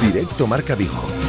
Directo 0.00 0.46
Marca 0.46 0.74
Vigo. 0.74 1.27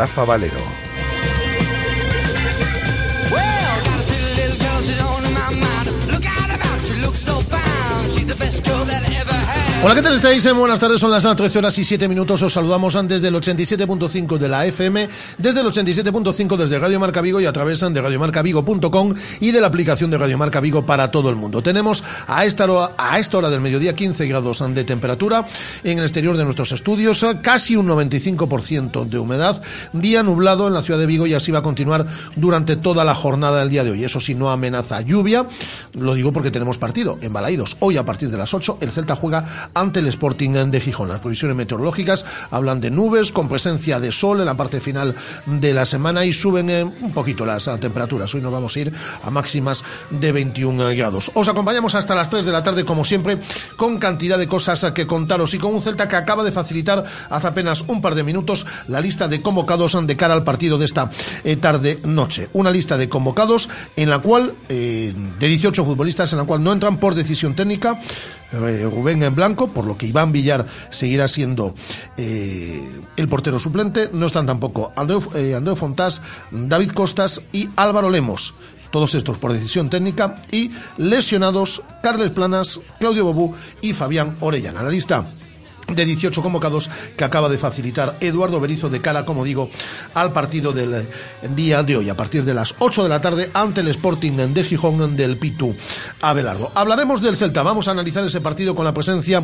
Rafa 0.00 0.24
Valero. 0.24 0.79
Hola, 9.82 9.94
¿qué 9.94 10.02
tal 10.02 10.14
estáis? 10.14 10.44
Eh, 10.44 10.52
Buenas 10.52 10.78
tardes, 10.78 11.00
son 11.00 11.10
las 11.10 11.24
13 11.24 11.58
horas 11.58 11.78
y 11.78 11.86
7 11.86 12.06
minutos. 12.06 12.42
Os 12.42 12.52
saludamos 12.52 12.98
desde 13.08 13.28
el 13.28 13.34
87.5 13.34 14.36
de 14.36 14.46
la 14.46 14.66
FM, 14.66 15.08
desde 15.38 15.60
el 15.60 15.68
87.5 15.68 16.56
desde 16.58 16.78
Radio 16.78 17.00
Marca 17.00 17.22
Vigo 17.22 17.40
y 17.40 17.46
a 17.46 17.52
través 17.52 17.80
de 17.80 17.98
radiomarcavigo.com 18.02 19.14
y 19.40 19.50
de 19.52 19.58
la 19.58 19.68
aplicación 19.68 20.10
de 20.10 20.18
Radio 20.18 20.36
Marca 20.36 20.60
Vigo 20.60 20.84
para 20.84 21.10
todo 21.10 21.30
el 21.30 21.36
mundo. 21.36 21.62
Tenemos 21.62 22.04
a 22.26 22.44
esta, 22.44 22.70
hora, 22.70 22.92
a 22.98 23.18
esta 23.18 23.38
hora 23.38 23.48
del 23.48 23.62
mediodía 23.62 23.96
15 23.96 24.26
grados 24.26 24.62
de 24.74 24.84
temperatura 24.84 25.46
en 25.82 25.96
el 25.96 26.04
exterior 26.04 26.36
de 26.36 26.44
nuestros 26.44 26.72
estudios, 26.72 27.24
casi 27.40 27.74
un 27.74 27.88
95% 27.88 29.06
de 29.06 29.18
humedad, 29.18 29.62
día 29.94 30.22
nublado 30.22 30.68
en 30.68 30.74
la 30.74 30.82
ciudad 30.82 31.00
de 31.00 31.06
Vigo 31.06 31.26
y 31.26 31.32
así 31.32 31.52
va 31.52 31.60
a 31.60 31.62
continuar 31.62 32.04
durante 32.36 32.76
toda 32.76 33.02
la 33.02 33.14
jornada 33.14 33.60
del 33.60 33.70
día 33.70 33.82
de 33.82 33.92
hoy. 33.92 34.04
Eso 34.04 34.20
sí, 34.20 34.34
no 34.34 34.50
amenaza 34.50 35.00
lluvia, 35.00 35.46
lo 35.94 36.12
digo 36.12 36.34
porque 36.34 36.50
tenemos 36.50 36.76
partido 36.76 37.18
en 37.22 37.32
Balaídos. 37.32 37.78
Hoy 37.80 37.96
a 37.96 38.04
partir 38.04 38.28
de 38.28 38.36
las 38.36 38.52
8 38.52 38.76
el 38.82 38.90
Celta 38.90 39.16
juega 39.16 39.69
ante 39.74 40.00
el 40.00 40.08
Sporting 40.08 40.50
de 40.50 40.80
Gijón. 40.80 41.08
Las 41.08 41.20
previsiones 41.20 41.56
meteorológicas 41.56 42.24
hablan 42.50 42.80
de 42.80 42.90
nubes 42.90 43.32
con 43.32 43.48
presencia 43.48 44.00
de 44.00 44.12
sol 44.12 44.40
en 44.40 44.46
la 44.46 44.56
parte 44.56 44.80
final 44.80 45.14
de 45.46 45.72
la 45.72 45.86
semana 45.86 46.24
y 46.24 46.32
suben 46.32 46.70
eh, 46.70 46.84
un 46.84 47.12
poquito 47.12 47.46
las 47.46 47.68
eh, 47.68 47.76
temperaturas. 47.80 48.34
Hoy 48.34 48.40
nos 48.40 48.52
vamos 48.52 48.74
a 48.76 48.80
ir 48.80 48.92
a 49.22 49.30
máximas 49.30 49.84
de 50.10 50.32
21 50.32 50.90
grados. 50.96 51.30
Os 51.34 51.48
acompañamos 51.48 51.94
hasta 51.94 52.14
las 52.14 52.30
3 52.30 52.44
de 52.44 52.52
la 52.52 52.62
tarde, 52.62 52.84
como 52.84 53.04
siempre, 53.04 53.38
con 53.76 53.98
cantidad 53.98 54.38
de 54.38 54.48
cosas 54.48 54.92
que 54.92 55.06
contaros 55.06 55.54
y 55.54 55.58
con 55.58 55.74
un 55.74 55.82
Celta 55.82 56.08
que 56.08 56.16
acaba 56.16 56.44
de 56.44 56.52
facilitar 56.52 57.04
hace 57.30 57.46
apenas 57.46 57.84
un 57.86 58.00
par 58.00 58.14
de 58.14 58.22
minutos 58.22 58.66
la 58.88 59.00
lista 59.00 59.28
de 59.28 59.40
convocados 59.40 59.96
de 60.06 60.16
cara 60.16 60.34
al 60.34 60.44
partido 60.44 60.78
de 60.78 60.84
esta 60.84 61.10
eh, 61.44 61.56
tarde-noche. 61.56 62.48
Una 62.52 62.70
lista 62.70 62.96
de 62.96 63.08
convocados 63.08 63.68
en 63.96 64.10
la 64.10 64.18
cual, 64.20 64.54
de 64.68 65.14
18 65.38 65.84
futbolistas, 65.84 66.32
en 66.32 66.38
la 66.38 66.44
cual 66.44 66.62
no 66.62 66.72
entran 66.72 66.98
por 66.98 67.14
decisión 67.14 67.54
técnica. 67.54 67.98
Rubén 68.52 69.22
en 69.22 69.34
blanco, 69.34 69.68
por 69.68 69.84
lo 69.84 69.96
que 69.96 70.06
Iván 70.06 70.32
Villar 70.32 70.66
seguirá 70.90 71.28
siendo 71.28 71.74
eh, 72.16 72.82
el 73.16 73.28
portero 73.28 73.58
suplente. 73.58 74.10
No 74.12 74.26
están 74.26 74.46
tampoco 74.46 74.92
Andreu, 74.96 75.22
eh, 75.34 75.54
Andreu 75.54 75.76
Fontás, 75.76 76.20
David 76.50 76.90
Costas 76.90 77.40
y 77.52 77.68
Álvaro 77.76 78.10
Lemos. 78.10 78.54
Todos 78.90 79.14
estos 79.14 79.38
por 79.38 79.52
decisión 79.52 79.88
técnica 79.88 80.42
y 80.50 80.72
lesionados 80.96 81.82
Carles 82.02 82.30
Planas, 82.30 82.80
Claudio 82.98 83.24
Bobú 83.24 83.54
y 83.80 83.92
Fabián 83.92 84.34
Orellana. 84.40 84.82
La 84.82 84.90
lista 84.90 85.24
de 85.88 86.04
18 86.04 86.42
convocados 86.42 86.90
que 87.16 87.24
acaba 87.24 87.48
de 87.48 87.58
facilitar 87.58 88.16
Eduardo 88.20 88.60
Berizo 88.60 88.88
de 88.88 89.00
cara, 89.00 89.24
como 89.24 89.44
digo, 89.44 89.70
al 90.14 90.32
partido 90.32 90.72
del 90.72 91.06
día 91.54 91.82
de 91.82 91.96
hoy, 91.96 92.08
a 92.08 92.16
partir 92.16 92.44
de 92.44 92.54
las 92.54 92.74
8 92.78 93.02
de 93.02 93.08
la 93.08 93.20
tarde 93.20 93.50
ante 93.54 93.80
el 93.80 93.88
Sporting 93.88 94.32
de 94.32 94.64
Gijón 94.64 95.16
del 95.16 95.36
Pitu 95.36 95.74
Abelardo. 96.20 96.70
Hablaremos 96.74 97.20
del 97.22 97.36
Celta, 97.36 97.62
vamos 97.62 97.88
a 97.88 97.92
analizar 97.92 98.24
ese 98.24 98.40
partido 98.40 98.74
con 98.74 98.84
la 98.84 98.94
presencia 98.94 99.42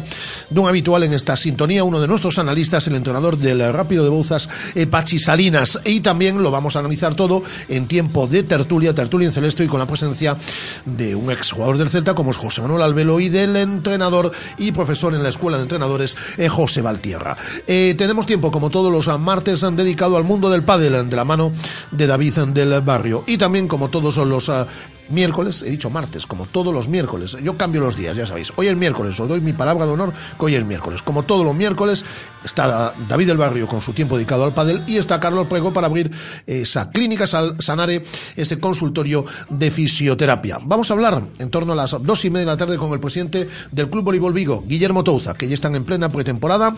de 0.51 0.61
un 0.61 0.69
habitual 0.69 1.03
en 1.03 1.13
esta 1.13 1.37
sintonía, 1.37 1.85
uno 1.85 2.01
de 2.01 2.09
nuestros 2.09 2.39
analistas, 2.39 2.87
el 2.87 2.97
entrenador 2.97 3.37
del 3.39 3.73
Rápido 3.73 4.05
de 4.05 4.11
Bouzas, 4.11 4.49
eh, 4.75 4.87
Pachi 4.87 5.19
Salinas, 5.19 5.81
y 5.85 6.01
también 6.01 6.43
lo 6.43 6.51
vamos 6.51 6.77
a 6.77 6.81
analizar 6.81 7.15
todo 7.15 7.43
en 7.69 7.87
tiempo 7.87 8.27
de 8.27 8.43
tertulia, 8.43 8.95
tertulia 8.95 9.27
en 9.27 9.33
celeste 9.33 9.65
y 9.65 9.69
con 9.69 9.79
la 9.79 9.87
presencia 9.87 10.37
de 10.85 11.15
un 11.15 11.31
exjugador 11.31 11.79
del 11.79 11.89
Celta 11.89 12.15
como 12.15 12.31
es 12.31 12.37
José 12.37 12.63
Manuel 12.63 12.83
Albelo 12.83 13.21
y 13.21 13.29
del 13.29 13.57
entrenador 13.57 14.33
y 14.59 14.73
profesor 14.73 15.15
en 15.15 15.23
la 15.23 15.29
Escuela 15.29 15.57
de 15.57 15.65
Entrenadores 15.65 16.17
eh, 16.37 16.49
José 16.49 16.81
Valtierra. 16.81 17.37
Eh, 17.67 17.95
tenemos 17.97 18.27
tiempo, 18.27 18.51
como 18.51 18.71
todos 18.71 18.93
los 18.93 19.07
martes, 19.21 19.63
han 19.65 19.77
dedicado 19.77 20.17
al 20.17 20.25
mundo 20.25 20.51
del 20.51 20.63
pádel 20.63 21.09
de 21.09 21.17
la 21.17 21.25
mano 21.25 21.53
de 21.91 22.07
David 22.07 22.39
del 22.49 22.81
Barrio. 22.81 23.25
Y 23.27 23.39
también, 23.39 23.69
como 23.69 23.89
todos 23.89 24.17
los 24.17 24.49
ah, 24.49 24.67
miércoles, 25.09 25.63
he 25.63 25.71
dicho 25.71 25.91
martes, 25.91 26.27
como 26.27 26.47
todos 26.47 26.73
los 26.73 26.89
miércoles. 26.89 27.37
Yo 27.43 27.57
cambio 27.57 27.81
los 27.81 27.97
días, 27.97 28.17
ya 28.17 28.27
sabéis. 28.27 28.53
Hoy 28.57 28.69
es 28.69 28.77
miércoles, 28.77 29.19
os 29.19 29.29
doy 29.29 29.41
mi 29.41 29.53
palabra 29.53 29.87
de 29.87 29.93
honor 29.93 30.13
que 30.39 30.45
hoy 30.45 30.55
es 30.55 30.65
miércoles. 30.65 31.03
Como 31.03 31.23
todos 31.23 31.45
los 31.45 31.55
miércoles, 31.55 32.05
está 32.45 32.95
David 33.09 33.29
del 33.29 33.37
Barrio 33.37 33.67
con 33.67 33.83
su 33.83 33.93
tiempo 33.93 34.17
dedicado 34.17 34.45
al 34.45 34.53
pádel 34.53 34.83
y 34.87 34.97
está 34.97 35.21
Carlos 35.21 35.47
Prego 35.49 35.73
para 35.73 35.87
abrir 35.87 36.11
esa 36.47 36.91
clínica 36.91 37.27
Sanare, 37.27 38.03
ese 38.37 38.59
consultorio 38.59 39.25
de 39.49 39.71
fisioterapia. 39.71 40.59
Vamos 40.63 40.91
a 40.91 40.95
hablar 40.95 41.23
en 41.39 41.51
torno 41.51 41.73
a 41.73 41.77
las 41.77 41.97
dos 42.03 42.25
y 42.25 42.31
media 42.31 42.47
de 42.47 42.53
la 42.53 42.57
tarde 42.57 42.77
con 42.77 42.93
el 42.93 43.01
presidente 43.01 43.49
del 43.71 43.89
Club 43.89 44.05
Voleibol 44.05 44.33
Vigo, 44.33 44.65
Guillermo 44.67 45.05
Touza, 45.05 45.35
que 45.35 45.49
ya 45.49 45.55
están 45.55 45.75
en 45.75 45.85
plena 45.85 46.09
pretemporada, 46.09 46.75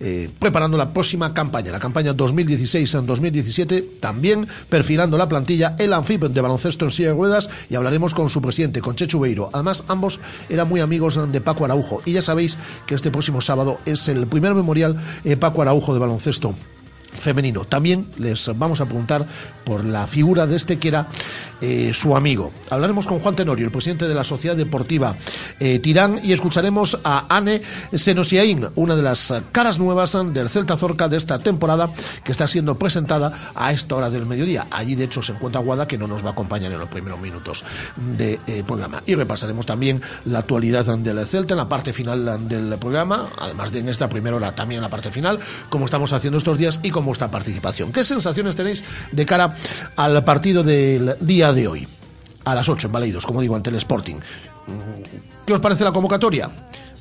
eh, 0.00 0.30
preparando 0.38 0.76
la 0.76 0.92
próxima 0.92 1.34
campaña, 1.34 1.72
la 1.72 1.80
campaña 1.80 2.14
2016-2017, 2.14 4.00
también 4.00 4.46
perfilando 4.68 5.16
la 5.18 5.28
plantilla, 5.28 5.76
el 5.78 5.92
anfib 5.92 6.28
de 6.28 6.40
baloncesto 6.40 6.84
en 6.84 6.90
silla 6.90 7.08
de 7.08 7.14
ruedas 7.14 7.48
y 7.68 7.74
hablaremos 7.74 8.14
con 8.14 8.28
su 8.28 8.40
presidente, 8.40 8.80
con 8.80 8.96
Chechu 8.96 9.20
Beiro. 9.20 9.50
Además, 9.52 9.84
ambos 9.88 10.20
eran 10.48 10.68
muy 10.68 10.80
amigos 10.80 11.18
de 11.30 11.40
Paco 11.40 11.64
Araujo 11.64 12.02
y 12.04 12.12
ya 12.12 12.22
sabéis 12.22 12.56
que 12.86 12.94
este 12.94 13.10
próximo 13.10 13.40
sábado 13.40 13.78
es 13.84 14.08
el 14.08 14.26
primer 14.26 14.54
memorial 14.54 14.96
eh, 15.24 15.36
Paco 15.36 15.62
Araujo 15.62 15.94
de 15.94 16.00
baloncesto 16.00 16.54
femenino. 17.12 17.64
También 17.64 18.06
les 18.18 18.50
vamos 18.56 18.80
a 18.80 18.86
preguntar 18.86 19.26
por 19.64 19.84
la 19.84 20.06
figura 20.06 20.46
de 20.46 20.56
este 20.56 20.78
que 20.78 20.88
era 20.88 21.08
eh, 21.60 21.92
su 21.94 22.16
amigo. 22.16 22.52
Hablaremos 22.70 23.06
con 23.06 23.20
Juan 23.20 23.36
Tenorio, 23.36 23.66
el 23.66 23.72
presidente 23.72 24.08
de 24.08 24.14
la 24.14 24.24
Sociedad 24.24 24.56
Deportiva 24.56 25.14
eh, 25.60 25.78
Tirán, 25.78 26.20
y 26.22 26.32
escucharemos 26.32 26.98
a 27.04 27.26
Anne 27.28 27.62
Senosiaín, 27.94 28.68
una 28.74 28.96
de 28.96 29.02
las 29.02 29.32
caras 29.52 29.78
nuevas 29.78 30.16
del 30.32 30.48
Celta 30.48 30.76
Zorca 30.76 31.08
de 31.08 31.16
esta 31.16 31.38
temporada, 31.38 31.90
que 32.24 32.32
está 32.32 32.48
siendo 32.48 32.76
presentada 32.76 33.52
a 33.54 33.72
esta 33.72 33.94
hora 33.94 34.10
del 34.10 34.26
mediodía. 34.26 34.66
Allí, 34.70 34.94
de 34.94 35.04
hecho, 35.04 35.22
se 35.22 35.32
encuentra 35.32 35.60
Guada, 35.60 35.86
que 35.86 35.98
no 35.98 36.06
nos 36.06 36.24
va 36.24 36.30
a 36.30 36.32
acompañar 36.32 36.72
en 36.72 36.78
los 36.78 36.88
primeros 36.88 37.20
minutos 37.20 37.64
del 37.96 38.40
de, 38.46 38.64
programa. 38.64 39.02
Y 39.06 39.14
repasaremos 39.14 39.66
también 39.66 40.02
la 40.24 40.40
actualidad 40.40 40.84
del 40.98 41.26
Celta 41.26 41.54
en 41.54 41.58
la 41.58 41.68
parte 41.68 41.92
final 41.92 42.48
del 42.48 42.76
programa, 42.78 43.28
además 43.38 43.70
de 43.70 43.82
en 43.82 43.88
esta 43.88 44.08
primera 44.08 44.36
hora 44.36 44.54
también 44.54 44.78
en 44.78 44.82
la 44.82 44.88
parte 44.88 45.10
final, 45.10 45.38
como 45.68 45.84
estamos 45.84 46.12
haciendo 46.12 46.38
estos 46.38 46.58
días 46.58 46.80
y 46.82 46.90
con 47.02 47.06
vuestra 47.06 47.30
participación. 47.30 47.92
¿Qué 47.92 48.04
sensaciones 48.04 48.54
tenéis 48.54 48.84
de 49.10 49.26
cara 49.26 49.54
al 49.96 50.22
partido 50.24 50.62
del 50.62 51.16
día 51.20 51.52
de 51.52 51.66
hoy? 51.66 51.88
A 52.44 52.54
las 52.54 52.68
8 52.68 52.86
en 52.86 52.92
Baleidos, 52.92 53.26
como 53.26 53.40
digo, 53.40 53.56
ante 53.56 53.70
el 53.70 53.76
Sporting. 53.76 54.20
¿Qué 55.44 55.52
os 55.52 55.60
parece 55.60 55.84
la 55.84 55.92
convocatoria? 55.92 56.48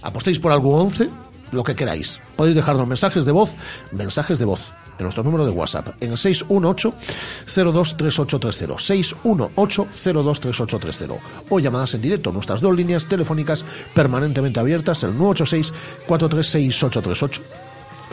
¿Apostéis 0.02 0.40
por 0.40 0.52
algún 0.52 0.80
11? 0.80 1.10
Lo 1.52 1.64
que 1.64 1.76
queráis. 1.76 2.20
Podéis 2.36 2.56
dejarnos 2.56 2.88
mensajes 2.88 3.26
de 3.26 3.32
voz, 3.32 3.54
mensajes 3.92 4.40
de 4.40 4.46
voz 4.46 4.74
en 4.98 5.04
nuestro 5.04 5.24
número 5.24 5.46
de 5.46 5.52
WhatsApp 5.52 5.90
en 6.00 6.10
el 6.12 6.18
618-023830. 6.18 9.14
618-023830. 9.24 11.20
O 11.50 11.60
llamadas 11.60 11.94
en 11.94 12.02
directo. 12.02 12.32
Nuestras 12.32 12.62
dos 12.62 12.76
líneas 12.76 13.06
telefónicas 13.06 13.64
permanentemente 13.94 14.60
abiertas, 14.60 15.04
el 15.04 15.16
986-436-838 15.18 17.42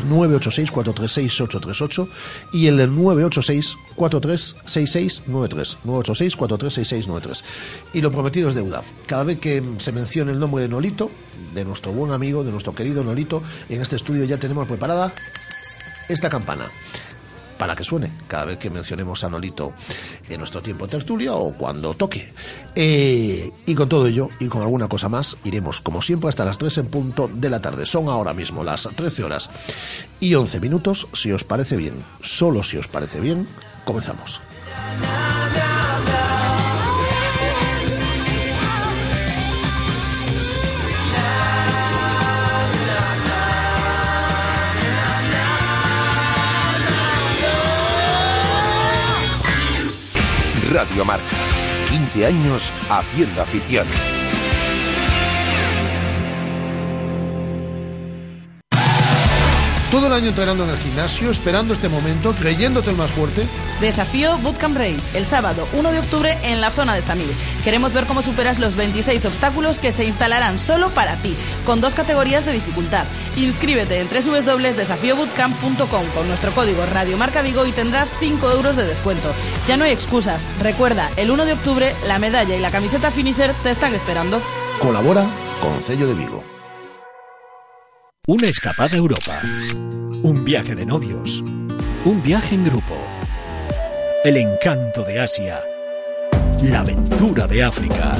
986-436-838 0.09 2.09
y 2.53 2.67
el 2.67 2.81
986-436693. 2.91 5.77
986-436693. 5.85 7.43
Y 7.93 8.01
lo 8.01 8.11
prometido 8.13 8.49
es 8.49 8.55
deuda. 8.55 8.83
Cada 9.07 9.25
vez 9.25 9.39
que 9.39 9.63
se 9.79 9.93
mencione 9.93 10.33
el 10.33 10.39
nombre 10.39 10.63
de 10.63 10.69
Nolito, 10.69 11.11
de 11.55 11.65
nuestro 11.65 11.93
buen 11.93 12.13
amigo, 12.13 12.45
de 12.45 12.53
nuestro 12.53 12.75
querido 12.75 13.05
Nolito, 13.05 13.43
en 13.69 13.83
este 13.83 13.97
estudio 13.97 14.25
ya 14.25 14.39
tenemos 14.39 14.67
preparada 14.67 15.13
esta 16.09 16.29
campana 16.29 16.71
para 17.59 17.77
que 17.77 17.85
suene 17.85 18.13
cada 18.27 18.47
vez 18.47 18.59
que 18.59 18.71
mencionemos 18.71 19.25
a 19.25 19.29
Nolito 19.29 19.73
en 20.29 20.39
nuestro 20.39 20.63
tiempo 20.63 20.87
de 20.87 20.93
tertulia 20.93 21.35
o 21.35 21.53
cuando 21.53 21.95
toque. 21.95 22.33
Eh, 22.75 23.53
y 23.67 23.75
con 23.75 23.89
todo 23.89 24.07
ello 24.07 24.31
y 24.39 24.47
con 24.47 24.63
alguna 24.63 24.89
cosa 24.89 25.09
más, 25.09 25.37
iremos 25.45 25.81
como 25.81 26.01
siempre 26.01 26.29
hasta 26.29 26.45
las 26.45 26.59
3 26.59 26.79
en 26.79 26.91
punto 26.91 27.29
de 27.33 27.51
la 27.51 27.61
tarde. 27.61 27.85
Son 27.85 28.09
ahora 28.09 28.33
mismo 28.33 28.65
las 28.65 28.89
13 28.95 29.25
horas 29.25 29.51
y 30.21 30.35
11 30.35 30.61
minutos. 30.61 31.09
Si 31.13 31.33
os 31.33 31.45
parece 31.45 31.77
bien, 31.77 31.95
solo 32.23 32.63
si 32.63 32.77
os 32.77 32.89
parece 32.89 33.21
bien, 33.21 33.47
comenzamos. 33.85 34.41
Radio 50.69 51.05
Marca. 51.05 51.25
15 51.91 52.27
años 52.27 52.73
haciendo 52.91 53.41
afición. 53.41 53.87
Todo 59.91 60.07
el 60.09 60.13
año 60.13 60.29
entrenando 60.29 60.65
en 60.65 60.71
el 60.71 60.79
gimnasio, 60.79 61.31
esperando 61.31 61.73
este 61.73 61.89
momento, 61.89 62.35
creyéndote 62.35 62.91
el 62.91 62.97
más 62.97 63.11
fuerte. 63.11 63.47
Desafío 63.81 64.37
Bootcamp 64.39 64.77
Race, 64.77 65.01
el 65.15 65.25
sábado 65.25 65.67
1 65.73 65.93
de 65.93 65.99
octubre 66.01 66.37
en 66.43 66.61
la 66.61 66.71
zona 66.71 66.95
de 66.95 67.01
Samil. 67.01 67.31
Queremos 67.65 67.95
ver 67.95 68.05
cómo 68.05 68.21
superas 68.21 68.59
los 68.59 68.77
26 68.77 69.25
obstáculos 69.25 69.81
que 69.81 69.93
se 69.93 70.05
instalarán 70.05 70.59
solo 70.59 70.91
para 70.91 71.17
ti, 71.17 71.35
con 71.65 71.81
dos 71.81 71.95
categorías 71.95 72.45
de 72.45 72.53
dificultad. 72.53 73.07
Inscríbete 73.39 74.01
en 74.01 74.09
www.desafiobootcamp.com 74.09 76.07
con 76.15 76.29
nuestro 76.29 76.53
código 76.53 76.85
Radio 76.93 77.17
Marca 77.17 77.41
Vigo 77.41 77.65
y 77.65 77.73
tendrás 77.73 78.13
5 78.21 78.51
euros 78.51 78.77
de 78.77 78.85
descuento. 78.85 79.33
Ya 79.67 79.79
no 79.79 79.85
hay 79.85 79.93
excusas. 79.93 80.47
Recuerda, 80.61 81.09
el 81.17 81.31
1 81.31 81.47
de 81.47 81.55
octubre 81.55 81.97
la 82.07 82.19
medalla 82.19 82.55
y 82.55 82.61
la 82.61 82.71
camiseta 82.71 83.11
Finisher 83.11 83.55
te 83.63 83.71
están 83.71 83.95
esperando. 83.95 84.43
Colabora 84.83 85.25
con 85.63 85.83
Sello 85.83 86.07
de 86.07 86.13
Vigo. 86.13 86.58
Una 88.29 88.47
escapada 88.49 88.93
a 88.93 88.99
Europa. 88.99 89.41
Un 90.23 90.45
viaje 90.45 90.75
de 90.75 90.85
novios. 90.85 91.43
Un 92.05 92.23
viaje 92.23 92.57
en 92.57 92.67
grupo. 92.67 92.95
El 94.23 94.37
encanto 94.37 95.03
de 95.03 95.19
Asia. 95.19 95.63
La 96.63 96.81
aventura 96.81 97.47
de 97.47 97.63
África. 97.63 98.13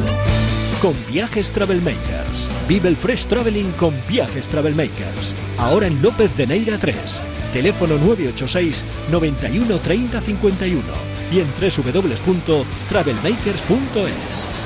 Con 0.81 0.95
Viajes 1.13 1.53
Travelmakers. 1.53 2.49
Vive 2.67 2.89
el 2.89 2.97
Fresh 2.97 3.27
Traveling 3.27 3.73
con 3.73 3.95
Viajes 4.09 4.49
Travelmakers. 4.49 5.35
Ahora 5.59 5.89
en 5.89 6.01
López 6.01 6.35
de 6.39 6.47
Neira 6.47 6.79
3. 6.79 7.21
Teléfono 7.53 7.99
986 7.99 8.87
91 9.11 9.79
30 9.79 10.23
51 10.23 10.83
y 11.31 11.41
en 11.41 11.49
www.travelmakers.es. 11.61 14.58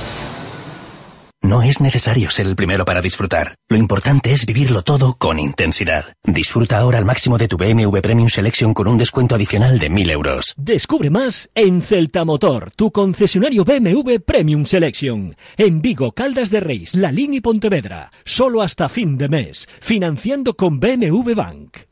No 1.43 1.63
es 1.63 1.81
necesario 1.81 2.31
ser 2.31 2.47
el 2.47 2.55
primero 2.55 2.85
para 2.85 3.03
disfrutar. 3.03 3.57
Lo 3.69 3.77
importante 3.77 4.33
es 4.33 4.47
vivirlo 4.47 4.83
todo 4.83 5.17
con 5.19 5.41
intensidad. 5.41 6.05
Disfruta 6.25 6.79
ahora 6.79 6.99
al 6.99 7.05
máximo 7.05 7.37
de 7.37 7.49
tu 7.49 7.57
BMW 7.57 7.99
Premium 8.01 8.29
Selection 8.29 8.73
con 8.73 8.87
un 8.87 8.97
descuento 8.97 9.35
adicional 9.35 9.81
de 9.81 9.91
1000 9.91 10.11
euros. 10.11 10.55
Descubre 10.57 11.11
más 11.11 11.51
en 11.57 11.83
Celta 11.83 12.25
Motor, 12.25 12.71
tu 12.77 12.93
concesionario 12.93 13.65
BMW 13.65 14.19
Premium 14.25 14.65
Selection. 14.67 15.37
En 15.57 15.83
Vigo, 15.83 16.13
Caldas 16.13 16.51
de 16.51 16.61
Reis, 16.61 16.95
La 16.95 17.11
Línea 17.11 17.39
y 17.39 17.41
Pontevedra. 17.41 18.13
Solo 18.25 18.63
hasta 18.63 18.89
fin 18.89 19.19
de 19.19 19.29
mes. 19.29 19.69
Financiando 19.81 20.55
con 20.55 20.79
BMW 20.79 21.35
Bank. 21.35 21.92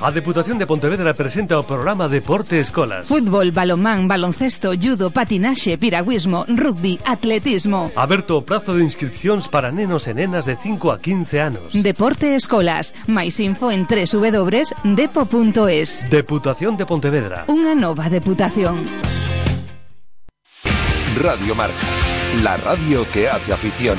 A 0.00 0.12
Deputación 0.12 0.58
de 0.58 0.66
Pontevedra 0.66 1.10
presenta 1.12 1.58
o 1.58 1.66
programa 1.66 2.06
Deporte 2.06 2.62
Escolas. 2.62 3.10
Fútbol, 3.10 3.50
balonmán, 3.50 4.06
baloncesto, 4.06 4.70
judo, 4.78 5.10
patinaxe, 5.10 5.74
piragüismo, 5.74 6.46
rugby, 6.46 7.00
atletismo. 7.02 7.90
Aberto 7.98 8.38
o 8.38 8.46
prazo 8.46 8.78
de 8.78 8.86
inscripcións 8.86 9.50
para 9.50 9.74
nenos 9.74 10.06
e 10.06 10.14
nenas 10.14 10.46
de 10.46 10.54
5 10.54 10.94
a 10.94 11.02
15 11.02 11.40
anos. 11.42 11.74
Deporte 11.74 12.38
Escolas. 12.38 12.94
máis 13.10 13.42
info 13.42 13.74
en 13.74 13.90
www.depo.es. 13.90 14.86
Deputación 16.06 16.78
de 16.78 16.86
Pontevedra. 16.86 17.50
Unha 17.50 17.74
nova 17.74 18.06
deputación. 18.06 18.86
Radio 21.18 21.58
Marca. 21.58 21.90
La 22.46 22.54
radio 22.62 23.02
que 23.10 23.26
hace 23.26 23.50
afición. 23.50 23.98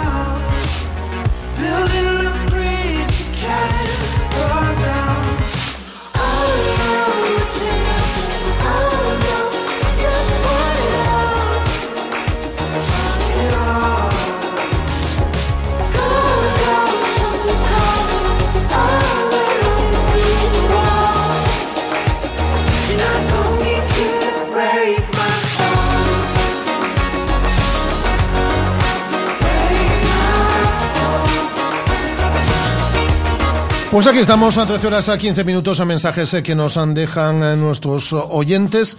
Pues 33.91 34.07
aquí 34.07 34.19
estamos 34.19 34.57
a 34.57 34.65
13 34.65 34.87
horas 34.87 35.09
a 35.09 35.17
15 35.17 35.43
minutos 35.43 35.81
a 35.81 35.85
mensajes 35.85 36.33
eh, 36.33 36.41
que 36.41 36.55
nos 36.55 36.77
han 36.77 36.93
dejan 36.93 37.43
eh, 37.43 37.57
nuestros 37.57 38.13
oyentes. 38.13 38.97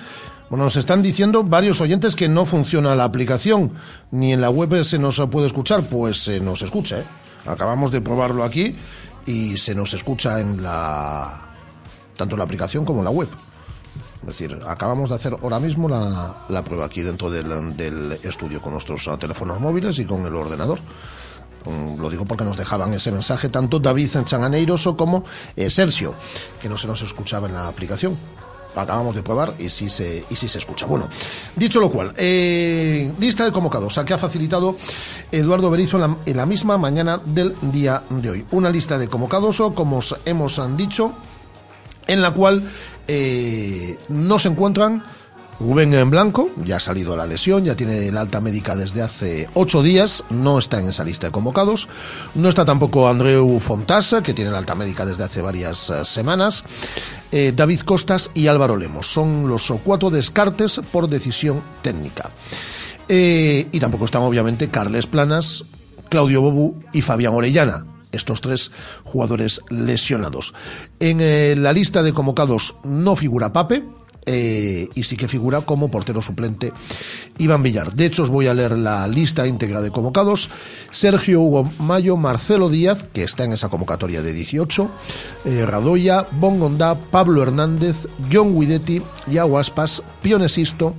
Bueno, 0.50 0.64
nos 0.64 0.76
están 0.76 1.00
diciendo 1.00 1.42
varios 1.44 1.80
oyentes 1.80 2.14
que 2.14 2.28
no 2.28 2.44
funciona 2.44 2.94
la 2.94 3.04
aplicación, 3.04 3.72
ni 4.10 4.34
en 4.34 4.42
la 4.42 4.50
web 4.50 4.84
se 4.84 4.98
nos 4.98 5.18
puede 5.30 5.46
escuchar, 5.46 5.84
pues 5.84 6.22
se 6.22 6.40
nos 6.40 6.60
escucha. 6.60 6.98
¿eh? 6.98 7.04
Acabamos 7.46 7.90
de 7.90 8.02
probarlo 8.02 8.44
aquí 8.44 8.76
y 9.24 9.56
se 9.56 9.74
nos 9.74 9.94
escucha 9.94 10.38
en 10.40 10.62
la 10.62 11.40
tanto 12.14 12.36
la 12.36 12.44
aplicación 12.44 12.84
como 12.84 13.02
la 13.02 13.08
web. 13.08 13.28
Es 14.20 14.26
decir, 14.26 14.60
acabamos 14.68 15.08
de 15.08 15.14
hacer 15.14 15.36
ahora 15.42 15.58
mismo 15.58 15.88
la, 15.88 16.34
la 16.50 16.62
prueba 16.62 16.84
aquí 16.84 17.00
dentro 17.00 17.30
del, 17.30 18.18
estudio 18.22 18.60
con 18.60 18.72
nuestros 18.72 19.06
eh, 19.06 19.16
teléfonos 19.18 19.58
móviles 19.58 19.98
y 19.98 20.04
con 20.04 20.26
el 20.26 20.34
ordenador. 20.34 20.78
Mm, 21.64 22.00
Lo 22.00 22.10
digo 22.10 22.24
porque 22.24 22.44
nos 22.44 22.56
dejaban 22.56 22.92
ese 22.94 23.12
mensaje 23.12 23.48
tanto 23.48 23.78
David 23.78 24.10
Changaneiroso 24.24 24.96
como 24.96 25.24
eh, 25.56 25.70
Sergio, 25.70 26.14
que 26.60 26.68
no 26.68 26.76
se 26.76 26.86
nos 26.86 27.02
escuchaba 27.02 27.48
en 27.48 27.54
la 27.54 27.68
aplicación. 27.68 28.16
Acabamos 28.74 29.14
de 29.14 29.22
probar 29.22 29.54
y 29.58 29.68
sí 29.68 29.90
se, 29.90 30.24
y 30.30 30.34
sí 30.34 30.48
se 30.48 30.58
escucha. 30.58 30.86
Bueno, 30.86 31.06
dicho 31.54 31.78
lo 31.78 31.90
cual, 31.90 32.14
eh, 32.16 33.12
lista 33.20 33.44
de 33.44 33.52
convocados, 33.52 33.98
a 33.98 34.04
que 34.04 34.14
ha 34.14 34.18
facilitado 34.18 34.76
Eduardo 35.30 35.70
Berizo 35.70 35.98
en 35.98 36.00
la, 36.00 36.16
en 36.24 36.36
la 36.38 36.46
misma 36.46 36.78
mañana 36.78 37.20
del 37.22 37.54
día 37.60 38.02
de 38.08 38.30
hoy. 38.30 38.46
Una 38.50 38.70
lista 38.70 38.96
de 38.96 39.08
convocados, 39.08 39.60
o 39.60 39.74
como 39.74 39.98
os 39.98 40.16
hemos 40.24 40.58
dicho, 40.74 41.12
en 42.06 42.22
la 42.22 42.32
cual 42.32 42.66
eh, 43.08 43.98
no 44.08 44.38
se 44.38 44.48
encuentran 44.48 45.04
Rubén 45.60 45.94
en 45.94 46.10
Blanco, 46.10 46.50
ya 46.64 46.76
ha 46.76 46.80
salido 46.80 47.16
la 47.16 47.26
lesión, 47.26 47.64
ya 47.64 47.76
tiene 47.76 48.08
el 48.08 48.16
alta 48.16 48.40
médica 48.40 48.74
desde 48.74 49.02
hace 49.02 49.48
ocho 49.54 49.82
días, 49.82 50.24
no 50.30 50.58
está 50.58 50.80
en 50.80 50.88
esa 50.88 51.04
lista 51.04 51.28
de 51.28 51.32
convocados. 51.32 51.88
No 52.34 52.48
está 52.48 52.64
tampoco 52.64 53.08
Andreu 53.08 53.60
Fontasa, 53.60 54.22
que 54.22 54.34
tiene 54.34 54.50
el 54.50 54.56
alta 54.56 54.74
médica 54.74 55.06
desde 55.06 55.24
hace 55.24 55.40
varias 55.40 55.90
eh, 55.90 56.04
semanas. 56.04 56.64
Eh, 57.30 57.52
David 57.54 57.80
Costas 57.80 58.30
y 58.34 58.48
Álvaro 58.48 58.76
Lemos. 58.76 59.06
Son 59.06 59.48
los 59.48 59.72
cuatro 59.84 60.10
descartes 60.10 60.80
por 60.90 61.08
decisión 61.08 61.62
técnica. 61.82 62.30
Eh, 63.08 63.68
y 63.70 63.78
tampoco 63.78 64.06
están, 64.06 64.22
obviamente, 64.22 64.68
Carles 64.68 65.06
Planas, 65.06 65.64
Claudio 66.08 66.40
Bobú 66.40 66.82
y 66.92 67.02
Fabián 67.02 67.34
Orellana. 67.34 67.86
Estos 68.10 68.40
tres 68.40 68.72
jugadores 69.04 69.62
lesionados. 69.70 70.54
En 71.00 71.62
la 71.62 71.72
lista 71.72 72.02
de 72.02 72.12
convocados 72.12 72.74
no 72.84 73.16
figura 73.16 73.54
Pape, 73.54 73.82
eh, 74.26 74.88
y 74.94 75.02
sí 75.02 75.16
que 75.16 75.28
figura 75.28 75.62
como 75.62 75.90
portero 75.90 76.22
suplente 76.22 76.72
Iván 77.38 77.62
Villar. 77.62 77.92
De 77.92 78.06
hecho, 78.06 78.22
os 78.22 78.30
voy 78.30 78.46
a 78.46 78.54
leer 78.54 78.72
la 78.78 79.06
lista 79.08 79.46
íntegra 79.46 79.80
de 79.80 79.90
convocados. 79.90 80.48
Sergio 80.90 81.40
Hugo 81.40 81.70
Mayo, 81.78 82.16
Marcelo 82.16 82.68
Díaz, 82.68 83.06
que 83.12 83.24
está 83.24 83.44
en 83.44 83.52
esa 83.52 83.68
convocatoria 83.68 84.22
de 84.22 84.32
18, 84.32 84.90
eh, 85.44 85.66
Radoya, 85.66 86.26
Bongondá, 86.32 86.94
Pablo 86.94 87.42
Hernández, 87.42 88.06
John 88.32 88.58
Guidetti, 88.58 89.02
Yago 89.26 89.58
Aspas, 89.58 90.02
Pionesisto, 90.22 90.94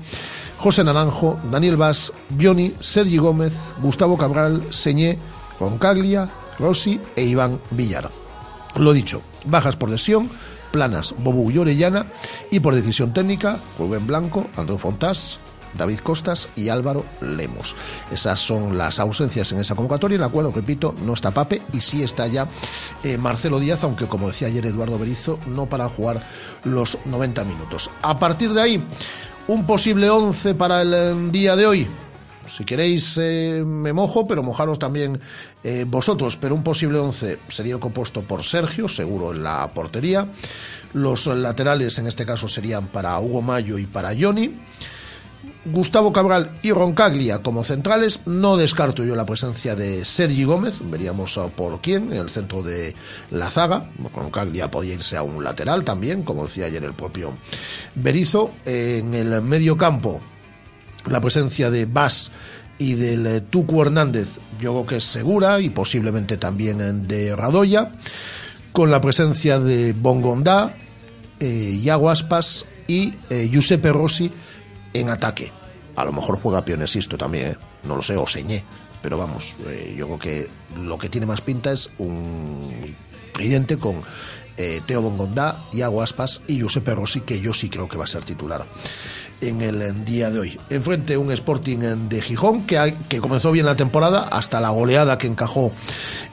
José 0.58 0.84
Naranjo, 0.84 1.38
Daniel 1.52 1.78
Vaz, 1.78 2.12
Johnny, 2.42 2.74
Sergi 2.80 3.18
Gómez, 3.18 3.54
Gustavo 3.82 4.18
Cabral, 4.18 4.64
Señé, 4.72 5.18
Roncaglia, 5.60 6.30
Rossi 6.60 7.00
e 7.16 7.24
Iván 7.24 7.60
Villar. 7.72 8.10
Lo 8.76 8.94
dicho, 8.94 9.22
bajas 9.46 9.76
por 9.76 9.90
lesión, 9.90 10.30
planas 10.74 11.14
Bobu 11.20 11.52
y 11.52 11.60
Orellana 11.60 12.08
y 12.52 12.60
por 12.60 12.74
decisión 12.74 13.14
técnica, 13.14 13.60
Rubén 13.78 14.08
Blanco, 14.08 14.48
Andrés 14.58 14.82
Fontás, 14.82 15.40
David 15.78 16.00
Costas 16.00 16.50
y 16.56 16.70
Álvaro 16.70 17.06
Lemos. 17.22 17.76
Esas 18.12 18.40
son 18.40 18.78
las 18.78 19.00
ausencias 19.00 19.52
en 19.52 19.60
esa 19.60 19.76
convocatoria, 19.76 20.16
en 20.16 20.22
la 20.22 20.30
cual, 20.30 20.52
repito, 20.52 20.96
no 21.06 21.14
está 21.14 21.32
Pape 21.32 21.62
y 21.72 21.80
sí 21.80 22.04
está 22.04 22.28
ya 22.28 22.48
eh, 23.04 23.18
Marcelo 23.18 23.60
Díaz, 23.60 23.84
aunque 23.84 24.08
como 24.08 24.28
decía 24.28 24.48
ayer 24.48 24.66
Eduardo 24.66 24.98
Berizo, 24.98 25.40
no 25.48 25.68
para 25.68 25.88
jugar 25.88 26.22
los 26.64 26.98
90 27.06 27.44
minutos. 27.46 27.90
A 28.02 28.18
partir 28.18 28.52
de 28.52 28.62
ahí, 28.62 28.84
un 29.48 29.66
posible 29.66 30.10
11 30.10 30.56
para 30.56 30.82
el 30.82 30.94
eh, 30.94 31.14
día 31.32 31.56
de 31.56 31.68
hoy. 31.68 31.88
Si 32.48 32.64
queréis 32.66 33.18
eh, 33.22 33.64
me 33.66 33.94
mojo, 33.94 34.28
pero 34.28 34.44
mojaros 34.44 34.80
también 34.80 35.20
eh, 35.64 35.86
vosotros. 35.88 36.38
Pero 36.38 36.56
un 36.56 36.64
posible 36.64 37.00
11 37.00 37.40
sería 37.48 37.78
compuesto 37.78 38.22
por 38.22 38.44
Sergio, 38.44 38.88
seguro 38.90 39.34
en 39.34 39.44
la 39.44 39.68
portería. 39.74 40.28
Los 40.94 41.28
laterales 41.28 41.98
en 41.98 42.08
este 42.08 42.26
caso 42.26 42.48
serían 42.48 42.88
para 42.88 43.20
Hugo 43.20 43.42
Mayo 43.42 43.78
y 43.78 43.86
para 43.86 44.14
Johnny. 44.18 44.54
Gustavo 45.66 46.12
Cabral 46.12 46.52
y 46.62 46.72
Roncaglia 46.72 47.40
como 47.40 47.64
centrales. 47.64 48.20
No 48.26 48.58
descarto 48.58 49.04
yo 49.04 49.16
la 49.16 49.26
presencia 49.26 49.76
de 49.76 50.04
Sergi 50.04 50.44
Gómez. 50.44 50.76
Veríamos 50.82 51.40
por 51.56 51.80
quién 51.80 52.12
en 52.12 52.18
el 52.18 52.30
centro 52.30 52.62
de 52.64 52.94
la 53.32 53.50
zaga. 53.50 53.90
Roncaglia 54.14 54.70
podía 54.70 54.94
irse 54.94 55.16
a 55.16 55.24
un 55.24 55.44
lateral 55.44 55.84
también, 55.84 56.24
como 56.24 56.46
decía 56.46 56.66
ayer 56.66 56.84
el 56.84 56.94
propio 56.94 57.34
Berizo. 57.96 58.52
En 58.66 59.14
el 59.14 59.42
medio 59.42 59.78
campo, 59.78 60.22
la 61.08 61.22
presencia 61.22 61.70
de 61.70 61.86
Bas 61.86 62.32
y 62.78 62.96
del 62.96 63.26
eh, 63.28 63.42
Tucu 63.42 63.82
Hernández, 63.82 64.40
yo 64.60 64.72
creo 64.72 64.86
que 64.86 64.96
es 64.98 65.04
segura 65.04 65.60
y 65.60 65.70
posiblemente 65.70 66.38
también 66.38 66.82
eh, 66.82 66.94
de 66.94 67.36
Radoya. 67.36 67.92
Con 68.72 68.90
la 68.90 69.00
presencia 69.02 69.60
de 69.60 69.94
Bongondá, 69.94 70.76
eh, 71.40 71.80
Iago 71.84 72.10
Aspas 72.10 72.66
y 72.88 73.14
eh, 73.30 73.48
Giuseppe 73.52 73.92
Rossi 73.92 74.32
en 74.94 75.10
ataque. 75.10 75.52
A 75.96 76.04
lo 76.06 76.12
mejor 76.12 76.40
juega 76.40 76.66
Pionesisto 76.66 77.18
también, 77.18 77.56
no 77.84 77.96
lo 77.96 78.02
sé, 78.02 78.18
o 78.18 78.26
Señé. 78.26 78.64
Pero 79.04 79.18
vamos, 79.18 79.56
yo 79.98 80.06
creo 80.08 80.20
que 80.20 80.48
lo 80.82 80.98
que 80.98 81.10
tiene 81.10 81.28
más 81.28 81.42
pinta 81.42 81.74
es 81.74 81.90
un 81.98 82.96
tridente 83.34 83.78
con 83.78 84.02
Teo 84.56 85.02
Bongondá, 85.02 85.66
Iago 85.74 86.02
Aspas 86.02 86.42
y 86.48 86.56
Giuseppe 86.56 86.96
Rossi, 86.96 87.20
que 87.20 87.42
yo 87.42 87.54
sí 87.54 87.70
creo 87.70 87.90
que 87.90 87.98
va 87.98 88.06
a 88.06 88.08
ser 88.08 88.24
titular 88.24 88.66
en 89.48 89.62
el 89.62 90.06
día 90.06 90.30
de 90.30 90.40
hoy. 90.40 90.60
Enfrente 90.70 91.18
un 91.18 91.32
Sporting 91.32 91.80
de 92.10 92.22
Gijón 92.22 92.66
que, 92.66 92.78
ha- 92.78 92.92
que 93.08 93.20
comenzó 93.20 93.52
bien 93.52 93.66
la 93.66 93.76
temporada 93.76 94.22
hasta 94.22 94.60
la 94.60 94.70
goleada 94.70 95.18
que 95.18 95.28
encajó 95.28 95.72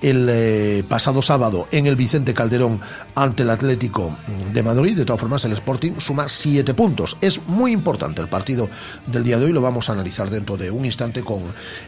el 0.00 0.26
eh, 0.30 0.84
pasado 0.88 1.22
sábado 1.22 1.66
en 1.72 1.86
el 1.86 1.96
Vicente 1.96 2.32
Calderón 2.34 2.80
ante 3.14 3.42
el 3.42 3.50
Atlético 3.50 4.16
de 4.52 4.62
Madrid. 4.62 4.96
De 4.96 5.04
todas 5.04 5.20
formas, 5.20 5.44
el 5.44 5.52
Sporting 5.52 5.92
suma 5.98 6.28
siete 6.28 6.74
puntos. 6.74 7.16
Es 7.20 7.40
muy 7.46 7.72
importante 7.72 8.20
el 8.20 8.28
partido 8.28 8.68
del 9.06 9.24
día 9.24 9.38
de 9.38 9.46
hoy. 9.46 9.52
Lo 9.52 9.60
vamos 9.60 9.88
a 9.88 9.92
analizar 9.92 10.30
dentro 10.30 10.56
de 10.56 10.70
un 10.70 10.84
instante 10.84 11.22
con 11.22 11.42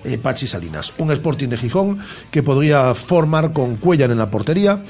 eh, 0.04 0.18
Pachi 0.18 0.46
Salinas. 0.46 0.92
Un 0.98 1.10
Sporting 1.12 1.48
de 1.48 1.56
Gijón 1.58 1.98
que 2.30 2.42
podría 2.42 2.94
formar 2.94 3.52
con 3.52 3.76
Cuellar 3.76 4.10
en 4.10 4.18
la 4.18 4.30
portería, 4.30 4.82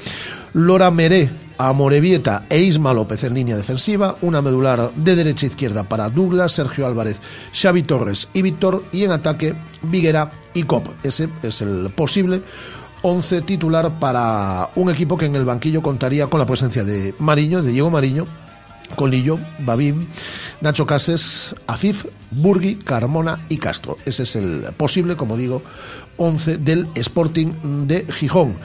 Lora 0.53 0.91
Meré 0.91 1.31
a 1.57 1.73
Morevieta 1.73 2.45
e 2.49 2.59
Isma 2.59 2.93
López 2.93 3.23
en 3.23 3.33
línea 3.33 3.57
defensiva, 3.57 4.17
una 4.21 4.41
medular 4.41 4.91
de 4.95 5.15
derecha 5.15 5.45
a 5.45 5.49
izquierda 5.49 5.83
para 5.83 6.09
Douglas, 6.09 6.51
Sergio 6.51 6.85
Álvarez, 6.85 7.19
Xavi 7.53 7.83
Torres 7.83 8.29
y 8.33 8.43
Víctor, 8.43 8.83
y 8.91 9.03
en 9.03 9.11
ataque 9.11 9.55
Viguera 9.81 10.31
y 10.53 10.63
Cop. 10.63 10.87
Ese 11.03 11.29
es 11.41 11.61
el 11.61 11.89
posible 11.95 12.41
11 13.01 13.41
titular 13.41 13.99
para 13.99 14.69
un 14.75 14.91
equipo 14.91 15.17
que 15.17 15.25
en 15.25 15.35
el 15.35 15.45
banquillo 15.45 15.81
contaría 15.81 16.27
con 16.27 16.39
la 16.39 16.45
presencia 16.45 16.83
de 16.83 17.15
Mariño, 17.17 17.63
de 17.63 17.71
Diego 17.71 17.89
Mariño, 17.89 18.27
Colillo, 18.95 19.39
Babín, 19.59 20.07
Nacho 20.61 20.85
Cases, 20.85 21.55
Afif, 21.65 22.05
Burgui, 22.31 22.75
Carmona 22.75 23.39
y 23.49 23.57
Castro. 23.57 23.97
Ese 24.05 24.23
es 24.23 24.35
el 24.35 24.67
posible, 24.77 25.15
como 25.15 25.35
digo, 25.35 25.63
11 26.17 26.57
del 26.57 26.87
Sporting 26.95 27.87
de 27.87 28.05
Gijón. 28.11 28.57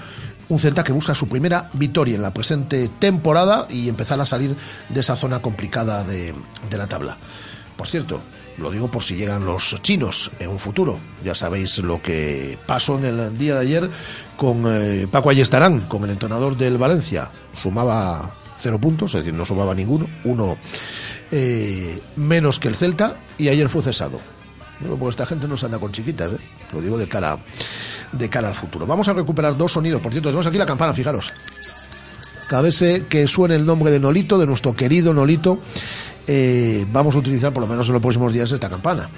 Un 0.49 0.59
Celta 0.59 0.83
que 0.83 0.93
busca 0.93 1.15
su 1.15 1.29
primera 1.29 1.69
victoria 1.75 2.15
en 2.15 2.23
la 2.23 2.33
presente 2.33 2.89
temporada 2.99 3.67
y 3.69 3.89
empezar 3.89 4.21
a 4.21 4.27
salir 4.27 4.57
de 4.89 5.01
esa 5.01 5.17
zona 5.17 5.41
complicada 5.41 6.05
de, 6.05 6.35
la 6.71 6.87
tabla. 6.87 7.19
Por 7.77 7.87
cierto, 7.87 8.21
lo 8.57 8.71
digo 8.71 8.91
por 8.91 9.03
si 9.03 9.17
llegan 9.17 9.45
los 9.45 9.77
chinos 9.83 10.31
en 10.39 10.49
un 10.49 10.59
futuro. 10.59 10.99
Ya 11.23 11.35
sabéis 11.35 11.79
lo 11.79 12.01
que 12.01 12.59
pasó 12.67 12.99
en 12.99 13.05
el 13.05 13.37
día 13.37 13.55
de 13.55 13.61
ayer 13.61 13.91
con 14.37 14.65
eh, 14.67 15.07
Paco 15.11 15.31
Ayestarán, 15.31 15.81
con 15.83 16.05
el 16.05 16.11
entrenador 16.11 16.57
del 16.57 16.79
Valencia. 16.79 17.29
Sumaba 17.63 18.35
cero 18.61 18.79
puntos, 18.79 19.15
es 19.15 19.25
decir, 19.25 19.39
no 19.39 19.45
sumaba 19.45 19.75
ninguno, 19.75 20.07
uno 20.25 20.57
eh, 21.31 22.01
menos 22.17 22.59
que 22.59 22.69
el 22.69 22.75
Celta, 22.75 23.17
y 23.37 23.49
ayer 23.49 23.69
fue 23.69 23.83
cesado. 23.83 24.19
Digo, 24.81 24.97
Porque 24.97 25.11
esta 25.11 25.27
gente 25.27 25.49
no 25.49 25.57
se 25.57 25.67
anda 25.67 25.79
con 25.79 25.93
chiquitas, 25.93 26.33
¿eh? 26.33 26.39
lo 26.73 26.81
digo 26.81 26.99
de 26.99 27.09
cara, 27.09 27.37
de 28.13 28.29
cara 28.29 28.49
al 28.49 28.55
futuro. 28.55 28.87
Vamos 28.87 29.09
a 29.09 29.13
recuperar 29.13 29.57
dos 29.57 29.73
sonidos, 29.73 30.01
por 30.01 30.13
cierto, 30.13 30.29
tenemos 30.29 30.47
aquí 30.47 30.59
la 30.59 30.67
campana, 30.67 30.93
fijaros. 30.93 31.27
Vez 32.63 32.83
eh, 32.83 33.05
que 33.09 33.29
suene 33.29 33.55
el 33.55 33.67
nombre 33.67 33.91
de 33.91 34.01
Nolito, 34.01 34.39
de 34.39 34.47
nuestro 34.47 34.75
querido 34.75 35.13
Nolito, 35.13 35.61
eh, 36.27 36.87
vamos 36.91 37.15
a 37.15 37.19
utilizar 37.19 37.53
por 37.53 37.63
lo 37.63 37.69
menos 37.69 37.87
en 37.87 37.93
los 37.93 38.03
próximos 38.03 38.33
días 38.33 38.51
esta 38.51 38.69
campana. 38.69 39.09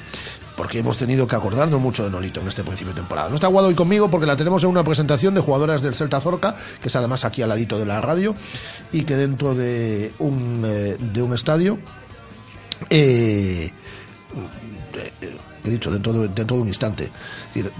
Porque 0.56 0.80
hemos 0.80 0.98
tenido 0.98 1.26
que 1.26 1.36
acordarnos 1.36 1.80
mucho 1.80 2.04
de 2.04 2.10
Nolito 2.10 2.40
en 2.40 2.48
este 2.48 2.62
principio 2.62 2.92
de 2.92 3.00
temporada. 3.00 3.28
No 3.28 3.36
está 3.36 3.46
Guado 3.46 3.68
hoy 3.68 3.74
conmigo 3.74 4.10
porque 4.10 4.26
la 4.26 4.36
tenemos 4.36 4.62
en 4.64 4.68
una 4.68 4.84
presentación 4.84 5.32
de 5.34 5.40
jugadoras 5.40 5.80
del 5.80 5.94
Celta 5.94 6.20
Zorca, 6.20 6.56
que 6.82 6.88
es 6.88 6.96
además 6.96 7.24
aquí 7.24 7.40
al 7.40 7.48
ladito 7.48 7.78
de 7.78 7.86
la 7.86 8.00
radio, 8.00 8.34
y 8.92 9.04
que 9.04 9.16
dentro 9.16 9.54
de 9.54 10.12
un, 10.18 10.62
eh, 10.66 10.98
estadio 11.32 11.78
he 12.90 13.70
dicho 15.70 15.90
dentro 15.90 16.12
de, 16.12 16.28
dentro 16.28 16.56
de 16.56 16.62
un 16.62 16.68
instante. 16.68 17.04
Es 17.04 17.54
decir, 17.54 17.72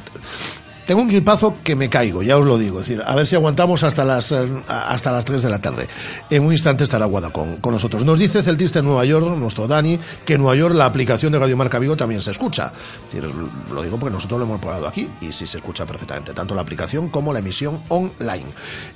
tengo 0.90 1.02
un 1.02 1.08
gripazo 1.08 1.54
que 1.62 1.76
me 1.76 1.88
caigo, 1.88 2.20
ya 2.20 2.36
os 2.36 2.44
lo 2.44 2.58
digo. 2.58 2.80
Es 2.80 2.88
decir, 2.88 3.00
a 3.06 3.14
ver 3.14 3.24
si 3.24 3.36
aguantamos 3.36 3.84
hasta 3.84 4.04
las 4.04 4.32
eh, 4.32 4.44
hasta 4.66 5.12
las 5.12 5.24
3 5.24 5.40
de 5.40 5.48
la 5.48 5.60
tarde. 5.60 5.86
En 6.28 6.42
un 6.42 6.50
instante 6.50 6.82
estará 6.82 7.06
Guada 7.06 7.30
con, 7.30 7.58
nosotros. 7.62 8.04
Nos 8.04 8.18
dice 8.18 8.42
Celtista 8.42 8.80
en 8.80 8.86
Nueva 8.86 9.04
York, 9.04 9.24
nuestro 9.36 9.68
Dani, 9.68 10.00
que 10.24 10.34
en 10.34 10.40
Nueva 10.40 10.56
York 10.56 10.74
la 10.74 10.86
aplicación 10.86 11.30
de 11.30 11.38
Radio 11.38 11.56
Marca 11.56 11.78
Vigo 11.78 11.96
también 11.96 12.22
se 12.22 12.32
escucha. 12.32 12.72
Lo 13.72 13.82
digo 13.82 13.98
porque 13.98 14.12
nosotros 14.12 14.40
lo 14.40 14.46
hemos 14.46 14.60
probado 14.60 14.88
aquí 14.88 15.08
y 15.20 15.30
sí 15.30 15.46
se 15.46 15.58
escucha 15.58 15.86
perfectamente, 15.86 16.32
tanto 16.34 16.56
la 16.56 16.62
aplicación 16.62 17.08
como 17.08 17.32
la 17.32 17.38
emisión 17.38 17.78
online. 17.86 18.46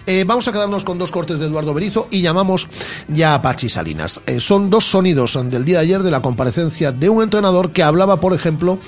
Eh, 0.05 0.25
vamos 0.27 0.49
a 0.49 0.53
quedarnos 0.53 0.83
con 0.83 0.99
dos 0.99 1.13
cortes 1.13 1.39
de 1.39 1.47
Eduardo 1.47 1.75
Berizo 1.75 2.09
y 2.11 2.23
llamamos 2.23 2.67
ya 3.07 3.35
a 3.35 3.41
Pachi 3.41 3.69
Salinas. 3.69 4.21
Eh, 4.27 4.41
son 4.41 4.69
dos 4.69 4.85
sonidos 4.85 5.39
del 5.49 5.65
día 5.65 5.79
de 5.79 5.85
ayer 5.85 6.03
de 6.03 6.11
la 6.11 6.23
comparecencia 6.23 6.91
de 6.91 7.09
un 7.09 7.23
entrenador 7.23 7.71
que 7.71 7.85
hablaba, 7.85 8.17
por 8.17 8.35
ejemplo, 8.35 8.81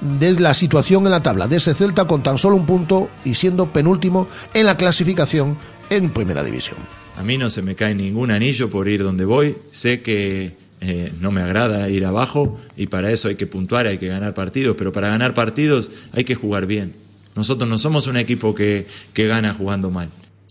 de 0.00 0.40
la 0.40 0.54
situación 0.54 1.04
en 1.04 1.12
la 1.12 1.22
tabla 1.22 1.46
de 1.46 1.58
ese 1.58 1.72
Celta 1.72 2.04
con 2.06 2.20
tan 2.20 2.36
solo 2.36 2.47
un 2.52 2.66
punto 2.66 3.10
y 3.24 3.34
siendo 3.34 3.72
penúltimo 3.72 4.28
en 4.54 4.66
la 4.66 4.76
clasificación 4.76 5.58
en 5.90 6.10
Primera 6.10 6.44
División. 6.44 6.76
A 7.16 7.22
mí 7.22 7.36
no 7.36 7.50
se 7.50 7.62
me 7.62 7.74
cae 7.74 7.94
ningún 7.94 8.30
anillo 8.30 8.70
por 8.70 8.88
ir 8.88 9.02
donde 9.02 9.24
voy. 9.24 9.56
Sé 9.70 10.02
que 10.02 10.52
eh, 10.80 11.12
no 11.20 11.32
me 11.32 11.40
agrada 11.40 11.88
ir 11.88 12.04
abajo 12.04 12.58
y 12.76 12.86
para 12.86 13.10
eso 13.10 13.28
hay 13.28 13.34
que 13.34 13.46
puntuar, 13.46 13.86
hay 13.86 13.98
que 13.98 14.06
ganar 14.06 14.34
partidos, 14.34 14.76
pero 14.78 14.92
para 14.92 15.08
ganar 15.08 15.34
partidos 15.34 15.90
hay 16.12 16.24
que 16.24 16.36
jugar 16.36 16.66
bien. 16.66 16.94
Nosotros 17.34 17.68
no 17.68 17.78
somos 17.78 18.06
un 18.06 18.16
equipo 18.16 18.54
que, 18.54 18.86
que 19.12 19.26
gana 19.26 19.52
jugando 19.52 19.90
mal. 19.90 20.08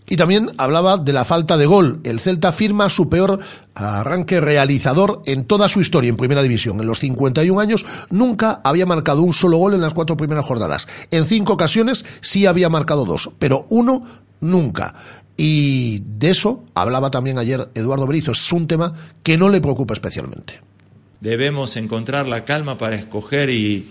Y 0.08 0.16
también 0.16 0.50
hablaba 0.56 0.96
de 0.96 1.12
la 1.12 1.24
falta 1.24 1.56
de 1.56 1.66
gol. 1.66 2.00
El 2.04 2.20
Celta 2.20 2.52
firma 2.52 2.88
su 2.88 3.08
peor 3.08 3.40
arranque 3.74 4.40
realizador 4.40 5.22
en 5.26 5.44
toda 5.44 5.68
su 5.68 5.80
historia 5.80 6.08
en 6.08 6.16
Primera 6.16 6.42
División. 6.42 6.80
En 6.80 6.86
los 6.86 7.00
51 7.00 7.60
años 7.60 7.84
nunca 8.10 8.60
había 8.64 8.86
marcado 8.86 9.22
un 9.22 9.34
solo 9.34 9.58
gol 9.58 9.74
en 9.74 9.80
las 9.80 9.94
cuatro 9.94 10.16
primeras 10.16 10.46
jornadas. 10.46 10.88
En 11.10 11.26
cinco 11.26 11.52
ocasiones 11.52 12.04
sí 12.20 12.46
había 12.46 12.68
marcado 12.68 13.04
dos, 13.04 13.30
pero 13.38 13.66
uno 13.68 14.04
nunca. 14.40 14.94
Y 15.36 16.02
de 16.04 16.30
eso 16.30 16.64
hablaba 16.74 17.10
también 17.10 17.38
ayer 17.38 17.68
Eduardo 17.74 18.06
Berizo. 18.06 18.32
Es 18.32 18.52
un 18.52 18.66
tema 18.66 18.92
que 19.22 19.36
no 19.38 19.48
le 19.48 19.60
preocupa 19.60 19.94
especialmente. 19.94 20.60
Debemos 21.20 21.76
encontrar 21.76 22.26
la 22.26 22.44
calma 22.44 22.78
para 22.78 22.96
escoger 22.96 23.50
y 23.50 23.88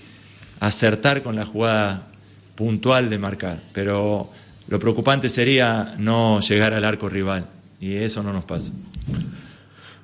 acertar 0.60 1.24
con 1.24 1.36
la 1.36 1.46
jugada 1.46 2.08
puntual 2.56 3.10
de 3.10 3.20
marcar. 3.20 3.62
Pero 3.72 4.30
lo 4.68 4.80
preocupante 4.80 5.30
sería 5.30 5.96
no 5.98 6.40
llegar 6.42 6.74
al 6.74 6.86
arco 6.86 7.10
rival 7.10 7.46
y 7.80 7.96
eso 7.96 8.24
no 8.24 8.34
nos 8.34 8.46
pasa. 8.46 8.72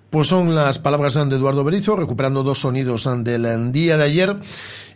Pues 0.10 0.28
son 0.28 0.54
las 0.54 0.78
palabras 0.78 1.16
de 1.16 1.36
Eduardo 1.36 1.64
Berizo, 1.64 1.96
recuperando 1.96 2.44
dos 2.44 2.60
sonidos 2.60 3.10
del 3.24 3.72
día 3.72 3.98
de 3.98 4.04
ayer 4.04 4.38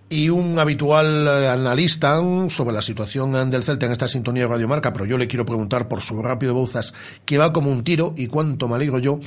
y 0.10 0.30
un 0.30 0.58
habitual 0.58 1.28
eh, 1.28 1.50
analista 1.50 2.20
sobre 2.50 2.74
la 2.74 2.82
situación 2.82 3.50
del 3.50 3.64
Celta 3.64 3.88
en 3.88 3.92
esta 3.92 4.08
sintonía 4.08 4.44
de 4.44 4.50
Radio 4.50 4.68
Marca, 4.68 4.94
pero 4.94 5.06
yo 5.06 5.18
le 5.18 5.28
quiero 5.28 5.46
preguntar 5.46 5.88
por 5.88 6.02
su 6.02 6.22
rápido 6.22 6.54
bozas, 6.54 6.94
que 7.26 7.38
va 7.38 7.52
como 7.52 7.70
un 7.72 7.84
tiro, 7.84 8.14
y 8.16 8.28
cuánto 8.28 8.68
me 8.68 8.76
alegro 8.76 9.00
yo, 9.00 9.20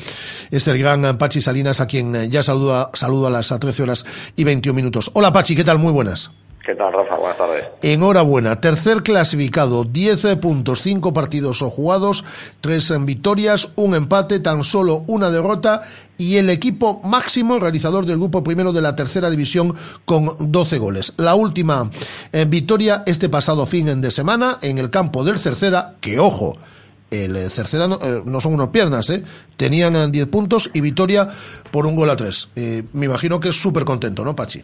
es 0.50 0.68
el 0.68 0.78
gran 0.78 1.18
Pachi 1.18 1.42
Salinas, 1.42 1.80
a 1.80 1.86
quien 1.86 2.30
ya 2.30 2.42
saluda, 2.42 2.90
saludo 2.94 3.26
a 3.26 3.30
las 3.30 3.48
13 3.48 3.82
horas 3.82 4.06
y 4.36 4.44
21 4.44 4.74
minutos. 4.74 5.10
Hola 5.14 5.32
Pachi, 5.32 5.54
¿qué 5.54 5.64
tal? 5.64 5.78
Muy 5.78 5.92
buenas. 5.92 6.30
¿Qué 6.64 6.74
tal, 6.74 6.92
Rafa? 6.92 7.16
Buenas 7.16 7.38
tardes. 7.38 7.64
Enhorabuena. 7.80 8.60
Tercer 8.60 9.02
clasificado, 9.02 9.84
10 9.84 10.36
puntos, 10.36 10.82
5 10.82 11.12
partidos 11.14 11.62
o 11.62 11.70
jugados, 11.70 12.22
3 12.60 12.90
en 12.90 13.06
victorias, 13.06 13.70
un 13.76 13.94
empate, 13.94 14.40
tan 14.40 14.62
solo 14.62 15.04
una 15.06 15.30
derrota 15.30 15.82
y 16.18 16.36
el 16.36 16.50
equipo 16.50 17.00
máximo 17.02 17.58
realizador 17.58 18.04
del 18.04 18.18
grupo 18.18 18.44
primero 18.44 18.74
de 18.74 18.82
la 18.82 18.94
tercera 18.94 19.30
división 19.30 19.74
con 20.04 20.36
12 20.38 20.78
goles. 20.78 21.14
La 21.16 21.34
última 21.34 21.90
victoria 22.46 23.04
este 23.06 23.30
pasado 23.30 23.64
fin 23.64 24.00
de 24.00 24.10
semana 24.10 24.58
en 24.60 24.76
el 24.76 24.90
campo 24.90 25.24
del 25.24 25.38
Cerceda, 25.38 25.94
que 26.02 26.18
ojo, 26.18 26.58
el 27.10 27.50
Cerceda 27.50 27.88
no, 27.88 27.98
eh, 28.02 28.40
son 28.40 28.54
unos 28.54 28.68
piernas, 28.68 29.08
¿eh? 29.10 29.24
tenían 29.56 30.12
10 30.12 30.26
puntos 30.26 30.70
y 30.74 30.80
victoria 30.80 31.28
por 31.70 31.86
un 31.86 31.96
gol 31.96 32.10
a 32.10 32.16
3. 32.16 32.48
Eh, 32.54 32.82
me 32.92 33.06
imagino 33.06 33.40
que 33.40 33.48
es 33.48 33.60
súper 33.60 33.84
contento, 33.84 34.24
¿no, 34.24 34.36
Pachi? 34.36 34.62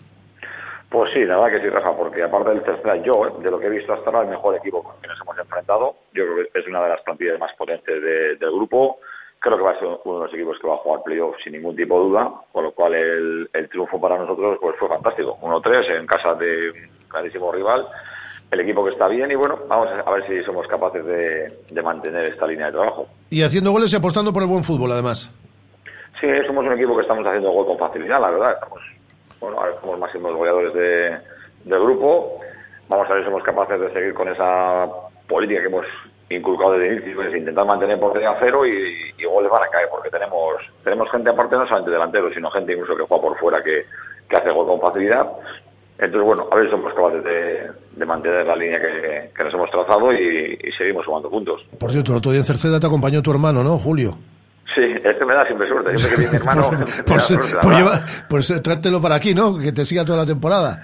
Pues 0.89 1.13
sí, 1.13 1.25
la 1.25 1.37
verdad 1.37 1.59
que 1.59 1.65
sí, 1.65 1.69
Rafa, 1.69 1.97
porque 1.97 2.23
aparte 2.23 2.51
del 2.51 2.63
tercera, 2.63 2.97
yo, 2.97 3.39
de 3.41 3.51
lo 3.51 3.59
que 3.59 3.67
he 3.67 3.71
visto 3.71 3.93
hasta 3.93 4.07
ahora, 4.07 4.23
el 4.23 4.29
mejor 4.29 4.55
equipo 4.55 4.83
con 4.83 5.01
que 5.01 5.09
nos 5.09 5.21
hemos 5.21 5.37
enfrentado. 5.39 5.97
Yo 6.13 6.25
creo 6.25 6.37
que 6.53 6.59
es 6.61 6.67
una 6.69 6.83
de 6.83 6.89
las 6.91 7.03
plantillas 7.03 7.39
más 7.41 7.53
potentes 7.55 8.03
de, 8.03 8.37
del 8.37 8.51
grupo. 8.53 8.99
Creo 9.39 9.57
que 9.57 9.63
va 9.65 9.73
a 9.73 9.79
ser 9.79 9.89
uno 10.05 10.21
de 10.21 10.25
los 10.27 10.35
equipos 10.35 10.59
que 10.59 10.69
va 10.69 10.75
a 10.75 10.79
jugar 10.79 11.03
playoff 11.03 11.37
sin 11.43 11.53
ningún 11.55 11.77
tipo 11.77 11.99
de 11.99 12.09
duda, 12.09 12.33
con 12.53 12.65
lo 12.65 12.73
cual 12.73 12.95
el, 12.95 13.51
el 13.53 13.69
triunfo 13.69 14.01
para 14.01 14.17
nosotros 14.17 14.59
pues 14.61 14.77
fue 14.79 14.89
fantástico. 14.89 15.39
1-3 15.43 15.99
en 15.99 16.07
casa 16.07 16.35
de 16.35 16.71
un 16.71 17.09
clarísimo 17.09 17.53
rival, 17.53 17.87
el 18.51 18.61
equipo 18.61 18.85
que 18.85 18.93
está 18.93 19.09
bien 19.09 19.31
y 19.31 19.35
bueno, 19.35 19.59
vamos 19.69 19.89
a 19.91 20.11
ver 20.11 20.27
si 20.27 20.43
somos 20.45 20.67
capaces 20.69 21.05
de, 21.05 21.65
de 21.69 21.83
mantener 21.83 22.27
esta 22.27 22.47
línea 22.47 22.67
de 22.67 22.73
trabajo. 22.73 23.09
Y 23.29 23.43
haciendo 23.43 23.73
goles 23.73 23.93
y 23.93 23.97
apostando 23.97 24.33
por 24.33 24.43
el 24.43 24.49
buen 24.49 24.65
fútbol, 24.65 24.93
además. 24.93 25.31
Sí, 26.21 26.29
somos 26.47 26.65
un 26.65 26.73
equipo 26.73 26.95
que 26.97 27.03
estamos 27.03 27.27
haciendo 27.27 27.51
gol 27.51 27.67
con 27.67 27.79
facilidad, 27.79 28.21
la 28.21 28.31
verdad. 28.31 28.53
Estamos 28.55 28.81
bueno, 29.47 29.61
ahora 29.61 29.81
somos 29.81 29.99
máximos 29.99 30.35
goleadores 30.35 30.75
de, 30.75 31.19
del 31.65 31.81
grupo. 31.81 32.41
Vamos 32.89 33.09
a 33.09 33.15
ver 33.15 33.23
si 33.23 33.27
somos 33.27 33.43
capaces 33.45 33.81
de 33.81 33.93
seguir 33.93 34.13
con 34.13 34.29
esa 34.29 34.89
política 35.29 35.61
que 35.61 35.67
hemos 35.67 35.87
inculcado 36.29 36.73
desde 36.73 36.89
el 36.89 37.03
inicio, 37.03 37.23
es 37.23 37.35
intentar 37.35 37.65
mantener 37.65 38.01
portería 38.01 38.31
a 38.31 38.37
cero 38.41 38.67
y, 38.67 39.15
y, 39.17 39.25
goles 39.25 39.51
van 39.51 39.63
a 39.63 39.69
caer, 39.69 39.89
porque 39.89 40.11
tenemos 40.11 40.57
tenemos 40.83 41.09
gente 41.11 41.31
aparte 41.31 41.55
no 41.55 41.65
solamente 41.67 41.93
delanteros, 41.93 42.35
sino 42.35 42.51
gente 42.51 42.73
incluso 42.73 42.97
que 42.97 43.05
juega 43.05 43.23
por 43.23 43.39
fuera 43.39 43.63
que, 43.63 43.85
que 44.29 44.37
hace 44.37 44.51
gol 44.51 44.67
con 44.67 44.81
facilidad. 44.81 45.31
Entonces, 45.99 46.23
bueno, 46.23 46.49
a 46.51 46.57
ver 46.57 46.65
si 46.65 46.73
somos 46.73 46.93
capaces 46.93 47.23
de, 47.23 47.71
de 47.93 48.07
mantener 48.07 48.45
la 48.47 48.57
línea 48.57 48.81
que, 48.81 49.31
que 49.35 49.45
nos 49.45 49.55
hemos 49.55 49.71
trazado 49.71 50.13
y, 50.13 50.59
seguimos 50.77 51.05
sumando 51.05 51.31
puntos. 51.31 51.65
Por 51.79 51.93
cierto, 51.93 52.11
el 52.11 52.19
otro 52.19 52.33
día 52.33 52.41
en 52.41 52.47
Cerceda 52.47 52.81
te 52.81 52.87
acompañó 52.87 53.23
tu 53.23 53.31
hermano, 53.31 53.63
¿no, 53.63 53.79
Julio? 53.79 54.19
Sí, 54.75 54.83
este 55.05 55.25
me 55.25 55.35
da 55.35 55.47
siempre 55.47 55.69
suerte. 55.69 55.97
Siempre 55.97 56.17
que 56.17 56.23
viene 56.23 56.31
mi 56.33 56.37
hermano. 56.49 56.71
pues, 56.71 57.03
pues, 57.07 57.23
suerte, 57.25 57.57
pues, 57.63 57.77
lleva, 57.77 58.05
pues 58.29 58.63
trátelo 58.63 59.01
para 59.01 59.15
aquí, 59.15 59.35
¿no? 59.35 59.57
Que 59.59 59.73
te 59.73 59.85
siga 59.85 60.05
toda 60.05 60.19
la 60.19 60.27
temporada. 60.27 60.83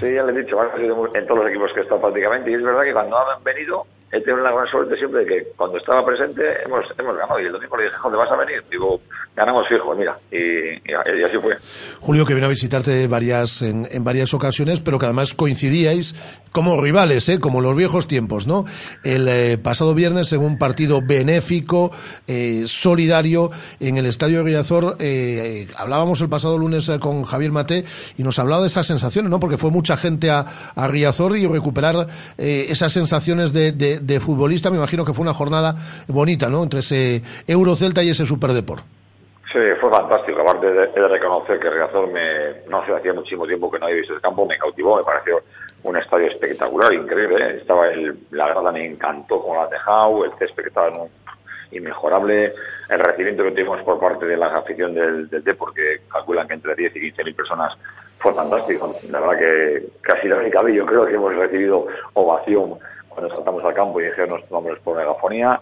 Sí, 0.00 0.12
ya 0.14 0.22
le 0.22 0.32
he 0.32 0.42
dicho, 0.44 0.60
ha 0.60 0.76
sido 0.76 1.10
en 1.14 1.26
todos 1.26 1.40
los 1.40 1.50
equipos 1.50 1.72
que 1.72 1.80
he 1.80 1.82
estado 1.82 2.00
prácticamente. 2.00 2.50
Y 2.50 2.54
es 2.54 2.62
verdad 2.62 2.82
que 2.84 2.92
cuando 2.92 3.18
han 3.18 3.42
venido, 3.42 3.84
he 4.12 4.20
tenido 4.20 4.42
la 4.42 4.52
gran 4.52 4.66
suerte 4.68 4.96
siempre 4.96 5.24
de 5.24 5.26
que 5.26 5.48
cuando 5.56 5.76
estaba 5.78 6.04
presente 6.06 6.62
hemos, 6.64 6.84
hemos 6.96 7.16
ganado. 7.16 7.40
Y 7.40 7.46
el 7.46 7.52
domingo 7.52 7.76
le 7.76 7.84
dije, 7.84 7.96
¿dónde 8.02 8.18
vas 8.18 8.30
a 8.30 8.36
venir? 8.36 8.62
Digo, 8.70 9.00
ganamos 9.36 9.68
fijo, 9.68 9.94
mira. 9.94 10.18
Y, 10.32 10.36
y, 10.36 11.22
así 11.24 11.36
fue. 11.40 11.56
Julio, 12.00 12.24
que 12.24 12.34
vino 12.34 12.46
a 12.46 12.50
visitarte 12.50 13.06
varias, 13.06 13.62
en, 13.62 13.86
en, 13.90 14.02
varias 14.02 14.32
ocasiones, 14.34 14.80
pero 14.80 14.98
que 14.98 15.04
además 15.04 15.34
coincidíais 15.34 16.14
como 16.52 16.80
rivales, 16.80 17.28
¿eh? 17.28 17.38
como 17.38 17.60
los 17.60 17.76
viejos 17.76 18.08
tiempos, 18.08 18.46
¿no? 18.46 18.64
El 19.04 19.28
eh, 19.28 19.58
pasado 19.58 19.94
viernes 19.94 20.32
en 20.32 20.40
un 20.40 20.58
partido 20.58 21.02
benéfico, 21.02 21.90
eh, 22.26 22.64
solidario, 22.66 23.50
en 23.78 23.98
el 23.98 24.06
Estadio 24.06 24.38
de 24.38 24.44
Riazor, 24.44 24.96
eh, 24.98 25.68
hablábamos 25.76 26.20
el 26.22 26.30
pasado 26.30 26.56
lunes 26.56 26.88
eh, 26.88 26.98
con 26.98 27.24
Javier 27.24 27.52
Mate 27.52 27.84
y 28.16 28.22
nos 28.22 28.38
hablaba 28.38 28.62
de 28.62 28.68
esas 28.68 28.86
sensaciones, 28.86 29.30
¿no? 29.30 29.38
Porque 29.38 29.58
fue 29.58 29.70
mucha 29.70 29.98
gente 29.98 30.30
a, 30.30 30.46
a 30.74 30.88
Riazor 30.88 31.36
y 31.36 31.46
recuperar 31.46 32.08
eh, 32.38 32.66
esas 32.70 32.92
sensaciones 32.92 33.52
de, 33.52 33.72
de, 33.72 34.00
de, 34.00 34.20
futbolista, 34.20 34.70
me 34.70 34.78
imagino 34.78 35.04
que 35.04 35.12
fue 35.12 35.22
una 35.22 35.34
jornada 35.34 35.76
bonita, 36.08 36.48
¿no? 36.48 36.62
Entre 36.62 36.80
ese 36.80 37.22
Eurocelta 37.46 38.02
y 38.02 38.10
ese 38.10 38.24
Superdeport. 38.24 38.95
Sí, 39.52 39.58
fue 39.80 39.90
fantástico. 39.90 40.40
Aparte 40.40 40.72
de, 40.72 41.08
reconocer 41.08 41.60
que 41.60 41.70
Riazor 41.70 42.08
me, 42.10 42.68
no 42.68 42.84
sé, 42.84 42.92
hacía 42.92 43.12
muchísimo 43.12 43.46
tiempo 43.46 43.70
que 43.70 43.78
no 43.78 43.86
había 43.86 43.98
visto 43.98 44.14
el 44.14 44.20
campo, 44.20 44.44
me 44.44 44.58
cautivó, 44.58 44.96
me 44.96 45.04
pareció 45.04 45.42
un 45.84 45.96
estadio 45.96 46.26
espectacular, 46.26 46.92
increíble. 46.92 47.36
¿eh? 47.44 47.56
Estaba 47.60 47.88
el, 47.88 48.18
la 48.32 48.48
grada 48.48 48.72
me 48.72 48.84
encantó 48.84 49.40
como 49.40 49.54
la 49.54 49.62
ha 49.64 49.68
dejado, 49.68 50.24
el 50.24 50.32
césped 50.38 50.64
que 50.64 50.68
estaba 50.68 50.88
en 50.88 51.10
inmejorable, 51.70 52.54
el 52.88 53.00
recibimiento 53.00 53.44
que 53.44 53.50
tuvimos 53.52 53.82
por 53.82 53.98
parte 53.98 54.26
de 54.26 54.36
la 54.36 54.46
afición 54.46 54.94
del, 54.94 55.28
del 55.28 55.42
D, 55.42 55.54
porque 55.54 56.00
calculan 56.10 56.46
que 56.46 56.54
entre 56.54 56.74
10 56.74 56.96
y 56.96 57.00
15 57.00 57.24
mil 57.24 57.34
personas 57.34 57.76
fue 58.18 58.34
fantástico. 58.34 58.94
La 59.10 59.20
verdad 59.20 59.38
que 59.38 59.86
casi 60.00 60.28
la 60.28 60.36
única 60.36 60.62
vez 60.62 60.74
yo 60.74 60.86
creo 60.86 61.06
que 61.06 61.14
hemos 61.14 61.34
recibido 61.34 61.86
ovación 62.14 62.78
cuando 63.08 63.34
saltamos 63.34 63.64
al 63.64 63.74
campo 63.74 64.00
y 64.00 64.04
dijeron 64.04 64.30
nuestros 64.30 64.52
nombres 64.52 64.78
por 64.80 64.96
megafonía. 64.96 65.60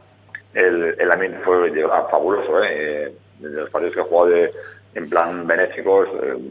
El, 0.52 0.94
el 0.98 1.12
ambiente 1.12 1.38
fue 1.40 1.70
fabuloso, 2.10 2.62
¿eh? 2.62 3.12
De 3.38 3.60
los 3.60 3.70
partidos 3.70 3.94
que 3.94 4.00
he 4.00 4.04
jugado 4.04 4.26
de, 4.28 4.50
en 4.94 5.10
plan 5.10 5.46
benéficos, 5.46 6.08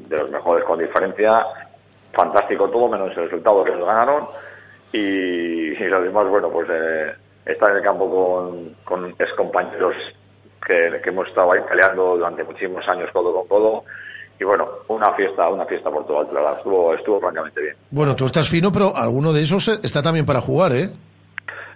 de 0.09 0.17
los 0.17 0.29
mejores 0.29 0.65
con 0.65 0.79
diferencia, 0.79 1.45
fantástico 2.11 2.69
todo, 2.69 2.89
menos 2.89 3.09
el 3.17 3.23
resultado 3.25 3.63
que 3.63 3.71
nos 3.71 3.85
ganaron. 3.85 4.27
Y, 4.91 4.99
y 4.99 5.87
lo 5.87 6.01
demás, 6.01 6.27
bueno, 6.27 6.49
pues 6.49 6.67
eh, 6.71 7.13
estar 7.45 7.71
en 7.71 7.77
el 7.77 7.83
campo 7.83 8.09
con, 8.09 8.75
con 8.83 9.15
excompañeros 9.17 9.95
que, 10.65 11.01
que 11.03 11.09
hemos 11.09 11.27
estado 11.27 11.51
ahí 11.51 11.61
peleando 11.67 12.15
durante 12.15 12.43
muchísimos 12.43 12.87
años 12.87 13.09
codo 13.11 13.33
con 13.33 13.47
codo. 13.47 13.83
Y 14.39 14.43
bueno, 14.43 14.67
una 14.87 15.13
fiesta, 15.13 15.47
una 15.49 15.65
fiesta 15.65 15.89
por 15.89 16.05
todo 16.05 16.21
el 16.27 16.33
lado. 16.33 16.57
Estuvo, 16.57 16.93
estuvo 16.93 17.19
francamente 17.19 17.61
bien. 17.61 17.75
Bueno, 17.91 18.15
tú 18.15 18.25
estás 18.25 18.49
fino, 18.49 18.71
pero 18.71 18.95
alguno 18.95 19.31
de 19.31 19.41
esos 19.43 19.67
está 19.83 20.01
también 20.01 20.25
para 20.25 20.41
jugar, 20.41 20.73
¿eh? 20.73 20.89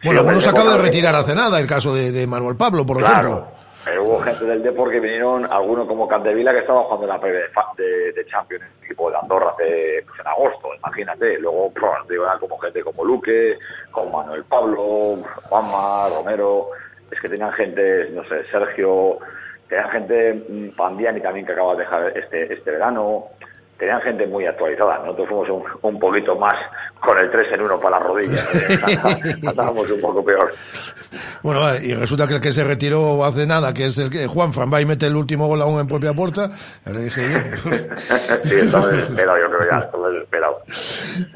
Bueno, 0.04 0.22
sí, 0.22 0.28
alguno 0.28 0.42
se 0.42 0.50
acaba 0.50 0.74
de 0.74 0.82
retirar 0.84 1.16
hace 1.16 1.34
nada, 1.34 1.60
el 1.60 1.68
caso 1.68 1.94
de, 1.94 2.12
de 2.12 2.28
Manuel 2.28 2.56
Pablo, 2.56 2.86
por 2.86 2.98
claro. 2.98 3.30
ejemplo. 3.30 3.57
Pero 3.86 4.04
hubo 4.04 4.20
gente 4.20 4.46
del 4.46 4.64
Depor 4.64 4.92
que 4.92 5.00
vinieron, 5.00 5.46
algunos 5.52 5.88
como 5.88 6.08
Candevila 6.08 6.52
que 6.52 6.60
estaba 6.60 6.84
jugando 6.84 7.06
en 7.06 7.10
la 7.10 7.22
previa 7.22 7.42
de, 7.42 7.84
de, 7.84 8.12
de 8.12 8.26
Champions, 8.26 8.66
equipo 8.84 9.10
de 9.10 9.18
Andorra 9.18 9.52
hace, 9.52 10.04
pues 10.06 10.20
en 10.20 10.28
agosto, 10.28 10.76
imagínate. 10.76 11.40
Luego, 11.40 11.72
pues, 11.72 12.40
como 12.40 12.58
gente 12.58 12.84
como 12.84 13.06
Luque, 13.06 13.58
como 13.92 14.18
Manuel 14.18 14.44
Pablo, 14.46 15.18
Juanma, 15.44 16.10
Romero. 16.16 16.70
Es 17.12 17.20
que 17.22 17.30
tenían 17.30 17.54
gente, 17.54 18.10
no 18.10 18.24
sé, 18.26 18.44
Sergio, 18.52 19.20
tenían 19.70 19.90
gente, 19.90 20.74
Pandiani 20.76 21.22
también 21.22 21.46
que 21.46 21.54
acaba 21.54 21.74
de 21.74 21.84
dejar 21.84 22.18
este, 22.18 22.54
este 22.54 22.72
verano 22.72 23.30
tenían 23.78 24.02
gente 24.02 24.28
muy 24.28 24.46
actualizada. 24.46 25.00
Nosotros 25.00 25.28
fuimos 25.28 25.50
un, 25.50 25.64
un 25.82 26.00
poquito 26.00 26.36
más 26.36 26.56
con 27.00 27.18
el 27.18 27.30
3 27.30 27.54
en 27.54 27.62
1 27.62 27.80
para 27.80 28.00
las 28.00 28.08
rodillas. 28.08 28.56
Estábamos 29.44 29.90
un 29.90 30.02
poco 30.02 30.24
peor. 30.24 30.52
Bueno, 31.44 31.76
y 31.76 31.94
resulta 31.94 32.28
que 32.28 32.36
el 32.36 32.42
que 32.42 32.54
se 32.54 32.64
retiró 32.64 33.24
hace 33.24 33.46
nada, 33.46 33.74
que 33.74 33.86
es 33.86 33.98
el 33.98 34.10
que 34.10 34.28
Juan 34.28 34.54
Fran 34.54 34.72
va 34.74 34.82
y 34.82 34.86
mete 34.86 35.08
el 35.08 35.16
último 35.16 35.48
gol 35.48 35.62
aún 35.62 35.80
en 35.80 35.88
propia 35.88 36.14
puerta, 36.14 36.52
le 36.86 37.04
dije 37.04 37.32
yo. 37.32 37.70
sí, 38.44 38.56
estaba 38.56 38.88
desesperado, 38.88 39.38
yo 39.40 39.58
creo 39.58 39.72
ya, 39.72 39.78
estaba 39.80 40.10
desesperado. 40.10 40.62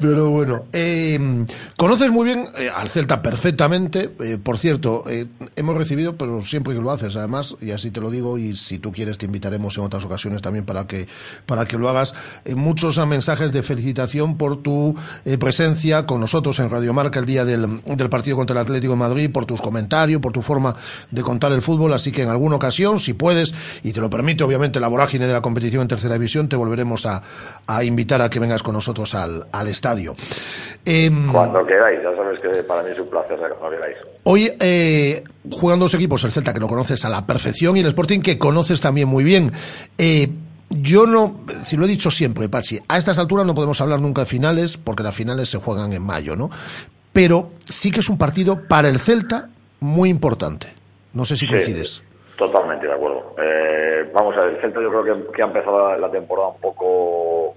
Pero 0.00 0.30
bueno, 0.30 0.66
eh, 0.72 1.46
conoces 1.78 2.10
muy 2.10 2.24
bien 2.24 2.44
eh, 2.58 2.70
al 2.74 2.88
Celta 2.88 3.22
perfectamente. 3.22 4.10
Eh, 4.20 4.38
por 4.42 4.58
cierto, 4.58 5.04
eh, 5.08 5.26
hemos 5.56 5.76
recibido, 5.76 6.16
pero 6.16 6.40
siempre 6.42 6.74
que 6.74 6.80
lo 6.80 6.90
haces, 6.90 7.16
además, 7.16 7.56
y 7.60 7.70
así 7.70 7.90
te 7.90 8.00
lo 8.00 8.10
digo, 8.10 8.38
y 8.38 8.56
si 8.56 8.78
tú 8.78 8.92
quieres 8.92 9.18
te 9.18 9.26
invitaremos 9.26 9.76
en 9.78 9.84
otras 9.84 10.04
ocasiones 10.04 10.42
también 10.42 10.64
para 10.64 10.86
que, 10.86 11.06
para 11.46 11.64
que 11.64 11.78
lo 11.78 11.88
hagas 11.88 12.14
eh, 12.44 12.54
muchos 12.54 12.98
mensajes 13.06 13.52
de 13.52 13.62
felicitación 13.62 14.36
por 14.36 14.62
tu 14.62 14.94
eh, 15.24 15.38
presencia 15.38 16.06
con 16.06 16.20
nosotros 16.20 16.58
en 16.60 16.70
Radio 16.70 16.92
Marca 16.92 17.18
el 17.18 17.26
día 17.26 17.44
del, 17.44 17.82
del, 17.82 18.10
partido 18.10 18.36
contra 18.36 18.54
el 18.54 18.62
Atlético 18.62 18.92
de 18.92 18.98
Madrid, 18.98 19.30
por 19.32 19.46
tus 19.46 19.60
comentarios, 19.60 20.20
por 20.20 20.32
tu 20.32 20.42
forma 20.42 20.74
de 21.10 21.22
contar 21.22 21.52
el 21.52 21.62
fútbol. 21.62 21.92
Así 21.92 22.12
que 22.12 22.22
en 22.22 22.28
alguna 22.28 22.56
ocasión, 22.56 23.00
si 23.00 23.14
puedes, 23.14 23.54
y 23.82 23.92
te 23.92 24.00
lo 24.00 24.10
permite 24.10 24.44
obviamente 24.44 24.80
la 24.80 24.88
vorágine 24.88 25.26
de 25.26 25.32
la 25.32 25.40
competición 25.40 25.82
en 25.82 25.88
tercera 25.88 26.14
división, 26.14 26.48
te 26.48 26.56
volveremos 26.56 27.06
a, 27.06 27.22
a 27.66 27.84
invitar 27.84 28.22
a 28.22 28.30
que 28.30 28.38
vengas 28.38 28.62
con 28.62 28.74
nosotros 28.74 29.14
al, 29.14 29.46
al 29.52 29.68
estadio. 29.68 30.14
Eh, 30.84 31.10
cuando 31.30 31.64
queráis, 31.64 32.00
ya 32.02 32.14
sabes 32.16 32.40
que 32.40 32.62
para 32.64 32.82
mí 32.82 32.90
es 32.90 32.98
un 32.98 33.08
placer 33.08 33.38
cuando 33.58 33.76
queráis. 33.76 33.96
Hoy 34.24 34.52
eh, 34.60 35.22
juegan 35.50 35.78
dos 35.78 35.94
equipos, 35.94 36.24
el 36.24 36.32
Celta 36.32 36.52
que 36.52 36.60
lo 36.60 36.68
conoces 36.68 37.04
a 37.04 37.08
la 37.08 37.26
perfección 37.26 37.76
y 37.76 37.80
el 37.80 37.86
Sporting 37.86 38.20
que 38.20 38.38
conoces 38.38 38.80
también 38.80 39.08
muy 39.08 39.24
bien. 39.24 39.52
Eh, 39.98 40.28
yo 40.74 41.06
no, 41.06 41.40
si 41.64 41.76
lo 41.76 41.84
he 41.84 41.88
dicho 41.88 42.10
siempre, 42.10 42.48
Pachi, 42.48 42.78
a 42.88 42.96
estas 42.98 43.18
alturas 43.18 43.46
no 43.46 43.54
podemos 43.54 43.80
hablar 43.80 44.00
nunca 44.00 44.22
de 44.22 44.26
finales, 44.26 44.76
porque 44.76 45.02
las 45.02 45.14
finales 45.14 45.48
se 45.48 45.58
juegan 45.58 45.92
en 45.92 46.02
mayo, 46.02 46.36
¿no? 46.36 46.50
Pero 47.12 47.50
sí 47.68 47.90
que 47.90 48.00
es 48.00 48.08
un 48.08 48.18
partido 48.18 48.66
para 48.68 48.88
el 48.88 48.98
Celta 48.98 49.48
muy 49.80 50.08
importante. 50.08 50.68
No 51.12 51.24
sé 51.24 51.36
si 51.36 51.46
Sí. 51.46 51.52
coincides. 51.52 52.02
Totalmente 52.36 52.86
de 52.86 52.92
acuerdo. 52.92 53.34
Eh, 53.38 54.10
vamos 54.14 54.36
a 54.36 54.40
ver, 54.42 54.54
el 54.54 54.60
Celta 54.60 54.80
yo 54.80 54.88
creo 54.88 55.04
que, 55.04 55.32
que 55.32 55.42
ha 55.42 55.46
empezado 55.46 55.96
la, 55.96 56.10
temporada 56.10 56.48
un 56.48 56.60
poco 56.60 57.54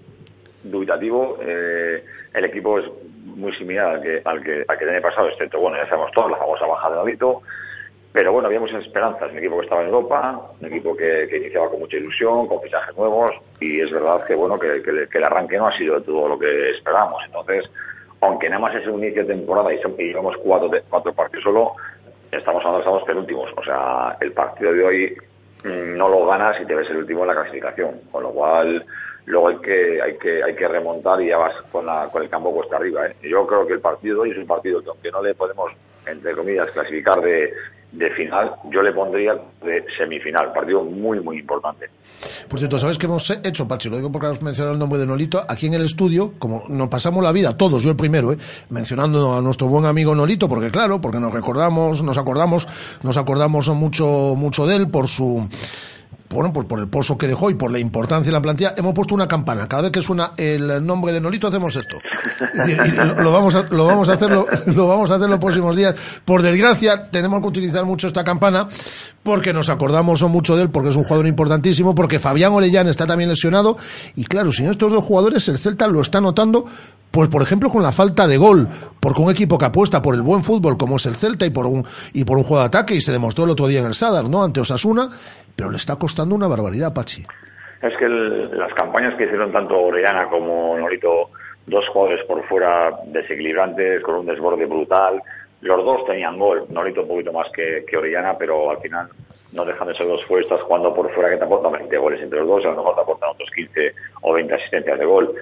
dubitativo. 0.64 1.38
Eh, 1.42 2.04
el 2.34 2.46
equipo 2.46 2.80
es 2.80 2.86
muy 3.24 3.54
similar 3.56 3.96
al 3.96 4.02
que, 4.02 4.22
al 4.26 4.44
que, 4.44 4.66
al 4.68 4.78
que 4.78 4.86
tiene 4.86 5.02
pasado, 5.02 5.30
excepto, 5.30 5.60
bueno, 5.60 5.78
ya 5.78 5.88
sabemos 5.88 6.12
todos, 6.14 6.30
la 6.32 6.38
famosa 6.38 6.66
baja 6.66 6.90
de 6.90 6.96
Davito. 6.98 7.42
Pero 8.16 8.32
bueno, 8.32 8.48
había 8.48 8.62
muchas 8.62 8.82
esperanzas. 8.82 9.30
Un 9.30 9.40
equipo 9.40 9.58
que 9.58 9.64
estaba 9.64 9.82
en 9.82 9.88
Europa, 9.88 10.42
un 10.62 10.68
equipo 10.68 10.96
que, 10.96 11.28
iniciaba 11.36 11.70
con 11.70 11.80
mucha 11.82 11.98
ilusión, 11.98 12.48
con 12.48 12.62
fichajes 12.62 12.96
nuevos, 12.96 13.32
y 13.60 13.82
es 13.82 13.92
verdad 13.92 14.24
que 14.26 14.36
bueno 14.36 14.58
que, 14.58 14.72
el 14.72 15.24
arranque 15.26 15.58
no 15.58 15.68
ha 15.68 15.78
sido 15.78 16.02
todo 16.02 16.30
lo 16.30 16.40
que 16.40 16.70
esperábamos. 16.70 17.22
Entonces, 17.26 17.70
aunque 18.22 18.48
nada 18.48 18.62
más 18.62 18.74
es 18.74 18.88
un 18.88 19.04
inicio 19.04 19.26
de 19.26 19.34
temporada 19.36 19.74
y, 19.74 19.82
son- 19.82 19.98
llevamos 19.98 20.38
cuatro, 20.38 20.72
cuatro 20.90 21.12
partidos 21.14 21.44
solo, 21.44 21.74
estamos 22.32 22.62
hablando 22.62 22.80
estamos 22.80 23.04
penúltimos. 23.04 23.52
O 23.58 23.64
sea, 23.66 24.16
el 24.22 24.32
partido 24.32 24.72
de 24.72 24.84
hoy 24.86 25.18
mm, 25.66 25.98
no 25.98 26.08
lo 26.08 26.26
ganas 26.26 26.58
y 26.62 26.66
te 26.66 26.74
ves 26.74 26.90
el 26.92 26.98
último 26.98 27.24
en 27.24 27.28
la 27.28 27.36
clasificación. 27.36 28.00
Con 28.14 28.24
lo 28.24 28.30
cual, 28.30 28.86
luego 29.26 29.50
hay 29.50 29.58
que, 29.58 30.02
hay 30.02 30.18
que, 30.18 30.42
hay 30.42 30.56
que 30.56 30.68
remontar 30.70 31.22
y 31.22 31.28
ya 31.28 31.38
vas 31.38 31.62
con, 31.70 31.86
la, 31.86 32.08
con 32.10 32.24
el 32.24 32.30
campo 32.30 32.54
cuesta 32.54 32.78
arriba. 32.78 33.08
¿eh? 33.08 33.16
Yo 33.24 33.46
creo 33.46 33.68
que 33.68 33.74
el 33.74 33.82
partido 33.82 34.16
de 34.16 34.22
hoy 34.22 34.32
es 34.32 34.38
un 34.38 34.48
partido 34.48 34.82
que 34.82 34.90
aunque 34.90 35.12
no 35.12 35.22
le 35.22 35.36
podemos, 35.36 35.74
entre 36.06 36.34
comillas, 36.34 36.72
clasificar 36.72 37.20
de, 37.20 37.52
de 37.98 38.12
final, 38.12 38.56
yo 38.72 38.82
le 38.82 38.92
pondría 38.92 39.34
de 39.64 39.86
semifinal. 39.98 40.52
Partido 40.54 40.84
muy, 40.84 41.20
muy 41.20 41.40
importante. 41.40 41.90
Por 42.50 42.60
cierto, 42.60 42.78
¿sabes 42.78 42.98
qué 42.98 43.06
hemos 43.06 43.30
hecho, 43.30 43.68
Pachi? 43.68 43.90
Lo 43.90 43.98
digo 43.98 44.12
porque 44.12 44.28
has 44.28 44.42
mencionado 44.42 44.74
el 44.74 44.80
nombre 44.80 45.00
de 45.00 45.06
Nolito. 45.06 45.44
Aquí 45.48 45.68
en 45.68 45.74
el 45.74 45.86
estudio, 45.86 46.34
como 46.40 46.64
nos 46.68 46.90
pasamos 46.90 47.24
la 47.24 47.32
vida, 47.32 47.58
todos, 47.58 47.84
yo 47.84 47.90
el 47.90 47.96
primero, 47.96 48.34
¿eh? 48.34 48.38
mencionando 48.70 49.36
a 49.36 49.42
nuestro 49.42 49.68
buen 49.68 49.86
amigo 49.86 50.16
Nolito, 50.16 50.48
porque 50.50 50.72
claro, 50.72 51.00
porque 51.00 51.20
nos 51.20 51.34
recordamos, 51.34 52.04
nos 52.04 52.18
acordamos, 52.18 52.68
nos 53.04 53.18
acordamos 53.18 53.70
mucho, 53.70 54.36
mucho 54.38 54.66
de 54.66 54.76
él 54.76 54.90
por 54.90 55.08
su 55.08 55.48
bueno, 56.30 56.52
pues 56.52 56.68
por 56.68 56.80
el 56.80 56.88
pozo 56.88 57.18
que 57.18 57.28
dejó 57.28 57.50
y 57.50 57.54
por 57.54 57.72
la 57.72 57.80
importancia 57.80 58.30
de 58.30 58.34
la 58.34 58.42
plantilla, 58.42 58.74
hemos 58.78 58.94
puesto 58.94 59.14
una 59.14 59.28
campana. 59.28 59.68
Cada 59.68 59.84
vez 59.84 59.92
que 59.92 60.02
suena 60.02 60.32
el 60.38 60.86
nombre 60.86 61.14
de 61.14 61.22
Nolito 61.22 61.48
hacemos 61.48 61.76
esto. 61.76 61.98
Y, 62.68 63.22
lo, 63.22 63.32
vamos 63.32 63.56
a, 63.56 63.64
lo 63.64 63.86
vamos 63.86 64.10
a 64.10 64.14
hacer 64.14 64.32
lo, 64.32 64.46
lo 64.66 64.88
vamos 64.88 65.12
a 65.12 65.16
hacer 65.16 65.30
los 65.30 65.40
próximos 65.40 65.76
días. 65.76 65.96
Por 66.26 66.42
desgracia, 66.42 67.10
tenemos 67.10 67.42
que 67.42 67.48
utilizar 67.48 67.86
mucho 67.86 68.08
esta 68.08 68.24
campana 68.24 68.68
porque 69.24 69.54
nos 69.54 69.70
acordamos 69.70 70.22
mucho 70.24 70.56
de 70.56 70.64
él, 70.64 70.70
porque 70.70 70.90
es 70.90 70.96
un 70.96 71.04
jugador 71.04 71.28
importantísimo, 71.28 71.96
porque 71.96 72.20
Fabián 72.20 72.54
Orellán 72.54 72.88
está 72.88 73.08
también 73.08 73.30
lesionado 73.30 73.78
y 74.16 74.26
claro, 74.26 74.52
sin 74.52 74.70
estos 74.70 74.92
dos 74.92 75.04
jugadores 75.04 75.48
el 75.48 75.58
Celta 75.58 75.88
lo 75.88 76.02
está 76.02 76.22
notando 76.22 76.66
pues 77.16 77.30
por 77.30 77.42
ejemplo 77.42 77.70
con 77.70 77.82
la 77.82 77.94
falta 77.94 78.28
de 78.28 78.36
gol, 78.36 78.68
porque 79.00 79.22
un 79.22 79.32
equipo 79.32 79.58
que 79.58 79.64
apuesta 79.64 80.02
por 80.02 80.16
el 80.16 80.22
buen 80.22 80.44
fútbol 80.44 80.76
como 80.76 80.98
es 80.98 81.06
el 81.06 81.16
Celta 81.16 81.46
y 81.46 81.50
por 81.50 81.66
un 81.66 81.86
y 82.12 82.26
por 82.26 82.38
un 82.38 82.44
juego 82.44 82.60
de 82.60 82.68
ataque 82.68 82.94
y 82.94 83.00
se 83.00 83.14
demostró 83.14 83.46
el 83.46 83.52
otro 83.52 83.68
día 83.68 83.80
en 83.80 83.86
el 83.86 83.96
Sadar, 83.96 84.28
¿no? 84.30 84.44
Ante 84.44 84.60
Osasuna, 84.60 85.08
pero 85.56 85.70
le 85.72 85.78
está 85.78 85.96
costando 85.98 86.36
una 86.36 86.48
barbaridad, 86.48 86.94
Pachi. 86.94 87.26
Es 87.82 87.96
que 87.98 88.06
el- 88.06 88.58
las 88.58 88.74
campañas 88.74 89.16
que 89.16 89.26
hicieron 89.26 89.52
tanto 89.52 89.80
Orellana 89.80 90.28
como 90.28 90.78
Norito, 90.78 91.30
dos 91.68 91.88
jugadores 91.90 92.24
por 92.26 92.44
fuera 92.48 92.92
desequilibrantes, 93.06 94.02
con 94.04 94.16
un 94.16 94.26
desborde 94.26 94.66
brutal, 94.66 95.22
los 95.62 95.84
dos 95.84 96.06
tenían 96.06 96.38
gol, 96.38 96.66
Norito 96.70 97.02
un 97.04 97.08
poquito 97.08 97.34
más 97.34 97.50
que, 97.52 97.84
que 97.88 97.98
Orellana, 97.98 98.38
pero 98.38 98.70
al 98.72 98.78
final 98.80 99.08
no 99.54 99.64
dejan 99.66 99.88
de 99.88 99.96
ser 99.96 100.08
dos 100.08 100.24
fuerzas 100.26 100.62
jugando 100.62 100.94
por 100.94 101.10
fuera 101.14 101.30
que 101.30 101.38
te 101.38 101.44
aportan 101.46 101.72
20 101.72 101.98
goles 101.98 102.22
entre 102.22 102.40
los 102.40 102.48
dos, 102.48 102.66
a 102.66 102.70
lo 102.70 102.78
mejor 102.78 102.96
te 102.96 103.02
aportan 103.02 103.30
otros 103.30 103.50
15 103.56 103.94
o 104.22 104.34
20 104.34 104.54
asistencias 104.54 105.00
de 105.00 105.06
gol. 105.06 105.34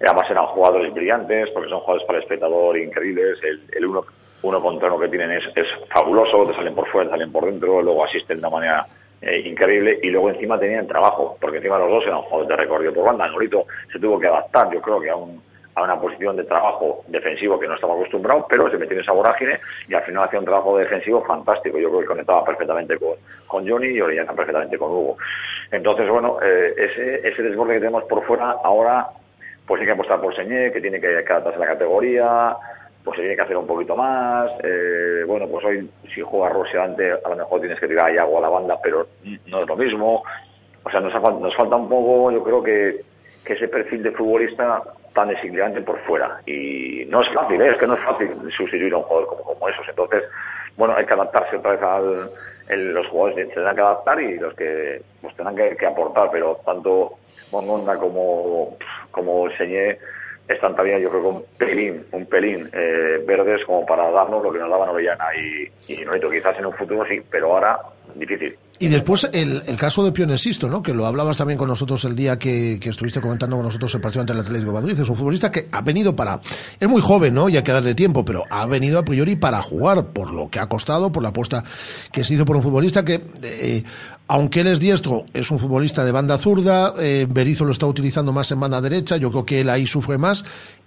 Además 0.00 0.28
eran 0.30 0.46
jugadores 0.46 0.92
brillantes, 0.92 1.50
porque 1.50 1.68
son 1.70 1.78
jugadores 1.80 2.04
para 2.06 2.18
el 2.18 2.24
espectador 2.24 2.76
increíbles, 2.76 3.38
el, 3.44 3.62
el 3.72 3.86
uno, 3.86 4.04
uno 4.42 4.60
contra 4.60 4.88
uno 4.92 4.98
que 4.98 5.08
tienen 5.08 5.30
es, 5.30 5.44
es 5.54 5.66
fabuloso, 5.90 6.42
te 6.44 6.54
salen 6.54 6.74
por 6.74 6.88
fuera, 6.88 7.08
te 7.08 7.12
salen 7.16 7.30
por 7.30 7.44
dentro, 7.46 7.80
luego 7.82 8.04
asisten 8.04 8.38
de 8.40 8.46
una 8.46 8.50
manera 8.50 8.86
eh, 9.22 9.38
increíble 9.44 9.98
y 10.02 10.10
luego 10.10 10.30
encima 10.30 10.58
tenían 10.58 10.86
trabajo, 10.86 11.36
porque 11.40 11.58
encima 11.58 11.78
los 11.78 11.90
dos 11.90 12.06
eran 12.06 12.22
jugadores 12.22 12.48
de 12.48 12.56
recorrido 12.56 12.92
por 12.92 13.04
banda. 13.06 13.28
Norito 13.28 13.66
se 13.92 13.98
tuvo 13.98 14.18
que 14.18 14.26
adaptar, 14.26 14.70
yo 14.72 14.82
creo 14.82 15.00
que 15.00 15.10
a, 15.10 15.16
un, 15.16 15.40
a 15.74 15.82
una 15.82 16.00
posición 16.00 16.36
de 16.36 16.44
trabajo 16.44 17.04
defensivo 17.06 17.58
que 17.58 17.68
no 17.68 17.74
estaba 17.74 17.94
acostumbrado, 17.94 18.46
pero 18.48 18.70
se 18.70 18.78
metió 18.78 18.96
en 18.96 19.02
esa 19.02 19.12
vorágine 19.12 19.60
y 19.88 19.94
al 19.94 20.02
final 20.02 20.24
hacía 20.24 20.40
un 20.40 20.44
trabajo 20.44 20.76
defensivo 20.76 21.24
fantástico. 21.24 21.78
Yo 21.78 21.88
creo 21.88 22.00
que 22.00 22.06
conectaba 22.06 22.44
perfectamente 22.44 22.98
con, 22.98 23.14
con 23.46 23.68
Johnny 23.68 23.88
y 23.88 24.00
Orellana 24.00 24.34
perfectamente 24.34 24.76
con 24.76 24.90
Hugo. 24.90 25.16
Entonces, 25.70 26.08
bueno, 26.08 26.38
eh, 26.42 26.74
ese, 26.76 27.26
ese 27.26 27.42
desborde 27.42 27.74
que 27.74 27.80
tenemos 27.80 28.04
por 28.04 28.24
fuera 28.24 28.56
ahora 28.62 29.08
pues 29.66 29.80
hay 29.80 29.86
que 29.86 29.92
apostar 29.92 30.20
por 30.20 30.34
Señé, 30.34 30.72
que 30.72 30.80
tiene 30.80 31.00
que 31.00 31.06
adaptarse 31.06 31.56
a 31.56 31.60
la 31.60 31.66
categoría, 31.66 32.56
pues 33.04 33.16
se 33.16 33.22
tiene 33.22 33.36
que 33.36 33.42
hacer 33.42 33.56
un 33.56 33.66
poquito 33.66 33.96
más. 33.96 34.52
Eh, 34.62 35.24
bueno, 35.26 35.46
pues 35.48 35.64
hoy 35.64 35.90
si 36.14 36.20
juega 36.20 36.48
Rossi 36.50 36.72
delante, 36.72 37.12
a 37.12 37.28
lo 37.28 37.36
mejor 37.36 37.60
tienes 37.60 37.80
que 37.80 37.88
tirar 37.88 38.06
ahí 38.06 38.18
agua 38.18 38.38
a 38.38 38.42
la 38.42 38.48
banda, 38.48 38.78
pero 38.82 39.06
no 39.46 39.62
es 39.62 39.68
lo 39.68 39.76
mismo. 39.76 40.22
O 40.84 40.90
sea, 40.90 41.00
nos, 41.00 41.14
ha 41.14 41.20
nos 41.20 41.54
falta 41.56 41.76
un 41.76 41.88
poco, 41.88 42.30
yo 42.32 42.42
creo 42.42 42.62
que, 42.62 43.00
que 43.44 43.52
ese 43.54 43.68
perfil 43.68 44.02
de 44.02 44.12
futbolista 44.12 44.82
tan 45.14 45.28
desequilibrante 45.28 45.80
por 45.82 45.98
fuera. 46.00 46.40
Y 46.46 47.04
no 47.08 47.20
es 47.22 47.28
fácil, 47.30 47.60
¿eh? 47.60 47.70
es 47.70 47.76
que 47.78 47.86
no 47.86 47.94
es 47.94 48.00
fácil 48.04 48.30
sustituir 48.56 48.92
a 48.94 48.98
un 48.98 49.02
jugador 49.04 49.28
como, 49.28 49.42
como 49.44 49.68
esos. 49.68 49.88
Entonces, 49.88 50.24
bueno, 50.76 50.94
hay 50.96 51.04
que 51.04 51.12
adaptarse 51.14 51.56
otra 51.56 51.72
vez 51.72 51.82
al. 51.82 52.30
el- 52.68 52.94
los 52.94 53.06
jugadores 53.08 53.48
se 53.48 53.54
tendrán 53.54 53.74
que 53.76 53.82
adaptar 53.82 54.20
y 54.22 54.38
los 54.38 54.54
que 54.54 55.02
pues 55.20 55.34
tendrán 55.36 55.54
que, 55.56 55.76
que 55.76 55.86
aportar, 55.86 56.30
pero 56.32 56.60
tanto 56.64 57.14
Mongonda 57.52 57.96
como, 57.98 58.76
como 59.10 59.50
Señé 59.50 59.98
están 60.52 60.72
todavía, 60.72 60.98
yo 60.98 61.10
creo 61.10 61.22
que 61.22 61.28
un 61.28 61.44
pelín, 61.58 62.04
un 62.12 62.26
pelín 62.26 62.68
eh, 62.72 63.22
verdes 63.26 63.64
como 63.64 63.84
para 63.84 64.10
darnos 64.10 64.42
lo 64.42 64.52
que 64.52 64.58
nos 64.58 64.70
daban 64.70 64.90
Orellana 64.90 65.24
y, 65.36 65.92
y 65.92 66.04
Norito. 66.04 66.30
Quizás 66.30 66.58
en 66.58 66.66
un 66.66 66.72
futuro 66.74 67.04
sí, 67.08 67.20
pero 67.30 67.54
ahora 67.54 67.78
difícil. 68.14 68.56
Y 68.78 68.88
después 68.88 69.28
el, 69.32 69.62
el 69.66 69.76
caso 69.76 70.04
de 70.04 70.10
Pionesisto, 70.10 70.68
¿no? 70.68 70.82
Que 70.82 70.92
lo 70.92 71.06
hablabas 71.06 71.36
también 71.36 71.56
con 71.56 71.68
nosotros 71.68 72.04
el 72.04 72.16
día 72.16 72.36
que, 72.36 72.80
que 72.80 72.88
estuviste 72.88 73.20
comentando 73.20 73.54
con 73.54 73.64
nosotros 73.64 73.94
el 73.94 74.00
partido 74.00 74.22
ante 74.22 74.32
el 74.32 74.40
Atlético 74.40 74.72
de 74.72 74.80
Madrid. 74.80 74.98
Es 75.00 75.08
un 75.08 75.14
futbolista 75.14 75.52
que 75.52 75.68
ha 75.70 75.82
venido 75.82 76.16
para... 76.16 76.40
Es 76.80 76.88
muy 76.88 77.00
joven, 77.00 77.32
¿no? 77.32 77.48
Y 77.48 77.56
hay 77.56 77.62
que 77.62 77.70
darle 77.70 77.94
tiempo, 77.94 78.24
pero 78.24 78.42
ha 78.50 78.66
venido 78.66 78.98
a 78.98 79.04
priori 79.04 79.36
para 79.36 79.62
jugar, 79.62 80.06
por 80.12 80.32
lo 80.32 80.48
que 80.50 80.58
ha 80.58 80.68
costado, 80.68 81.12
por 81.12 81.22
la 81.22 81.28
apuesta 81.28 81.62
que 82.12 82.24
se 82.24 82.34
hizo 82.34 82.44
por 82.44 82.56
un 82.56 82.62
futbolista 82.62 83.04
que, 83.04 83.22
eh, 83.42 83.84
aunque 84.32 84.60
él 84.60 84.68
es 84.68 84.80
diestro, 84.80 85.26
es 85.34 85.50
un 85.50 85.58
futbolista 85.58 86.06
de 86.06 86.10
banda 86.10 86.38
zurda, 86.38 86.94
eh, 86.98 87.26
lo 87.28 87.70
está 87.70 87.84
utilizando 87.84 88.32
más 88.32 88.50
en 88.50 88.60
banda 88.60 88.80
derecha, 88.80 89.18
yo 89.18 89.30
creo 89.30 89.44
que 89.44 89.60
él 89.60 89.68
ahí 89.68 89.86
sufre 89.86 90.16
más 90.16 90.42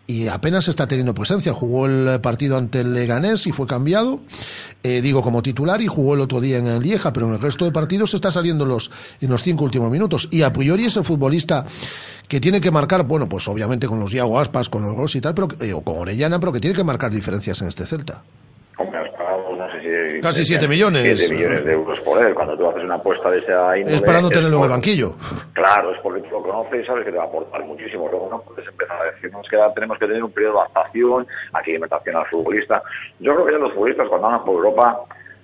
y 0.08 0.30
apenas 0.30 0.68
está 0.68 0.88
teniendo 0.88 1.14
presencia. 1.14 1.54
Jugó 1.54 1.86
el 1.86 2.20
partido 2.22 2.58
ante 2.58 2.82
el 2.82 2.96
Leganés 2.96 3.46
y 3.46 3.52
fue 3.52 3.68
cambiado, 3.68 4.20
eh, 4.82 5.00
digo 5.00 5.22
como 5.22 5.44
titular, 5.44 5.80
y 5.80 5.86
jugó 5.86 6.16
el 6.16 6.22
otro 6.22 6.42
día 6.42 6.58
en 6.58 6.66
el 6.66 6.82
Lieja, 6.82 7.14
pero 7.14 7.28
en 7.28 7.34
el 7.34 7.40
resto 7.40 7.66
de 7.66 7.72
partidos 7.72 8.16
está 8.16 8.32
saliendo 8.32 8.66
los, 8.66 8.90
en 9.22 9.30
los 9.30 9.44
cinco 9.44 9.64
últimos 9.64 9.92
minutos. 9.92 10.28
Y 10.32 10.42
a 10.42 10.52
priori 10.52 10.86
es 10.86 10.98
el 10.98 11.04
futbolista 11.04 11.68
que 12.28 12.42
tiene 12.42 12.60
que 12.60 12.72
marcar, 12.72 13.04
bueno, 13.04 13.30
pues 13.30 13.48
obviamente 13.48 13.86
con 13.86 14.00
los 14.00 14.12
Iago 14.12 14.40
Aspas, 14.40 14.70
con 14.70 14.82
los 14.82 14.96
Rossi 14.96 15.20
y 15.20 15.22
tal, 15.22 15.36
pero, 15.36 15.50
eh, 15.62 15.72
o 15.72 15.82
con 15.82 16.00
Orellana, 16.00 16.40
pero 16.40 16.52
que 16.52 16.60
tiene 16.60 16.76
que 16.76 16.84
marcar 16.84 17.12
diferencias 17.12 17.62
en 17.62 17.68
este 17.68 17.86
Celta. 17.86 18.24
No 19.66 19.72
sé 19.72 20.14
si... 20.14 20.22
Casi 20.22 20.46
siete 20.46 20.68
millones. 20.68 21.18
siete 21.20 21.34
millones 21.34 21.66
de 21.66 21.74
euros 21.74 22.00
por 22.02 22.24
él. 22.24 22.34
Cuando 22.34 22.58
tú 22.58 22.68
haces 22.70 22.84
una 22.84 22.96
apuesta 22.96 23.30
de 23.32 23.40
esa 23.40 23.78
índole... 23.78 23.96
Es 23.96 24.02
para 24.02 24.22
no 24.22 24.30
tenerlo 24.30 24.58
en 24.58 24.64
el 24.64 24.70
banquillo. 24.70 25.16
Claro, 25.54 25.94
es 25.94 26.00
porque 26.02 26.22
tú 26.22 26.30
lo 26.32 26.42
conoces 26.44 26.84
y 26.84 26.86
sabes 26.86 27.06
que 27.06 27.12
te 27.12 27.18
va 27.18 27.24
a 27.24 27.28
aportar 27.28 27.64
muchísimo. 27.66 28.08
Luego 28.10 28.30
no 28.32 28.42
puedes 28.42 28.68
empezar 28.68 29.02
a 29.02 29.12
decirnos 29.12 29.48
que 29.50 29.58
tenemos 29.74 29.98
que 29.98 30.08
tener 30.08 30.24
un 30.24 30.32
periodo 30.32 30.54
de 30.54 30.60
adaptación, 30.60 31.28
aclimatación 31.54 32.16
al 32.16 32.26
futbolista. 32.28 32.82
Yo 33.20 33.34
creo 33.34 33.46
que 33.46 33.52
ya 33.54 33.58
los 33.58 33.74
futbolistas 33.74 34.08
cuando 34.08 34.28
andan 34.28 34.46
por 34.46 34.56
Europa, 34.56 35.02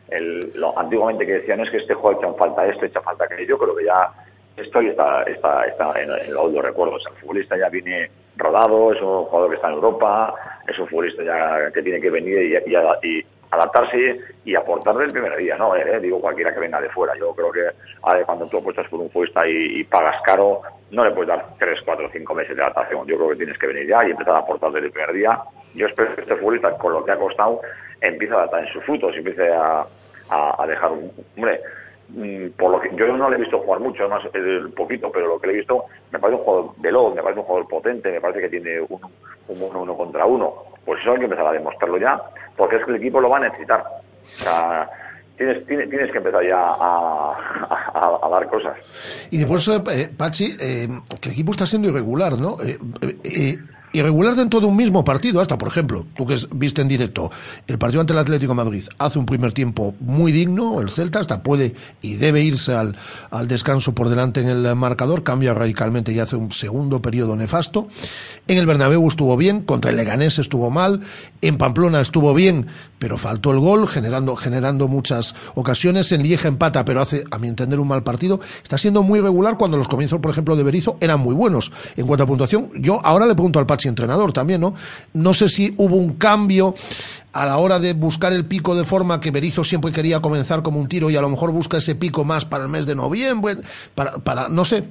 el, 0.09 0.51
lo, 0.55 0.77
antiguamente 0.77 1.25
que 1.25 1.33
decían 1.33 1.59
es 1.61 1.69
que 1.69 1.77
este 1.77 1.93
juego 1.93 2.19
echa 2.19 2.33
falta 2.33 2.65
esto, 2.65 2.85
echa 2.85 3.01
falta 3.01 3.25
aquello. 3.25 3.45
Yo 3.45 3.57
creo 3.57 3.75
que 3.75 3.85
ya 3.85 4.09
esto 4.57 4.81
ya 4.81 4.89
está, 4.89 5.23
está, 5.23 5.65
está 5.65 6.01
en, 6.01 6.11
en 6.11 6.33
los 6.33 6.51
los 6.51 6.63
recuerdos. 6.63 7.03
El 7.09 7.17
futbolista 7.17 7.57
ya 7.57 7.69
viene 7.69 8.11
rodado, 8.37 8.93
es 8.93 9.01
un 9.01 9.25
jugador 9.25 9.49
que 9.49 9.55
está 9.55 9.67
en 9.69 9.75
Europa, 9.75 10.33
es 10.67 10.77
un 10.79 10.87
futbolista 10.87 11.23
ya 11.23 11.71
que 11.71 11.81
tiene 11.81 12.01
que 12.01 12.09
venir 12.09 12.37
y, 12.37 12.71
y, 12.71 13.19
y 13.19 13.25
adaptarse 13.51 14.19
y 14.45 14.55
aportar 14.55 14.95
del 14.95 15.11
primer 15.11 15.35
día, 15.37 15.57
¿no? 15.57 15.75
Eh, 15.75 15.99
digo 15.99 16.19
cualquiera 16.19 16.53
que 16.53 16.59
venga 16.59 16.81
de 16.81 16.89
fuera. 16.89 17.13
Yo 17.17 17.33
creo 17.35 17.51
que 17.51 17.67
ahora 18.01 18.23
cuando 18.25 18.47
tú 18.47 18.57
apuestas 18.57 18.87
por 18.87 19.01
un 19.01 19.09
futbolista 19.09 19.47
y, 19.47 19.83
pagas 19.83 20.21
caro, 20.23 20.61
no 20.89 21.03
le 21.03 21.11
puedes 21.11 21.27
dar 21.27 21.45
3, 21.59 21.81
4, 21.83 22.09
5 22.11 22.33
meses 22.33 22.55
de 22.55 22.61
adaptación. 22.61 23.05
Yo 23.05 23.17
creo 23.17 23.29
que 23.29 23.35
tienes 23.35 23.57
que 23.57 23.67
venir 23.67 23.87
ya 23.87 24.05
y 24.07 24.11
empezar 24.11 24.35
a 24.35 24.39
aportar 24.39 24.71
desde 24.71 24.87
el 24.87 24.93
primer 24.93 25.13
día. 25.13 25.39
Yo 25.75 25.85
espero 25.85 26.15
que 26.15 26.21
este 26.21 26.35
futbolista, 26.37 26.77
con 26.77 26.93
lo 26.93 27.03
que 27.03 27.11
ha 27.11 27.17
costado, 27.17 27.61
empiece 27.99 28.33
a 28.33 28.37
adaptar 28.37 28.65
en 28.65 28.73
sus 28.73 28.83
frutos 28.83 29.15
empiece 29.15 29.49
a, 29.53 29.85
a, 30.29 30.63
a 30.63 30.67
dejar 30.67 30.91
un... 30.91 31.11
Hombre, 31.35 31.61
por 32.57 32.71
lo 32.71 32.79
que 32.81 32.95
yo 32.95 33.15
no 33.15 33.29
le 33.29 33.37
he 33.37 33.39
visto 33.39 33.59
jugar 33.59 33.79
mucho, 33.79 34.03
además 34.03 34.23
eh, 34.33 34.61
poquito, 34.75 35.11
pero 35.11 35.27
lo 35.27 35.39
que 35.39 35.47
le 35.47 35.53
he 35.53 35.57
visto 35.57 35.85
me 36.11 36.19
parece 36.19 36.39
un 36.39 36.45
jugador 36.45 36.71
veloz, 36.77 37.15
me 37.15 37.21
parece 37.21 37.39
un 37.39 37.45
jugador 37.45 37.67
potente, 37.67 38.11
me 38.11 38.21
parece 38.21 38.41
que 38.41 38.49
tiene 38.49 38.81
un, 38.81 38.99
un 39.47 39.61
uno, 39.61 39.81
uno 39.81 39.95
contra 39.95 40.25
uno. 40.25 40.53
Pues 40.85 40.99
eso 41.01 41.11
hay 41.11 41.19
que 41.19 41.25
empezar 41.25 41.47
a 41.47 41.53
demostrarlo 41.53 41.97
ya, 41.97 42.21
porque 42.55 42.77
es 42.77 42.85
que 42.85 42.91
el 42.91 42.97
equipo 42.97 43.21
lo 43.21 43.29
va 43.29 43.37
a 43.37 43.41
necesitar. 43.41 43.83
O 44.23 44.43
sea, 44.43 44.89
tienes, 45.37 45.65
tienes, 45.65 45.89
tienes 45.89 46.11
que 46.11 46.17
empezar 46.17 46.43
ya 46.43 46.57
a, 46.57 48.19
a, 48.23 48.29
dar 48.29 48.47
cosas. 48.47 48.77
Y 49.29 49.37
después, 49.37 49.67
eh, 49.67 50.09
Pachi, 50.15 50.55
eh, 50.59 50.87
que 51.19 51.29
el 51.29 51.33
equipo 51.33 51.51
está 51.51 51.65
siendo 51.65 51.89
irregular, 51.89 52.39
¿no? 52.39 52.57
Eh, 52.61 52.77
eh, 53.23 53.57
irregular 53.93 54.35
dentro 54.35 54.59
de 54.59 54.65
un 54.65 54.75
mismo 54.75 55.03
partido, 55.03 55.41
hasta 55.41 55.57
por 55.57 55.67
ejemplo, 55.67 56.05
tú 56.15 56.25
que 56.25 56.37
viste 56.53 56.81
en 56.81 56.87
directo 56.87 57.31
el 57.67 57.77
partido 57.77 58.01
ante 58.01 58.13
el 58.13 58.19
Atlético 58.19 58.53
Madrid, 58.53 58.83
hace 58.97 59.19
un 59.19 59.25
primer 59.25 59.53
tiempo 59.53 59.93
muy 59.99 60.31
digno, 60.31 60.81
el 60.81 60.89
Celta 60.89 61.19
hasta 61.19 61.43
puede 61.43 61.75
y 62.01 62.15
debe 62.15 62.41
irse 62.41 62.73
al, 62.73 62.97
al 63.29 63.47
descanso 63.47 63.93
por 63.93 64.09
delante 64.09 64.41
en 64.41 64.47
el 64.47 64.75
marcador, 64.75 65.23
cambia 65.23 65.53
radicalmente 65.53 66.11
y 66.11 66.19
hace 66.19 66.35
un 66.35 66.51
segundo 66.51 67.01
periodo 67.01 67.35
nefasto. 67.35 67.87
En 68.47 68.57
el 68.57 68.65
Bernabéu 68.65 69.07
estuvo 69.07 69.37
bien, 69.37 69.61
contra 69.61 69.91
el 69.91 69.97
Leganés 69.97 70.39
estuvo 70.39 70.69
mal, 70.69 71.01
en 71.41 71.57
Pamplona 71.57 72.01
estuvo 72.01 72.33
bien, 72.33 72.67
pero 72.99 73.17
faltó 73.17 73.51
el 73.51 73.59
gol, 73.59 73.87
generando, 73.87 74.35
generando 74.35 74.87
muchas 74.87 75.35
ocasiones, 75.55 76.11
en 76.11 76.21
Lieja 76.21 76.47
empata, 76.47 76.85
pero 76.85 77.01
hace, 77.01 77.23
a 77.31 77.39
mi 77.39 77.47
entender, 77.47 77.79
un 77.79 77.87
mal 77.87 78.03
partido. 78.03 78.39
Está 78.61 78.77
siendo 78.77 79.01
muy 79.01 79.19
regular 79.19 79.57
cuando 79.57 79.77
los 79.77 79.87
comienzos, 79.87 80.19
por 80.19 80.29
ejemplo, 80.29 80.55
de 80.55 80.63
Berizo 80.63 80.97
eran 81.01 81.19
muy 81.19 81.33
buenos 81.33 81.71
en 81.95 82.05
cuanto 82.05 82.23
a 82.23 82.27
puntuación. 82.27 82.69
Yo 82.75 82.99
ahora 83.03 83.25
le 83.25 83.33
pregunto 83.33 83.57
al 83.57 83.65
Pachi 83.81 83.89
entrenador 83.89 84.31
también, 84.31 84.61
¿no? 84.61 84.73
No 85.13 85.33
sé 85.33 85.49
si 85.49 85.73
hubo 85.77 85.95
un 85.95 86.17
cambio 86.17 86.73
a 87.33 87.45
la 87.45 87.57
hora 87.57 87.79
de 87.79 87.93
buscar 87.93 88.31
el 88.31 88.45
pico 88.45 88.75
de 88.75 88.85
forma 88.85 89.19
que 89.19 89.31
Berizo 89.31 89.63
siempre 89.63 89.91
quería 89.91 90.19
comenzar 90.19 90.61
como 90.61 90.79
un 90.79 90.87
tiro 90.87 91.09
y 91.09 91.15
a 91.15 91.21
lo 91.21 91.29
mejor 91.29 91.51
busca 91.51 91.77
ese 91.77 91.95
pico 91.95 92.23
más 92.23 92.45
para 92.45 92.63
el 92.63 92.69
mes 92.69 92.85
de 92.85 92.95
noviembre, 92.95 93.57
para, 93.95 94.11
para 94.11 94.49
no 94.49 94.65
sé. 94.65 94.83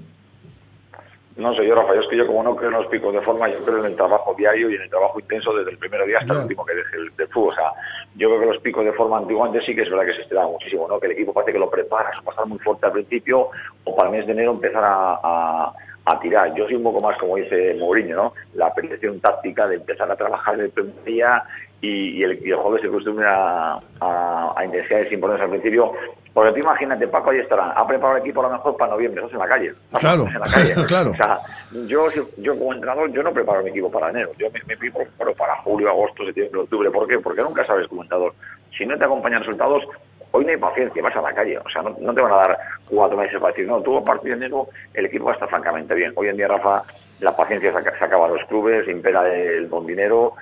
No 1.36 1.54
sé, 1.54 1.66
yo, 1.66 1.74
Rafa, 1.74 1.94
yo 1.94 2.00
es 2.00 2.08
que 2.08 2.16
yo 2.16 2.26
como 2.26 2.42
no 2.42 2.56
creo 2.56 2.70
en 2.70 2.76
los 2.76 2.86
picos 2.88 3.14
de 3.14 3.20
forma, 3.22 3.48
yo 3.48 3.64
creo 3.64 3.78
en 3.78 3.86
el 3.86 3.96
trabajo 3.96 4.34
diario 4.36 4.68
y 4.68 4.74
en 4.74 4.82
el 4.82 4.90
trabajo 4.90 5.20
intenso 5.20 5.54
desde 5.54 5.70
el 5.70 5.78
primer 5.78 6.04
día 6.04 6.18
hasta 6.18 6.34
el 6.34 6.40
último 6.40 6.66
que 6.66 6.74
deje 6.74 6.96
el, 6.96 7.16
del 7.16 7.28
fútbol. 7.28 7.52
O 7.52 7.54
sea, 7.54 7.72
yo 8.16 8.28
creo 8.28 8.40
que 8.40 8.46
los 8.46 8.58
picos 8.58 8.84
de 8.84 8.92
forma 8.92 9.18
antiguamente 9.18 9.64
sí 9.64 9.74
que 9.74 9.82
es 9.82 9.90
verdad 9.90 10.06
que 10.06 10.14
se 10.14 10.22
esperaba 10.22 10.48
muchísimo, 10.48 10.88
¿no? 10.88 10.98
Que 10.98 11.06
el 11.06 11.12
equipo 11.12 11.32
parece 11.32 11.52
que 11.52 11.58
lo 11.58 11.70
prepara, 11.70 12.10
a 12.18 12.22
pasar 12.22 12.46
muy 12.46 12.58
fuerte 12.58 12.86
al 12.86 12.92
principio 12.92 13.48
o 13.84 13.96
para 13.96 14.10
el 14.10 14.16
mes 14.16 14.26
de 14.26 14.32
enero 14.32 14.50
empezar 14.50 14.84
a, 14.84 15.20
a, 15.22 15.72
a 16.12 16.20
tirar. 16.20 16.54
Yo 16.54 16.66
soy 16.66 16.76
un 16.76 16.82
poco 16.82 17.00
más, 17.00 17.16
como 17.18 17.36
dice 17.36 17.74
Mourinho, 17.78 18.16
¿no? 18.16 18.34
La 18.54 18.72
percepción 18.72 19.20
táctica 19.20 19.66
de 19.66 19.76
empezar 19.76 20.10
a 20.10 20.16
trabajar 20.16 20.58
el 20.58 20.70
primer 20.70 21.04
día 21.04 21.42
y, 21.80 22.18
y, 22.18 22.22
el, 22.22 22.46
y 22.46 22.50
el 22.50 22.80
se 22.80 22.86
acostumbra 22.86 23.74
a, 23.74 23.80
a, 24.00 24.54
a 24.56 24.64
intensidades 24.64 25.12
importantes 25.12 25.44
al 25.44 25.50
principio. 25.50 25.92
Porque 26.32 26.52
tú 26.52 26.58
imagínate, 26.60 27.08
Paco 27.08 27.30
ahí 27.30 27.38
estará, 27.38 27.72
ha 27.72 27.86
preparado 27.86 28.18
el 28.18 28.22
equipo 28.22 28.40
a 28.40 28.48
lo 28.48 28.52
mejor 28.52 28.76
para 28.76 28.92
noviembre, 28.92 29.20
eso 29.20 29.28
es 29.28 29.32
en 29.34 29.38
la 29.40 29.48
calle. 29.48 29.72
Claro, 29.98 30.26
en 30.26 30.38
la 30.38 30.46
calle. 30.46 30.74
claro. 30.86 31.10
O 31.10 31.14
sea, 31.16 31.40
yo, 31.86 32.06
yo 32.36 32.56
como 32.56 32.72
entrenador, 32.72 33.10
yo 33.12 33.22
no 33.22 33.32
preparo 33.32 33.64
mi 33.64 33.70
equipo 33.70 33.90
para 33.90 34.10
enero, 34.10 34.30
yo 34.38 34.46
me, 34.50 34.60
me 34.66 34.76
preparo 34.76 35.34
para 35.34 35.56
julio, 35.62 35.88
agosto, 35.88 36.24
septiembre, 36.24 36.60
octubre. 36.60 36.90
¿Por 36.90 37.08
qué? 37.08 37.18
Porque 37.18 37.42
nunca 37.42 37.64
sabes 37.64 37.88
como 37.88 38.02
entrenador. 38.02 38.34
Si 38.76 38.86
no 38.86 38.96
te 38.96 39.04
acompañan 39.04 39.40
resultados, 39.40 39.84
hoy 40.32 40.44
no 40.44 40.50
hay 40.50 40.56
paciencia, 40.56 41.02
vas 41.02 41.16
a 41.16 41.22
la 41.22 41.34
calle. 41.34 41.58
O 41.58 41.68
sea, 41.68 41.82
no, 41.82 42.14
te 42.14 42.20
van 42.20 42.32
a 42.32 42.36
dar 42.36 42.58
cuatro 42.88 43.16
meses 43.16 43.38
para 43.40 43.52
decir, 43.52 43.66
no, 43.66 43.80
tú 43.82 43.96
a 43.96 44.04
partir 44.04 44.30
de 44.30 44.36
enero 44.36 44.68
el 44.94 45.06
equipo 45.06 45.26
va 45.26 45.32
a 45.32 45.34
estar 45.34 45.48
francamente 45.48 45.94
bien. 45.94 46.12
Hoy 46.16 46.28
en 46.28 46.36
día, 46.36 46.48
Rafa, 46.48 46.82
la 47.20 47.36
paciencia 47.36 47.72
se, 47.72 48.04
acaba 48.04 48.26
en 48.26 48.34
los 48.34 48.44
clubes, 48.46 48.88
impera 48.88 49.32
el 49.32 49.68
don 49.68 49.86
dinero, 49.86 50.34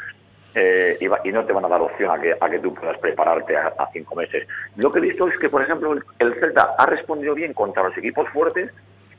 eh, 0.55 0.96
y, 1.01 1.07
va, 1.07 1.20
y, 1.24 1.31
no 1.31 1.44
te 1.44 1.53
van 1.53 1.64
a 1.64 1.68
dar 1.68 1.81
opción 1.81 2.11
a 2.11 2.20
que, 2.20 2.35
a 2.38 2.51
que 2.51 2.59
tú 2.59 2.74
puedas 2.74 2.98
prepararte 2.98 3.57
a, 3.57 3.88
cinco 3.92 4.14
meses. 4.14 4.46
Lo 4.77 4.90
que 4.90 4.98
he 4.98 5.03
visto 5.03 5.29
es 5.29 5.38
que, 5.38 5.48
por 5.48 5.62
ejemplo, 5.62 5.94
el, 6.18 6.35
Celta 6.40 6.74
ha 6.77 6.87
respondido 6.87 7.35
bien 7.35 7.53
contra 7.53 7.83
los 7.83 7.96
equipos 7.96 8.29
fuertes 8.31 8.72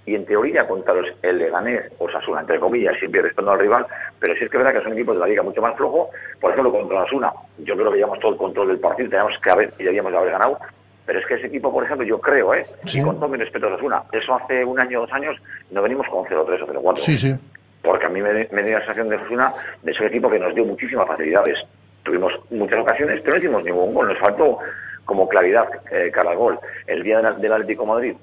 y, 0.06 0.16
en 0.16 0.26
teoría, 0.26 0.68
contra 0.68 0.94
los, 0.94 1.08
el 1.22 1.38
Leganés 1.38 1.92
o 2.00 2.10
Sasuna, 2.10 2.42
entre 2.42 2.60
comillas, 2.60 2.98
siempre 2.98 3.22
respondiendo 3.22 3.54
al 3.54 3.60
rival, 3.60 3.86
pero 4.20 4.34
sí 4.36 4.44
es 4.44 4.50
que 4.50 4.58
es 4.58 4.64
verdad 4.64 4.80
que 4.80 4.84
son 4.84 4.94
equipos 4.94 5.16
de 5.16 5.22
la 5.22 5.28
liga 5.28 5.44
mucho 5.44 5.62
más 5.62 5.76
flojo. 5.76 6.10
Por 6.40 6.52
ejemplo, 6.52 6.72
contra 6.72 7.04
Sasuna, 7.04 7.32
yo 7.60 7.76
creo 7.76 7.92
que 7.92 7.98
llevamos 7.98 8.20
todo 8.20 8.32
el 8.32 8.38
control 8.38 8.70
del 8.70 8.80
partido, 8.80 9.10
teníamos 9.10 9.38
que 9.40 9.52
haber, 9.52 9.74
y 9.78 9.84
debíamos 9.84 10.14
haber 10.14 10.32
ganado, 10.32 10.60
pero 11.06 11.20
es 11.20 11.26
que 11.26 11.36
ese 11.36 11.48
equipo, 11.48 11.72
por 11.72 11.84
ejemplo, 11.84 12.06
yo 12.06 12.20
creo, 12.20 12.54
¿eh? 12.54 12.66
Sí. 12.86 13.00
Y 13.00 13.04
con 13.04 13.16
todo 13.16 13.30
mi 13.30 13.38
respeto 13.38 13.68
a 13.68 13.72
Sasuna, 13.72 14.04
eso 14.12 14.36
hace 14.36 14.64
un 14.64 14.80
año, 14.80 15.02
dos 15.02 15.12
años, 15.14 15.36
no 15.72 15.82
venimos 15.82 16.08
con 16.08 16.26
0-3 16.26 16.64
o 16.64 16.68
0-4. 16.68 16.98
Sí, 16.98 17.18
sí 17.18 17.36
porque 17.82 18.06
a 18.06 18.10
mí 18.10 18.22
me, 18.22 18.48
me 18.52 18.64
dio 18.64 18.74
la 18.74 18.80
sensación 18.80 19.10
de 19.10 19.16
Osuna 19.16 19.54
de 19.84 19.94
ser 19.94 20.08
equipo 20.08 20.30
que 20.30 20.40
nos 20.40 20.54
dio 20.54 20.66
muchísimas 20.66 21.08
facilidades. 21.08 21.60
Tuvimos 22.04 22.34
muchas 22.50 22.80
ocasiones, 22.80 23.22
pero 23.22 23.34
no 23.34 23.38
hicimos 23.40 23.64
ningún 23.64 23.94
gol, 23.94 24.08
nos 24.08 24.20
faltó 24.20 24.60
como 25.06 25.28
claridad 25.28 25.68
eh, 25.92 26.12
cara 26.12 26.32
al 26.32 26.38
gol. 26.38 26.60
El 26.88 27.04
día 27.04 27.22
del, 27.22 27.42
del 27.42 27.54
Atlético 27.54 27.84
de 27.84 27.90
Madrid 27.90 28.16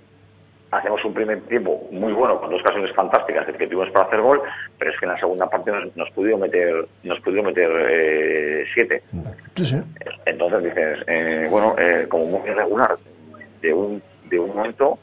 hacemos 0.71 1.05
un 1.05 1.15
primer 1.15 1.41
tiempo 1.43 1.87
muy 1.91 2.13
bueno, 2.13 2.41
con 2.41 2.51
dos 2.51 2.61
ocasiones 2.61 2.93
fantásticas 2.93 3.47
que 3.47 3.67
tuvimos 3.67 3.91
para 3.91 4.07
hacer 4.07 4.21
gol, 4.21 4.43
pero 4.79 4.91
es 4.91 4.99
que 4.99 5.07
en 5.07 5.13
la 5.13 5.19
segunda 5.19 5.49
parte 5.49 5.71
nos, 5.71 5.97
nos 5.97 6.11
pudieron 6.11 6.41
meter, 6.41 6.87
nos 7.03 7.21
pudieron 7.21 7.47
meter 7.47 7.71
eh, 7.89 8.65
siete. 8.75 9.03
Sí, 9.55 9.65
sí. 9.65 9.77
Entonces 10.25 10.65
dices, 10.65 10.99
eh, 11.07 11.47
bueno, 11.51 11.75
eh, 11.79 12.07
como 12.09 12.27
muy 12.27 12.49
irregular, 12.49 12.97
de 13.63 13.73
un, 13.73 14.03
de 14.29 14.39
un 14.39 14.55
momento 14.55 14.99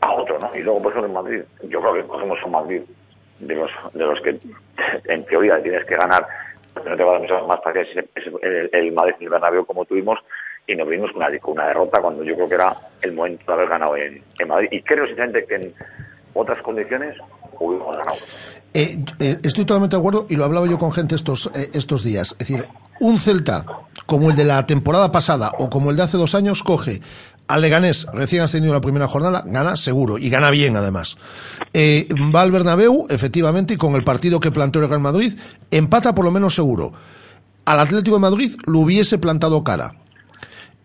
a 0.00 0.12
otro, 0.12 0.38
¿no? 0.38 0.50
Y 0.54 0.62
luego, 0.62 0.82
por 0.82 0.92
ejemplo, 0.92 1.08
en 1.08 1.14
Madrid, 1.14 1.42
yo 1.64 1.80
creo 1.80 1.94
que 1.94 2.04
cogemos 2.04 2.38
un 2.44 2.52
Madrid 2.52 2.82
de 3.40 3.54
los, 3.54 3.70
de 3.92 4.04
los 4.06 4.20
que 4.20 4.38
en 5.04 5.24
teoría 5.24 5.62
tienes 5.62 5.84
que 5.84 5.96
ganar, 5.96 6.26
no 6.76 6.96
te 6.96 7.04
va 7.04 7.10
a 7.10 7.12
dar 7.12 7.22
muchas 7.22 7.46
más 7.46 7.60
paciencia 7.60 8.04
el, 8.42 8.70
el 8.72 8.92
Madrid 8.92 9.14
y 9.20 9.24
el 9.24 9.30
Bernabéu 9.30 9.66
como 9.66 9.84
tuvimos 9.84 10.18
y 10.66 10.74
nos 10.74 10.88
vimos 10.88 11.10
con 11.12 11.22
una, 11.22 11.28
una 11.44 11.66
derrota 11.66 12.00
cuando 12.00 12.22
yo 12.24 12.34
creo 12.34 12.48
que 12.48 12.54
era 12.54 12.76
el 13.02 13.12
momento 13.12 13.44
de 13.46 13.52
haber 13.52 13.68
ganado 13.68 13.96
en, 13.96 14.22
en 14.38 14.48
Madrid. 14.48 14.68
Y 14.70 14.82
creo 14.82 15.06
sinceramente 15.06 15.46
que 15.46 15.54
en 15.56 15.74
otras 16.34 16.60
condiciones 16.62 17.16
hubiéramos 17.58 17.96
ganado. 17.96 18.18
Eh, 18.72 18.98
eh, 19.18 19.38
estoy 19.42 19.64
totalmente 19.64 19.96
de 19.96 20.00
acuerdo 20.00 20.26
y 20.28 20.36
lo 20.36 20.44
hablaba 20.44 20.66
yo 20.66 20.78
con 20.78 20.92
gente 20.92 21.14
estos, 21.16 21.50
eh, 21.54 21.70
estos 21.74 22.04
días. 22.04 22.36
Es 22.38 22.48
decir, 22.48 22.66
un 23.00 23.18
Celta 23.18 23.64
como 24.06 24.30
el 24.30 24.36
de 24.36 24.44
la 24.44 24.64
temporada 24.66 25.10
pasada 25.10 25.52
o 25.58 25.70
como 25.70 25.90
el 25.90 25.96
de 25.96 26.02
hace 26.02 26.16
dos 26.16 26.34
años 26.34 26.62
coge 26.62 27.00
al 27.50 27.62
Leganés, 27.62 28.06
recién 28.12 28.42
ascendido 28.42 28.72
la 28.72 28.80
primera 28.80 29.08
jornada, 29.08 29.42
gana 29.44 29.76
seguro 29.76 30.18
y 30.18 30.30
gana 30.30 30.50
bien 30.50 30.76
además. 30.76 31.16
Eh, 31.74 32.06
va 32.32 32.42
al 32.42 32.52
Bernabéu, 32.52 33.06
efectivamente, 33.10 33.74
y 33.74 33.76
con 33.76 33.96
el 33.96 34.04
partido 34.04 34.38
que 34.38 34.52
planteó 34.52 34.80
el 34.82 34.88
Real 34.88 35.00
Madrid, 35.00 35.36
empata 35.72 36.14
por 36.14 36.24
lo 36.24 36.30
menos 36.30 36.54
seguro. 36.54 36.92
Al 37.64 37.80
Atlético 37.80 38.16
de 38.16 38.20
Madrid 38.20 38.54
lo 38.66 38.78
hubiese 38.78 39.18
plantado 39.18 39.64
cara. 39.64 39.94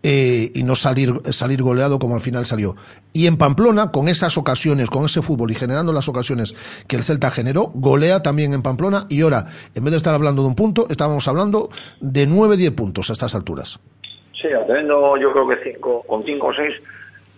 Eh, 0.02 0.52
y 0.54 0.62
no 0.62 0.76
salir, 0.76 1.14
salir 1.32 1.62
goleado 1.62 1.98
como 1.98 2.14
al 2.14 2.20
final 2.20 2.46
salió. 2.46 2.76
Y 3.12 3.26
en 3.26 3.38
Pamplona, 3.38 3.90
con 3.90 4.08
esas 4.08 4.38
ocasiones, 4.38 4.88
con 4.88 5.04
ese 5.04 5.20
fútbol 5.20 5.50
y 5.50 5.54
generando 5.54 5.92
las 5.92 6.08
ocasiones 6.08 6.54
que 6.86 6.96
el 6.96 7.02
Celta 7.02 7.30
generó, 7.30 7.72
golea 7.74 8.22
también 8.22 8.52
en 8.52 8.62
Pamplona 8.62 9.06
y 9.08 9.22
ahora, 9.22 9.46
en 9.74 9.82
vez 9.82 9.90
de 9.90 9.96
estar 9.96 10.14
hablando 10.14 10.42
de 10.42 10.48
un 10.48 10.54
punto, 10.54 10.86
estábamos 10.90 11.26
hablando 11.26 11.70
de 12.00 12.28
9-10 12.28 12.74
puntos 12.74 13.10
a 13.10 13.14
estas 13.14 13.34
alturas. 13.34 13.80
Sí, 14.32 14.48
teniendo 14.66 15.16
yo 15.16 15.32
creo 15.32 15.48
que 15.48 15.56
cinco, 15.64 16.04
con 16.06 16.22
cinco 16.24 16.48
o 16.48 16.54
seis 16.54 16.74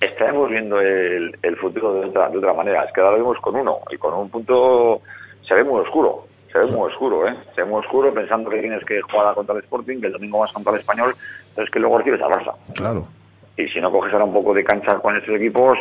estaremos 0.00 0.50
viendo 0.50 0.80
el, 0.80 1.36
el 1.42 1.56
futuro 1.56 1.94
de 1.94 2.06
otra, 2.06 2.28
de 2.28 2.38
otra 2.38 2.52
manera. 2.54 2.84
Es 2.84 2.92
que 2.92 3.00
ahora 3.00 3.12
lo 3.12 3.24
vemos 3.24 3.38
con 3.40 3.56
uno 3.56 3.78
y 3.90 3.96
con 3.96 4.14
un 4.14 4.28
punto 4.28 5.00
se 5.42 5.54
ve 5.54 5.64
muy 5.64 5.80
oscuro. 5.80 6.26
Se 6.52 6.58
ve 6.58 6.66
muy 6.66 6.88
oscuro, 6.88 7.28
¿eh? 7.28 7.34
Se 7.54 7.62
ve 7.62 7.68
muy 7.68 7.80
oscuro 7.80 8.12
pensando 8.12 8.48
que 8.48 8.60
tienes 8.60 8.84
que 8.84 9.00
jugar 9.02 9.34
contra 9.34 9.54
el 9.54 9.62
Sporting, 9.62 10.00
que 10.00 10.06
el 10.06 10.14
domingo 10.14 10.38
vas 10.38 10.52
contra 10.52 10.72
el 10.72 10.80
Español, 10.80 11.14
pero 11.58 11.66
es 11.66 11.72
que 11.72 11.80
luego 11.80 11.98
recibes 11.98 12.20
a 12.22 12.28
Barça. 12.28 12.54
Claro. 12.72 13.04
Y 13.56 13.66
si 13.66 13.80
no 13.80 13.90
coges 13.90 14.12
ahora 14.12 14.26
un 14.26 14.32
poco 14.32 14.54
de 14.54 14.62
cancha 14.62 14.96
con 15.00 15.16
estos 15.16 15.34
equipos, 15.34 15.76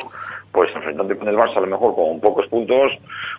pues 0.52 0.70
enfrentarte 0.76 1.18
con 1.18 1.28
el 1.28 1.36
Barça 1.36 1.58
a 1.58 1.62
lo 1.62 1.68
mejor 1.68 1.96
con 1.96 2.20
pocos 2.20 2.48
puntos, 2.48 2.92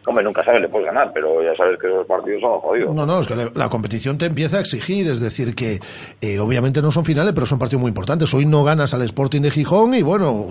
hombre, 0.07 0.25
nunca 0.25 0.45
sabes, 0.45 0.61
le 0.61 0.69
puedes 0.69 0.87
ganar, 0.87 1.11
pero 1.13 1.43
ya 1.43 1.55
sabes 1.57 1.79
que 1.79 1.89
los 1.89 2.07
partidos 2.07 2.41
son 2.41 2.61
jodidos. 2.61 2.95
No, 2.95 3.07
no, 3.07 3.21
es 3.21 3.27
que 3.27 3.51
la 3.55 3.69
competición 3.69 4.19
te 4.19 4.27
empieza 4.27 4.59
a 4.59 4.61
exigir, 4.61 5.09
es 5.09 5.21
decir, 5.21 5.55
que 5.55 5.81
eh, 6.21 6.39
obviamente 6.39 6.81
no 6.83 6.93
son 6.93 7.05
finales, 7.05 7.33
pero 7.35 7.47
son 7.47 7.59
partidos 7.59 7.81
muy 7.81 7.89
importantes. 7.89 8.33
Hoy 8.35 8.47
no 8.47 8.65
ganas 8.65 8.95
al 8.95 9.03
Sporting 9.03 9.43
de 9.43 9.51
Gijón 9.51 9.95
y 9.95 10.03
bueno, 10.03 10.47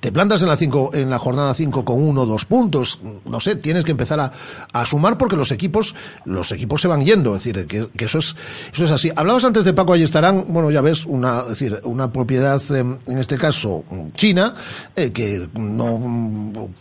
te 0.00 0.12
plantas 0.12 0.42
en 0.42 0.48
la 0.48 0.56
cinco, 0.56 0.90
en 0.92 1.10
la 1.10 1.18
jornada 1.18 1.54
5 1.54 1.84
con 1.84 2.02
uno 2.02 2.22
o 2.22 2.26
dos 2.26 2.44
puntos, 2.44 3.00
no 3.24 3.40
sé, 3.40 3.56
tienes 3.56 3.84
que 3.84 3.92
empezar 3.92 4.20
a, 4.20 4.32
a, 4.72 4.86
sumar 4.86 5.16
porque 5.16 5.36
los 5.36 5.52
equipos, 5.52 5.94
los 6.24 6.52
equipos 6.52 6.80
se 6.80 6.88
van 6.88 7.04
yendo, 7.04 7.36
es 7.36 7.44
decir, 7.44 7.66
que, 7.66 8.04
eso 8.04 8.18
es, 8.18 8.36
eso 8.72 8.84
es 8.84 8.90
así. 8.90 9.10
Hablabas 9.14 9.44
antes 9.44 9.64
de 9.64 9.72
Paco 9.72 9.92
Ayestarán, 9.92 10.46
bueno, 10.48 10.70
ya 10.70 10.80
ves, 10.80 11.06
una, 11.06 11.44
decir, 11.44 11.80
una 11.84 12.12
propiedad, 12.12 12.60
eh, 12.70 12.80
en 12.80 13.18
este 13.18 13.36
caso, 13.36 13.84
china, 14.14 14.54
eh, 14.96 15.12
que 15.12 15.48
no 15.54 15.99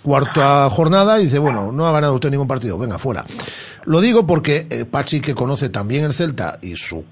cuarta 0.04 0.70
jornada 0.70 1.20
y 1.20 1.26
dice, 1.26 1.40
bueno, 1.40 1.72
no 1.72 1.88
ha 1.88 1.92
ganado 1.92 2.14
usted 2.14 2.30
ningún 2.30 2.48
partido, 2.48 2.78
venga, 2.78 2.98
fuera. 2.98 3.26
Lo 3.86 4.02
digo 4.02 4.28
porque 4.28 4.68
eh, 4.70 4.86
Pachi, 4.86 5.22
que 5.22 5.34
conoce 5.34 5.70
también 5.70 6.04
el 6.04 6.14
Celta 6.14 6.60
y 6.62 6.76
su, 6.76 7.06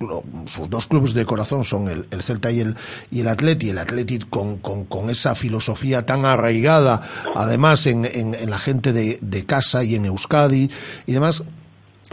sus 0.46 0.70
dos 0.70 0.86
clubes 0.86 1.14
de 1.14 1.26
corazón 1.26 1.64
son 1.64 1.88
el, 1.88 2.08
el 2.12 2.22
Celta 2.22 2.52
y 2.52 2.60
el, 2.60 2.76
y 3.10 3.22
el 3.22 3.28
Atleti, 3.28 3.70
el 3.70 3.78
Atleti 3.78 4.20
con, 4.20 4.58
con, 4.58 5.10
esa 5.10 5.36
filosofía 5.36 6.06
tan 6.06 6.26
arraigada, 6.26 7.02
además 7.36 7.88
en, 7.88 8.36
la 8.50 8.58
gente 8.58 8.94
de, 8.94 9.46
casa 9.46 9.84
y 9.84 9.96
en 9.96 10.06
Euskadi 10.06 10.70
y 11.06 11.12
demás, 11.12 11.44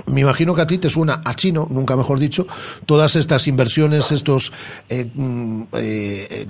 me 0.06 0.20
imagino 0.20 0.54
que 0.54 0.62
a 0.62 0.66
ti 0.66 0.78
te 0.78 0.90
suena 0.90 1.22
a 1.24 1.34
chino, 1.34 1.66
nunca 1.70 1.96
mejor 1.96 2.18
dicho, 2.18 2.46
todas 2.86 3.16
estas 3.16 3.46
inversiones, 3.48 4.12
estos 4.12 4.52
eh, 4.88 5.10
eh, 5.72 6.26
eh, 6.30 6.46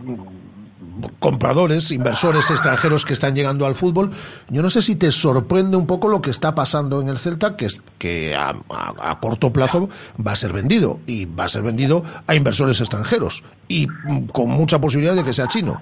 compradores, 1.19 1.91
inversores 1.91 2.51
extranjeros 2.51 3.05
que 3.05 3.13
están 3.13 3.35
llegando 3.35 3.67
al 3.67 3.75
fútbol. 3.75 4.11
Yo 4.49 4.63
no 4.63 4.71
sé 4.71 4.83
si 4.83 4.97
te 4.97 5.11
sorprende 5.13 5.77
un 5.77 5.87
poco 5.87 6.09
lo 6.09 6.21
que 6.21 6.31
está 6.31 6.55
pasando 6.55 7.01
en 7.01 7.09
el 7.09 7.19
Celta, 7.19 7.57
que, 7.57 7.67
es, 7.67 7.81
que 7.99 8.35
a, 8.35 8.55
a, 8.71 9.11
a, 9.11 9.21
corto 9.21 9.53
plazo 9.53 9.89
va 10.25 10.33
a 10.33 10.37
ser 10.37 10.53
vendido 10.53 11.01
y 11.07 11.27
va 11.27 11.45
a 11.45 11.49
ser 11.49 11.63
vendido 11.63 12.03
a 12.27 12.35
inversores 12.35 12.81
extranjeros 12.81 13.43
y 13.69 13.87
con 14.33 14.49
mucha 14.49 14.79
posibilidad 14.81 15.15
de 15.15 15.25
que 15.25 15.33
sea 15.33 15.49
chino. 15.49 15.81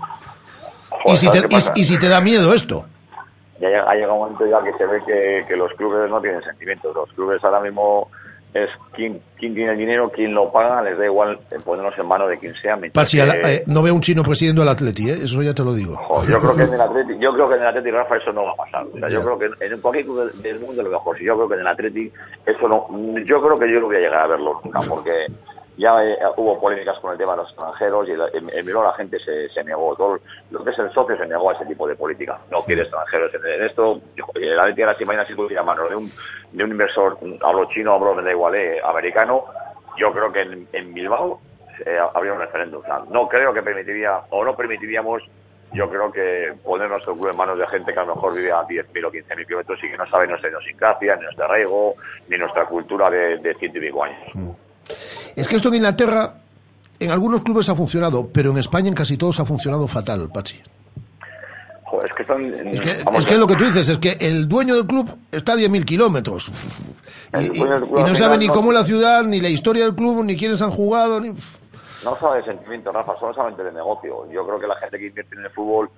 ¿Y 1.06 1.16
si, 1.16 1.28
te, 1.30 1.38
y, 1.38 1.80
y 1.80 1.84
si 1.84 1.98
te 1.98 2.08
da 2.08 2.20
miedo 2.20 2.54
esto? 2.54 2.86
Ya 3.60 3.68
ha 3.86 3.94
llegado 3.94 4.14
un 4.14 4.20
momento 4.20 4.46
ya 4.46 4.62
que 4.62 4.76
se 4.76 4.86
ve 4.86 5.02
que, 5.06 5.44
que 5.46 5.56
los 5.56 5.72
clubes 5.74 6.10
no 6.10 6.20
tienen 6.20 6.42
sentimientos. 6.42 6.94
Los 6.94 7.12
clubes 7.12 7.42
ahora 7.44 7.60
mismo 7.60 8.08
es 8.54 8.68
quién, 8.94 9.20
quién 9.38 9.54
tiene 9.54 9.72
el 9.72 9.78
dinero, 9.78 10.10
quién 10.14 10.34
lo 10.34 10.52
paga, 10.52 10.82
les 10.82 10.98
da 10.98 11.06
igual 11.06 11.38
eh, 11.50 11.56
ponernos 11.64 11.98
en 11.98 12.06
manos 12.06 12.28
de 12.28 12.38
quien 12.38 12.54
sea. 12.54 12.78
Pachi, 12.92 13.16
que- 13.18 13.40
eh, 13.54 13.62
no 13.66 13.82
veo 13.82 13.94
un 13.94 14.00
chino 14.00 14.22
presidiendo 14.22 14.62
el 14.62 14.68
Atleti, 14.68 15.08
¿eh? 15.10 15.18
eso 15.24 15.42
ya 15.42 15.54
te 15.54 15.64
lo 15.64 15.72
digo. 15.72 15.94
Yo 16.28 16.38
creo 16.40 16.54
que 16.56 16.62
en 16.64 16.74
el 16.74 16.80
Atleti, 16.88 17.18
yo 17.18 17.32
creo 17.32 17.48
que 17.48 17.54
en 17.56 17.62
el 17.62 17.66
Atleti 17.68 17.90
Rafa 17.90 18.16
eso 18.16 18.32
no 18.32 18.44
va 18.44 18.52
a 18.52 18.56
pasar. 18.56 18.84
O 18.94 18.98
sea, 18.98 19.08
yo 19.08 19.22
creo 19.22 19.38
que 19.38 19.64
en 19.64 19.80
cualquier 19.80 20.04
club 20.04 20.30
del, 20.32 20.42
del 20.42 20.60
mundo 20.60 20.82
lo 20.82 20.90
mejor. 20.90 21.16
Si 21.18 21.24
yo 21.24 21.34
creo 21.36 21.48
que 21.48 21.54
en 21.54 21.60
el 21.60 21.66
Atleti 21.66 22.12
eso 22.46 22.68
no, 22.68 22.86
yo 23.24 23.40
creo 23.42 23.58
que 23.58 23.72
yo 23.72 23.80
no 23.80 23.86
voy 23.86 23.96
a 23.96 24.00
llegar 24.00 24.22
a 24.22 24.26
verlo 24.26 24.60
nunca, 24.64 24.80
porque 24.88 25.26
ya 25.76 26.04
eh, 26.04 26.18
hubo 26.36 26.60
polémicas 26.60 26.98
con 27.00 27.12
el 27.12 27.18
tema 27.18 27.32
de 27.32 27.38
los 27.38 27.48
extranjeros 27.48 28.08
y 28.08 28.16
la- 28.16 28.28
en, 28.32 28.50
en 28.50 28.66
Bilbao 28.66 28.84
la 28.84 28.92
gente 28.92 29.18
se, 29.18 29.48
se 29.48 29.64
negó, 29.64 29.94
todo 29.96 30.18
lo 30.50 30.64
que 30.64 30.70
es 30.70 30.78
el 30.78 30.90
socio 30.92 31.16
se 31.16 31.26
negó 31.26 31.50
a 31.50 31.54
ese 31.54 31.64
tipo 31.66 31.86
de 31.88 31.96
política. 31.96 32.38
No 32.50 32.62
quiere 32.62 32.82
extranjeros 32.82 33.32
en, 33.34 33.62
esto. 33.64 34.00
yo- 34.14 34.26
El 34.34 34.58
Atleti 34.60 34.82
ahora 34.82 34.98
si 34.98 35.04
mañana 35.04 35.26
si 35.26 35.34
tuviera 35.34 35.62
mano 35.62 35.88
de 35.88 35.96
un, 35.96 36.10
de 36.52 36.64
un 36.64 36.70
inversor, 36.70 37.18
hablo 37.42 37.64
chino, 37.66 37.94
hablo, 37.94 38.14
me 38.14 38.22
da 38.22 38.30
igual, 38.30 38.54
eh, 38.54 38.80
americano, 38.84 39.44
yo 39.96 40.12
creo 40.12 40.32
que 40.32 40.42
en, 40.72 40.94
Bilbao 40.94 41.40
eh, 41.86 41.98
habría 42.14 42.32
un 42.34 42.38
referéndum. 42.40 42.82
No 43.10 43.28
creo 43.28 43.52
que 43.54 43.62
permitiría 43.62 44.20
o 44.30 44.44
no 44.44 44.54
permitiríamos 44.56 45.22
yo 45.74 45.88
creo 45.88 46.12
que 46.12 46.52
poner 46.62 46.90
nuestro 46.90 47.14
club 47.14 47.30
en 47.30 47.36
manos 47.36 47.56
de 47.58 47.66
gente 47.66 47.94
que 47.94 47.98
a 47.98 48.04
lo 48.04 48.14
mejor 48.14 48.34
vive 48.34 48.52
a 48.52 48.60
10.000 48.62 49.06
o 49.06 49.10
15.000 49.10 49.46
kilómetros 49.46 49.82
y 49.82 49.90
que 49.90 49.96
no 49.96 50.06
sabe 50.06 50.26
nuestra 50.26 50.50
idiosincrasia, 50.50 51.16
ni 51.16 51.22
nuestro 51.22 51.46
arraigo, 51.46 51.94
ni 52.28 52.36
nuestra 52.36 52.66
cultura 52.66 53.08
de, 53.08 53.38
de 53.38 53.54
ciento 53.54 53.78
y 53.78 53.80
pico 53.80 54.04
años. 54.04 54.18
Es 55.36 55.48
que 55.48 55.56
esto 55.56 55.68
en 55.68 55.76
Inglaterra, 55.76 56.34
en 56.98 57.10
algunos 57.10 57.42
clubes 57.42 57.68
ha 57.68 57.74
funcionado, 57.74 58.28
pero 58.32 58.50
en 58.50 58.58
España 58.58 58.88
en 58.88 58.94
casi 58.94 59.16
todos 59.16 59.40
ha 59.40 59.44
funcionado 59.44 59.86
fatal, 59.88 60.28
Pachi. 60.32 60.60
Joder, 61.84 62.10
es 62.10 62.16
que 62.16 62.22
están... 62.22 62.44
Es 62.68 62.80
que, 63.26 63.32
que 63.34 63.38
lo 63.38 63.46
que 63.46 63.56
tú 63.56 63.64
dices 63.64 63.88
es 63.88 63.98
que 63.98 64.16
el 64.20 64.48
dueño 64.48 64.74
del 64.76 64.86
club 64.86 65.10
está 65.30 65.52
a 65.52 65.56
10.000 65.56 65.84
kilómetros. 65.84 66.50
Y, 67.38 67.60
no 67.60 68.14
sabe 68.14 68.38
ni 68.38 68.46
no- 68.48 68.54
cómo 68.54 68.72
es 68.72 68.78
la 68.78 68.84
ciudad, 68.84 69.22
ni 69.24 69.40
la 69.40 69.48
historia 69.48 69.84
del 69.84 69.94
club, 69.94 70.24
ni 70.24 70.36
quiénes 70.36 70.60
han 70.62 70.70
jugado. 70.70 71.20
Ni... 71.20 71.30
No 72.04 72.16
sabe 72.18 72.38
de 72.38 72.44
sentimiento, 72.44 72.92
Rafa, 72.92 73.12
solo 73.18 73.32
solamente 73.34 73.62
de 73.62 73.72
negocio. 73.72 74.30
Yo 74.30 74.46
creo 74.46 74.58
que 74.58 74.66
la 74.66 74.76
gente 74.76 74.98
que 74.98 75.06
invierte 75.06 75.34
en 75.36 75.44
el 75.44 75.50
fútbol, 75.50 75.90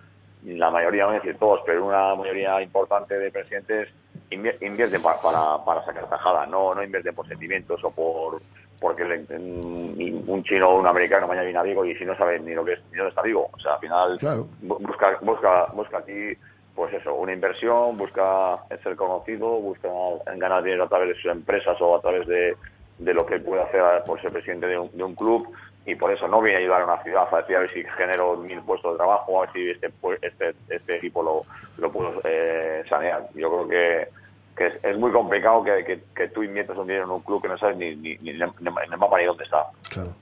la 0.45 0.71
mayoría, 0.71 1.03
no 1.05 1.09
voy 1.11 1.17
a 1.17 1.21
decir 1.21 1.37
todos, 1.39 1.61
pero 1.65 1.87
una 1.87 2.15
mayoría 2.15 2.61
importante 2.61 3.17
de 3.19 3.31
presidentes 3.31 3.89
invier- 4.31 4.59
invierten 4.63 5.01
pa- 5.01 5.21
para, 5.21 5.65
para 5.65 5.85
sacar 5.85 6.09
tajada, 6.11 6.45
no, 6.47 6.75
no 6.75 6.83
invierten 6.83 7.15
por 7.15 7.27
sentimientos 7.27 7.81
o 7.85 7.91
por 7.91 8.41
porque 8.81 9.05
le- 9.05 9.25
un 9.39 10.43
chino 10.45 10.71
o 10.71 10.79
un 10.79 10.87
americano 10.87 11.27
mañana 11.27 11.45
viene 11.45 11.59
a 11.59 11.63
Vigo 11.63 11.85
y 11.85 11.95
si 11.97 12.05
no 12.05 12.17
sabe 12.17 12.39
ni 12.41 12.55
lo 12.55 12.65
que 12.65 12.75
es, 12.75 12.81
ni 12.91 12.97
dónde 12.99 13.11
está 13.11 13.23
Vigo. 13.23 13.49
O 13.53 13.59
sea, 13.59 13.75
al 13.75 13.81
final 13.81 14.19
Claro. 14.19 14.47
busca, 14.61 15.19
busca, 15.23 15.67
busca 15.73 15.99
aquí, 15.99 16.37
pues 16.75 16.93
eso, 16.95 17.15
una 17.15 17.33
inversión, 17.33 17.97
busca 17.97 18.59
ser 18.83 18.97
conocido, 18.97 19.47
busca 19.61 19.89
ganar 20.37 20.63
dinero 20.63 20.85
a 20.85 20.89
través 20.89 21.09
de 21.09 21.15
sus 21.17 21.31
empresas 21.31 21.81
o 21.81 21.97
a 21.97 22.01
través 22.01 22.27
de, 22.27 22.57
de 22.99 23.15
lo 23.15 23.25
que 23.27 23.39
puede 23.41 23.63
hacer 23.63 23.83
por 24.07 24.21
ser 24.21 24.33
presidente 24.33 24.67
de 24.67 24.79
un, 24.79 24.91
de 24.93 25.05
un 25.05 25.15
club 25.15 25.49
y 25.87 25.95
por 25.97 26.11
eso 26.11 26.27
no 26.29 26.41
viene 26.41 26.59
a 26.59 26.61
ayudar 26.61 26.83
a 26.83 26.85
una 26.87 27.03
ciudad 27.03 27.29
a 27.31 27.37
decir 27.39 27.57
a 27.57 27.61
ver 27.61 27.73
si 27.73 27.85
genero 27.97 28.37
mil 28.37 28.61
puestos 28.63 28.93
de 28.93 28.97
trabajo, 28.99 29.39
a 29.39 29.41
ver 29.43 29.53
si 29.53 29.71
este 29.71 29.93
este, 30.23 30.55
este 30.69 30.97
equipo 30.97 31.23
lo, 31.23 31.45
lo 31.77 31.93
puedo 31.93 32.21
eh, 32.25 32.83
sanear. 32.89 33.29
Yo 33.35 33.51
creo 33.51 33.69
que, 33.69 34.09
que 34.57 34.67
es, 34.67 34.75
es 34.83 34.99
muy 34.99 35.11
complicado 35.11 35.63
que, 35.65 35.85
que, 35.85 36.03
que 36.15 36.29
tú 36.29 36.43
inviertas 36.43 36.77
un 36.77 36.87
dinero 36.87 37.05
en 37.05 37.11
un 37.11 37.21
club 37.23 37.43
que 37.43 37.49
no 37.49 37.59
sabes 37.59 37.77
ni, 37.77 37.95
ni, 37.97 38.17
ni, 38.17 38.31
en 38.31 38.43
el 38.43 38.99
mapa 38.99 39.19
ni 39.19 39.25
dónde 39.25 39.45
está. 39.45 39.67
Claro. 39.89 40.15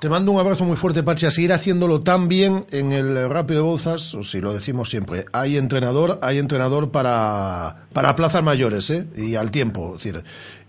Te 0.00 0.10
mando 0.10 0.30
un 0.30 0.38
abrazo 0.38 0.64
muy 0.64 0.76
fuerte, 0.76 1.02
Pachi, 1.02 1.24
a 1.24 1.30
seguir 1.30 1.54
haciéndolo 1.54 2.00
tan 2.00 2.28
bien 2.28 2.66
en 2.70 2.92
el 2.92 3.30
Rápido 3.30 3.62
de 3.62 3.68
Bouzas, 3.68 4.14
o 4.14 4.24
si 4.24 4.42
lo 4.42 4.52
decimos 4.52 4.90
siempre, 4.90 5.24
hay 5.32 5.56
entrenador, 5.56 6.18
hay 6.20 6.36
entrenador 6.36 6.90
para, 6.90 7.86
para 7.94 8.14
plazas 8.14 8.42
mayores, 8.42 8.90
¿eh? 8.90 9.06
Y 9.16 9.36
al 9.36 9.50
tiempo, 9.50 9.94
es 9.96 10.04
decir, 10.04 10.22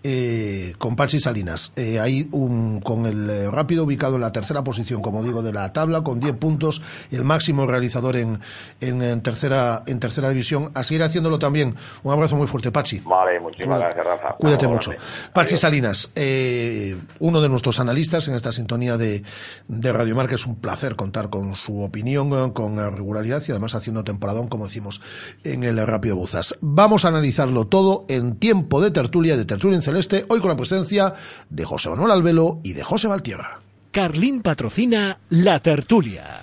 eh, 0.09 0.73
con 0.77 0.95
Pachi 0.95 1.19
Salinas, 1.19 1.73
eh, 1.75 1.99
hay 1.99 2.29
un, 2.31 2.79
con 2.79 3.05
el 3.05 3.29
eh, 3.29 3.51
Rápido 3.51 3.83
ubicado 3.83 4.15
en 4.15 4.21
la 4.21 4.31
tercera 4.31 4.63
posición, 4.63 5.01
como 5.01 5.21
digo, 5.21 5.41
de 5.41 5.51
la 5.51 5.73
tabla, 5.73 6.01
con 6.01 6.21
10 6.21 6.37
puntos, 6.37 6.81
el 7.11 7.25
máximo 7.25 7.65
realizador 7.67 8.15
en, 8.15 8.39
en, 8.79 9.01
en 9.01 9.21
tercera, 9.21 9.83
en 9.85 9.99
tercera 9.99 10.29
división, 10.29 10.71
a 10.75 10.83
seguir 10.85 11.03
haciéndolo 11.03 11.37
también. 11.39 11.75
Un 12.03 12.13
abrazo 12.13 12.37
muy 12.37 12.47
fuerte, 12.47 12.71
Pachi. 12.71 12.99
Vale, 13.01 13.37
muchísimas 13.41 13.79
Cuida- 13.81 13.93
gracias, 13.93 14.05
Rafa. 14.07 14.35
Cuídate 14.37 14.67
mucho. 14.69 14.91
Pachi 15.33 15.57
Salinas, 15.57 16.09
eh, 16.15 16.95
uno 17.19 17.41
de 17.41 17.49
nuestros 17.49 17.79
analistas 17.81 18.29
en 18.29 18.35
esta 18.35 18.53
sintonía 18.53 18.95
de, 18.95 19.23
de 19.67 19.91
Radio 19.91 20.15
Marca. 20.15 20.35
Es 20.35 20.45
un 20.45 20.55
placer 20.55 20.95
contar 20.95 21.29
con 21.29 21.53
su 21.55 21.81
opinión, 21.81 22.51
con 22.51 22.77
regularidad 22.77 23.43
y 23.45 23.51
además 23.51 23.75
haciendo 23.75 24.05
temporadón, 24.05 24.47
como 24.47 24.65
decimos 24.67 25.01
en 25.43 25.65
el 25.65 25.85
Rápido 25.85 26.15
Buzas. 26.15 26.55
Vamos 26.61 27.03
a 27.03 27.09
analizarlo 27.09 27.65
todo 27.67 28.05
en 28.07 28.37
tiempo 28.37 28.79
de 28.79 28.91
tertulia, 28.91 29.35
de 29.35 29.43
tertulia 29.45 29.75
en 29.75 29.81
celeste, 29.81 29.96
hoy 30.29 30.39
con 30.39 30.49
la 30.49 30.55
presencia 30.57 31.13
de 31.49 31.65
José 31.65 31.89
Manuel 31.89 32.11
Albelo 32.11 32.59
y 32.63 32.73
de 32.73 32.83
José 32.83 33.07
Valtierra. 33.07 33.59
Carlín 33.91 34.41
patrocina 34.41 35.17
La 35.29 35.59
Tertulia. 35.59 36.41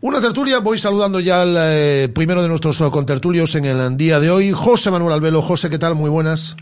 Una 0.00 0.20
tertulia, 0.20 0.58
voy 0.60 0.78
saludando 0.78 1.20
ya 1.20 1.42
al 1.42 1.56
eh, 1.58 2.08
primero 2.14 2.42
de 2.42 2.48
nuestros 2.48 2.80
eh, 2.80 2.84
contertulios 2.90 3.54
en 3.54 3.64
el 3.64 3.96
día 3.96 4.20
de 4.20 4.30
hoy, 4.30 4.52
José 4.52 4.90
Manuel 4.90 5.14
Albelo. 5.14 5.42
José, 5.42 5.68
¿qué 5.70 5.78
tal? 5.78 5.94
Muy 5.94 6.10
buenas. 6.10 6.54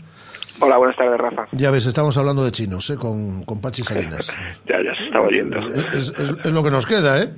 Hola, 0.61 0.77
buenas 0.77 0.95
tardes, 0.95 1.19
Rafa. 1.19 1.45
Ya 1.51 1.69
ves, 1.69 1.85
estamos 1.85 2.17
hablando 2.17 2.43
de 2.45 2.51
chinos, 2.51 2.89
¿eh? 2.89 2.95
con, 2.95 3.43
con 3.43 3.59
Pachi 3.59 3.83
Salinas. 3.83 4.31
Ya, 4.67 4.77
ya 4.83 4.95
se 4.95 5.05
estaba 5.05 5.27
oyendo. 5.27 5.57
Es, 5.59 6.07
es- 6.09 6.13
es 6.43 6.51
lo 6.51 6.63
que 6.63 6.71
nos 6.71 6.85
queda, 6.85 7.21
¿eh? 7.21 7.33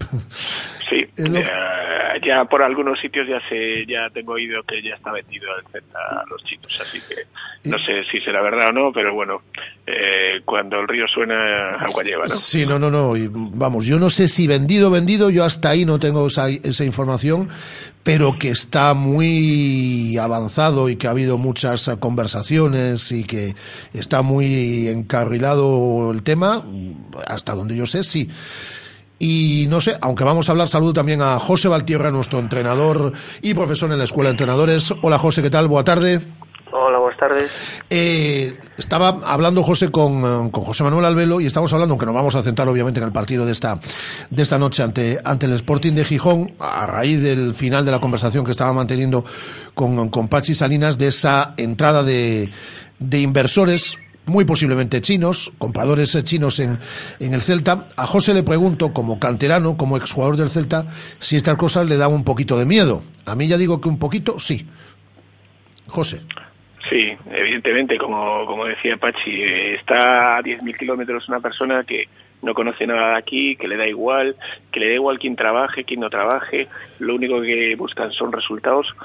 Sí, 0.89 1.03
Es 1.17 1.27
lo- 1.27 1.39
ya, 1.39 1.47
ya 2.23 2.45
por 2.45 2.61
algunos 2.61 2.99
sitios 2.99 3.27
ya 3.27 3.39
se, 3.49 3.85
ya 3.85 4.09
tengo 4.09 4.33
oído 4.33 4.63
que 4.63 4.81
ya 4.81 4.95
está 4.95 5.11
vendido 5.11 5.47
el 5.57 5.63
Z 5.71 5.85
a 5.97 6.23
los 6.29 6.43
chinos, 6.43 6.79
así 6.81 6.99
que 7.01 7.69
no 7.69 7.77
sé 7.79 8.03
si 8.05 8.19
será 8.21 8.41
verdad 8.41 8.69
o 8.69 8.71
no, 8.71 8.91
pero 8.91 9.13
bueno, 9.13 9.41
eh, 9.85 10.41
cuando 10.45 10.79
el 10.79 10.87
río 10.87 11.07
suena, 11.07 11.75
agua 11.75 12.03
lleva, 12.03 12.27
¿no? 12.27 12.35
Sí, 12.35 12.65
no, 12.65 12.79
no, 12.79 12.89
no. 12.89 13.15
y, 13.15 13.29
vamos, 13.31 13.85
yo 13.85 13.99
no 13.99 14.09
sé 14.09 14.27
si 14.27 14.47
vendido, 14.47 14.89
vendido, 14.89 15.29
yo 15.29 15.43
hasta 15.43 15.69
ahí 15.69 15.85
no 15.85 15.99
tengo 15.99 16.27
esa, 16.27 16.49
esa 16.49 16.83
información, 16.85 17.49
pero 18.03 18.39
que 18.39 18.49
está 18.49 18.93
muy 18.93 20.17
avanzado 20.17 20.89
y 20.89 20.95
que 20.95 21.07
ha 21.07 21.11
habido 21.11 21.37
muchas 21.37 21.89
conversaciones 21.99 23.11
y 23.11 23.25
que 23.25 23.55
está 23.93 24.21
muy 24.21 24.87
encarrilado 24.87 26.11
el 26.11 26.23
tema, 26.23 26.63
hasta 27.25 27.53
donde 27.53 27.75
yo 27.75 27.85
sé, 27.85 28.03
sí. 28.03 28.29
Y 29.19 29.65
no 29.69 29.81
sé, 29.81 29.97
aunque 30.01 30.23
vamos 30.23 30.47
a 30.47 30.51
hablar, 30.51 30.67
saludo 30.67 30.93
también 30.93 31.21
a 31.21 31.39
José 31.39 31.67
Valtierra, 31.67 32.11
nuestro 32.11 32.39
entrenador 32.39 33.13
y 33.41 33.53
profesor 33.53 33.91
en 33.91 33.97
la 33.97 34.03
Escuela 34.03 34.29
de 34.29 34.33
Entrenadores. 34.33 34.93
Hola 35.01 35.17
José, 35.17 35.41
¿qué 35.41 35.49
tal? 35.49 35.67
Buena 35.67 35.85
tarde. 35.85 36.21
Hola, 36.71 36.99
buenas 36.99 37.17
tardes. 37.17 37.51
Eh, 37.89 38.55
estaba 38.77 39.19
hablando 39.25 39.63
José 39.63 39.89
con, 39.89 40.19
eh, 40.19 40.51
con 40.51 40.63
José 40.63 40.83
Manuel 40.83 41.05
Albelo 41.05 41.39
y 41.39 41.45
estamos 41.45 41.71
hablando, 41.73 41.93
aunque 41.93 42.05
nos 42.05 42.13
vamos 42.13 42.35
a 42.35 42.43
centrar 42.43 42.67
obviamente 42.67 42.99
en 42.99 43.05
el 43.05 43.11
partido 43.13 43.45
de 43.45 43.53
esta, 43.53 43.79
de 44.29 44.43
esta 44.43 44.59
noche 44.59 44.83
ante, 44.83 45.19
ante 45.23 45.45
el 45.45 45.53
Sporting 45.53 45.93
de 45.93 46.05
Gijón, 46.05 46.53
a 46.59 46.85
raíz 46.85 47.21
del 47.21 47.53
final 47.53 47.85
de 47.85 47.91
la 47.91 47.99
conversación 47.99 48.43
que 48.43 48.51
estaba 48.51 48.73
manteniendo 48.73 49.23
con, 49.73 50.09
con 50.09 50.27
Pachi 50.27 50.53
Salinas, 50.53 50.97
de 50.97 51.07
esa 51.07 51.53
entrada 51.57 52.03
de, 52.03 52.51
de 52.99 53.19
inversores 53.21 53.97
muy 54.27 54.45
posiblemente 54.45 55.01
chinos, 55.01 55.51
compradores 55.57 56.23
chinos 56.23 56.59
en, 56.59 56.77
en 57.19 57.33
el 57.33 57.41
Celta. 57.41 57.87
A 57.95 58.05
José 58.05 58.33
le 58.33 58.43
pregunto, 58.43 58.93
como 58.93 59.19
canterano, 59.19 59.77
como 59.77 59.97
exjugador 59.97 60.37
del 60.37 60.49
Celta, 60.49 60.85
si 61.19 61.37
estas 61.37 61.55
cosas 61.55 61.87
le 61.87 61.97
dan 61.97 62.13
un 62.13 62.23
poquito 62.23 62.57
de 62.57 62.65
miedo. 62.65 63.03
A 63.25 63.35
mí 63.35 63.47
ya 63.47 63.57
digo 63.57 63.81
que 63.81 63.89
un 63.89 63.99
poquito, 63.99 64.39
sí. 64.39 64.67
José. 65.87 66.21
Sí, 66.89 67.11
evidentemente, 67.31 67.97
como, 67.97 68.45
como 68.45 68.65
decía 68.65 68.97
Pachi, 68.97 69.41
está 69.75 70.37
a 70.37 70.41
10.000 70.41 70.77
kilómetros 70.77 71.27
una 71.27 71.39
persona 71.39 71.83
que 71.83 72.05
no 72.41 72.53
conoce 72.53 72.87
nada 72.87 73.11
de 73.11 73.17
aquí, 73.17 73.55
que 73.55 73.67
le 73.67 73.77
da 73.77 73.87
igual, 73.87 74.35
que 74.71 74.79
le 74.79 74.89
da 74.89 74.93
igual 74.93 75.19
quién 75.19 75.35
trabaje, 75.35 75.83
quién 75.83 75.99
no 75.99 76.09
trabaje, 76.09 76.67
lo 76.99 77.15
único 77.15 77.41
que 77.41 77.75
buscan 77.75 78.11
son 78.11 78.31
resultados. 78.31 78.95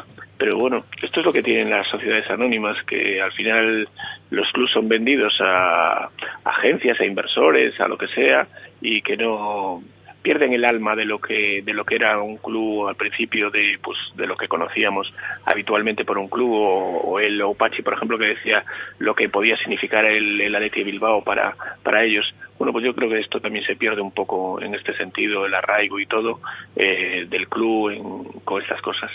Pero 0.42 0.58
bueno, 0.58 0.84
esto 1.00 1.20
es 1.20 1.26
lo 1.26 1.32
que 1.32 1.40
tienen 1.44 1.70
las 1.70 1.86
sociedades 1.86 2.28
anónimas, 2.28 2.76
que 2.82 3.22
al 3.22 3.30
final 3.30 3.88
los 4.30 4.50
clubs 4.50 4.72
son 4.72 4.88
vendidos 4.88 5.40
a 5.40 6.10
agencias, 6.42 6.98
a 6.98 7.04
inversores, 7.04 7.78
a 7.80 7.86
lo 7.86 7.96
que 7.96 8.08
sea, 8.08 8.48
y 8.80 9.02
que 9.02 9.16
no 9.16 9.84
pierden 10.20 10.52
el 10.52 10.64
alma 10.64 10.96
de 10.96 11.04
lo 11.04 11.20
que 11.20 11.62
de 11.62 11.72
lo 11.74 11.84
que 11.84 11.94
era 11.96 12.20
un 12.20 12.38
club 12.38 12.88
al 12.88 12.96
principio 12.96 13.50
de 13.50 13.78
pues 13.82 13.98
de 14.16 14.26
lo 14.28 14.36
que 14.36 14.46
conocíamos 14.48 15.12
habitualmente 15.44 16.04
por 16.04 16.16
un 16.18 16.28
club 16.28 16.50
o, 16.52 17.18
el 17.20 17.42
Opachi 17.42 17.82
por 17.82 17.94
ejemplo 17.94 18.18
que 18.18 18.26
decía 18.26 18.64
lo 19.00 19.16
que 19.16 19.28
podía 19.28 19.56
significar 19.56 20.04
el, 20.04 20.40
el 20.40 20.70
Bilbao 20.84 21.24
para 21.24 21.56
para 21.82 22.04
ellos. 22.04 22.34
Bueno 22.56 22.72
pues 22.72 22.84
yo 22.84 22.94
creo 22.94 23.08
que 23.10 23.18
esto 23.18 23.40
también 23.40 23.64
se 23.64 23.74
pierde 23.74 24.00
un 24.00 24.12
poco 24.12 24.60
en 24.62 24.74
este 24.76 24.92
sentido 24.94 25.44
el 25.44 25.54
arraigo 25.54 25.98
y 25.98 26.06
todo 26.06 26.40
eh, 26.76 27.26
del 27.28 27.48
club 27.48 27.90
en- 27.90 28.40
con 28.44 28.62
estas 28.62 28.80
cosas 28.80 29.10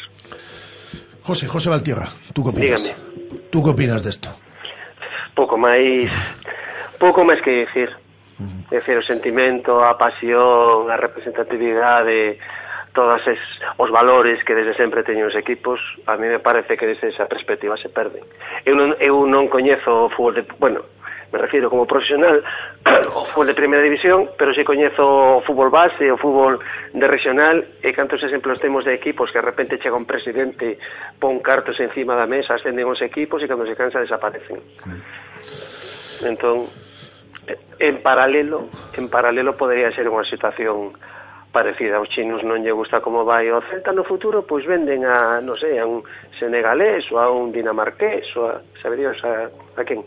José, 1.27 1.45
José 1.45 1.69
Valtierra, 1.69 2.07
tú 2.33 2.41
que 2.41 2.51
opinas? 2.51 2.83
Dígame. 2.83 3.49
Tú 3.51 3.61
que 3.61 3.71
opinas 3.71 4.01
de 4.01 4.11
esto? 4.11 4.29
Pouco 5.35 5.59
máis 5.59 6.07
pouco 7.03 7.27
máis 7.27 7.43
que 7.43 7.67
decir. 7.67 7.91
Uh 8.39 8.47
-huh. 8.47 8.79
Decir, 8.79 8.95
o 8.95 9.03
sentimento, 9.03 9.83
a 9.83 9.99
pasión, 9.99 10.87
a 10.87 10.95
representatividade, 10.95 12.39
todos 12.95 13.19
es, 13.27 13.39
os 13.75 13.91
valores 13.91 14.39
que 14.47 14.55
desde 14.55 14.71
sempre 14.79 15.03
teñen 15.03 15.27
os 15.27 15.35
equipos, 15.35 15.83
a 16.07 16.15
mí 16.15 16.31
me 16.31 16.39
parece 16.39 16.79
que 16.79 16.87
desde 16.87 17.11
esa 17.11 17.27
perspectiva 17.27 17.75
se 17.75 17.91
perden. 17.91 18.23
Eu 18.63 18.79
non, 18.79 18.95
eu 19.03 19.27
non 19.27 19.51
coñezo 19.51 20.07
o 20.07 20.09
fútbol 20.09 20.33
de... 20.39 20.43
Bueno, 20.63 20.87
me 21.31 21.39
refiro 21.39 21.69
como 21.69 21.85
profesional 21.85 22.43
o 23.15 23.25
fútbol 23.25 23.47
de 23.47 23.53
primeira 23.53 23.83
división, 23.83 24.31
pero 24.37 24.53
si 24.53 24.63
coñezo 24.63 25.39
o 25.39 25.41
fútbol 25.41 25.69
base, 25.69 26.11
o 26.11 26.17
fútbol 26.17 26.59
de 26.93 27.07
regional, 27.07 27.65
e 27.83 27.91
cantos 27.91 28.23
exemplos 28.23 28.59
temos 28.59 28.85
de 28.87 28.95
equipos 28.95 29.31
que 29.31 29.39
de 29.39 29.47
repente 29.47 29.79
chega 29.79 29.99
un 29.99 30.07
presidente, 30.07 30.79
pon 31.19 31.39
cartos 31.43 31.79
encima 31.79 32.15
da 32.15 32.29
mesa, 32.29 32.55
ascenden 32.55 32.87
os 32.87 33.01
equipos 33.03 33.43
e 33.43 33.47
cando 33.47 33.67
se 33.67 33.75
cansa 33.75 33.99
desaparecen. 33.99 34.63
Mm. 34.85 36.31
Entón, 36.31 36.65
en 37.79 38.01
paralelo, 38.01 38.69
en 38.93 39.09
paralelo 39.09 39.55
podría 39.55 39.91
ser 39.91 40.07
unha 40.09 40.25
situación 40.25 40.95
parecida 41.57 41.97
aos 41.97 42.13
chinos 42.13 42.45
non 42.45 42.61
lle 42.61 42.69
gusta 42.69 43.01
como 43.01 43.25
vai 43.25 43.49
o 43.49 43.57
Celta 43.65 43.89
no 43.89 44.05
futuro, 44.05 44.45
pois 44.45 44.61
venden 44.69 45.01
a, 45.09 45.41
non 45.41 45.57
sei, 45.57 45.81
a 45.81 45.89
un 45.89 46.05
senegalés 46.37 47.09
ou 47.09 47.17
a 47.17 47.33
un 47.33 47.49
dinamarqués 47.49 48.29
ou 48.37 48.45
a, 48.45 48.61
saberíos 48.77 49.17
a, 49.25 49.49
a 49.49 49.81
quen. 49.81 50.05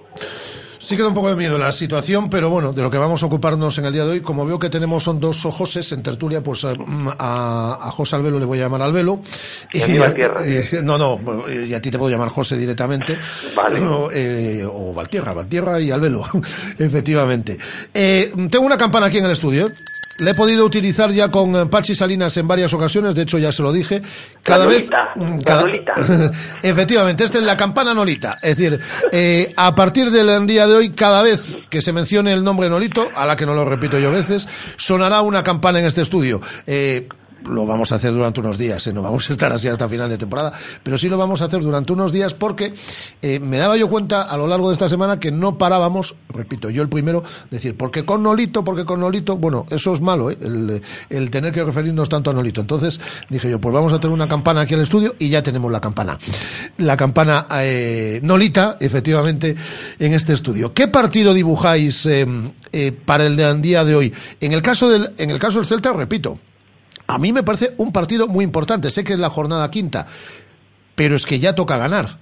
Sí 0.79 0.97
que 0.97 1.03
da 1.03 1.09
un 1.09 1.15
poco 1.15 1.29
de 1.29 1.37
miedo 1.37 1.59
la 1.59 1.73
situación, 1.73 2.31
pero 2.31 2.49
bueno, 2.49 2.73
de 2.73 2.81
lo 2.81 2.91
que 2.91 2.97
vamos 2.97 3.23
a 3.23 3.27
ocuparnos 3.27 3.77
en 3.79 3.85
el 3.85 3.93
día 3.93 4.05
de 4.05 4.13
hoy, 4.13 4.21
como 4.21 4.47
veo 4.47 4.59
que 4.59 4.71
tenemos 4.71 5.03
son 5.03 5.21
dos 5.21 5.43
Joses 5.43 5.93
en 5.93 6.03
tertulia, 6.03 6.41
pues 6.41 6.65
a, 6.65 6.73
a, 7.19 7.79
a 7.83 7.91
José 7.91 8.17
Albelo 8.17 8.39
le 8.39 8.47
voy 8.47 8.59
a 8.59 8.63
llamar 8.63 8.83
Albelo. 8.83 9.21
Y 9.73 9.83
a 9.83 9.87
mí 9.89 9.99
Valtierra. 9.99 10.41
eh, 10.47 10.81
no, 10.83 10.97
no, 10.97 11.19
y 11.51 11.75
a 11.75 11.83
ti 11.83 11.91
te 11.91 11.99
puedo 11.99 12.11
llamar 12.11 12.31
José 12.31 12.57
directamente. 12.57 13.19
Vale. 13.57 13.81
Eh, 14.13 14.65
o 14.67 14.93
Valtierra, 14.95 15.33
Valtierra 15.33 15.81
y 15.81 15.91
Albelo, 15.91 16.25
efectivamente. 16.79 17.59
Eh, 17.93 18.33
tengo 18.51 18.65
una 18.65 18.79
campana 18.79 19.07
aquí 19.07 19.19
en 19.19 19.27
el 19.27 19.33
estudio. 19.33 19.67
La 20.21 20.31
he 20.33 20.35
podido 20.35 20.65
utilizar 20.65 21.11
ya 21.13 21.31
con 21.31 21.55
eh, 21.57 21.67
Pachi 21.67 21.95
Salinas 21.95 22.37
en 22.37 22.47
varias 22.47 22.73
ocasiones, 22.75 23.15
de 23.15 23.23
hecho 23.23 23.39
ya 23.39 23.53
se 23.53 23.63
lo 23.63 23.73
dije. 23.73 24.03
Cada 24.43 24.67
vez. 24.67 24.89
mm, 25.17 25.41
cada- 25.41 25.63
Nolita. 25.63 25.95
Efectivamente, 26.63 27.25
esta 27.25 27.39
es 27.39 27.45
la 27.45 27.57
campana 27.57 27.95
Nolita. 27.95 28.37
Es 28.43 28.57
decir, 28.57 28.79
eh, 29.13 29.53
a 29.57 29.75
partir 29.75 30.11
del 30.11 30.47
día 30.47 30.67
de 30.67 30.75
hoy, 30.75 30.91
cada 30.91 31.23
vez 31.23 31.57
que 31.69 31.83
se 31.83 31.93
mencione 31.93 32.33
el 32.33 32.43
nombre 32.45 32.69
Nolito, 32.69 33.09
a 33.15 33.27
la 33.27 33.37
que 33.37 33.47
no 33.47 33.55
lo 33.55 33.65
repito 33.65 33.99
yo 33.99 34.11
veces, 34.13 34.49
sonará 34.77 35.23
una 35.23 35.43
campana 35.43 35.79
en 35.79 35.87
este 35.87 36.03
estudio. 36.03 36.41
Eh, 36.67 37.09
lo 37.49 37.67
vamos 37.67 37.93
a 37.93 37.97
hacer 37.97 38.13
durante 38.13 38.41
unos 38.41 38.59
días, 38.59 38.87
¿eh? 38.87 38.93
no 38.93 39.03
vamos 39.03 39.29
a 39.29 39.33
estar 39.33 39.53
así 39.53 39.69
hasta 39.69 39.89
final 39.89 40.09
de 40.09 40.19
temporada, 40.19 40.53
pero 40.83 40.99
sí 40.99 41.09
lo 41.09 41.17
vamos 41.17 41.43
a 41.43 41.47
hacer 41.47 41.61
durante 41.61 41.93
unos 41.93 42.13
días 42.13 42.35
porque 42.35 42.73
eh, 43.23 43.41
me 43.41 43.59
daba 43.59 43.77
yo 43.77 43.89
cuenta 43.89 44.23
a 44.23 44.37
lo 44.37 44.47
largo 44.47 44.69
de 44.69 44.75
esta 44.75 44.89
semana 44.89 45.19
que 45.19 45.31
no 45.31 45.59
parábamos, 45.59 46.17
repito, 46.29 46.71
yo 46.71 46.83
el 46.83 46.89
primero, 46.89 47.23
decir, 47.51 47.77
porque 47.77 48.05
con 48.05 48.23
Nolito, 48.23 48.65
porque 48.65 48.85
con 48.85 49.01
Nolito, 49.01 49.37
bueno, 49.37 49.67
eso 49.71 49.95
es 49.95 50.01
malo, 50.01 50.31
¿eh? 50.31 50.39
el, 50.41 50.83
el 51.09 51.31
tener 51.31 51.53
que 51.53 51.65
referirnos 51.65 52.09
tanto 52.09 52.31
a 52.31 52.35
Nolito. 52.35 52.61
Entonces 52.61 53.01
dije 53.29 53.51
yo, 53.51 53.61
pues 53.61 53.75
vamos 53.75 53.93
a 53.93 54.01
tener 54.01 54.15
una 54.15 54.29
campana 54.29 54.63
aquí 54.63 54.75
en 54.75 54.81
el 54.81 54.85
estudio 54.85 55.15
y 55.19 55.29
ya 55.29 55.43
tenemos 55.43 55.71
la 55.71 55.81
campana. 55.81 56.19
La 56.79 56.97
campana 56.97 57.47
eh, 57.55 58.21
Nolita, 58.23 58.77
efectivamente, 58.81 59.57
en 59.99 60.15
este 60.15 60.33
estudio. 60.33 60.73
¿Qué 60.73 60.89
partido 60.89 61.35
dibujáis 61.35 62.07
eh, 62.07 62.27
para 63.05 63.27
el 63.27 63.63
día 63.63 63.85
de 63.85 63.95
hoy? 63.95 64.13
En 64.41 64.53
el 64.53 64.63
caso 64.63 64.89
del, 64.89 65.13
en 65.17 65.31
el 65.31 65.39
caso 65.39 65.59
del 65.59 65.67
Celta, 65.67 65.93
repito, 65.93 66.39
a 67.11 67.19
mí 67.19 67.33
me 67.33 67.43
parece 67.43 67.75
un 67.79 67.93
partido 67.93 68.29
muy 68.29 68.45
importante. 68.45 68.91
Sé 68.91 69.05
que 69.05 69.15
es 69.15 69.19
la 69.19 69.31
jornada 69.31 69.71
quinta, 69.71 70.07
pero 70.95 71.17
es 71.17 71.27
que 71.27 71.39
ya 71.39 71.55
toca 71.55 71.77
ganar. 71.77 72.19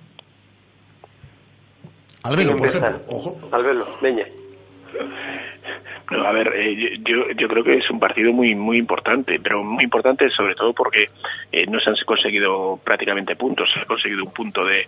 Albelo, 2.22 2.56
por 2.56 2.66
Empezar. 2.66 2.90
ejemplo. 2.90 3.16
Ojo. 3.16 3.38
Albelo, 3.52 3.86
veña. 4.00 4.26
No, 6.10 6.22
a 6.26 6.32
ver, 6.32 6.52
eh, 6.56 6.98
yo, 7.04 7.30
yo 7.36 7.48
creo 7.48 7.62
que 7.62 7.74
es 7.76 7.90
un 7.90 8.00
partido 8.00 8.32
muy 8.32 8.54
muy 8.54 8.78
importante, 8.78 9.38
pero 9.40 9.62
muy 9.62 9.84
importante 9.84 10.30
sobre 10.30 10.54
todo 10.54 10.72
porque 10.72 11.10
eh, 11.52 11.66
no 11.68 11.78
se 11.80 11.90
han 11.90 11.96
conseguido 12.06 12.80
prácticamente 12.82 13.36
puntos, 13.36 13.70
se 13.72 13.80
ha 13.80 13.84
conseguido 13.84 14.24
un 14.24 14.32
punto 14.32 14.64
de, 14.64 14.86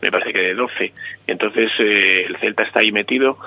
me 0.00 0.12
parece 0.12 0.32
que 0.32 0.40
de 0.40 0.54
12. 0.54 0.92
Entonces 1.26 1.72
eh, 1.80 2.26
el 2.28 2.36
Celta 2.36 2.62
está 2.62 2.80
ahí 2.80 2.92
metido. 2.92 3.38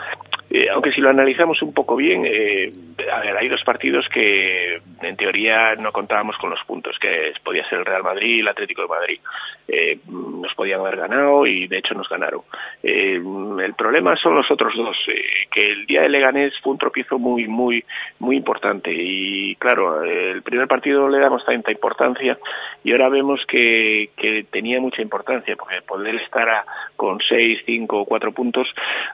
Eh, 0.56 0.70
aunque 0.72 0.92
si 0.92 1.02
lo 1.02 1.10
analizamos 1.10 1.64
un 1.64 1.74
poco 1.74 1.96
bien, 1.96 2.26
eh, 2.28 2.72
a 3.12 3.22
ver, 3.22 3.36
hay 3.36 3.48
dos 3.48 3.64
partidos 3.64 4.08
que 4.08 4.80
en 5.02 5.18
teoría 5.18 5.74
no 5.74 5.92
contábamos 5.92 6.38
con 6.38 6.52
los 6.52 6.64
puntos, 6.66 7.00
que 7.00 7.34
podía 7.44 7.68
ser 7.68 7.80
el 7.80 7.86
Real 7.86 8.04
Madrid 8.04 8.36
y 8.36 8.40
el 8.42 8.48
Atlético 8.48 8.84
de 8.84 8.88
Madrid. 8.88 9.20
Eh, 9.66 10.00
nos 10.08 10.54
podían 10.56 10.82
haber 10.82 10.98
ganado 10.98 11.46
y 11.46 11.68
de 11.68 11.78
hecho 11.78 11.94
nos 11.94 12.10
ganaron. 12.10 12.42
Eh, 12.82 13.16
el 13.16 13.74
problema 13.76 14.16
son 14.18 14.36
los 14.36 14.52
otros 14.52 14.76
dos, 14.76 14.98
eh, 15.08 15.48
que 15.50 15.72
el 15.72 15.86
día 15.86 16.02
de 16.02 16.10
Leganés 16.10 16.54
fue 16.62 16.74
un 16.74 16.78
tropiezo 16.78 17.18
muy, 17.18 17.48
muy, 17.48 17.86
muy 18.20 18.36
importante 18.36 18.92
y 18.94 19.56
claro, 19.56 20.04
el 20.04 20.42
primer 20.42 20.68
partido 20.68 21.08
le 21.08 21.20
damos 21.20 21.46
tanta 21.46 21.72
importancia 21.72 22.38
y 22.84 22.92
ahora 22.92 23.08
vemos 23.08 23.46
que, 23.46 24.10
tenía 24.52 24.82
mucha 24.82 25.02
importancia 25.02 25.56
porque 25.56 25.82
poder 25.82 26.16
estar 26.16 26.66
con 26.98 27.20
seis, 27.22 27.62
cinco 27.66 28.02
o 28.02 28.06
cuatro 28.06 28.34
puntos, 28.34 28.68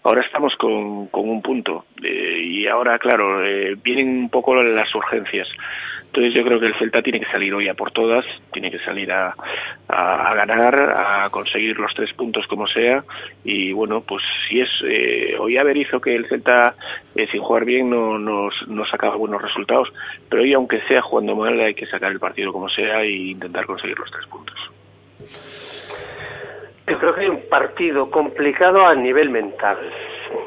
ahora 0.04 0.22
estamos 0.22 0.56
con, 0.56 1.08
con 1.08 1.30
un 1.30 1.42
punto 1.42 1.86
y 2.02 2.66
ahora 2.66 2.98
claro, 2.98 3.42
vienen 3.84 4.10
un 4.10 4.30
poco 4.30 4.56
las 4.56 4.94
urgencias. 4.96 5.48
Entonces 6.10 6.34
yo 6.34 6.44
creo 6.44 6.60
que 6.60 6.66
el 6.66 6.74
Celta 6.74 7.04
tiene 7.04 7.20
que 7.20 7.28
salir 7.28 7.54
hoy 7.54 7.68
a 7.68 7.76
por 7.76 7.92
todas, 7.92 8.26
tiene 8.52 8.72
que 8.72 8.80
salir 8.80 9.12
a, 9.12 9.36
ganar, 9.88 10.76
a 10.98 11.30
conseguir 11.30 11.78
los 11.78 11.94
tres 11.94 12.12
puntos 12.14 12.48
como 12.48 12.66
sea 12.66 13.04
y 13.44 13.74
bueno, 13.74 14.02
pues 14.02 14.24
si 14.48 14.60
es 14.60 14.70
eh, 14.86 15.36
hoy 15.40 15.58
haber 15.58 15.78
hizo 15.78 16.02
que 16.02 16.16
el 16.16 16.26
Celta 16.28 16.74
eh, 17.14 17.28
sin 17.28 17.42
jugar 17.42 17.64
bien 17.64 17.92
no 17.92 18.18
nos 18.18 18.68
no 18.68 18.86
sacaba 18.86 19.18
buenos 19.18 19.40
resultados, 19.40 19.94
pero 20.28 20.42
hoy 20.42 20.52
aunque 20.54 20.82
sea 20.88 21.04
jugando 21.04 21.36
mal 21.36 21.60
hay 21.60 21.76
que 21.76 21.86
sacar 21.86 22.12
el 22.12 22.20
partido 22.20 22.52
como 22.52 22.70
sea 22.70 23.04
e 23.04 23.12
intentar 23.12 23.68
conseguir 23.68 24.00
los 24.00 24.10
tres 24.10 24.26
puntos. 24.26 24.58
Yo 26.88 26.98
creo 26.98 27.14
que 27.14 27.22
hay 27.22 27.30
un 27.30 27.48
partido 27.48 28.10
complicado 28.10 28.88
a 28.88 28.96
nivel 28.96 29.30
mental. 29.30 29.78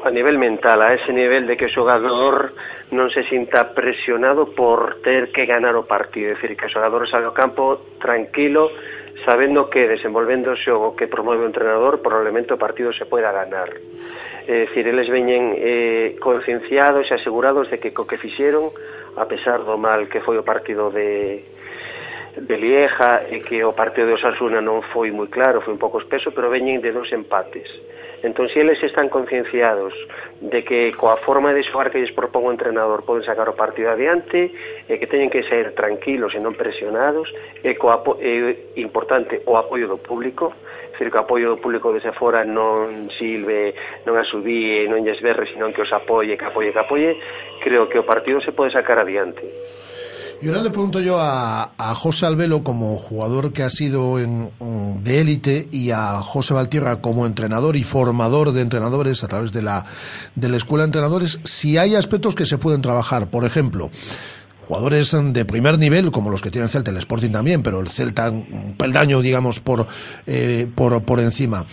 a 0.03 0.09
nivel 0.11 0.37
mental, 0.37 0.81
a 0.81 0.93
ese 0.93 1.11
nivel 1.11 1.47
de 1.47 1.55
que 1.55 1.65
o 1.65 1.73
xogador 1.73 2.51
non 2.91 3.07
se 3.11 3.23
sinta 3.27 3.71
presionado 3.71 4.51
por 4.51 4.99
ter 5.03 5.31
que 5.31 5.47
ganar 5.47 5.75
o 5.79 5.87
partido, 5.87 6.31
é 6.31 6.35
dicir, 6.35 6.55
que 6.55 6.67
o 6.67 6.73
xogador 6.73 7.07
sale 7.07 7.27
ao 7.27 7.35
campo 7.35 7.95
tranquilo, 7.99 8.71
sabendo 9.23 9.69
que 9.71 9.87
desenvolvendo 9.87 10.51
o 10.51 10.59
xogo 10.59 10.95
que 10.95 11.07
promove 11.07 11.43
o 11.43 11.49
entrenador, 11.49 12.03
probablemente 12.03 12.53
o 12.53 12.61
partido 12.61 12.91
se 12.91 13.07
poida 13.07 13.31
ganar. 13.31 13.71
É 14.43 14.67
dicir, 14.67 14.87
eles 14.87 15.07
veñen 15.07 15.55
eh, 15.55 16.19
concienciados 16.19 17.07
e 17.07 17.15
asegurados 17.15 17.71
de 17.71 17.79
que 17.79 17.95
co 17.95 18.03
que 18.03 18.19
fixeron, 18.19 18.71
a 19.15 19.23
pesar 19.29 19.63
do 19.63 19.79
mal 19.79 20.11
que 20.11 20.19
foi 20.19 20.35
o 20.35 20.43
partido 20.43 20.91
de, 20.91 21.47
de 22.35 22.57
Lieja 22.57 23.29
e 23.29 23.45
que 23.45 23.61
o 23.61 23.77
partido 23.77 24.09
de 24.09 24.17
Osasuna 24.17 24.57
non 24.57 24.81
foi 24.81 25.13
moi 25.13 25.29
claro, 25.29 25.61
foi 25.61 25.77
un 25.77 25.81
pouco 25.81 26.01
espeso, 26.01 26.33
pero 26.33 26.49
veñen 26.49 26.81
de 26.81 26.89
dos 26.89 27.13
empates. 27.13 27.69
Entón, 28.23 28.47
se 28.47 28.63
eles 28.63 28.81
están 28.81 29.11
concienciados 29.11 29.91
de 30.39 30.63
que 30.63 30.95
coa 30.95 31.19
forma 31.21 31.51
de 31.51 31.61
xogar 31.61 31.91
que 31.91 31.99
lles 31.99 32.15
propón 32.15 32.47
o 32.47 32.55
entrenador 32.55 33.03
poden 33.03 33.27
sacar 33.27 33.51
o 33.51 33.59
partido 33.59 33.91
adiante, 33.91 34.49
e 34.87 34.93
que 34.97 35.05
teñen 35.11 35.29
que 35.29 35.43
ser 35.43 35.75
tranquilos 35.75 36.33
e 36.33 36.39
non 36.39 36.55
presionados, 36.55 37.29
e 37.61 37.75
coa, 37.75 38.01
é 38.23 38.79
importante 38.79 39.43
o 39.45 39.59
apoio 39.59 39.91
do 39.91 39.99
público, 39.99 40.55
decir, 40.95 41.11
que 41.11 41.19
o 41.19 41.25
apoio 41.27 41.53
do 41.53 41.61
público 41.61 41.91
desde 41.91 42.15
fora 42.15 42.47
non 42.47 43.11
silbe, 43.13 43.75
non 44.07 44.15
asubíe, 44.15 44.87
non 44.87 45.03
lles 45.03 45.19
berre, 45.19 45.45
senón 45.51 45.75
que 45.75 45.83
os 45.83 45.91
apoie, 45.91 46.39
que 46.39 46.47
apoie, 46.47 46.71
que 46.71 46.79
apoie, 46.79 47.11
creo 47.59 47.91
que 47.91 47.99
o 47.99 48.07
partido 48.07 48.39
se 48.39 48.55
pode 48.55 48.71
sacar 48.71 48.97
adiante. 48.97 49.43
Y 50.43 50.47
ahora 50.49 50.61
le 50.61 50.71
pregunto 50.71 50.99
yo 50.99 51.21
a, 51.21 51.71
a 51.77 51.95
José 51.95 52.25
Albelo 52.25 52.65
como 52.65 52.97
jugador 52.97 53.53
que 53.53 53.63
ha 53.63 53.69
sido 53.69 54.19
en, 54.19 54.51
mm, 54.59 55.01
de 55.01 55.21
élite 55.21 55.69
y 55.71 55.91
a 55.91 56.15
José 56.15 56.53
Valtierra 56.53 56.99
como 56.99 57.25
entrenador 57.25 57.77
y 57.77 57.83
formador 57.83 58.51
de 58.51 58.59
entrenadores 58.59 59.23
a 59.23 59.29
través 59.29 59.53
de 59.53 59.61
la, 59.61 59.85
de 60.35 60.49
la 60.49 60.57
escuela 60.57 60.83
de 60.83 60.87
entrenadores, 60.87 61.39
si 61.45 61.77
hay 61.77 61.95
aspectos 61.95 62.35
que 62.35 62.45
se 62.45 62.57
pueden 62.57 62.81
trabajar. 62.81 63.29
Por 63.29 63.45
ejemplo, 63.45 63.89
jugadores 64.67 65.15
de 65.17 65.45
primer 65.45 65.79
nivel, 65.79 66.11
como 66.11 66.29
los 66.29 66.41
que 66.41 66.51
tiene 66.51 66.65
el 66.65 66.69
Celta, 66.69 66.91
el 66.91 66.97
Sporting 66.97 67.31
también, 67.31 67.63
pero 67.63 67.79
el 67.79 67.87
Celta 67.87 68.29
un 68.29 68.75
peldaño, 68.77 69.21
digamos, 69.21 69.61
por, 69.61 69.87
eh, 70.27 70.67
por, 70.75 71.03
por 71.03 71.21
encima. 71.21 71.65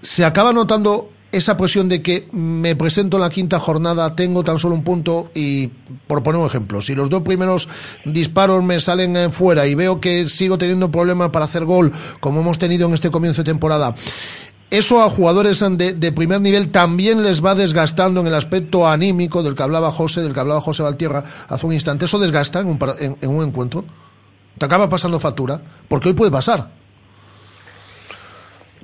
Se 0.00 0.24
acaba 0.24 0.54
notando 0.54 1.10
esa 1.32 1.56
presión 1.56 1.88
de 1.88 2.02
que 2.02 2.28
me 2.32 2.76
presento 2.76 3.16
en 3.16 3.22
la 3.22 3.30
quinta 3.30 3.58
jornada, 3.58 4.14
tengo 4.14 4.44
tan 4.44 4.58
solo 4.58 4.74
un 4.74 4.84
punto 4.84 5.30
y, 5.34 5.68
por 6.06 6.22
poner 6.22 6.40
un 6.40 6.46
ejemplo, 6.46 6.80
si 6.80 6.94
los 6.94 7.10
dos 7.10 7.22
primeros 7.22 7.68
disparos 8.04 8.62
me 8.62 8.80
salen 8.80 9.30
fuera 9.32 9.66
y 9.66 9.74
veo 9.74 10.00
que 10.00 10.28
sigo 10.28 10.56
teniendo 10.58 10.90
problemas 10.90 11.30
para 11.30 11.44
hacer 11.44 11.64
gol, 11.64 11.92
como 12.20 12.40
hemos 12.40 12.58
tenido 12.58 12.88
en 12.88 12.94
este 12.94 13.10
comienzo 13.10 13.42
de 13.42 13.52
temporada, 13.52 13.94
eso 14.70 15.02
a 15.02 15.08
jugadores 15.08 15.60
de, 15.60 16.12
primer 16.12 16.40
nivel 16.40 16.70
también 16.70 17.22
les 17.22 17.44
va 17.44 17.54
desgastando 17.54 18.20
en 18.20 18.26
el 18.26 18.34
aspecto 18.34 18.88
anímico 18.88 19.42
del 19.42 19.54
que 19.54 19.62
hablaba 19.62 19.90
José, 19.90 20.22
del 20.22 20.34
que 20.34 20.40
hablaba 20.40 20.60
José 20.60 20.82
Valtierra 20.82 21.22
hace 21.48 21.66
un 21.66 21.72
instante. 21.72 22.06
¿Eso 22.06 22.18
desgasta 22.18 22.60
en 22.60 22.68
un, 22.68 22.78
en 22.98 23.30
un 23.30 23.46
encuentro? 23.46 23.84
¿Te 24.58 24.64
acaba 24.64 24.88
pasando 24.88 25.20
factura? 25.20 25.60
Porque 25.86 26.08
hoy 26.08 26.14
puede 26.14 26.32
pasar. 26.32 26.70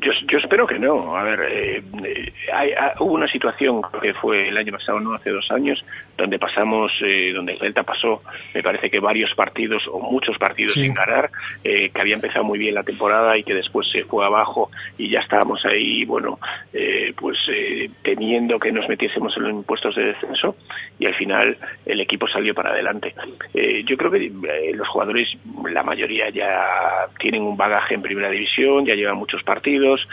Yo, 0.03 0.11
yo 0.27 0.39
espero 0.39 0.67
que 0.67 0.79
no. 0.79 1.17
A 1.17 1.23
ver, 1.23 1.41
eh, 1.49 1.83
eh, 2.05 2.33
hay- 2.53 2.73
ah, 2.73 2.95
hubo 3.01 3.13
una 3.15 3.29
situación 3.29 3.83
que 4.03 4.13
fue 4.15 4.49
el 4.49 4.57
año 4.57 4.73
pasado, 4.73 4.99
no 5.01 5.15
hace 5.15 5.31
dos 5.31 5.51
años, 5.51 5.85
donde 6.17 6.39
pasamos, 6.39 6.93
eh, 7.03 7.33
donde 7.35 7.55
el 7.55 7.59
Celta 7.59 7.83
pasó, 7.83 8.23
me 8.55 8.63
parece 8.63 8.91
que 8.91 9.01
varios 9.01 9.35
partidos 9.35 9.87
o 9.89 9.99
muchos 10.01 10.39
partidos 10.39 10.73
Sí. 10.73 10.83
sin 10.83 10.95
ganar, 10.95 11.31
eh, 11.65 11.91
que 11.91 12.01
había 12.01 12.15
empezado 12.15 12.45
muy 12.45 12.59
bien 12.59 12.75
la 12.75 12.83
temporada 12.83 13.37
y 13.37 13.43
que 13.45 13.55
después 13.55 13.89
se 13.91 14.05
fue 14.05 14.25
abajo 14.25 14.71
y 14.99 15.09
ya 15.09 15.21
estábamos 15.21 15.65
ahí, 15.65 16.05
bueno, 16.05 16.39
eh, 16.73 17.13
pues 17.17 17.39
eh, 17.49 17.91
temiendo 18.03 18.59
que 18.59 18.73
nos 18.73 18.89
metiésemos 18.89 19.37
en 19.37 19.43
los 19.45 19.53
impuestos 19.53 19.95
de 19.97 20.05
descenso 20.07 20.57
y 20.99 21.07
al 21.07 21.15
final 21.15 21.57
el 21.87 22.01
equipo 22.01 22.27
salió 22.29 22.55
para 22.55 22.71
adelante. 22.71 23.15
Eh, 23.55 23.83
yo 23.85 23.97
creo 23.97 24.11
que 24.11 24.31
los 24.75 24.89
jugadores, 24.89 25.29
la 25.71 25.83
mayoría 25.83 26.29
ya 26.31 27.09
tienen 27.19 27.43
un 27.43 27.57
bagaje 27.57 27.95
en 27.95 28.03
primera 28.03 28.31
división, 28.31 28.85
ya 28.87 28.95
llevan 28.95 29.17
muchos 29.17 29.43
partidos, 29.43 30.07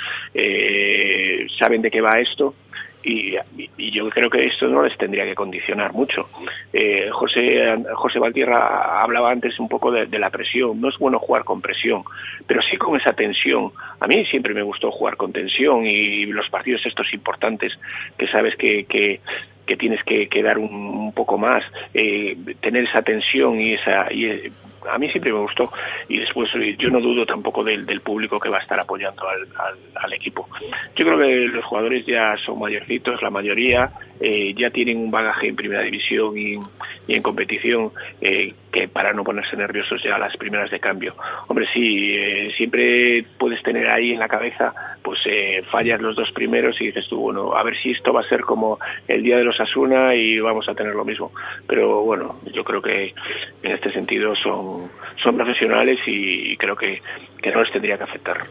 saben 1.59 1.81
de 1.81 1.91
qué 1.91 2.01
va 2.01 2.19
esto. 2.19 2.55
Y, 3.01 3.37
y 3.77 3.91
yo 3.91 4.09
creo 4.09 4.29
que 4.29 4.45
esto 4.45 4.67
no 4.67 4.83
les 4.83 4.97
tendría 4.97 5.23
que 5.23 5.35
condicionar 5.35 5.93
mucho. 5.93 6.29
Eh, 6.73 7.09
José, 7.11 7.77
José 7.93 8.19
Valtierra 8.19 9.01
hablaba 9.01 9.31
antes 9.31 9.57
un 9.59 9.69
poco 9.69 9.91
de, 9.91 10.05
de 10.05 10.19
la 10.19 10.29
presión. 10.29 10.81
No 10.81 10.89
es 10.89 10.97
bueno 10.97 11.17
jugar 11.19 11.45
con 11.45 11.61
presión, 11.61 12.03
pero 12.45 12.61
sí 12.61 12.77
con 12.77 12.99
esa 12.99 13.13
tensión. 13.13 13.71
A 13.99 14.07
mí 14.07 14.25
siempre 14.25 14.53
me 14.53 14.63
gustó 14.63 14.91
jugar 14.91 15.15
con 15.15 15.31
tensión 15.31 15.85
y 15.85 16.25
los 16.25 16.49
partidos 16.49 16.85
estos 16.85 17.13
importantes 17.13 17.79
que 18.17 18.27
sabes 18.27 18.55
que, 18.57 18.85
que 18.85 19.77
tienes 19.77 20.03
que, 20.03 20.27
que 20.27 20.41
dar 20.41 20.57
un, 20.57 20.73
un 20.73 21.13
poco 21.13 21.37
más, 21.37 21.63
eh, 21.93 22.35
tener 22.59 22.85
esa 22.85 23.03
tensión 23.03 23.61
y 23.61 23.73
esa 23.73 24.11
y, 24.11 24.51
a 24.87 24.97
mí 24.97 25.09
siempre 25.09 25.31
me 25.31 25.39
gustó 25.39 25.71
y 26.07 26.17
después 26.19 26.49
eh, 26.55 26.75
yo 26.77 26.89
no 26.89 26.99
dudo 26.99 27.25
tampoco 27.25 27.63
del, 27.63 27.85
del 27.85 28.01
público 28.01 28.39
que 28.39 28.49
va 28.49 28.57
a 28.57 28.61
estar 28.61 28.79
apoyando 28.79 29.23
al, 29.27 30.13
equipo. 30.13 30.49
Yo 30.95 31.05
creo 31.05 31.19
que 31.19 31.47
los 31.47 31.63
jugadores 31.63 32.05
ya 32.05 32.35
son 32.43 32.59
mayorcitos, 32.59 33.21
la 33.21 33.29
mayoría 33.29 33.91
eh, 34.19 34.55
ya 34.57 34.71
tienen 34.71 34.97
un 34.97 35.11
bagaje 35.11 35.47
en 35.47 35.55
primera 35.55 35.83
división 35.83 36.35
y, 36.35 36.59
en 37.07 37.21
competición 37.21 37.91
eh, 38.19 38.55
que 38.71 38.87
para 38.87 39.13
no 39.13 39.23
ponerse 39.23 39.55
nerviosos 39.55 40.01
ya 40.03 40.15
a 40.15 40.19
las 40.19 40.35
primeras 40.35 40.71
de 40.71 40.79
cambio. 40.79 41.15
Hombre, 41.47 41.67
sí, 41.73 42.51
siempre 42.57 43.23
puedes 43.37 43.61
tener 43.61 43.87
ahí 43.87 44.11
en 44.11 44.19
la 44.19 44.27
cabeza, 44.27 44.73
pues 45.09 45.21
eh, 45.25 45.63
fallas 45.71 45.99
los 45.99 46.15
dos 46.15 46.31
primeros 46.33 46.79
y 46.79 46.85
dices 46.85 47.07
tú, 47.07 47.19
bueno, 47.19 47.55
a 47.55 47.63
ver 47.63 47.75
si 47.75 47.89
esto 47.89 48.13
va 48.13 48.21
a 48.21 48.29
ser 48.29 48.41
como 48.41 48.77
el 49.07 49.23
día 49.23 49.37
de 49.37 49.43
los 49.43 49.59
Asuna 49.59 50.13
y 50.13 50.39
vamos 50.39 50.69
a 50.69 50.75
tener 50.75 50.93
lo 50.93 51.03
mismo. 51.03 51.31
Pero 51.65 52.03
bueno, 52.03 52.39
yo 52.53 52.63
creo 52.63 52.79
que 52.79 53.15
en 53.63 53.71
este 53.71 53.91
sentido 53.91 54.35
son, 54.35 54.91
son 55.15 55.35
profesionales 55.35 55.99
y 56.05 56.55
creo 56.57 56.75
que, 56.75 57.01
que 57.41 57.51
no 57.51 57.63
les 57.63 57.71
tendría 57.71 57.97
que 57.97 58.03
afectar. 58.03 58.45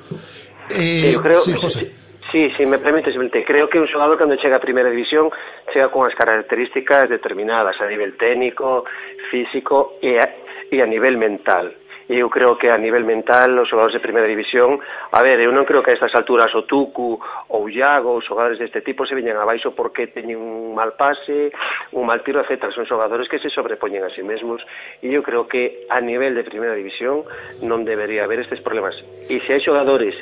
Eh, 0.70 1.12
Eu 1.14 1.22
creo, 1.22 1.38
sí, 1.38 1.52
José. 1.54 1.92
Sí, 2.32 2.50
sí, 2.56 2.66
me 2.66 2.78
permite, 2.78 3.12
simplemente, 3.12 3.44
creo 3.44 3.70
que 3.70 3.78
un 3.78 3.86
xogador 3.86 4.18
cando 4.18 4.34
chega 4.34 4.56
a 4.56 4.60
primeira 4.60 4.90
división 4.90 5.30
chega 5.72 5.94
con 5.94 6.10
as 6.10 6.14
características 6.18 7.08
determinadas 7.08 7.80
a 7.80 7.86
nivel 7.86 8.18
técnico, 8.18 8.82
físico 9.30 9.94
e 10.02 10.18
a, 10.18 10.26
e 10.74 10.82
a 10.82 10.86
nivel 10.90 11.22
mental. 11.22 11.70
e 12.08 12.16
eu 12.18 12.32
creo 12.32 12.56
que 12.56 12.72
a 12.72 12.80
nivel 12.80 13.04
mental 13.04 13.52
os 13.60 13.68
xogadores 13.68 13.92
de 13.92 14.00
primeira 14.00 14.26
división, 14.26 14.80
a 15.12 15.20
ver, 15.20 15.36
eu 15.44 15.52
non 15.52 15.68
creo 15.68 15.84
que 15.84 15.92
a 15.92 15.96
estas 15.96 16.16
alturas 16.16 16.48
o 16.56 16.64
Tucu 16.64 17.20
ou 17.52 17.68
Iago, 17.68 18.16
os 18.16 18.24
xogadores 18.24 18.56
deste 18.56 18.80
tipo 18.80 19.04
se 19.04 19.12
viñan 19.12 19.36
abaixo 19.36 19.76
porque 19.76 20.08
teñen 20.08 20.40
un 20.40 20.72
mal 20.72 20.96
pase, 20.96 21.52
un 21.92 22.08
mal 22.08 22.24
tiro, 22.24 22.40
etc. 22.40 22.72
Son 22.72 22.88
xogadores 22.88 23.28
que 23.28 23.38
se 23.38 23.52
sobrepoñen 23.52 24.02
a 24.02 24.08
si 24.08 24.20
sí 24.20 24.22
mesmos 24.24 24.64
e 25.04 25.12
eu 25.12 25.20
creo 25.20 25.44
que 25.44 25.84
a 25.92 26.00
nivel 26.00 26.32
de 26.32 26.48
primeira 26.48 26.72
división 26.72 27.28
non 27.60 27.84
debería 27.84 28.24
haber 28.24 28.40
estes 28.40 28.64
problemas. 28.64 28.96
E 29.28 29.44
se 29.44 29.52
hai 29.52 29.60
xogadores 29.60 30.16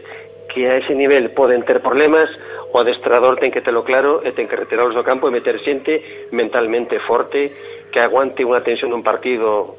que 0.50 0.66
a 0.66 0.78
ese 0.78 0.94
nivel 0.94 1.30
poden 1.34 1.62
ter 1.62 1.82
problemas, 1.82 2.30
o 2.72 2.78
adestrador 2.78 3.38
ten 3.38 3.54
que 3.54 3.62
telo 3.62 3.86
claro 3.86 4.26
e 4.26 4.34
ten 4.34 4.50
que 4.50 4.58
retirarlos 4.58 4.94
do 4.94 5.06
campo 5.06 5.30
e 5.30 5.34
meter 5.34 5.62
xente 5.62 6.28
mentalmente 6.34 6.98
forte 7.06 7.54
que 7.94 8.02
aguante 8.02 8.42
unha 8.42 8.62
tensión 8.66 8.90
dun 8.90 9.06
partido 9.06 9.78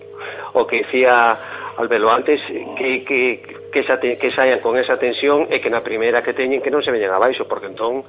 o 0.53 0.62
que 0.66 0.88
decía 0.88 1.66
Albelo 1.78 2.11
antes 2.11 2.41
que, 2.78 3.05
que, 3.05 3.41
que, 3.71 3.80
esa 3.80 3.99
que 3.99 4.61
con 4.61 4.78
esa 4.78 4.97
tensión 4.97 5.45
e 5.53 5.61
que 5.61 5.69
na 5.69 5.86
primeira 5.86 6.25
que 6.25 6.34
teñen 6.34 6.61
que 6.61 6.73
non 6.73 6.82
se 6.82 6.89
veñan 6.89 7.13
abaixo 7.13 7.45
porque 7.45 7.69
entón 7.69 8.01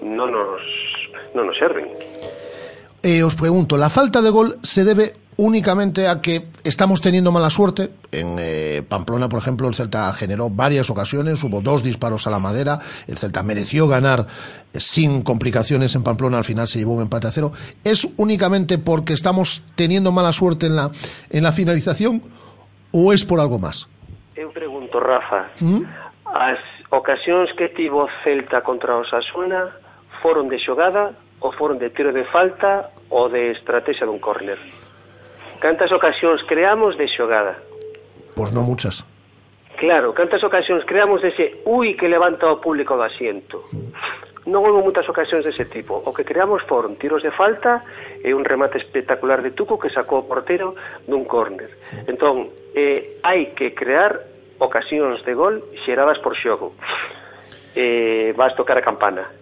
non 0.00 0.32
nos, 0.32 0.64
non 1.36 1.44
nos 1.44 1.56
serven. 1.60 1.84
Eh, 3.04 3.24
os 3.24 3.36
pregunto, 3.36 3.76
¿la 3.76 3.88
falta 3.88 4.20
de 4.20 4.32
gol 4.32 4.56
se 4.62 4.84
debe 4.84 5.12
únicamente 5.36 6.06
a 6.06 6.20
que 6.20 6.48
estamos 6.64 7.00
teniendo 7.00 7.32
mala 7.32 7.48
suerte? 7.48 7.90
En 8.12 8.36
eh, 8.38 8.82
Pamplona, 8.86 9.28
por 9.28 9.38
ejemplo, 9.40 9.68
el 9.68 9.74
Celta 9.74 10.12
generó 10.12 10.50
varias 10.50 10.90
ocasiones, 10.90 11.42
hubo 11.42 11.62
dos 11.62 11.82
disparos 11.82 12.26
a 12.26 12.30
la 12.30 12.38
madera, 12.38 12.78
el 13.06 13.16
Celta 13.16 13.42
mereció 13.42 13.88
ganar 13.88 14.26
eh, 14.72 14.80
sin 14.80 15.22
complicaciones 15.22 15.94
en 15.94 16.02
Pamplona, 16.02 16.38
al 16.38 16.44
final 16.44 16.68
se 16.68 16.78
llevó 16.78 16.92
un 16.94 17.02
empate 17.02 17.28
a 17.28 17.32
cero. 17.32 17.52
¿Es 17.84 18.06
únicamente 18.18 18.76
porque 18.76 19.14
estamos 19.14 19.62
teniendo 19.76 20.12
mala 20.12 20.32
suerte 20.32 20.66
en 20.66 20.76
la, 20.76 20.90
en 21.30 21.42
la 21.42 21.52
finalización 21.52 22.22
ou 22.92 23.12
es 23.14 23.22
por 23.24 23.38
algo 23.38 23.58
máis? 23.58 23.86
Eu 24.34 24.50
pregunto, 24.50 24.98
Rafa, 24.98 25.50
¿Mm? 25.60 25.84
as 26.26 26.60
ocasións 26.90 27.52
que 27.54 27.68
tivo 27.74 28.08
Celta 28.22 28.62
contra 28.62 28.96
o 28.96 29.04
Sasuna 29.04 29.74
foron 30.22 30.48
de 30.48 30.58
xogada 30.58 31.14
ou 31.40 31.52
foron 31.52 31.78
de 31.78 31.90
tiro 31.90 32.12
de 32.12 32.24
falta 32.28 32.90
ou 33.10 33.28
de 33.28 33.50
estrategia 33.54 34.06
dun 34.06 34.22
córner? 34.22 34.58
Cantas 35.60 35.92
ocasións 35.92 36.42
creamos 36.48 36.96
de 36.96 37.06
xogada? 37.08 37.58
Pois 38.34 38.48
non 38.54 38.64
muchas. 38.64 39.04
Claro, 39.76 40.12
cantas 40.12 40.44
ocasións 40.44 40.84
creamos 40.84 41.20
dese 41.20 41.60
ui 41.64 41.96
que 41.96 42.08
levanta 42.08 42.48
o 42.48 42.60
público 42.60 42.96
do 42.96 43.04
asiento. 43.04 43.64
Mm. 43.72 44.48
Non 44.48 44.64
houve 44.64 44.80
moitas 44.80 45.04
ocasións 45.04 45.44
dese 45.44 45.68
tipo. 45.68 46.00
O 46.00 46.16
que 46.16 46.24
creamos 46.24 46.64
foron 46.64 46.96
tiros 46.96 47.20
de 47.20 47.28
falta 47.32 47.84
e 48.22 48.34
un 48.34 48.44
remate 48.44 48.78
espectacular 48.78 49.42
de 49.42 49.50
Tuco 49.52 49.78
que 49.78 49.88
sacou 49.88 50.24
o 50.24 50.28
portero 50.28 50.76
dun 51.08 51.24
córner. 51.24 51.72
Entón, 52.04 52.52
eh, 52.76 53.20
hai 53.24 53.56
que 53.56 53.72
crear 53.72 54.20
ocasións 54.60 55.24
de 55.24 55.32
gol 55.32 55.64
xeradas 55.84 56.20
por 56.20 56.36
xogo. 56.36 56.76
Eh, 57.74 58.34
vas 58.36 58.52
tocar 58.54 58.76
a 58.76 58.84
campana. 58.84 59.32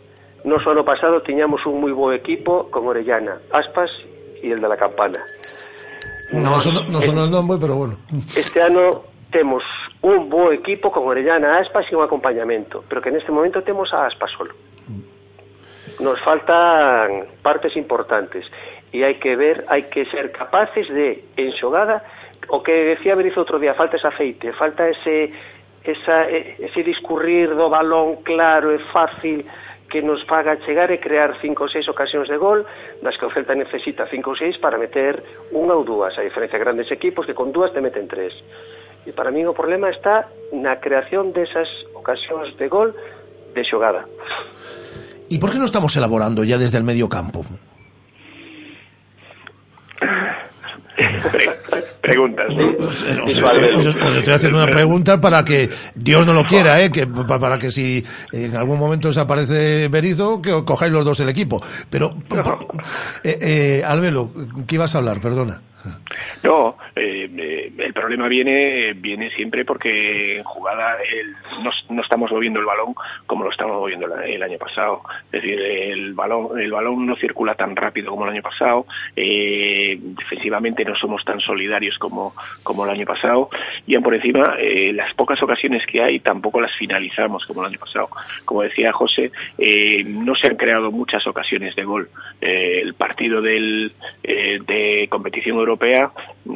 Nos 0.44 0.62
ano 0.66 0.84
pasado 0.86 1.22
tiñamos 1.22 1.66
un 1.66 1.82
moi 1.82 1.90
bo 1.90 2.14
equipo 2.14 2.70
con 2.70 2.86
Orellana, 2.86 3.42
Aspas 3.50 3.90
e 4.38 4.46
el 4.54 4.62
de 4.62 4.68
la 4.70 4.78
campana. 4.78 5.18
No, 6.30 6.60
son, 6.60 6.92
no 6.92 7.02
son 7.02 7.18
el 7.18 7.30
nombre, 7.30 7.58
pero 7.58 7.74
bueno. 7.74 7.98
Este 8.36 8.62
ano 8.62 9.02
temos 9.32 9.64
un 10.02 10.30
bo 10.30 10.52
equipo 10.52 10.92
con 10.92 11.08
Orellana, 11.08 11.58
Aspas 11.58 11.90
e 11.90 11.96
un 11.98 12.06
acompañamento, 12.06 12.84
pero 12.86 13.02
que 13.02 13.10
neste 13.10 13.34
momento 13.34 13.66
temos 13.66 13.90
a 13.90 14.06
Aspas 14.06 14.30
solo 14.30 14.54
nos 15.98 16.20
faltan 16.22 17.26
partes 17.42 17.74
importantes 17.76 18.46
e 18.94 19.02
hai 19.02 19.18
que 19.18 19.34
ver, 19.34 19.66
hai 19.66 19.90
que 19.90 20.06
ser 20.06 20.30
capaces 20.30 20.86
de 20.88 21.28
enxogada 21.36 22.02
o 22.48 22.62
que 22.62 22.94
decía 22.94 23.18
Beriz 23.18 23.36
outro 23.36 23.58
día, 23.58 23.74
falta 23.74 23.98
ese 23.98 24.08
aceite, 24.08 24.54
falta 24.54 24.86
ese 24.88 25.34
esa, 25.84 26.28
ese 26.28 26.82
discurrir 26.82 27.54
do 27.54 27.70
balón 27.70 28.20
claro 28.22 28.70
e 28.74 28.78
fácil 28.92 29.46
que 29.88 30.02
nos 30.02 30.22
faga 30.24 30.60
chegar 30.60 30.92
e 30.92 31.00
crear 31.00 31.40
cinco 31.40 31.64
ou 31.64 31.70
seis 31.72 31.88
ocasións 31.88 32.28
de 32.28 32.36
gol, 32.36 32.60
das 33.00 33.16
que 33.16 33.24
o 33.24 33.32
Celta 33.32 33.56
necesita 33.56 34.04
cinco 34.06 34.36
ou 34.36 34.36
seis 34.36 34.60
para 34.60 34.76
meter 34.76 35.48
unha 35.56 35.72
ou 35.72 35.82
dúas, 35.82 36.12
a 36.20 36.22
diferencia 36.22 36.60
de 36.60 36.64
grandes 36.64 36.92
equipos 36.92 37.24
que 37.24 37.32
con 37.32 37.50
dúas 37.50 37.72
te 37.72 37.80
meten 37.80 38.04
tres. 38.04 38.36
E 39.08 39.16
para 39.16 39.32
mí 39.32 39.40
o 39.48 39.56
problema 39.56 39.88
está 39.88 40.28
na 40.52 40.76
creación 40.76 41.32
desas 41.32 41.68
ocasións 41.96 42.52
de 42.60 42.68
gol 42.68 42.92
de 43.56 43.62
xogada. 43.64 44.04
¿Y 45.28 45.38
por 45.38 45.52
qué 45.52 45.58
no 45.58 45.64
estamos 45.64 45.94
elaborando 45.96 46.44
ya 46.44 46.58
desde 46.58 46.78
el 46.78 46.84
medio 46.84 47.08
campo? 47.08 47.44
Pre- 50.98 51.84
preguntas. 52.00 52.46
Os, 52.50 53.02
os- 53.02 53.36
os- 53.76 53.86
os 54.00 54.14
estoy 54.16 54.32
haciendo 54.34 54.58
una 54.58 54.66
pregunta 54.72 55.20
para 55.20 55.44
que 55.44 55.68
Dios 55.94 56.26
no 56.26 56.32
lo 56.32 56.44
quiera, 56.44 56.80
¿eh? 56.82 56.90
que, 56.90 57.06
pa- 57.06 57.38
para 57.38 57.58
que 57.58 57.70
si 57.70 58.04
en 58.32 58.56
algún 58.56 58.78
momento 58.78 59.08
desaparece 59.08 59.88
Berizo, 59.88 60.40
que 60.42 60.64
cojáis 60.64 60.92
los 60.92 61.04
dos 61.04 61.20
el 61.20 61.28
equipo. 61.28 61.62
Pero, 61.90 62.16
por- 62.28 62.66
eh, 63.22 63.38
eh, 63.40 63.84
Albelo, 63.86 64.32
¿qué 64.66 64.74
ibas 64.76 64.94
a 64.94 64.98
hablar? 64.98 65.20
Perdona. 65.20 65.60
No, 66.42 66.76
eh, 66.96 67.72
el 67.78 67.92
problema 67.92 68.28
viene 68.28 68.92
viene 68.94 69.30
siempre 69.30 69.64
porque 69.64 70.38
en 70.38 70.44
jugada 70.44 70.96
el- 71.02 71.34
no, 71.90 72.02
estamos 72.02 72.30
moviendo 72.30 72.60
el 72.60 72.66
balón 72.66 72.94
como 73.26 73.44
lo 73.44 73.50
estamos 73.50 73.76
moviendo 73.76 74.06
el, 74.22 74.42
año 74.42 74.58
pasado. 74.58 75.02
Es 75.32 75.42
decir, 75.42 75.60
el 75.60 76.14
balón 76.14 76.58
el 76.58 76.70
balón 76.72 77.06
no 77.06 77.16
circula 77.16 77.54
tan 77.54 77.76
rápido 77.76 78.10
como 78.10 78.24
el 78.24 78.30
año 78.32 78.42
pasado. 78.42 78.86
eh, 79.16 79.98
defensivamente 80.00 80.84
no 80.84 80.94
somos 80.94 81.24
tan 81.24 81.40
solidarios 81.40 81.98
como 81.98 82.34
como 82.62 82.84
el 82.84 82.90
año 82.90 83.06
pasado 83.06 83.50
y 83.86 83.96
por 83.98 84.14
encima 84.14 84.56
eh, 84.58 84.92
las 84.92 85.12
pocas 85.14 85.42
ocasiones 85.42 85.84
que 85.86 86.02
hay 86.02 86.20
tampoco 86.20 86.60
las 86.60 86.74
finalizamos 86.76 87.44
como 87.46 87.60
el 87.62 87.68
año 87.68 87.78
pasado. 87.78 88.08
Como 88.44 88.62
decía 88.62 88.92
José, 88.92 89.32
eh, 89.58 90.04
no 90.04 90.34
se 90.34 90.46
han 90.46 90.56
creado 90.56 90.90
muchas 90.90 91.26
ocasiones 91.26 91.74
de 91.74 91.84
gol. 91.84 92.08
Eh, 92.40 92.80
el 92.82 92.94
partido 92.94 93.42
del, 93.42 93.92
de 94.22 95.06
competición 95.10 95.56
europea 95.58 95.67
europea 95.68 96.10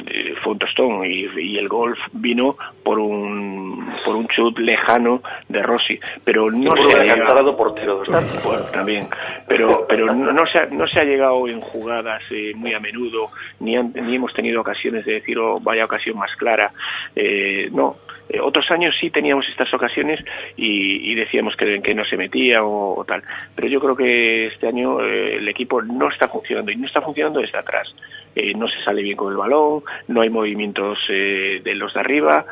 eh, 0.06 0.34
fue 0.42 0.54
un 0.54 0.58
tostón 0.58 1.04
y, 1.04 1.26
y, 1.38 1.58
el 1.58 1.68
golf 1.68 1.98
vino 2.12 2.56
por 2.82 2.98
un 2.98 3.92
por 4.04 4.16
un 4.16 4.26
chut 4.28 4.58
lejano 4.58 5.22
de 5.48 5.62
Rossi. 5.62 6.00
Pero 6.24 6.50
no 6.50 6.74
se 6.76 6.98
ha 6.98 7.04
llegado 7.04 7.56
portero 7.56 8.02
bueno, 8.44 8.64
también. 8.72 9.08
Pero 9.46 9.86
pero 9.88 10.14
no, 10.14 10.32
no, 10.32 10.46
se 10.46 10.58
ha, 10.58 10.66
no 10.66 10.86
se 10.86 11.00
ha 11.00 11.04
llegado 11.04 11.46
en 11.48 11.60
jugadas 11.60 12.22
eh, 12.30 12.52
muy 12.54 12.72
a 12.72 12.80
menudo 12.80 13.30
ni, 13.60 13.76
han, 13.76 13.92
ni 13.92 14.16
hemos 14.16 14.32
tenido 14.32 14.60
ocasiones 14.60 15.04
de 15.04 15.14
decir 15.14 15.38
oh, 15.38 15.60
vaya 15.60 15.84
ocasión 15.84 16.16
más 16.18 16.34
clara 16.36 16.72
eh, 17.14 17.68
no 17.72 17.96
eh, 18.28 18.40
otros 18.40 18.70
años 18.70 18.96
sí 19.00 19.10
teníamos 19.10 19.48
estas 19.48 19.72
ocasiones 19.74 20.24
y, 20.56 21.14
decíamos 21.14 21.56
que, 21.56 21.94
no 21.94 22.04
se 22.04 22.16
metía 22.16 22.64
o, 22.64 23.04
tal. 23.04 23.22
Pero 23.54 23.68
yo 23.68 23.80
creo 23.80 23.96
que 23.96 24.46
este 24.46 24.66
año 24.66 25.00
eh, 25.00 25.36
el 25.36 25.48
equipo 25.48 25.82
no 25.82 26.08
está 26.08 26.28
funcionando 26.28 26.70
y 26.72 26.76
no 26.76 26.86
está 26.86 27.02
funcionando 27.02 27.40
desde 27.40 27.58
atrás. 27.58 27.94
Eh, 28.34 28.54
no 28.54 28.66
se 28.68 28.82
sale 28.82 29.02
bien 29.02 29.16
con 29.16 29.30
el 29.30 29.36
balón, 29.36 29.82
no 30.08 30.22
hay 30.22 30.30
movimientos 30.30 30.98
de 31.08 31.74
los 31.74 31.92
de 31.94 32.00
arriba, 32.00 32.46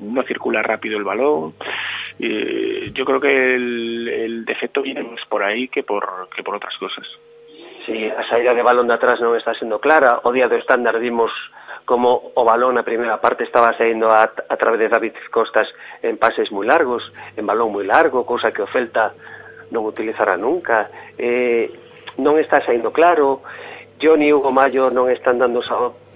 no 0.00 0.22
circula 0.22 0.62
rápido 0.62 0.98
el 0.98 1.04
balón. 1.04 1.54
yo 2.18 3.04
creo 3.04 3.20
que 3.20 3.54
el, 3.54 4.08
el, 4.08 4.44
defecto 4.44 4.82
viene 4.82 5.02
más 5.02 5.24
por 5.26 5.42
ahí 5.42 5.68
que 5.68 5.82
por, 5.82 6.28
que 6.34 6.42
por 6.42 6.56
otras 6.56 6.76
cosas. 6.76 7.06
Sí, 7.86 8.06
a 8.06 8.22
saída 8.28 8.54
de 8.54 8.62
balón 8.62 8.86
de 8.86 8.94
atrás 8.94 9.18
non 9.18 9.34
está 9.34 9.58
sendo 9.58 9.82
clara. 9.82 10.22
O 10.22 10.30
día 10.30 10.46
do 10.46 10.54
estándar 10.54 11.02
vimos 11.02 11.34
como 11.84 12.32
o 12.34 12.42
balón 12.46 12.78
na 12.78 12.86
primeira 12.86 13.18
parte 13.18 13.44
estaba 13.44 13.74
saindo 13.74 14.10
a, 14.10 14.26
a 14.28 14.56
través 14.56 14.78
de 14.78 14.88
David 14.88 15.14
Costas 15.30 15.66
en 16.02 16.16
pases 16.16 16.50
moi 16.54 16.66
largos, 16.66 17.02
en 17.34 17.44
balón 17.46 17.74
moi 17.74 17.86
largo, 17.86 18.22
cousa 18.26 18.54
que 18.54 18.62
o 18.62 18.70
Celta 18.70 19.14
non 19.72 19.88
utilizará 19.88 20.36
nunca. 20.36 20.92
Eh, 21.18 21.72
non 22.20 22.38
está 22.38 22.60
saindo 22.62 22.92
claro, 22.92 23.42
Johnny 23.98 24.28
e 24.28 24.34
Hugo 24.34 24.52
Mayo 24.52 24.90
non 24.90 25.08
están 25.08 25.38
dando 25.38 25.62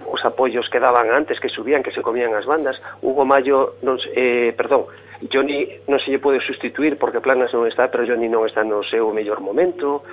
os 0.07 0.21
apoios 0.23 0.69
que 0.71 0.79
daban 0.79 1.11
antes, 1.11 1.39
que 1.39 1.51
subían, 1.51 1.83
que 1.83 1.91
se 1.91 2.03
comían 2.03 2.35
as 2.35 2.47
bandas. 2.47 2.79
Hugo 3.03 3.27
Mayo, 3.27 3.79
non, 3.83 3.99
eh, 4.15 4.53
perdón, 4.55 4.87
Johnny 5.25 5.81
non 5.89 5.97
se 5.97 6.13
lle 6.13 6.21
pode 6.21 6.37
sustituir 6.45 7.01
porque 7.01 7.23
Planas 7.23 7.49
non 7.49 7.65
está, 7.65 7.89
pero 7.89 8.05
Johnny 8.05 8.29
non 8.29 8.45
está 8.45 8.61
no 8.61 8.85
seu 8.85 9.09
mellor 9.09 9.41
momento. 9.41 10.05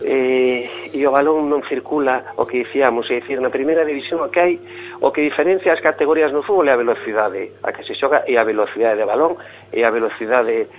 Eh, 0.00 0.90
e 0.96 1.00
o 1.06 1.12
balón 1.12 1.46
non 1.46 1.60
circula 1.62 2.34
o 2.40 2.48
que 2.48 2.64
dicíamos, 2.64 3.06
é 3.12 3.20
dicir, 3.20 3.38
na 3.38 3.52
primeira 3.52 3.84
división 3.84 4.24
o 4.24 4.32
que 4.32 4.40
hai, 4.40 4.54
o 4.98 5.12
que 5.12 5.20
diferencia 5.22 5.76
as 5.76 5.84
categorías 5.84 6.32
no 6.32 6.40
fútbol 6.42 6.66
é 6.66 6.72
a 6.72 6.80
velocidade, 6.80 7.60
a 7.62 7.70
que 7.70 7.84
se 7.84 7.92
xoga 7.94 8.24
e 8.24 8.40
a 8.40 8.42
velocidade 8.48 8.96
de 8.96 9.06
balón 9.06 9.36
e 9.70 9.84
a 9.84 9.92
velocidade 9.92 10.72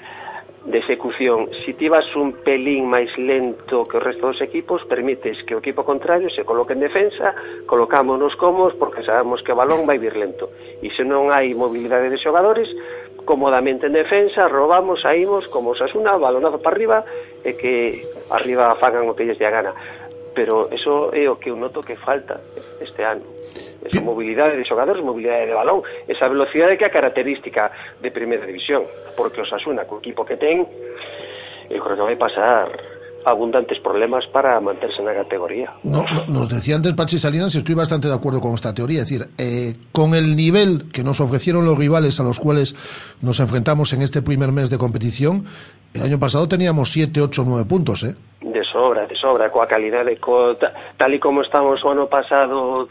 de 0.65 0.77
execución. 0.77 1.49
Si 1.65 1.73
ti 1.73 1.89
vas 1.89 2.05
un 2.15 2.33
pelín 2.45 2.85
máis 2.85 3.09
lento 3.17 3.89
que 3.89 3.97
o 3.97 4.03
resto 4.03 4.29
dos 4.29 4.41
equipos, 4.45 4.85
permites 4.85 5.41
que 5.41 5.57
o 5.57 5.61
equipo 5.61 5.81
contrario 5.81 6.29
se 6.29 6.45
coloque 6.45 6.73
en 6.73 6.85
defensa, 6.85 7.33
colocámonos 7.65 8.37
cómodos 8.37 8.77
porque 8.77 9.01
sabemos 9.01 9.41
que 9.41 9.53
o 9.53 9.57
balón 9.57 9.89
vai 9.89 9.97
vir 9.97 10.13
lento. 10.13 10.53
E 10.85 10.93
se 10.93 11.01
non 11.01 11.33
hai 11.33 11.57
mobilidade 11.57 12.13
de 12.13 12.21
xogadores, 12.21 12.69
cómodamente 13.25 13.87
en 13.87 13.93
defensa, 13.93 14.47
robamos, 14.47 15.01
saímos, 15.01 15.47
como 15.47 15.75
Sasuna, 15.75 16.17
balonazo 16.17 16.61
para 16.61 16.75
arriba, 16.75 17.05
e 17.43 17.57
que 17.57 18.05
arriba 18.29 18.75
fagan 18.77 19.09
o 19.09 19.15
que 19.15 19.25
lles 19.25 19.39
dé 19.39 19.45
a 19.45 19.53
gana. 19.53 19.73
Pero 20.33 20.71
eso 20.71 21.11
é 21.11 21.27
o 21.27 21.35
que 21.35 21.51
eu 21.51 21.59
noto 21.59 21.83
que 21.83 21.99
falta 21.99 22.39
este 22.79 23.03
ano. 23.03 23.27
Esa 23.83 23.99
mobilidade 23.99 24.55
de 24.55 24.63
xogadores, 24.63 25.03
mobilidade 25.03 25.49
de 25.49 25.57
balón, 25.57 25.83
esa 26.07 26.29
velocidade 26.29 26.77
que 26.77 26.85
é 26.85 26.87
a 26.87 26.93
característica 26.93 27.71
de 27.99 28.09
primeira 28.11 28.45
división, 28.45 28.87
porque 29.17 29.41
o 29.41 29.45
Sasuna, 29.45 29.83
co 29.83 29.99
equipo 29.99 30.23
que 30.23 30.39
ten, 30.39 30.63
eu 31.67 31.79
creo 31.83 31.97
que 31.97 32.07
vai 32.07 32.15
pasar 32.15 32.71
abundantes 33.25 33.79
problemas 33.79 34.25
para 34.27 34.59
manterse 34.59 35.01
na 35.03 35.13
categoría. 35.13 35.71
No, 35.83 36.03
no, 36.03 36.25
nos 36.27 36.49
decía 36.49 36.75
antes 36.75 36.93
Pachi 36.93 37.19
Salinas 37.19 37.53
y 37.55 37.59
estoy 37.59 37.75
bastante 37.75 38.07
de 38.07 38.13
acuerdo 38.13 38.41
con 38.41 38.53
esta 38.53 38.73
teoría. 38.73 39.01
Es 39.01 39.09
decir, 39.09 39.27
eh, 39.37 39.75
con 39.91 40.13
el 40.13 40.35
nivel 40.35 40.91
que 40.91 41.03
nos 41.03 41.19
ofrecieron 41.19 41.65
los 41.65 41.77
rivales 41.77 42.19
a 42.19 42.23
los 42.23 42.39
cuales 42.39 42.75
nos 43.21 43.39
enfrentamos 43.39 43.93
en 43.93 44.01
este 44.01 44.21
primer 44.21 44.51
mes 44.51 44.69
de 44.69 44.77
competición, 44.77 45.45
el 45.93 46.03
año 46.03 46.19
pasado 46.19 46.47
teníamos 46.47 46.91
7, 46.91 47.21
8, 47.21 47.43
9 47.45 47.65
puntos, 47.65 48.03
¿eh? 48.03 48.15
De 48.41 48.63
sobra, 48.63 49.05
de 49.05 49.15
sobra, 49.15 49.51
coa 49.51 49.67
calidade, 49.67 50.17
co, 50.17 50.55
tal 50.55 51.13
y 51.13 51.19
como 51.19 51.41
estamos 51.41 51.83
o 51.83 51.91
ano 51.91 52.07
pasado, 52.07 52.87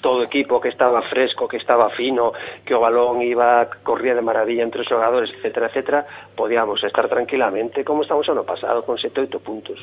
todo 0.00 0.22
equipo 0.22 0.60
que 0.60 0.68
estaba 0.68 1.02
fresco, 1.02 1.48
que 1.48 1.56
estaba 1.56 1.90
fino, 1.90 2.32
que 2.64 2.74
o 2.74 2.80
balón 2.80 3.22
iba 3.22 3.68
corría 3.82 4.14
de 4.14 4.22
maravilla 4.22 4.62
entre 4.62 4.82
os 4.82 4.88
xogadores, 4.88 5.30
etcétera, 5.30 5.66
etcétera, 5.66 6.06
podíamos 6.34 6.82
estar 6.84 7.08
tranquilamente 7.08 7.84
como 7.84 8.02
estamos 8.02 8.28
ano 8.28 8.44
pasado 8.44 8.84
con 8.84 8.96
7 8.98 9.20
8 9.28 9.40
puntos. 9.40 9.78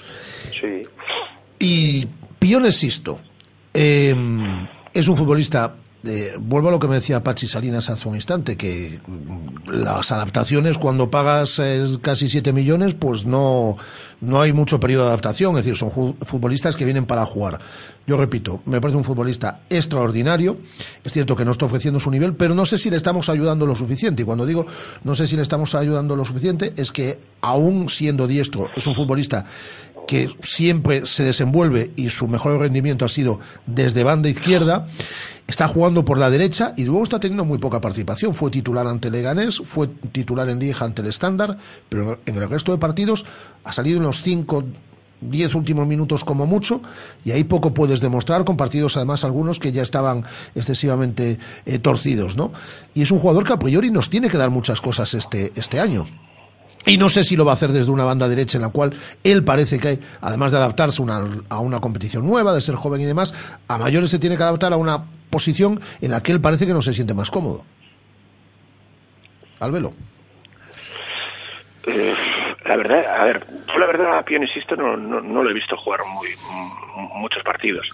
Sí. 0.51 0.83
Y 1.59 2.05
Pione 2.39 2.71
Sisto 2.71 3.19
eh, 3.73 4.15
es 4.93 5.07
un 5.07 5.15
futbolista 5.15 5.75
eh, 6.05 6.35
vuelvo 6.39 6.69
a 6.69 6.71
lo 6.71 6.79
que 6.79 6.87
me 6.87 6.95
decía 6.95 7.23
Pachi 7.23 7.47
Salinas 7.47 7.89
hace 7.89 8.07
un 8.07 8.15
instante, 8.15 8.57
que 8.57 8.99
las 9.67 10.11
adaptaciones 10.11 10.77
cuando 10.77 11.09
pagas 11.09 11.59
eh, 11.59 11.85
casi 12.01 12.29
7 12.29 12.53
millones, 12.53 12.93
pues 12.93 13.25
no, 13.25 13.77
no 14.21 14.41
hay 14.41 14.53
mucho 14.53 14.79
periodo 14.79 15.03
de 15.03 15.09
adaptación, 15.09 15.57
es 15.57 15.65
decir, 15.65 15.77
son 15.77 15.91
futbolistas 15.91 16.75
que 16.75 16.85
vienen 16.85 17.05
para 17.05 17.25
jugar. 17.25 17.59
Yo 18.07 18.17
repito, 18.17 18.61
me 18.65 18.79
parece 18.79 18.97
un 18.97 19.03
futbolista 19.03 19.61
extraordinario, 19.69 20.59
es 21.03 21.11
cierto 21.11 21.35
que 21.35 21.43
no 21.43 21.51
está 21.51 21.65
ofreciendo 21.65 21.99
su 21.99 22.11
nivel, 22.11 22.35
pero 22.35 22.53
no 22.53 22.65
sé 22.65 22.77
si 22.77 22.89
le 22.89 22.97
estamos 22.97 23.29
ayudando 23.29 23.65
lo 23.65 23.75
suficiente, 23.75 24.21
y 24.21 24.25
cuando 24.25 24.45
digo 24.45 24.65
no 25.03 25.15
sé 25.15 25.27
si 25.27 25.35
le 25.35 25.41
estamos 25.41 25.73
ayudando 25.75 26.15
lo 26.15 26.23
suficiente, 26.23 26.73
es 26.77 26.91
que 26.91 27.19
aún 27.41 27.89
siendo 27.89 28.27
diestro, 28.27 28.69
es 28.75 28.85
un 28.85 28.95
futbolista 28.95 29.45
que 30.07 30.29
siempre 30.41 31.05
se 31.05 31.23
desenvuelve 31.23 31.91
y 31.95 32.09
su 32.09 32.27
mejor 32.27 32.59
rendimiento 32.59 33.05
ha 33.05 33.09
sido 33.09 33.39
desde 33.65 34.03
banda 34.03 34.29
izquierda, 34.29 34.87
está 35.47 35.67
jugando 35.67 36.05
por 36.05 36.17
la 36.17 36.29
derecha 36.29 36.73
y 36.77 36.85
luego 36.85 37.03
está 37.03 37.19
teniendo 37.19 37.45
muy 37.45 37.57
poca 37.57 37.81
participación. 37.81 38.35
Fue 38.35 38.51
titular 38.51 38.87
ante 38.87 39.11
Leganés, 39.11 39.61
fue 39.63 39.87
titular 39.87 40.49
en 40.49 40.59
Lieja 40.59 40.85
ante 40.85 41.01
el 41.01 41.07
estándar, 41.07 41.57
pero 41.89 42.19
en 42.25 42.37
el 42.37 42.49
resto 42.49 42.71
de 42.71 42.77
partidos 42.77 43.25
ha 43.63 43.73
salido 43.73 43.97
en 43.97 44.03
los 44.03 44.21
cinco, 44.21 44.63
diez 45.21 45.55
últimos 45.55 45.87
minutos 45.87 46.23
como 46.23 46.45
mucho 46.45 46.81
y 47.23 47.31
ahí 47.31 47.43
poco 47.43 47.73
puedes 47.73 48.01
demostrar 48.01 48.45
con 48.45 48.57
partidos 48.57 48.97
además 48.97 49.23
algunos 49.23 49.59
que 49.59 49.71
ya 49.71 49.81
estaban 49.81 50.23
excesivamente 50.53 51.39
eh, 51.65 51.79
torcidos, 51.79 52.35
¿no? 52.35 52.51
Y 52.93 53.01
es 53.01 53.11
un 53.11 53.19
jugador 53.19 53.45
que 53.45 53.53
a 53.53 53.59
priori 53.59 53.91
nos 53.91 54.09
tiene 54.09 54.29
que 54.29 54.37
dar 54.37 54.49
muchas 54.49 54.81
cosas 54.81 55.13
este, 55.13 55.51
este 55.55 55.79
año. 55.79 56.05
Y 56.85 56.97
no 56.97 57.09
sé 57.09 57.23
si 57.23 57.35
lo 57.35 57.45
va 57.45 57.51
a 57.51 57.55
hacer 57.55 57.71
desde 57.71 57.91
una 57.91 58.03
banda 58.03 58.27
derecha 58.27 58.57
en 58.57 58.61
la 58.61 58.69
cual 58.69 58.93
él 59.23 59.43
parece 59.43 59.79
que, 59.79 59.99
además 60.21 60.51
de 60.51 60.57
adaptarse 60.57 61.01
una, 61.01 61.23
a 61.49 61.59
una 61.59 61.79
competición 61.79 62.25
nueva, 62.25 62.53
de 62.53 62.61
ser 62.61 62.75
joven 62.75 63.01
y 63.01 63.05
demás, 63.05 63.33
a 63.67 63.77
mayores 63.77 64.09
se 64.09 64.19
tiene 64.19 64.37
que 64.37 64.43
adaptar 64.43 64.73
a 64.73 64.77
una 64.77 65.03
posición 65.29 65.79
en 66.01 66.11
la 66.11 66.21
que 66.21 66.31
él 66.31 66.41
parece 66.41 66.67
que 66.67 66.73
no 66.73 66.81
se 66.81 66.93
siente 66.93 67.13
más 67.13 67.31
cómodo. 67.31 67.63
Albelo. 69.59 69.93
Eh, 71.87 72.15
la 72.65 72.77
verdad, 72.77 73.05
a 73.21 73.25
ver, 73.25 73.45
yo 73.67 73.77
la 73.77 73.85
verdad 73.85 74.17
a 74.17 74.33
insisto 74.33 74.75
no, 74.75 74.95
lo 74.97 75.49
he 75.49 75.53
visto 75.53 75.77
jugar 75.77 75.99
muy 76.05 76.29
muchos 77.15 77.43
partidos, 77.43 77.87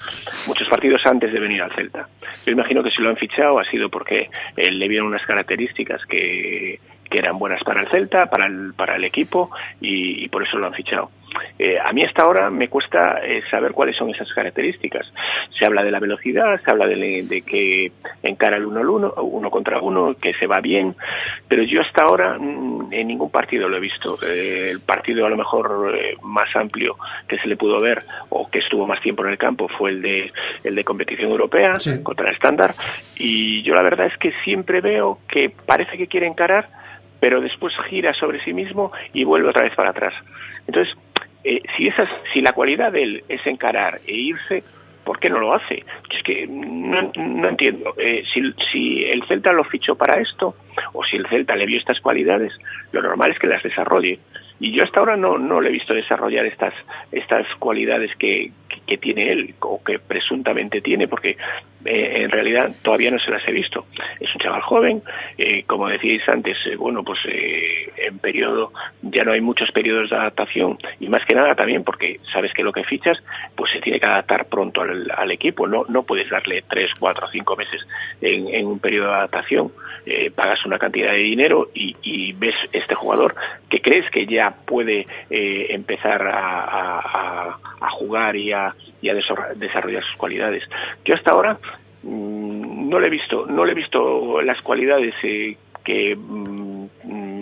muchos 0.47 0.67
partidos 0.69 1.05
antes 1.05 1.33
de 1.33 1.39
venir 1.39 1.61
al 1.61 1.73
Celta. 1.73 2.07
Yo 2.45 2.51
imagino 2.53 2.83
que 2.83 2.91
si 2.91 3.01
lo 3.01 3.09
han 3.09 3.17
fichado 3.17 3.59
ha 3.59 3.65
sido 3.65 3.89
porque 3.89 4.29
él 4.55 4.79
le 4.79 4.87
vieron 4.87 5.07
unas 5.07 5.25
características 5.25 6.05
que 6.05 6.79
que 7.11 7.19
eran 7.19 7.37
buenas 7.37 7.63
para 7.63 7.81
el 7.81 7.89
Celta, 7.89 8.27
para 8.27 8.47
el, 8.47 8.73
para 8.73 8.95
el 8.95 9.03
equipo 9.03 9.51
y, 9.79 10.23
y 10.23 10.29
por 10.29 10.41
eso 10.41 10.57
lo 10.57 10.65
han 10.65 10.73
fichado. 10.73 11.11
Eh, 11.59 11.77
a 11.79 11.91
mí 11.93 12.03
hasta 12.03 12.23
ahora 12.23 12.49
me 12.49 12.67
cuesta 12.67 13.19
eh, 13.23 13.41
saber 13.49 13.71
cuáles 13.71 13.95
son 13.95 14.09
esas 14.09 14.31
características. 14.33 15.11
Se 15.51 15.65
habla 15.65 15.83
de 15.83 15.91
la 15.91 15.99
velocidad, 15.99 16.59
se 16.63 16.71
habla 16.71 16.87
de, 16.87 17.23
de 17.23 17.41
que 17.41 17.91
encara 18.23 18.57
el 18.57 18.65
uno 18.65 18.79
al 18.79 18.89
uno, 18.89 19.13
uno 19.21 19.49
contra 19.49 19.79
uno, 19.79 20.15
que 20.15 20.33
se 20.33 20.47
va 20.47 20.59
bien, 20.59 20.95
pero 21.47 21.63
yo 21.63 21.81
hasta 21.81 22.03
ahora 22.03 22.37
mm, 22.39 22.89
en 22.91 23.07
ningún 23.07 23.29
partido 23.29 23.69
lo 23.69 23.77
he 23.77 23.81
visto. 23.81 24.17
Eh, 24.23 24.69
el 24.71 24.79
partido 24.81 25.25
a 25.25 25.29
lo 25.29 25.37
mejor 25.37 25.95
eh, 25.97 26.17
más 26.23 26.53
amplio 26.55 26.97
que 27.27 27.37
se 27.39 27.47
le 27.47 27.57
pudo 27.57 27.79
ver 27.79 28.03
o 28.29 28.49
que 28.49 28.59
estuvo 28.59 28.87
más 28.87 29.01
tiempo 29.01 29.23
en 29.23 29.31
el 29.31 29.37
campo 29.37 29.67
fue 29.67 29.91
el 29.91 30.01
de 30.01 30.31
el 30.63 30.75
de 30.75 30.83
competición 30.83 31.31
europea 31.31 31.79
sí. 31.79 32.01
contra 32.03 32.29
el 32.29 32.33
estándar 32.33 32.73
y 33.15 33.61
yo 33.63 33.73
la 33.73 33.81
verdad 33.81 34.07
es 34.07 34.17
que 34.17 34.31
siempre 34.43 34.81
veo 34.81 35.19
que 35.27 35.49
parece 35.49 35.97
que 35.97 36.07
quiere 36.07 36.27
encarar 36.27 36.80
pero 37.21 37.39
después 37.39 37.73
gira 37.87 38.13
sobre 38.13 38.43
sí 38.43 38.53
mismo 38.53 38.91
y 39.13 39.23
vuelve 39.23 39.49
otra 39.49 39.63
vez 39.63 39.75
para 39.75 39.91
atrás. 39.91 40.13
Entonces, 40.67 40.97
eh, 41.43 41.61
si, 41.77 41.87
esas, 41.87 42.09
si 42.33 42.41
la 42.41 42.51
cualidad 42.51 42.91
de 42.91 43.03
él 43.03 43.23
es 43.29 43.45
encarar 43.45 44.01
e 44.05 44.13
irse, 44.13 44.63
¿por 45.05 45.19
qué 45.19 45.29
no 45.29 45.39
lo 45.39 45.53
hace? 45.53 45.85
Es 46.09 46.23
que 46.23 46.47
no, 46.47 47.47
entiendo. 47.47 47.93
Eh, 47.97 48.23
si, 48.33 48.41
si 48.71 49.05
el 49.05 49.23
Celta 49.23 49.53
lo 49.53 49.63
fichó 49.63 49.95
para 49.95 50.19
esto, 50.19 50.55
o 50.93 51.03
si 51.03 51.15
el 51.15 51.27
Celta 51.27 51.55
le 51.55 51.67
vio 51.67 51.77
estas 51.77 52.01
cualidades, 52.01 52.57
lo 52.91 53.03
normal 53.03 53.31
es 53.31 53.39
que 53.39 53.47
las 53.47 53.63
desarrolle. 53.63 54.19
Y 54.59 54.71
yo 54.71 54.83
hasta 54.83 54.99
ahora 54.99 55.15
no, 55.15 55.37
no 55.37 55.61
le 55.61 55.69
he 55.69 55.73
visto 55.73 55.93
desarrollar 55.93 56.47
estas, 56.47 56.73
estas 57.11 57.47
cualidades 57.55 58.15
que, 58.15 58.51
que, 58.91 58.97
tiene 58.97 59.31
él, 59.31 59.55
o 59.61 59.81
que 59.81 59.99
presuntamente 59.99 60.81
tiene, 60.81 61.07
porque 61.07 61.37
eh, 61.85 62.23
en 62.23 62.29
realidad 62.29 62.71
todavía 62.81 63.09
no 63.09 63.19
se 63.19 63.31
las 63.31 63.47
he 63.47 63.51
visto. 63.51 63.85
Es 64.19 64.33
un 64.35 64.41
chaval 64.41 64.61
joven, 64.61 65.01
eh, 65.37 65.63
como 65.63 65.87
decíais 65.87 66.27
antes, 66.27 66.57
eh, 66.65 66.75
bueno, 66.75 67.03
pues 67.03 67.19
en 67.25 68.19
periodo, 68.19 68.73
ya 69.01 69.23
no 69.23 69.31
hay 69.31 69.41
muchos 69.41 69.71
periodos 69.71 70.09
de 70.09 70.17
adaptación 70.17 70.77
y 70.99 71.07
más 71.07 71.25
que 71.25 71.35
nada 71.35 71.55
también 71.55 71.83
porque 71.83 72.19
sabes 72.33 72.53
que 72.53 72.63
lo 72.63 72.73
que 72.73 72.83
fichas, 72.83 73.23
pues 73.55 73.71
se 73.71 73.79
tiene 73.79 73.99
que 73.99 74.05
adaptar 74.05 74.45
pronto 74.45 74.81
al, 74.81 75.31
equipo, 75.31 75.67
no, 75.67 75.85
no 75.87 76.03
puedes 76.03 76.29
darle 76.29 76.63
tres, 76.67 76.91
cuatro, 76.99 77.27
cinco 77.31 77.55
meses 77.55 77.87
en, 78.21 78.65
un 78.67 78.79
periodo 78.79 79.07
de 79.07 79.15
adaptación, 79.15 79.71
pagas 80.35 80.65
una 80.65 80.77
cantidad 80.77 81.11
de 81.11 81.19
dinero 81.19 81.69
y, 81.73 82.33
ves 82.33 82.55
este 82.71 82.95
jugador 82.95 83.35
que 83.69 83.81
crees 83.81 84.09
que 84.09 84.25
ya 84.25 84.55
puede 84.65 85.05
empezar 85.29 86.27
a 86.27 87.57
jugar 87.91 88.35
y 88.35 88.51
a, 88.51 88.73
y 89.01 89.09
a 89.09 89.13
desarro- 89.13 89.53
desarrollar 89.55 90.03
sus 90.03 90.15
cualidades. 90.17 90.63
Yo 91.05 91.15
hasta 91.15 91.31
ahora 91.31 91.57
mm, 92.03 92.89
no 92.89 92.99
le 92.99 93.07
he 93.07 93.09
visto, 93.09 93.45
no 93.47 93.65
le 93.65 93.71
he 93.71 93.75
visto 93.75 94.41
las 94.41 94.61
cualidades 94.61 95.15
eh, 95.23 95.57
que 95.83 96.15
mm, 96.15 96.85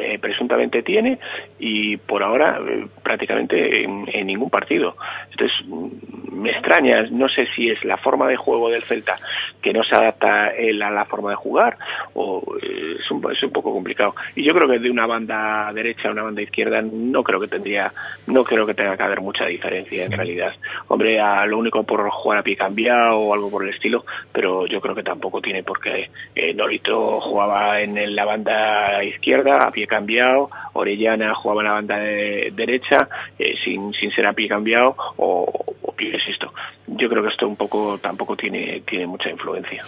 eh, 0.02 0.20
presuntamente 0.20 0.84
tiene 0.84 1.20
y 1.60 1.98
por 1.98 2.24
ahora 2.24 2.60
eh, 2.66 2.88
prácticamente 3.04 3.84
en, 3.84 4.06
ningún 4.26 4.50
partido. 4.50 4.96
Entonces 5.32 5.58
mm, 5.66 6.42
me 6.42 6.52
extraña, 6.52 7.04
no 7.12 7.28
sé 7.28 7.48
si 7.56 7.70
es 7.70 7.84
la 7.84 7.98
forma 7.98 8.28
de 8.28 8.36
juego 8.36 8.70
del 8.70 8.84
Celta 8.84 9.18
que 9.62 9.74
no 9.74 9.84
se 9.84 9.96
adapta 9.96 10.48
a 10.48 10.92
la 10.92 11.06
forma 11.06 11.32
de 11.32 11.36
jugar 11.36 11.78
o 12.14 12.44
eh, 12.62 12.98
es, 13.00 13.12
un, 13.12 13.32
es 13.32 13.42
un 13.44 13.52
poco 13.52 13.74
complicado. 13.74 14.16
Y 14.36 14.44
yo 14.44 14.54
creo 14.54 14.68
que 14.68 14.80
de 14.80 14.90
una 14.90 15.06
banda 15.06 15.72
derecha 15.74 16.10
a 16.10 16.12
una 16.12 16.24
banda 16.24 16.42
izquierda 16.42 16.82
no 16.82 17.24
creo 17.24 17.40
que 17.40 17.48
tendría, 17.48 17.94
no 18.28 18.44
creo 18.44 18.66
que 18.66 18.74
tenga 18.74 18.96
que 18.96 19.04
haber 19.04 19.22
mucha 19.22 19.46
diferencia 19.46 20.06
en 20.06 20.12
realidad. 20.12 20.54
Hombre, 20.88 21.20
a 21.20 21.46
lo 21.46 21.58
único 21.58 21.84
por 21.84 22.10
jugar 22.10 22.40
a 22.40 22.44
pie 22.44 22.56
cambiado 22.56 23.20
o 23.20 23.34
algo 23.34 23.50
por 23.50 23.64
el 23.64 23.70
estilo, 23.70 24.06
pero 24.32 24.66
yo 24.66 24.82
creo 24.82 24.96
que 24.96 25.04
tampoco 25.04 25.42
tiene 25.42 25.64
porque 25.64 26.10
eh, 26.36 26.54
Nolito 26.54 27.20
jugaba 27.22 27.82
en 27.82 28.16
la 28.16 28.26
banda 28.26 29.04
izquierda 29.04 29.58
a 29.58 29.72
pie 29.72 29.88
cambiado, 29.90 30.50
Orellana 30.74 31.34
jugaba 31.36 31.62
en 31.62 31.68
la 31.68 31.74
banda 31.74 31.98
de- 32.00 32.54
derecha 32.56 33.10
eh, 33.38 33.56
sin, 33.64 33.92
sin 33.94 34.12
ser 34.12 34.26
a 34.28 34.34
pie 34.34 34.48
cambiado 34.48 34.96
o, 35.18 35.52
o 35.82 35.92
Pires 35.92 36.24
esto. 36.30 36.54
Yo 36.88 37.10
creo 37.10 37.22
que 37.24 37.30
esto 37.30 37.48
un 37.48 37.58
poco 37.58 37.98
tampoco 37.98 38.38
tiene 38.38 38.82
tiene 38.88 39.06
mucha 39.08 39.30
influencia. 39.30 39.84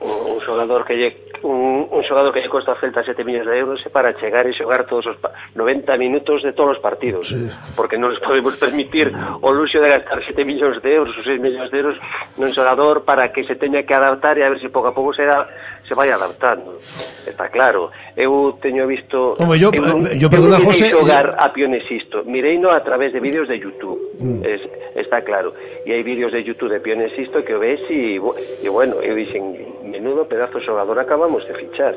un, 0.00 0.10
un 0.34 0.40
xogador 0.44 0.84
que 0.84 0.94
lle, 0.96 1.10
un, 1.42 1.88
un 1.90 2.02
xogador 2.04 2.32
que 2.32 2.40
lle 2.42 2.48
costa 2.52 2.72
a 2.72 2.76
Celta 2.76 3.00
7 3.04 3.24
millóns 3.24 3.46
de 3.48 3.56
euros 3.56 3.80
é 3.86 3.88
para 3.88 4.12
chegar 4.20 4.44
e 4.44 4.52
xogar 4.52 4.84
todos 4.84 5.06
os 5.08 5.16
pa- 5.16 5.32
90 5.56 5.96
minutos 5.96 6.42
de 6.44 6.52
todos 6.52 6.76
os 6.76 6.80
partidos 6.82 7.24
porque 7.72 7.96
non 7.96 8.12
les 8.12 8.20
podemos 8.20 8.52
permitir 8.60 9.08
o 9.40 9.48
luxo 9.54 9.80
de 9.80 9.88
gastar 9.88 10.20
7 10.20 10.44
millóns 10.44 10.76
de 10.84 10.90
euros 10.92 11.16
ou 11.16 11.24
6 11.24 11.40
millóns 11.40 11.72
de 11.72 11.76
euros 11.80 11.96
nun 12.36 12.52
xogador 12.52 13.08
para 13.08 13.32
que 13.32 13.48
se 13.48 13.56
teña 13.56 13.80
que 13.88 13.96
adaptar 13.96 14.36
e 14.36 14.44
a 14.44 14.52
ver 14.52 14.60
se 14.60 14.68
pouco 14.68 14.92
a 14.92 14.96
pouco 14.96 15.16
se, 15.16 15.24
da, 15.24 15.48
se 15.86 15.94
vai 15.94 16.10
adaptando. 16.10 16.80
Está 17.26 17.48
claro. 17.48 17.90
Eu 18.16 18.56
teño 18.60 18.86
visto... 18.86 19.36
Home, 19.38 19.60
eu, 19.60 19.70
eu, 19.72 20.16
yo, 20.16 20.26
eh, 20.26 20.30
perdona, 20.30 20.56
eu 20.56 20.64
José... 20.64 20.90
xogar 20.90 21.36
a 21.38 21.48
Pionesisto. 21.52 22.24
Mireino 22.24 22.70
a 22.70 22.80
través 22.80 23.12
de 23.12 23.20
vídeos 23.20 23.48
de 23.48 23.58
YouTube. 23.60 24.00
Mm. 24.18 24.40
Es, 24.44 24.62
está 24.96 25.22
claro. 25.22 25.52
E 25.84 25.92
hai 25.92 26.02
vídeos 26.02 26.32
de 26.32 26.42
YouTube 26.42 26.72
de 26.72 26.80
Pionesisto 26.80 27.44
que 27.44 27.54
o 27.54 27.60
ves 27.60 27.80
e, 27.92 28.16
e 28.16 28.68
bueno, 28.68 29.00
eu 29.04 29.14
dixen, 29.14 29.84
menudo 29.84 30.24
pedazo 30.24 30.60
xogador 30.60 30.98
acabamos 30.98 31.44
de 31.44 31.54
fichar. 31.54 31.94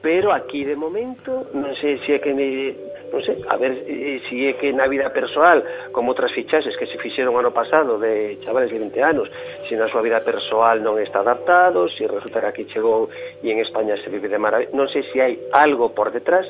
Pero 0.00 0.32
aquí, 0.32 0.64
de 0.64 0.76
momento, 0.76 1.50
non 1.52 1.74
sei 1.76 1.98
se 2.06 2.14
é 2.14 2.18
que 2.22 2.32
me 2.32 2.95
non 3.12 3.20
sei, 3.22 3.38
a 3.46 3.56
ver 3.56 3.86
se 3.86 4.20
si 4.28 4.46
é 4.46 4.58
que 4.58 4.72
na 4.72 4.86
vida 4.90 5.10
persoal, 5.14 5.62
como 5.92 6.10
outras 6.12 6.32
fichaxes 6.34 6.74
que 6.76 6.86
se 6.86 6.98
fixeron 6.98 7.38
ano 7.38 7.54
pasado 7.54 7.98
de 7.98 8.38
chavales 8.42 8.70
de 8.70 8.78
20 8.78 8.96
anos, 9.02 9.26
se 9.68 9.74
na 9.78 9.86
súa 9.88 10.02
vida 10.02 10.20
persoal 10.22 10.82
non 10.82 10.98
está 10.98 11.22
adaptado, 11.22 11.86
se 11.88 12.08
resulta 12.08 12.42
que 12.42 12.50
aquí 12.50 12.64
chegou 12.66 13.08
e 13.42 13.48
en 13.48 13.62
España 13.62 13.94
se 14.00 14.10
vive 14.10 14.26
de 14.26 14.38
maravilla, 14.40 14.74
non 14.74 14.90
sei 14.90 15.06
se 15.06 15.22
hai 15.22 15.34
algo 15.54 15.94
por 15.94 16.10
detrás 16.10 16.46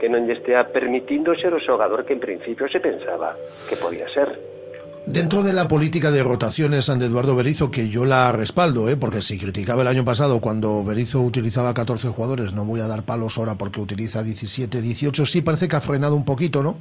que 0.00 0.08
non 0.08 0.24
lle 0.24 0.38
estea 0.38 0.72
permitindo 0.72 1.36
ser 1.36 1.52
o 1.52 1.60
xogador 1.60 2.08
que 2.08 2.16
en 2.16 2.22
principio 2.22 2.64
se 2.72 2.80
pensaba 2.80 3.36
que 3.68 3.76
podía 3.76 4.08
ser. 4.08 4.59
Dentro 5.10 5.42
de 5.42 5.52
la 5.52 5.66
política 5.66 6.12
de 6.12 6.22
rotaciones 6.22 6.86
de 6.86 7.04
Eduardo 7.04 7.34
Berizo, 7.34 7.68
que 7.68 7.88
yo 7.88 8.04
la 8.04 8.30
respaldo, 8.30 8.88
¿eh? 8.88 8.96
porque 8.96 9.22
si 9.22 9.38
criticaba 9.38 9.82
el 9.82 9.88
año 9.88 10.04
pasado 10.04 10.40
cuando 10.40 10.84
Berizo 10.84 11.20
utilizaba 11.20 11.74
14 11.74 12.10
jugadores, 12.10 12.52
no 12.52 12.64
voy 12.64 12.80
a 12.80 12.86
dar 12.86 13.02
palos 13.02 13.36
ahora 13.36 13.56
porque 13.56 13.80
utiliza 13.80 14.22
17, 14.22 14.80
18, 14.80 15.26
sí 15.26 15.42
parece 15.42 15.66
que 15.66 15.74
ha 15.74 15.80
frenado 15.80 16.14
un 16.14 16.24
poquito, 16.24 16.62
¿no? 16.62 16.76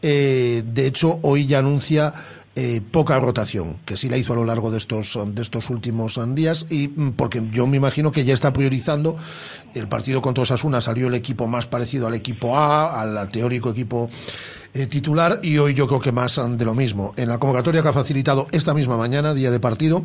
Eh, 0.00 0.62
de 0.64 0.86
hecho, 0.86 1.18
hoy 1.22 1.46
ya 1.46 1.58
anuncia 1.58 2.14
eh, 2.58 2.80
poca 2.90 3.20
rotación, 3.20 3.76
que 3.84 3.98
sí 3.98 4.08
la 4.08 4.16
hizo 4.16 4.32
a 4.32 4.36
lo 4.36 4.46
largo 4.46 4.70
de 4.70 4.78
estos, 4.78 5.18
de 5.26 5.42
estos 5.42 5.68
últimos 5.68 6.18
días, 6.34 6.64
y 6.70 6.88
mm, 6.88 7.12
porque 7.12 7.46
yo 7.52 7.66
me 7.66 7.76
imagino 7.76 8.10
que 8.10 8.24
ya 8.24 8.32
está 8.32 8.54
priorizando 8.54 9.18
el 9.74 9.88
partido 9.88 10.22
contra 10.22 10.44
Osasuna, 10.44 10.80
salió 10.80 11.08
el 11.08 11.14
equipo 11.14 11.48
más 11.48 11.66
parecido 11.66 12.06
al 12.06 12.14
equipo 12.14 12.56
A, 12.56 13.02
al 13.02 13.28
teórico 13.28 13.68
equipo 13.68 14.08
eh, 14.72 14.86
titular, 14.86 15.38
y 15.42 15.58
hoy 15.58 15.74
yo 15.74 15.86
creo 15.86 16.00
que 16.00 16.12
más 16.12 16.38
um, 16.38 16.56
de 16.56 16.64
lo 16.64 16.74
mismo. 16.74 17.12
En 17.18 17.28
la 17.28 17.36
convocatoria 17.36 17.82
que 17.82 17.88
ha 17.88 17.92
facilitado 17.92 18.46
esta 18.52 18.72
misma 18.72 18.96
mañana, 18.96 19.34
día 19.34 19.50
de 19.50 19.60
partido, 19.60 20.02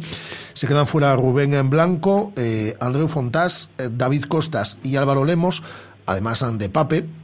se 0.54 0.68
quedan 0.68 0.88
fuera 0.88 1.16
Rubén 1.16 1.54
en 1.54 1.70
Blanco, 1.70 2.34
eh, 2.36 2.76
Andreu 2.82 3.08
Fontás, 3.08 3.70
David 3.78 4.26
Costas 4.26 4.78
y 4.84 4.98
Álvaro 4.98 5.24
Lemos, 5.24 5.64
además 6.06 6.42
um, 6.42 6.58
de 6.58 6.68
Pape, 6.68 7.21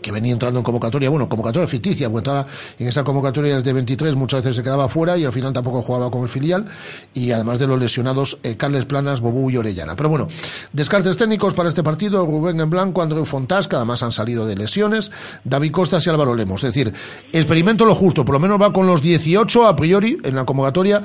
que 0.00 0.12
venía 0.12 0.32
entrando 0.32 0.60
en 0.60 0.64
convocatoria, 0.64 1.10
bueno, 1.10 1.28
convocatoria 1.28 1.66
ficticia, 1.66 2.08
porque 2.08 2.30
entraba 2.30 2.46
en 2.78 2.88
esa 2.88 3.04
convocatoria 3.04 3.56
desde 3.56 3.72
23, 3.72 4.16
muchas 4.16 4.44
veces 4.44 4.56
se 4.56 4.62
quedaba 4.62 4.88
fuera 4.88 5.16
y 5.16 5.24
al 5.24 5.32
final 5.32 5.52
tampoco 5.52 5.82
jugaba 5.82 6.10
con 6.10 6.22
el 6.22 6.28
filial, 6.28 6.66
y 7.14 7.30
además 7.32 7.58
de 7.58 7.66
los 7.66 7.78
lesionados, 7.78 8.38
eh, 8.42 8.56
Carles 8.56 8.86
Planas, 8.86 9.20
Bobú 9.20 9.50
y 9.50 9.56
Orellana. 9.56 9.96
Pero 9.96 10.08
bueno, 10.08 10.28
descartes 10.72 11.16
técnicos 11.16 11.54
para 11.54 11.68
este 11.68 11.82
partido, 11.82 12.24
Rubén 12.26 12.60
en 12.60 12.70
blanco, 12.70 13.02
Andreu 13.02 13.24
Fontás, 13.24 13.68
que 13.68 13.76
además 13.76 14.02
han 14.02 14.12
salido 14.12 14.46
de 14.46 14.56
lesiones, 14.56 15.10
David 15.44 15.72
Costas 15.72 16.06
y 16.06 16.10
Álvaro 16.10 16.34
Lemos. 16.34 16.64
Es 16.64 16.74
decir, 16.74 16.92
experimento 17.32 17.84
lo 17.84 17.94
justo, 17.94 18.24
por 18.24 18.34
lo 18.34 18.40
menos 18.40 18.60
va 18.60 18.72
con 18.72 18.86
los 18.86 19.02
18 19.02 19.66
a 19.66 19.76
priori 19.76 20.18
en 20.22 20.34
la 20.34 20.44
convocatoria 20.44 21.02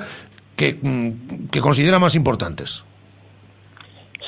que, 0.56 0.78
mm, 0.80 1.48
que 1.48 1.60
considera 1.60 1.98
más 1.98 2.14
importantes. 2.14 2.82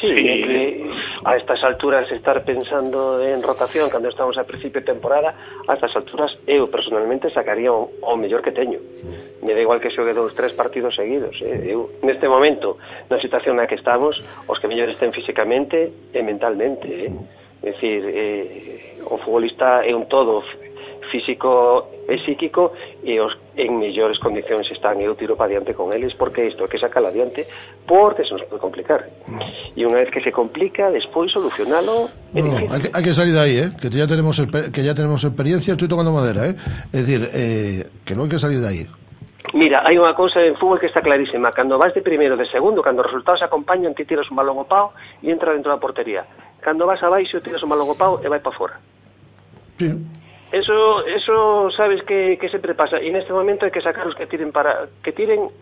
Sí, 0.01 0.15
que 0.15 0.91
a 1.25 1.35
estas 1.37 1.65
alturas 1.65 2.11
estar 2.13 2.45
pensando 2.45 3.21
en 3.21 3.43
rotación 3.43 3.91
cando 3.91 4.09
estamos 4.09 4.39
a 4.39 4.45
principio 4.45 4.81
de 4.81 4.87
temporada, 4.87 5.35
a 5.67 5.75
estas 5.75 5.95
alturas 5.97 6.39
eu 6.47 6.71
personalmente 6.71 7.27
sacaría 7.35 7.75
o, 7.75 7.91
o 8.07 8.15
mellor 8.15 8.39
que 8.39 8.55
teño. 8.55 8.79
Me 9.43 9.55
da 9.55 9.61
igual 9.61 9.83
que 9.83 9.91
xogue 9.91 10.15
dous 10.15 10.39
tres 10.39 10.55
partidos 10.55 10.95
seguidos, 10.95 11.43
eh? 11.43 11.75
eu 11.75 11.99
neste 12.07 12.31
momento, 12.31 12.79
na 13.11 13.19
situación 13.19 13.59
na 13.59 13.67
que 13.67 13.75
estamos, 13.75 14.23
os 14.47 14.59
que 14.63 14.71
mellor 14.71 14.87
estén 14.87 15.11
físicamente 15.11 15.91
e 16.15 16.21
mentalmente, 16.23 16.87
eh? 16.87 17.11
É 17.59 17.75
dicir, 17.75 18.07
eh, 18.07 19.03
o 19.03 19.19
futbolista 19.19 19.83
é 19.83 19.91
un 19.91 20.07
todo 20.07 20.47
físico 21.11 21.98
e 22.09 22.17
psíquico 22.25 22.73
e 23.05 23.21
os 23.21 23.37
en 23.53 23.77
mellores 23.77 24.17
condicións 24.17 24.65
están 24.73 24.97
eu 25.05 25.13
tiro 25.13 25.37
para 25.37 25.53
diante 25.53 25.77
con 25.77 25.93
eles 25.93 26.17
porque 26.17 26.49
isto 26.49 26.65
é 26.65 26.69
que 26.73 26.81
sacar 26.81 27.05
adiante 27.05 27.45
porque 27.85 28.25
se 28.25 28.33
nos 28.33 28.49
pode 28.49 28.65
complicar 28.65 29.05
e 29.77 29.85
unha 29.85 30.01
vez 30.01 30.09
que 30.09 30.25
se 30.25 30.33
complica 30.33 30.89
despois 30.89 31.29
solucionalo 31.29 32.09
é 32.33 32.41
no, 32.41 32.57
difícil. 32.57 32.73
Hai, 32.73 32.81
que, 32.81 32.89
hai 32.97 33.03
que 33.05 33.13
salir 33.13 33.35
de 33.37 33.43
aí, 33.45 33.57
eh? 33.61 33.69
que 33.77 33.93
ya 33.93 34.09
tenemos 34.09 34.41
que 34.73 34.83
ya 34.83 34.95
tenemos 34.97 35.21
experiencia, 35.25 35.77
estoy 35.77 35.89
tocando 35.89 36.13
madera, 36.13 36.49
eh? 36.49 36.55
É 36.93 36.99
dicir, 37.05 37.29
eh, 37.33 37.85
que 38.05 38.17
non 38.17 38.25
hai 38.25 38.33
que 38.33 38.41
salir 38.41 38.61
de 38.61 38.69
aí. 38.69 38.83
Mira, 39.57 39.81
hai 39.81 39.97
unha 39.97 40.13
cousa 40.13 40.45
en 40.45 40.61
fútbol 40.61 40.77
que 40.77 40.93
está 40.93 41.01
clarísima. 41.01 41.49
Cando 41.57 41.81
vas 41.81 41.97
de 41.97 42.05
primeiro, 42.05 42.37
de 42.37 42.45
segundo, 42.53 42.85
cando 42.85 43.01
os 43.01 43.09
resultados 43.09 43.41
acompañan, 43.41 43.97
ti 43.97 44.05
tiras 44.05 44.29
un 44.29 44.37
balón 44.37 44.61
ao 44.61 44.69
pau 44.69 44.93
e 45.25 45.33
entra 45.33 45.57
dentro 45.57 45.73
da 45.73 45.81
portería. 45.81 46.29
Cando 46.61 46.85
vas 46.85 47.01
abaixo, 47.01 47.41
tiras 47.41 47.65
un 47.65 47.73
balón 47.73 47.89
ao 47.89 47.97
pau 47.97 48.21
e 48.21 48.29
vai 48.29 48.45
para 48.45 48.53
fora. 48.53 48.77
Sí. 49.81 49.89
Eso, 50.53 51.05
eso 51.05 51.71
sabes 51.71 52.03
que, 52.03 52.39
sempre 52.49 52.73
pasa 52.73 52.97
e 52.97 53.13
neste 53.13 53.37
momento 53.37 53.69
hai 53.69 53.73
que 53.73 53.85
sacar 53.85 54.09
os 54.09 54.17
que 54.17 54.25
tiren 54.25 54.49
para 54.49 54.89
que 55.05 55.13
tiren 55.13 55.53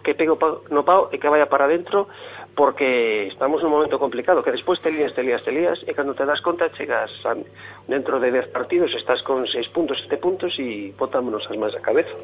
que 0.00 0.16
pegue 0.16 0.32
o 0.32 0.40
pau, 0.40 0.64
no 0.72 0.82
pau 0.88 1.12
e 1.12 1.20
que 1.20 1.28
vaya 1.28 1.52
para 1.52 1.68
dentro 1.68 2.08
porque 2.56 3.28
estamos 3.28 3.60
nun 3.60 3.68
momento 3.68 4.00
complicado 4.00 4.40
que 4.40 4.50
despois 4.50 4.80
te 4.80 4.88
lías, 4.88 5.12
te 5.12 5.20
lías, 5.20 5.44
te 5.44 5.52
lías 5.52 5.84
e 5.84 5.92
cando 5.92 6.16
te 6.16 6.24
das 6.24 6.40
conta 6.40 6.72
chegas 6.72 7.12
a, 7.28 7.36
dentro 7.84 8.16
de 8.16 8.32
10 8.32 8.48
partidos 8.56 8.96
estás 8.96 9.20
con 9.20 9.44
6 9.44 9.68
puntos, 9.68 10.00
7 10.08 10.16
puntos 10.16 10.56
e 10.56 10.96
botámonos 10.96 11.44
as 11.52 11.56
máis 11.60 11.76
a 11.76 11.84
cabeza 11.84 12.16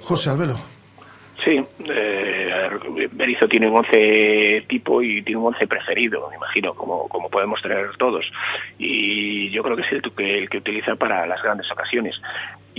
José 0.00 0.32
Albelo. 0.32 0.79
Sí, 1.44 1.64
eh, 1.88 2.68
Berizzo 3.12 3.48
tiene 3.48 3.68
un 3.68 3.78
once 3.78 4.64
tipo 4.68 5.00
y 5.00 5.22
tiene 5.22 5.40
un 5.40 5.46
once 5.48 5.66
preferido, 5.66 6.28
me 6.28 6.36
imagino, 6.36 6.74
como, 6.74 7.08
como 7.08 7.30
podemos 7.30 7.62
tener 7.62 7.96
todos. 7.96 8.30
Y 8.78 9.48
yo 9.50 9.62
creo 9.62 9.76
que 9.76 9.82
es 9.82 9.92
el 9.92 10.02
que, 10.02 10.38
el 10.38 10.50
que 10.50 10.58
utiliza 10.58 10.96
para 10.96 11.26
las 11.26 11.42
grandes 11.42 11.70
ocasiones. 11.70 12.20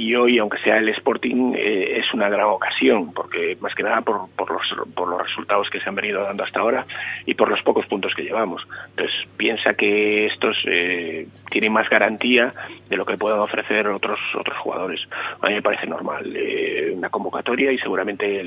Y 0.01 0.15
hoy, 0.15 0.39
aunque 0.39 0.57
sea 0.57 0.77
el 0.77 0.89
Sporting, 0.89 1.53
eh, 1.55 1.99
es 1.99 2.11
una 2.11 2.27
gran 2.27 2.47
ocasión, 2.47 3.13
porque 3.13 3.55
más 3.61 3.75
que 3.75 3.83
nada 3.83 4.01
por, 4.01 4.29
los, 4.49 5.21
resultados 5.21 5.69
que 5.69 5.79
se 5.79 5.87
han 5.87 5.93
venido 5.93 6.23
dando 6.23 6.43
hasta 6.43 6.59
ahora 6.59 6.87
y 7.27 7.35
por 7.35 7.49
los 7.49 7.61
pocos 7.61 7.85
puntos 7.85 8.15
que 8.15 8.23
llevamos. 8.23 8.67
Entonces, 8.89 9.15
piensa 9.37 9.75
que 9.75 10.25
estos 10.25 10.57
eh, 10.65 11.27
tienen 11.51 11.71
más 11.71 11.87
garantía 11.87 12.51
de 12.89 12.97
lo 12.97 13.05
que 13.05 13.15
puedan 13.15 13.41
ofrecer 13.41 13.87
otros 13.89 14.19
otros 14.35 14.57
jugadores. 14.57 15.07
A 15.39 15.49
mí 15.49 15.53
me 15.53 15.61
parece 15.61 15.85
normal 15.85 16.33
eh, 16.35 16.93
una 16.95 17.09
convocatoria 17.11 17.71
y 17.71 17.77
seguramente 17.77 18.43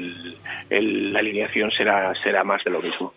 la 0.70 1.18
alineación 1.20 1.70
será 1.70 2.16
será 2.16 2.42
más 2.42 2.64
de 2.64 2.70
lo 2.70 2.82
mismo. 2.82 3.14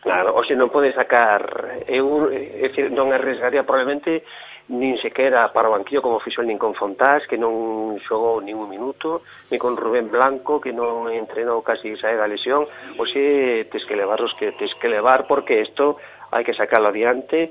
Claro, 0.00 0.32
o 0.32 0.44
se 0.44 0.56
non 0.56 0.72
pode 0.72 0.96
sacar 0.96 1.84
eu, 1.84 2.24
dicir, 2.64 2.88
non 2.88 3.12
arriesgaría 3.12 3.68
probablemente 3.68 4.24
nin 4.70 4.94
sequera 5.02 5.50
para 5.50 5.66
o 5.66 5.74
banquillo 5.74 6.00
como 6.00 6.22
fixo 6.22 6.40
el 6.40 6.46
nin 6.46 6.58
con 6.58 6.78
Fontás, 6.78 7.26
que 7.26 7.34
non 7.34 7.98
xogou 8.06 8.38
nin 8.38 8.54
un 8.54 8.70
minuto, 8.70 9.26
ni 9.50 9.58
con 9.58 9.74
Rubén 9.74 10.06
Blanco, 10.06 10.62
que 10.62 10.70
non 10.70 11.10
entrenou 11.10 11.58
casi 11.66 11.98
sae 11.98 12.14
da 12.14 12.30
lesión, 12.30 12.70
ou 12.94 13.04
se 13.04 13.66
tes 13.66 13.82
que 13.82 13.98
levar 13.98 14.22
os 14.22 14.30
que 14.38 14.54
tes 14.54 14.70
que 14.78 14.86
levar, 14.86 15.26
porque 15.26 15.58
isto 15.58 15.98
hai 16.30 16.46
que 16.46 16.54
sacarlo 16.54 16.94
adiante, 16.94 17.50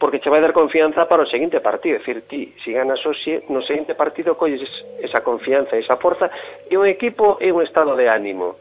porque 0.00 0.24
che 0.24 0.32
vai 0.32 0.40
dar 0.40 0.56
confianza 0.56 1.04
para 1.04 1.22
o 1.22 1.28
seguinte 1.28 1.60
partido, 1.60 1.96
é 1.96 1.98
dicir, 2.00 2.24
ti, 2.24 2.56
se 2.64 2.72
si 2.72 2.72
ganas 2.72 3.04
hoxe, 3.04 3.44
no 3.52 3.60
seguinte 3.60 3.92
partido 3.92 4.40
colles 4.40 4.64
esa 5.04 5.20
confianza, 5.20 5.76
esa 5.76 6.00
forza, 6.00 6.32
e 6.64 6.80
un 6.80 6.88
equipo 6.88 7.36
é 7.44 7.52
un 7.52 7.60
estado 7.60 7.92
de 7.92 8.08
ánimo, 8.08 8.56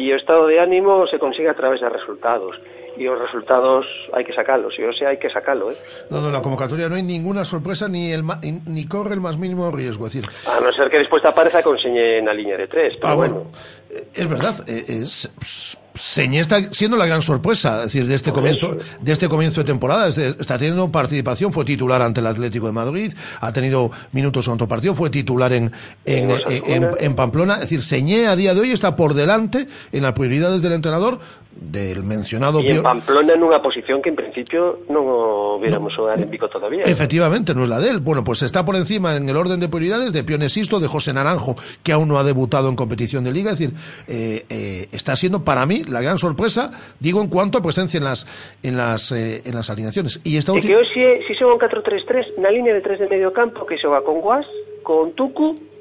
e 0.00 0.08
o 0.08 0.16
estado 0.16 0.48
de 0.48 0.56
ánimo 0.56 1.04
se 1.12 1.20
consigue 1.20 1.52
a 1.52 1.58
través 1.60 1.84
de 1.84 1.92
resultados, 1.92 2.56
y 2.96 3.04
los 3.04 3.18
resultados 3.20 3.86
hay 4.12 4.24
que 4.24 4.32
sacarlos, 4.32 4.74
y 4.78 4.82
o 4.84 4.92
sea, 4.92 5.08
hay 5.10 5.18
que 5.18 5.30
sacarlo. 5.30 5.70
¿eh? 5.70 5.76
No, 6.10 6.20
no, 6.20 6.30
la 6.30 6.40
convocatoria 6.42 6.88
no 6.88 6.94
hay 6.96 7.02
ninguna 7.02 7.44
sorpresa 7.44 7.88
ni 7.88 8.12
el 8.12 8.22
ma- 8.22 8.40
ni 8.42 8.86
corre 8.86 9.14
el 9.14 9.20
más 9.20 9.36
mínimo 9.38 9.70
riesgo. 9.70 10.06
Es 10.06 10.14
decir, 10.14 10.28
A 10.46 10.60
no 10.60 10.72
ser 10.72 10.90
que 10.90 10.98
después 10.98 11.22
te 11.22 11.28
aparezca 11.28 11.62
con 11.62 11.78
Señé 11.78 12.18
en 12.18 12.26
la 12.26 12.34
línea 12.34 12.56
de 12.56 12.66
tres, 12.68 12.94
pero 13.00 13.12
Ah, 13.12 13.14
bueno. 13.14 13.34
bueno, 13.34 13.50
eh, 13.90 14.06
es 14.14 14.28
verdad, 14.28 14.54
eh, 14.68 14.84
es- 14.88 15.30
s- 15.40 15.78
Señé 15.96 16.40
está 16.40 16.72
siendo 16.72 16.96
la 16.96 17.06
gran 17.06 17.22
sorpresa, 17.22 17.84
es 17.84 17.92
decir, 17.92 18.08
de 18.08 18.16
este 18.16 18.32
comienzo, 18.32 18.76
de 19.00 19.12
este 19.12 19.28
comienzo 19.28 19.60
de 19.60 19.64
temporada, 19.64 20.08
está 20.08 20.58
teniendo 20.58 20.90
participación, 20.90 21.52
fue 21.52 21.64
titular 21.64 22.02
ante 22.02 22.18
el 22.18 22.26
Atlético 22.26 22.66
de 22.66 22.72
Madrid, 22.72 23.12
ha 23.40 23.52
tenido 23.52 23.92
minutos 24.10 24.44
en 24.48 24.54
otro 24.54 24.66
partido, 24.66 24.96
fue 24.96 25.08
titular 25.08 25.52
en, 25.52 25.70
en, 26.04 26.30
en- 26.48 26.90
en 26.98 27.14
Pamplona, 27.14 27.54
es 27.54 27.60
decir, 27.60 27.80
Señé 27.80 28.26
a 28.26 28.34
día 28.34 28.54
de 28.54 28.60
hoy 28.62 28.72
está 28.72 28.96
por 28.96 29.14
delante 29.14 29.68
en 29.92 30.02
las 30.02 30.14
prioridades 30.14 30.62
del 30.62 30.72
entrenador 30.72 31.20
del 31.54 32.02
mencionado 32.02 32.60
Y 32.60 32.68
en 32.68 32.82
Pamplona 32.82 33.34
en 33.34 33.42
unha 33.42 33.62
posición 33.62 34.02
que 34.02 34.10
en 34.10 34.18
principio 34.18 34.84
non 34.90 35.06
o 35.06 35.56
viéramos 35.62 35.94
xogar 35.94 36.18
en 36.18 36.26
Vico 36.26 36.50
todavía. 36.50 36.82
Efectivamente, 36.84 37.54
no 37.54 37.64
es 37.64 37.70
la 37.70 37.78
de 37.78 37.90
él. 37.90 37.98
Bueno, 38.02 38.26
pues 38.26 38.42
está 38.42 38.64
por 38.64 38.74
encima 38.74 39.14
en 39.14 39.28
el 39.28 39.36
orden 39.36 39.60
de 39.62 39.68
prioridades 39.70 40.12
de 40.12 40.24
Pione 40.26 40.50
Sisto, 40.50 40.80
de 40.80 40.88
José 40.88 41.14
Naranjo, 41.14 41.54
que 41.82 41.92
aún 41.92 42.08
no 42.08 42.18
ha 42.18 42.24
debutado 42.24 42.68
en 42.68 42.76
competición 42.76 43.22
de 43.22 43.32
liga. 43.32 43.52
Es 43.52 43.58
decir, 43.58 43.74
eh, 44.08 44.42
eh, 44.50 44.88
está 44.90 45.14
siendo 45.14 45.44
para 45.44 45.66
mí 45.66 45.84
la 45.84 46.02
gran 46.02 46.18
sorpresa, 46.18 46.70
digo, 46.98 47.22
en 47.22 47.28
cuanto 47.28 47.58
a 47.58 47.62
presencia 47.62 47.98
en 47.98 48.04
las, 48.04 48.26
en 48.62 48.76
las, 48.76 49.12
eh, 49.12 49.42
en 49.44 49.54
las 49.54 49.70
alineaciones. 49.70 50.20
Y 50.24 50.36
esta 50.36 50.52
última... 50.52 50.74
que 50.74 50.80
hoxe, 50.82 51.22
se 51.26 51.34
xoga 51.34 51.54
un 51.54 51.60
4-3-3 51.60 52.38
na 52.42 52.50
línea 52.50 52.74
de 52.74 52.82
tres 52.82 52.98
de 52.98 53.06
medio 53.06 53.32
campo 53.32 53.66
que 53.66 53.78
xoga 53.78 54.02
con 54.02 54.20
Guas, 54.20 54.46
con 54.82 55.12
Tucu 55.12 55.73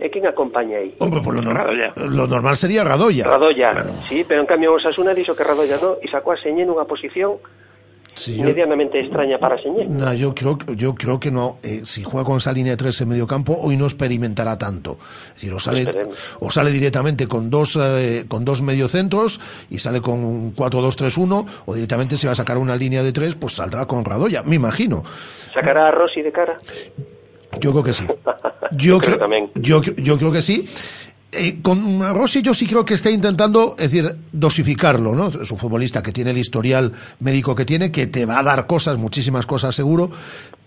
e 0.00 0.08
quen 0.08 0.24
acompaña 0.26 0.80
aí? 0.80 0.96
Hombre, 0.98 1.20
pues 1.20 1.36
lo, 1.36 1.42
normal, 1.44 1.92
lo 2.08 2.24
normal 2.26 2.56
sería 2.56 2.82
Radoya. 2.82 3.24
Radoya, 3.28 3.84
sí, 4.08 4.24
pero 4.26 4.40
en 4.40 4.48
cambio 4.48 4.72
Osasuna 4.72 5.12
dixo 5.12 5.36
que 5.36 5.44
Radoya 5.44 5.76
no 5.76 6.00
e 6.00 6.08
sacou 6.08 6.32
a 6.32 6.40
Señé 6.40 6.64
nunha 6.64 6.88
posición 6.88 7.36
Sí, 8.10 8.36
yo- 8.36 8.42
medianamente 8.42 8.98
extraña 8.98 9.38
para 9.38 9.54
Señé. 9.56 9.86
No, 9.86 10.12
yo 10.12 10.34
creo, 10.34 10.58
yo 10.74 10.94
creo 10.98 11.20
que 11.20 11.30
no. 11.30 11.58
eh, 11.62 11.82
si 11.86 12.02
juega 12.02 12.26
con 12.26 12.38
esa 12.42 12.52
línea 12.52 12.72
de 12.72 12.76
tres 12.76 13.00
en 13.00 13.08
medio 13.08 13.24
campo, 13.24 13.54
hoy 13.56 13.76
no 13.78 13.84
experimentará 13.86 14.58
tanto. 14.58 14.98
Es 15.28 15.34
decir, 15.46 15.54
o 15.54 15.60
sale, 15.60 15.82
Esperemos. 15.86 16.18
o 16.40 16.50
sale 16.50 16.72
directamente 16.72 17.28
con 17.28 17.48
dos, 17.50 17.78
eh, 17.80 18.24
con 18.26 18.44
dos 18.44 18.62
mediocentros 18.62 19.38
y 19.70 19.78
sale 19.78 20.00
con 20.02 20.24
un 20.24 20.56
4-2-3-1, 20.56 21.46
o 21.66 21.70
directamente 21.72 22.18
si 22.18 22.26
va 22.26 22.32
a 22.32 22.36
sacar 22.36 22.58
una 22.58 22.74
línea 22.74 23.04
de 23.04 23.12
tres, 23.12 23.36
pues 23.36 23.54
saldrá 23.54 23.86
con 23.86 24.04
Radoya, 24.04 24.42
me 24.42 24.56
imagino. 24.56 25.04
Sacará 25.54 25.86
a 25.88 25.90
Rossi 25.92 26.20
de 26.20 26.32
cara. 26.32 26.58
Yo 27.60 27.70
creo 27.72 27.82
que 27.82 27.94
sí. 27.94 28.04
Yo 28.72 28.98
Creo 28.98 29.00
creo, 29.00 29.18
también. 29.18 29.50
yo, 29.56 29.82
yo 29.82 30.16
creo 30.16 30.30
que 30.30 30.42
sí. 30.42 30.64
Eh, 31.32 31.58
con 31.60 32.00
Rossi 32.14 32.40
yo 32.42 32.54
sí 32.54 32.66
creo 32.66 32.84
que 32.84 32.94
está 32.94 33.10
intentando, 33.10 33.74
es 33.78 33.90
decir, 33.90 34.16
dosificarlo, 34.32 35.14
¿no? 35.16 35.26
Es 35.28 35.50
un 35.50 35.58
futbolista 35.58 36.02
que 36.02 36.12
tiene 36.12 36.30
el 36.30 36.38
historial 36.38 36.92
médico 37.18 37.54
que 37.56 37.64
tiene, 37.64 37.90
que 37.90 38.06
te 38.06 38.26
va 38.26 38.38
a 38.38 38.42
dar 38.44 38.66
cosas, 38.68 38.96
muchísimas 38.98 39.44
cosas 39.46 39.74
seguro, 39.74 40.10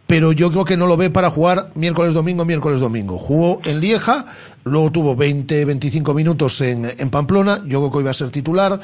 pero 0.05 0.33
yo 0.33 0.51
creo 0.51 0.65
que 0.65 0.75
no 0.75 0.85
lo 0.87 0.97
ve 0.97 1.09
para 1.09 1.29
jugar 1.29 1.71
miércoles, 1.75 2.13
domingo, 2.13 2.43
miércoles, 2.43 2.81
domingo. 2.81 3.17
Jugó 3.17 3.61
en 3.63 3.79
Lieja, 3.79 4.25
luego 4.65 4.91
tuvo 4.91 5.15
20, 5.15 5.65
25 5.65 6.13
minutos 6.13 6.61
en, 6.61 6.85
en 6.97 7.09
Pamplona, 7.09 7.61
yo 7.65 7.79
creo 7.79 7.91
que 7.91 8.03
va 8.05 8.11
a 8.11 8.13
ser 8.13 8.29
titular. 8.31 8.79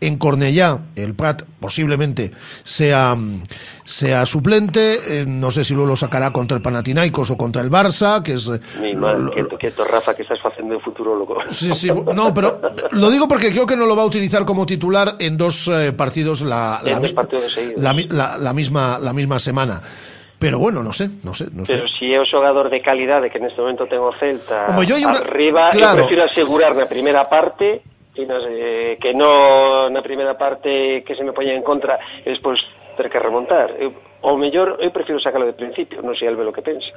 En 0.00 0.18
Cornellá, 0.18 0.80
el 0.96 1.14
Prat 1.14 1.42
posiblemente 1.60 2.30
sea, 2.62 3.16
sea 3.84 4.26
suplente, 4.26 5.20
eh, 5.20 5.24
no 5.26 5.50
sé 5.50 5.64
si 5.64 5.72
luego 5.72 5.88
lo 5.90 5.96
sacará 5.96 6.30
contra 6.30 6.56
el 6.56 6.62
Panathinaikos 6.62 7.30
o 7.30 7.36
contra 7.38 7.62
el 7.62 7.70
Barça, 7.70 8.22
que 8.22 8.34
es... 8.34 8.50
Mi 8.82 8.94
mal, 8.94 9.24
lo- 9.24 9.30
quieto, 9.30 9.56
quieto, 9.56 9.84
Rafa, 9.84 10.12
que 10.14 10.22
estás 10.22 10.40
facendo 10.42 10.74
de 10.74 10.80
futurólogo. 10.80 11.38
Sí, 11.50 11.72
sí, 11.74 11.88
no, 12.14 12.34
pero 12.34 12.60
lo 12.90 13.10
digo 13.10 13.26
porque 13.28 13.50
creo 13.50 13.64
que 13.66 13.76
no 13.76 13.86
lo 13.86 13.96
va 13.96 14.02
a 14.02 14.06
utilizar 14.06 14.44
como 14.44 14.66
titular 14.66 15.16
en 15.20 15.38
dos 15.38 15.68
eh, 15.68 15.92
partidos 15.92 16.42
la, 16.42 16.80
En 16.84 16.92
la, 16.92 17.00
dos 17.00 17.12
partidos 17.12 17.56
la 17.76 17.92
la- 18.10 18.36
la 18.36 18.52
misma, 18.52 18.98
la 18.98 19.12
misma 19.14 19.38
semana. 19.38 19.80
Pero 20.44 20.60
bueno, 20.60 20.84
no 20.84 20.92
sé, 20.92 21.08
no 21.24 21.32
sé, 21.32 21.48
no 21.48 21.64
sé. 21.64 21.72
Pero 21.72 21.88
si 21.88 22.12
é 22.12 22.20
o 22.20 22.28
xogador 22.28 22.68
de 22.68 22.84
calidade 22.84 23.32
que 23.32 23.40
neste 23.40 23.56
momento 23.64 23.88
ten 23.88 24.04
o 24.04 24.12
Celta 24.12 24.68
Hombre, 24.68 24.84
yo 24.84 25.00
unha- 25.00 25.24
arriba, 25.24 25.72
claro. 25.72 26.04
eu 26.04 26.04
prefiro 26.04 26.20
asegurar 26.28 26.76
na 26.76 26.84
primeira 26.84 27.24
parte 27.24 27.80
e 28.12 28.22
nos, 28.28 28.44
eh, 28.46 29.00
que 29.00 29.16
no 29.16 29.88
na 29.88 30.04
primeira 30.04 30.36
parte 30.36 31.00
que 31.02 31.16
se 31.16 31.24
me 31.24 31.32
poña 31.32 31.56
en 31.56 31.64
contra 31.64 31.96
e 32.20 32.28
despois 32.28 32.60
ter 32.94 33.08
que 33.08 33.16
remontar. 33.18 33.72
Eu, 33.80 33.90
o 34.22 34.36
mellor, 34.38 34.76
eu 34.84 34.92
prefiro 34.92 35.18
sacarlo 35.18 35.48
de 35.48 35.56
principio, 35.58 35.98
non 36.04 36.12
sei 36.14 36.28
Albe 36.28 36.44
lo 36.46 36.52
que 36.54 36.62
pensa. 36.62 36.92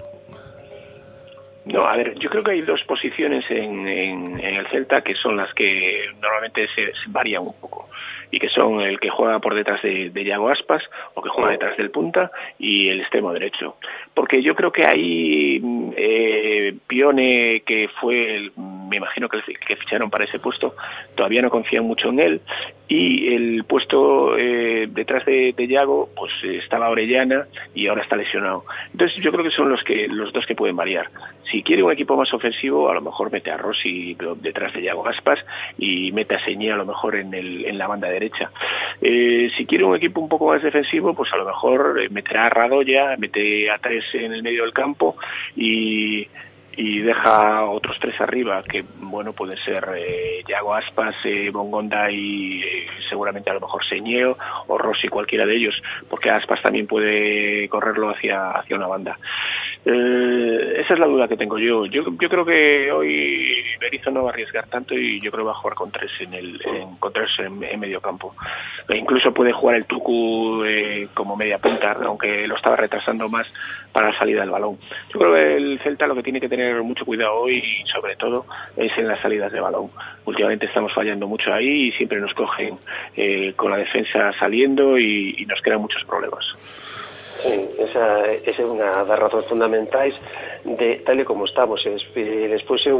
No, 1.73 1.85
a 1.85 1.95
ver, 1.97 2.15
yo 2.19 2.29
creo 2.29 2.43
que 2.43 2.51
hay 2.51 2.61
dos 2.61 2.83
posiciones 2.83 3.49
en, 3.49 3.87
en- 3.87 4.39
en 4.39 4.55
el 4.55 4.67
Celta 4.67 5.01
que 5.01 5.15
son 5.15 5.35
las 5.37 5.53
que 5.53 6.05
normalmente 6.21 6.67
se, 6.69 6.87
se 6.93 7.01
varían 7.07 7.43
un 7.43 7.59
poco 7.59 7.89
y 8.29 8.39
que 8.39 8.49
son 8.49 8.81
el 8.81 8.99
que 8.99 9.09
juega 9.09 9.39
por 9.39 9.55
detrás 9.55 9.81
de, 9.81 10.09
de 10.09 10.23
Yago 10.25 10.49
Aspas 10.49 10.83
o 11.13 11.21
que 11.21 11.29
juega 11.29 11.51
detrás 11.51 11.77
del 11.77 11.91
punta 11.91 12.29
y 12.59 12.89
el 12.89 12.99
extremo 12.99 13.31
derecho. 13.31 13.77
Porque 14.13 14.41
yo 14.43 14.53
creo 14.53 14.71
que 14.71 14.85
ahí 14.85 15.59
mm, 15.61 15.91
eh, 15.95 16.75
Pione, 16.87 17.63
que 17.65 17.89
fue, 18.01 18.35
el, 18.35 18.51
me 18.57 18.97
imagino 18.97 19.29
que, 19.29 19.37
el 19.37 19.59
que 19.59 19.75
ficharon 19.77 20.09
para 20.09 20.25
ese 20.25 20.39
puesto, 20.39 20.75
todavía 21.15 21.41
no 21.41 21.49
confían 21.49 21.85
mucho 21.85 22.09
en 22.09 22.19
él 22.19 22.41
y 22.89 23.33
el 23.33 23.63
puesto 23.65 24.37
eh, 24.37 24.87
detrás 24.89 25.25
de, 25.25 25.53
de 25.53 25.67
Yago 25.67 26.09
pues 26.15 26.31
eh, 26.43 26.57
estaba 26.57 26.89
Orellana 26.89 27.47
y 27.75 27.87
ahora 27.87 28.01
está 28.03 28.15
lesionado. 28.17 28.65
Entonces 28.91 29.17
yo 29.23 29.31
creo 29.31 29.43
que 29.43 29.51
son 29.51 29.69
los 29.69 29.83
que 29.83 30.07
los 30.09 30.33
dos 30.33 30.45
que 30.45 30.55
pueden 30.55 30.75
variar. 30.75 31.09
Si 31.49 31.56
quiere 31.63 31.83
un 31.83 31.91
equipo 31.91 32.15
más 32.15 32.33
ofensivo, 32.33 32.89
a 32.89 32.93
lo 32.93 33.01
mejor 33.01 33.31
mete 33.31 33.51
a 33.51 33.57
Rossi 33.57 34.17
detrás 34.41 34.73
de 34.73 34.83
Yago 34.83 35.07
Aspas 35.07 35.39
y 35.77 36.11
mete 36.11 36.35
a 36.35 36.43
Señé 36.43 36.71
a 36.71 36.77
lo 36.77 36.85
mejor 36.85 37.15
en 37.15 37.77
la 37.77 37.87
banda 37.87 38.09
derecha. 38.09 38.51
Eh, 39.01 39.49
si 39.55 39.65
quiere 39.65 39.83
un 39.83 39.95
equipo 39.95 40.21
un 40.21 40.29
poco 40.29 40.47
más 40.47 40.61
defensivo, 40.61 41.13
pues 41.13 41.31
a 41.33 41.37
lo 41.37 41.45
mejor 41.45 41.99
eh, 42.01 42.09
meterá 42.09 42.45
a 42.45 42.49
Radoya, 42.49 43.15
mete 43.17 43.69
a 43.69 43.77
tres 43.77 44.03
en 44.13 44.33
el 44.33 44.43
medio 44.43 44.63
del 44.63 44.73
campo 44.73 45.17
y 45.55 46.27
y 46.77 46.99
deja 46.99 47.65
otros 47.65 47.97
tres 47.99 48.19
arriba 48.21 48.63
que 48.63 48.85
bueno 48.99 49.33
pueden 49.33 49.57
ser 49.57 49.89
eh, 49.97 50.43
Yago 50.47 50.75
Aspas, 50.75 51.15
eh, 51.25 51.49
Bongonda 51.49 52.09
y 52.11 52.61
eh, 52.61 52.87
seguramente 53.09 53.49
a 53.49 53.55
lo 53.55 53.61
mejor 53.61 53.83
Señeo 53.83 54.37
o 54.67 54.77
Rossi 54.77 55.07
cualquiera 55.07 55.45
de 55.45 55.55
ellos 55.55 55.81
porque 56.07 56.29
Aspas 56.29 56.61
también 56.61 56.85
puede 56.87 57.67
correrlo 57.67 58.09
hacia 58.09 58.51
hacia 58.51 58.75
una 58.75 58.87
banda. 58.87 59.17
Eh, 59.85 60.81
esa 60.81 60.93
es 60.93 60.99
la 60.99 61.07
duda 61.07 61.27
que 61.27 61.37
tengo 61.37 61.57
yo. 61.57 61.85
Yo, 61.85 62.03
yo 62.19 62.29
creo 62.29 62.45
que 62.45 62.91
hoy 62.91 63.55
Berizzo 63.79 64.11
no 64.11 64.23
va 64.23 64.29
a 64.29 64.33
arriesgar 64.33 64.67
tanto 64.67 64.93
y 64.93 65.19
yo 65.19 65.31
creo 65.31 65.45
que 65.45 65.47
va 65.47 65.53
a 65.53 65.61
jugar 65.61 65.75
con 65.75 65.91
tres 65.91 66.11
en 66.19 66.33
el 66.33 66.61
en, 66.65 66.97
en, 67.45 67.63
en 67.63 67.79
medio 67.79 68.01
campo. 68.01 68.35
E 68.87 68.97
incluso 68.97 69.33
puede 69.33 69.51
jugar 69.51 69.77
el 69.77 69.85
Tucu 69.85 70.63
eh, 70.65 71.07
como 71.13 71.35
media 71.35 71.57
punta 71.57 71.97
aunque 72.03 72.47
lo 72.47 72.55
estaba 72.55 72.75
retrasando 72.75 73.29
más 73.29 73.47
para 73.91 74.11
la 74.11 74.19
salida 74.19 74.41
del 74.41 74.51
balón. 74.51 74.77
Yo 75.13 75.19
creo 75.19 75.33
que 75.33 75.55
el 75.55 75.79
Celta 75.79 76.05
lo 76.05 76.15
que 76.15 76.23
tiene 76.23 76.41
que 76.41 76.49
tener 76.49 76.66
mucho 76.83 77.05
cuidado 77.05 77.35
hoy 77.35 77.57
y 77.57 77.87
sobre 77.87 78.15
todo 78.15 78.45
es 78.75 78.95
en 78.97 79.07
las 79.07 79.19
salidas 79.19 79.51
de 79.51 79.59
balón. 79.59 79.89
Últimamente 80.25 80.65
estamos 80.65 80.93
fallando 80.93 81.27
mucho 81.27 81.53
ahí 81.53 81.87
y 81.87 81.91
siempre 81.93 82.19
nos 82.19 82.33
cogen 82.33 82.77
eh, 83.15 83.53
con 83.55 83.71
la 83.71 83.77
defensa 83.77 84.31
saliendo 84.39 84.97
y, 84.97 85.35
y 85.37 85.45
nos 85.45 85.61
crean 85.61 85.81
muchos 85.81 86.03
problemas. 86.05 86.45
Sí, 87.41 87.69
esa, 87.77 88.25
esa 88.25 88.61
é 88.61 88.65
unha 88.65 89.05
das 89.05 89.19
razóns 89.19 89.45
fundamentais 89.45 90.17
de 90.65 91.05
tal 91.05 91.21
e 91.21 91.23
como 91.23 91.45
estamos 91.45 91.85
e, 91.85 91.93
des, 91.93 92.03
despois 92.49 92.81
eu 92.89 92.97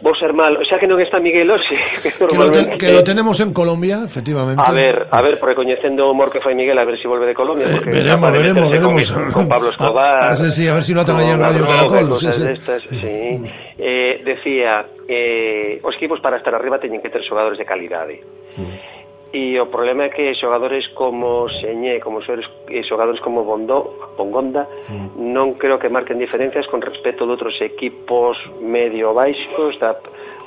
vos 0.00 0.18
ser 0.18 0.32
mal, 0.32 0.56
xa 0.64 0.80
que 0.80 0.88
non 0.88 0.96
está 1.00 1.20
Miguel 1.20 1.50
hoxe 1.52 1.76
que, 2.02 2.10
que, 2.12 2.36
lo, 2.36 2.48
ten, 2.48 2.78
que 2.80 2.88
lo 2.88 3.04
tenemos 3.04 3.36
en 3.40 3.52
Colombia 3.52 4.00
efectivamente. 4.04 4.62
A 4.64 4.72
ver, 4.72 5.06
a 5.10 5.20
ver, 5.20 5.38
porque 5.38 5.54
coñecendo 5.54 6.08
o 6.08 6.12
humor 6.12 6.32
que 6.32 6.40
fai 6.40 6.56
Miguel 6.56 6.78
a 6.80 6.84
ver 6.84 6.96
se 6.96 7.04
si 7.04 7.08
volve 7.08 7.28
de 7.28 7.36
Colombia 7.36 7.68
eh, 7.68 7.84
veremos, 7.84 8.32
veremos, 8.32 8.70
veremos. 8.70 9.10
con, 9.10 9.32
con 9.32 9.44
Pablo 9.48 9.68
ah, 9.68 9.76
Escobar 9.76 10.18
ah, 10.22 10.28
a, 10.28 10.30
a, 10.32 10.34
sí, 10.34 10.68
a 10.68 10.74
ver 10.74 10.84
si 10.84 10.94
lo 10.94 11.02
atan 11.02 11.16
allá 11.20 11.34
en 11.36 11.40
Radio 11.40 11.66
Caracol 11.66 12.16
sí, 12.16 12.32
sí. 12.32 12.42
Destas, 12.42 12.82
sí. 12.88 13.44
Eh, 13.78 14.22
decía 14.24 14.86
eh, 15.08 15.80
os 15.82 15.94
equipos 15.96 16.20
para 16.20 16.36
estar 16.36 16.54
arriba 16.54 16.80
teñen 16.80 17.00
que 17.00 17.10
ter 17.10 17.22
xogadores 17.24 17.58
de 17.58 17.64
calidade 17.64 18.14
eh. 18.14 18.60
mm. 18.60 18.99
E 19.30 19.54
o 19.62 19.70
problema 19.70 20.06
é 20.06 20.10
que 20.10 20.34
xogadores 20.34 20.90
como 20.90 21.46
Señé, 21.62 22.02
como 22.02 22.18
xogadores, 22.18 22.50
eh, 22.66 22.82
xogadores 22.82 23.22
como 23.22 23.46
Bondó, 23.46 24.10
Bongonda, 24.18 24.66
sí. 24.90 24.98
non 25.22 25.54
creo 25.54 25.78
que 25.78 25.86
marquen 25.86 26.18
diferencias 26.18 26.66
con 26.66 26.82
respecto 26.82 27.22
de 27.22 27.38
outros 27.38 27.54
equipos 27.62 28.34
medio-baixos 28.58 29.78
da, 29.78 29.94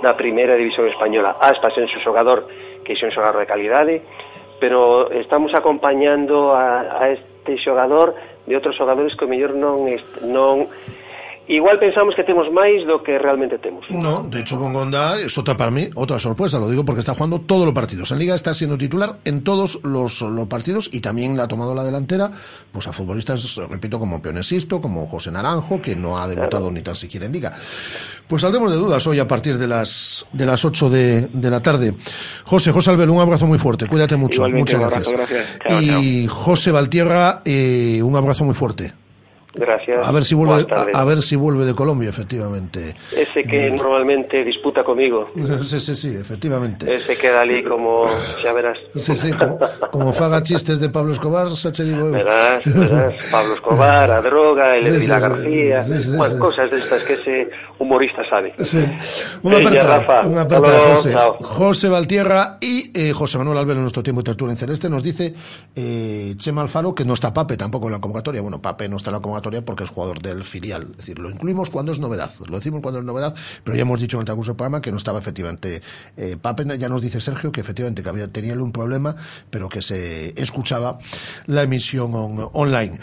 da 0.03 0.19
primeira 0.19 0.59
división 0.59 0.91
española. 0.91 1.39
Aspas 1.39 1.79
en 1.79 1.87
su 1.87 2.03
xogador, 2.03 2.43
que 2.83 2.91
é 2.91 3.07
un 3.07 3.15
xogador 3.15 3.39
de 3.39 3.47
calidade, 3.47 4.03
pero 4.59 5.07
estamos 5.15 5.55
acompañando 5.55 6.51
a, 6.51 7.07
a 7.07 7.15
este 7.15 7.55
xogador 7.63 8.11
de 8.43 8.59
outros 8.59 8.75
xogadores 8.75 9.15
que 9.15 9.23
o 9.23 9.31
mellor 9.31 9.55
non, 9.55 9.79
non 10.27 10.67
igual 11.47 11.79
pensamos 11.79 12.15
que 12.15 12.23
temos 12.23 12.47
máis 12.51 12.85
do 12.87 13.03
que 13.03 13.19
realmente 13.19 13.59
temos. 13.59 13.83
No, 13.91 14.23
de 14.23 14.41
hecho 14.41 14.57
Bongonda 14.57 15.19
es 15.19 15.37
otra 15.37 15.57
para 15.57 15.71
mí, 15.71 15.89
otra 15.95 16.19
sorpresa, 16.19 16.59
lo 16.59 16.69
digo 16.69 16.85
porque 16.85 17.01
está 17.01 17.13
jugando 17.13 17.41
todos 17.41 17.65
los 17.65 17.73
partidos. 17.73 18.11
En 18.11 18.19
Liga 18.19 18.35
está 18.35 18.53
siendo 18.53 18.77
titular 18.77 19.19
en 19.25 19.43
todos 19.43 19.79
los, 19.83 20.21
los 20.21 20.47
partidos 20.47 20.89
y 20.91 21.01
también 21.01 21.35
le 21.35 21.43
ha 21.43 21.47
tomado 21.47 21.75
la 21.75 21.83
delantera 21.83 22.31
pues 22.71 22.87
a 22.87 22.93
futbolistas, 22.93 23.55
repito, 23.69 23.99
como 23.99 24.21
Pionesisto, 24.21 24.79
como 24.79 25.07
José 25.07 25.31
Naranjo, 25.31 25.81
que 25.81 25.95
no 25.95 26.17
ha 26.17 26.27
debutado 26.27 26.71
ni 26.71 26.81
tan 26.81 26.95
siquiera 26.95 27.25
en 27.25 27.33
Liga. 27.33 27.53
Pues 28.27 28.41
saldremos 28.41 28.71
de 28.71 28.77
dudas 28.77 29.05
hoy 29.05 29.19
a 29.19 29.27
partir 29.27 29.57
de 29.57 29.67
las 29.67 30.25
de 30.31 30.45
las 30.45 30.63
8 30.63 30.89
de, 30.89 31.27
de 31.27 31.49
la 31.49 31.61
tarde. 31.61 31.93
José, 32.45 32.71
José 32.71 32.91
Albel, 32.91 33.09
un 33.09 33.19
abrazo 33.21 33.47
muy 33.47 33.59
fuerte, 33.59 33.87
cuídate 33.87 34.15
mucho, 34.15 34.37
Igualmente, 34.37 34.77
muchas 34.77 34.93
abrazo, 34.93 35.11
gracias. 35.11 35.47
gracias. 35.59 35.87
Chao, 35.89 36.01
y 36.01 36.27
José 36.27 36.71
Valtierra, 36.71 37.41
eh, 37.45 38.01
un 38.01 38.15
abrazo 38.15 38.45
muy 38.45 38.55
fuerte. 38.55 39.02
Gracias. 39.55 40.07
A 40.07 40.11
ver 40.11 40.25
si 40.25 40.33
vuelve, 40.35 40.65
a, 40.73 40.99
a 40.99 41.03
ver 41.05 41.21
si 41.21 41.35
vuelve 41.35 41.63
de 41.65 41.75
Colombia, 41.75 42.09
efectivamente. 42.09 42.95
Ese 43.15 43.43
que 43.43 43.69
normalmente 43.69 44.43
disputa 44.43 44.83
comigo. 44.83 45.29
Sí, 45.63 45.79
sí, 45.79 45.95
sí, 45.95 46.15
efectivamente. 46.15 46.93
Ese 46.93 47.15
queda 47.17 47.41
ali 47.41 47.63
como, 47.63 48.05
xa 48.41 48.51
verás. 48.53 48.77
Sí, 48.95 49.15
sí, 49.15 49.31
como, 49.31 49.57
como 49.91 50.13
faga 50.13 50.41
chistes 50.43 50.79
de 50.79 50.89
Pablo 50.89 51.13
Escobar, 51.13 51.49
xa 51.55 51.71
che 51.71 51.83
digo. 51.83 52.11
Verás, 52.11 52.63
verás, 52.65 53.13
Pablo 53.31 53.53
Escobar, 53.55 54.11
a 54.11 54.21
droga, 54.21 54.75
el 54.75 54.83
Sí, 54.83 54.89
de 54.89 55.01
sí, 55.01 55.07
García, 55.07 55.83
sí, 55.83 56.37
cosas 56.39 56.71
de 56.71 56.77
estas 56.79 57.03
que 57.03 57.13
ese 57.13 57.49
humorista 57.79 58.27
sabe. 58.29 58.53
Sí. 58.63 58.83
Una 59.43 59.57
aperta, 59.57 60.21
una 60.25 60.41
aperta, 60.41 60.67
luego, 60.69 60.89
José. 60.95 61.11
chao. 61.11 61.37
José 61.39 61.89
Valtierra 61.89 62.57
y 62.59 62.91
eh, 62.99 63.13
José 63.13 63.37
Manuel 63.37 63.57
Albero 63.59 63.77
en 63.77 63.83
nuestro 63.83 64.01
tiempo 64.03 64.21
de 64.21 64.25
tertulia 64.25 64.51
en 64.53 64.57
Celeste 64.57 64.89
nos 64.89 65.03
dice 65.03 65.33
eh, 65.75 66.33
Chema 66.37 66.61
Alfaro 66.61 66.93
que 66.95 67.05
no 67.05 67.13
está 67.13 67.33
Pape 67.33 67.57
tampoco 67.57 67.87
en 67.87 67.93
la 67.93 67.99
convocatoria. 68.01 68.41
Bueno, 68.41 68.61
Pape 68.61 68.89
no 68.89 68.97
está 68.97 69.09
en 69.09 69.15
la 69.15 69.21
convocatoria 69.21 69.42
porque 69.63 69.83
es 69.83 69.89
jugador 69.89 70.21
del 70.21 70.43
filial. 70.43 70.87
Es 70.91 70.97
decir, 70.97 71.19
lo 71.19 71.29
incluimos 71.29 71.69
cuando 71.69 71.91
es 71.91 71.99
novedad. 71.99 72.31
Lo 72.47 72.57
decimos 72.57 72.81
cuando 72.81 72.99
es 72.99 73.05
novedad, 73.05 73.35
pero 73.63 73.75
ya 73.75 73.81
hemos 73.83 73.99
dicho 73.99 74.17
en 74.17 74.21
el 74.21 74.25
transcurso 74.25 74.51
del 74.51 74.57
programa 74.57 74.81
que 74.81 74.91
no 74.91 74.97
estaba 74.97 75.19
efectivamente 75.19 75.81
eh, 76.17 76.37
Pape. 76.41 76.77
Ya 76.77 76.89
nos 76.89 77.01
dice 77.01 77.19
Sergio 77.21 77.51
que 77.51 77.61
efectivamente 77.61 78.01
que 78.03 78.09
había, 78.09 78.27
tenía 78.27 78.53
un 78.53 78.71
problema, 78.71 79.15
pero 79.49 79.69
que 79.69 79.81
se 79.81 80.33
escuchaba 80.41 80.97
la 81.47 81.63
emisión 81.63 82.13
on- 82.15 82.49
online. 82.53 82.99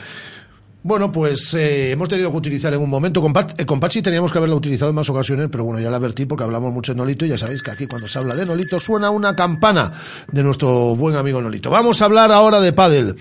Bueno, 0.82 1.12
pues 1.12 1.52
eh, 1.52 1.90
hemos 1.90 2.08
tenido 2.08 2.30
que 2.30 2.38
utilizar 2.38 2.72
en 2.72 2.80
un 2.80 2.88
momento. 2.88 3.22
Eh, 3.58 3.66
con 3.66 3.80
Pachi 3.80 4.00
teníamos 4.00 4.32
que 4.32 4.38
haberla 4.38 4.56
utilizado 4.56 4.88
en 4.88 4.94
más 4.94 5.10
ocasiones, 5.10 5.48
pero 5.52 5.62
bueno, 5.64 5.78
ya 5.78 5.90
la 5.90 5.98
advertí 5.98 6.24
porque 6.24 6.42
hablamos 6.42 6.72
mucho 6.72 6.92
de 6.92 6.96
Nolito 6.96 7.26
y 7.26 7.28
ya 7.28 7.36
sabéis 7.36 7.62
que 7.62 7.70
aquí 7.70 7.86
cuando 7.86 8.08
se 8.08 8.18
habla 8.18 8.34
de 8.34 8.46
Nolito 8.46 8.78
suena 8.78 9.10
una 9.10 9.36
campana 9.36 9.92
de 10.32 10.42
nuestro 10.42 10.96
buen 10.96 11.16
amigo 11.16 11.42
Nolito. 11.42 11.68
Vamos 11.68 12.00
a 12.00 12.06
hablar 12.06 12.32
ahora 12.32 12.60
de 12.60 12.72
pádel. 12.72 13.16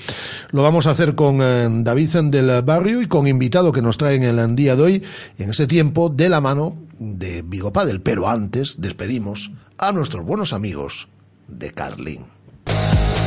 Lo 0.51 0.63
vamos 0.63 0.87
a 0.87 0.91
hacer 0.91 1.15
con 1.15 1.39
eh, 1.41 1.67
David 1.83 2.09
del 2.09 2.61
Barrio 2.61 3.01
y 3.01 3.07
con 3.07 3.27
invitado 3.27 3.73
que 3.73 3.81
nos 3.81 3.97
trae 3.97 4.15
en 4.15 4.23
el 4.23 4.55
día 4.55 4.77
de 4.77 4.81
hoy, 4.81 5.03
en 5.37 5.49
ese 5.49 5.67
tiempo, 5.67 6.07
de 6.07 6.29
la 6.29 6.39
mano 6.39 6.77
de 6.97 7.41
Vigo 7.41 7.73
Padel. 7.73 7.99
Pero 7.99 8.29
antes 8.29 8.79
despedimos 8.79 9.51
a 9.77 9.91
nuestros 9.91 10.25
buenos 10.25 10.53
amigos 10.53 11.09
de 11.49 11.71
Carlin. 11.71 12.38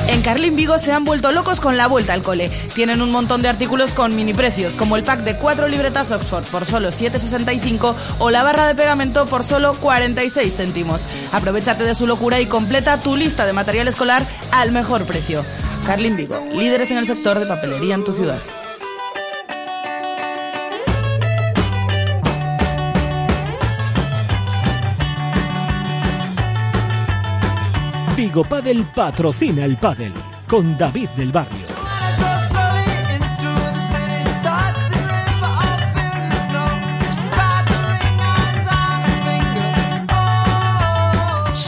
En 0.08 0.22
Carlin 0.22 0.56
Vigo 0.56 0.78
se 0.78 0.92
han 0.92 1.04
vuelto 1.04 1.32
locos 1.32 1.60
con 1.60 1.76
la 1.76 1.86
vuelta 1.86 2.12
al 2.12 2.22
cole. 2.22 2.50
Tienen 2.74 3.02
un 3.02 3.10
montón 3.10 3.42
de 3.42 3.48
artículos 3.48 3.92
con 3.92 4.14
mini 4.14 4.34
precios, 4.34 4.74
como 4.76 4.96
el 4.96 5.02
pack 5.02 5.20
de 5.20 5.36
cuatro 5.36 5.68
libretas 5.68 6.10
Oxford 6.10 6.44
por 6.44 6.66
solo 6.66 6.90
7,65 6.90 7.94
o 8.18 8.30
la 8.30 8.42
barra 8.42 8.66
de 8.66 8.74
pegamento 8.74 9.26
por 9.26 9.44
solo 9.44 9.74
46 9.74 10.54
céntimos. 10.54 11.02
Aprovechate 11.32 11.84
de 11.84 11.94
su 11.94 12.06
locura 12.06 12.40
y 12.40 12.46
completa 12.46 13.00
tu 13.00 13.16
lista 13.16 13.46
de 13.46 13.52
material 13.52 13.88
escolar 13.88 14.26
al 14.50 14.72
mejor 14.72 15.04
precio. 15.04 15.44
Carlin 15.86 16.16
Vigo, 16.16 16.38
líderes 16.54 16.90
en 16.90 16.98
el 16.98 17.06
sector 17.06 17.38
de 17.38 17.46
papelería 17.46 17.94
en 17.94 18.04
tu 18.04 18.12
ciudad. 18.12 18.38
Vigo 28.32 28.44
Padel 28.44 28.82
patrocina 28.94 29.66
el 29.66 29.76
pádel 29.76 30.14
con 30.48 30.78
David 30.78 31.10
del 31.18 31.32
Barrio. 31.32 31.81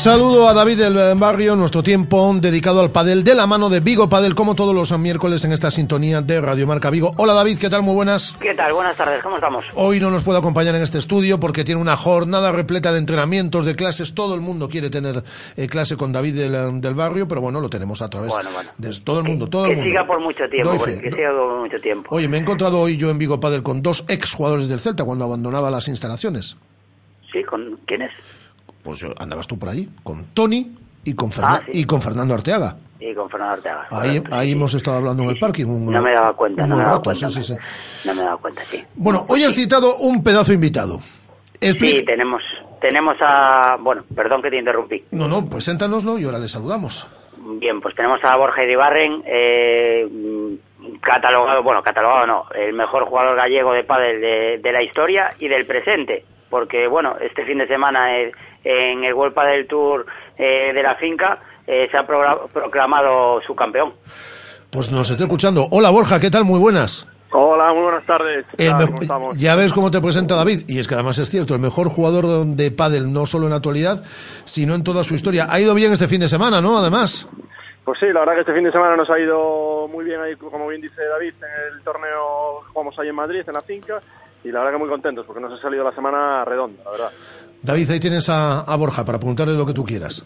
Saludo 0.04 0.50
a 0.50 0.52
David 0.52 0.80
del 0.80 1.18
Barrio, 1.18 1.56
nuestro 1.56 1.82
tiempo 1.82 2.30
dedicado 2.38 2.82
al 2.82 2.90
padel 2.90 3.24
de 3.24 3.34
la 3.34 3.46
mano 3.46 3.70
de 3.70 3.80
Vigo 3.80 4.06
Padel, 4.06 4.34
como 4.34 4.54
todos 4.54 4.74
los 4.74 4.92
miércoles 4.98 5.46
en 5.46 5.52
esta 5.52 5.70
sintonía 5.70 6.20
de 6.20 6.42
Radio 6.42 6.66
Marca 6.66 6.90
Vigo. 6.90 7.14
Hola 7.16 7.32
David, 7.32 7.56
¿qué 7.56 7.70
tal? 7.70 7.80
Muy 7.80 7.94
buenas. 7.94 8.36
¿Qué 8.38 8.52
tal? 8.52 8.74
Buenas 8.74 8.98
tardes, 8.98 9.22
¿cómo 9.22 9.36
estamos? 9.36 9.64
Hoy 9.72 10.00
no 10.00 10.10
nos 10.10 10.22
puede 10.22 10.40
acompañar 10.40 10.74
en 10.74 10.82
este 10.82 10.98
estudio 10.98 11.40
porque 11.40 11.64
tiene 11.64 11.80
una 11.80 11.96
jornada 11.96 12.52
repleta 12.52 12.92
de 12.92 12.98
entrenamientos, 12.98 13.64
de 13.64 13.76
clases. 13.76 14.12
Todo 14.12 14.34
el 14.34 14.42
mundo 14.42 14.68
quiere 14.68 14.90
tener 14.90 15.24
eh, 15.56 15.68
clase 15.68 15.96
con 15.96 16.12
David 16.12 16.34
del, 16.34 16.82
del 16.82 16.94
Barrio, 16.94 17.26
pero 17.26 17.40
bueno, 17.40 17.62
lo 17.62 17.70
tenemos 17.70 18.02
a 18.02 18.10
través 18.10 18.28
Bueno, 18.28 18.50
bueno. 18.52 18.70
de 18.76 19.00
todo 19.00 19.20
el 19.20 19.24
mundo. 19.24 19.46
Todo 19.46 19.64
que 19.64 19.70
el 19.70 19.76
mundo. 19.76 19.88
siga 19.88 20.06
por 20.06 20.20
mucho 20.20 20.46
tiempo, 20.50 20.76
porque 20.76 20.96
fe. 20.96 21.00
que 21.00 21.12
siga 21.12 21.32
por 21.32 21.60
mucho 21.60 21.78
tiempo. 21.78 22.14
Oye, 22.14 22.28
me 22.28 22.36
he 22.36 22.40
encontrado 22.40 22.78
hoy 22.78 22.98
yo 22.98 23.08
en 23.08 23.16
Vigo 23.16 23.40
Padel 23.40 23.62
con 23.62 23.80
dos 23.80 24.04
ex 24.08 24.34
jugadores 24.34 24.68
del 24.68 24.80
Celta 24.80 25.04
cuando 25.04 25.24
abandonaba 25.24 25.70
las 25.70 25.88
instalaciones. 25.88 26.58
Sí, 27.32 27.42
¿con 27.42 27.80
quién 27.86 28.02
es? 28.02 28.12
Pues 28.84 29.00
yo- 29.00 29.12
andabas 29.18 29.46
tú 29.48 29.58
por 29.58 29.70
ahí, 29.70 29.88
con 30.04 30.26
Tony 30.26 30.70
y 31.02 31.14
con, 31.14 31.30
Ah, 31.42 31.60
sí. 31.66 31.72
y 31.80 31.84
con 31.84 32.00
Fernando 32.00 32.34
Arteaga. 32.34 32.76
Y 33.00 33.12
con 33.14 33.28
Fernando 33.28 33.54
Arteaga. 33.54 33.86
Ahí, 33.90 34.18
correcto, 34.18 34.36
ahí 34.36 34.46
sí, 34.46 34.52
hemos 34.52 34.74
estado 34.74 34.96
hablando 34.98 35.22
en 35.24 35.30
el 35.30 35.38
parking. 35.38 35.64
Un, 35.66 35.86
No 35.92 36.00
me 36.00 36.12
daba 36.12 36.32
cuenta, 36.34 36.66
no 36.66 36.76
me 36.76 36.84
daba 36.84 37.02
cuenta. 37.02 37.28
sí. 37.28 37.54
No 38.04 38.14
me 38.14 38.22
daba 38.22 38.36
cuenta, 38.36 38.62
sí. 38.70 38.84
Bueno, 38.94 39.22
hoy 39.28 39.42
has 39.42 39.54
citado 39.54 39.96
un 39.96 40.22
pedazo 40.22 40.52
invitado. 40.52 41.00
Expli- 41.60 41.98
Sí, 41.98 42.04
tenemos, 42.04 42.42
tenemos 42.80 43.16
a... 43.20 43.76
Bueno, 43.80 44.04
perdón 44.14 44.40
que 44.42 44.50
te 44.50 44.58
interrumpí. 44.58 45.02
No, 45.10 45.26
no, 45.26 45.44
preséntanoslo 45.48 46.18
y 46.18 46.24
ahora 46.24 46.38
le 46.38 46.48
saludamos. 46.48 47.06
Bien, 47.58 47.80
pues 47.80 47.94
tenemos 47.94 48.22
a 48.24 48.36
Borja 48.36 48.62
Iribarren, 48.64 49.22
eh, 49.26 50.08
catalogado, 51.00 51.62
bueno, 51.62 51.82
catalogado 51.82 52.26
no, 52.26 52.44
el 52.54 52.72
mejor 52.74 53.04
jugador 53.04 53.36
gallego 53.36 53.72
de 53.72 53.84
pádel 53.84 54.20
de, 54.20 54.58
de 54.62 54.72
la 54.72 54.82
historia 54.82 55.34
y 55.38 55.48
del 55.48 55.66
presente, 55.66 56.24
porque 56.50 56.86
bueno, 56.86 57.16
este 57.20 57.44
fin 57.44 57.58
de 57.58 57.66
semana 57.66 58.18
eh, 58.18 58.32
en 58.64 59.04
el 59.04 59.14
World 59.14 59.34
Padel 59.34 59.66
Tour 59.68 60.06
eh, 60.36 60.72
de 60.74 60.82
la 60.82 60.96
finca 60.96 61.38
eh, 61.66 61.88
se 61.90 61.96
ha 61.96 62.06
proclamado 62.06 63.40
su 63.42 63.54
campeón. 63.54 63.94
Pues 64.70 64.90
nos 64.90 65.10
está 65.10 65.24
escuchando. 65.24 65.68
Hola 65.70 65.90
Borja, 65.90 66.18
¿qué 66.18 66.30
tal? 66.30 66.44
Muy 66.44 66.58
buenas. 66.58 67.06
Hola, 67.36 67.72
muy 67.72 67.82
buenas 67.82 68.06
tardes. 68.06 68.46
Ya 69.36 69.56
ves 69.56 69.72
cómo 69.72 69.90
te 69.90 70.00
presenta 70.00 70.36
David, 70.36 70.64
y 70.68 70.78
es 70.78 70.86
que 70.86 70.94
además 70.94 71.18
es 71.18 71.28
cierto, 71.30 71.54
el 71.54 71.60
mejor 71.60 71.88
jugador 71.88 72.46
de 72.46 72.70
pádel 72.70 73.12
no 73.12 73.26
solo 73.26 73.46
en 73.46 73.50
la 73.50 73.56
actualidad, 73.56 74.04
sino 74.44 74.74
en 74.76 74.84
toda 74.84 75.02
su 75.02 75.16
historia. 75.16 75.48
Ha 75.50 75.58
ido 75.58 75.74
bien 75.74 75.92
este 75.92 76.06
fin 76.06 76.20
de 76.20 76.28
semana, 76.28 76.60
¿no? 76.60 76.78
Además. 76.78 77.26
Pues 77.84 77.98
sí, 77.98 78.06
la 78.06 78.20
verdad 78.20 78.34
que 78.34 78.40
este 78.40 78.54
fin 78.54 78.62
de 78.62 78.70
semana 78.70 78.96
nos 78.96 79.10
ha 79.10 79.18
ido 79.18 79.88
muy 79.88 80.04
bien 80.04 80.20
ahí, 80.20 80.36
como 80.36 80.68
bien 80.68 80.80
dice 80.80 81.02
David, 81.04 81.34
en 81.34 81.74
el 81.74 81.82
torneo 81.82 82.60
que 82.62 82.72
jugamos 82.72 82.98
ahí 83.00 83.08
en 83.08 83.16
Madrid, 83.16 83.42
en 83.44 83.52
la 83.52 83.60
finca, 83.62 84.00
y 84.44 84.52
la 84.52 84.60
verdad 84.60 84.74
que 84.74 84.78
muy 84.78 84.88
contentos 84.88 85.26
porque 85.26 85.40
nos 85.40 85.52
ha 85.52 85.60
salido 85.60 85.82
la 85.82 85.92
semana 85.92 86.44
redonda, 86.44 86.84
la 86.84 86.90
verdad. 86.92 87.10
David, 87.64 87.90
ahí 87.92 88.00
tienes 88.00 88.28
a, 88.28 88.76
Borja 88.76 89.06
para 89.06 89.18
preguntarle 89.18 89.54
lo 89.54 89.64
que 89.64 89.72
tú 89.72 89.84
quieras. 89.84 90.22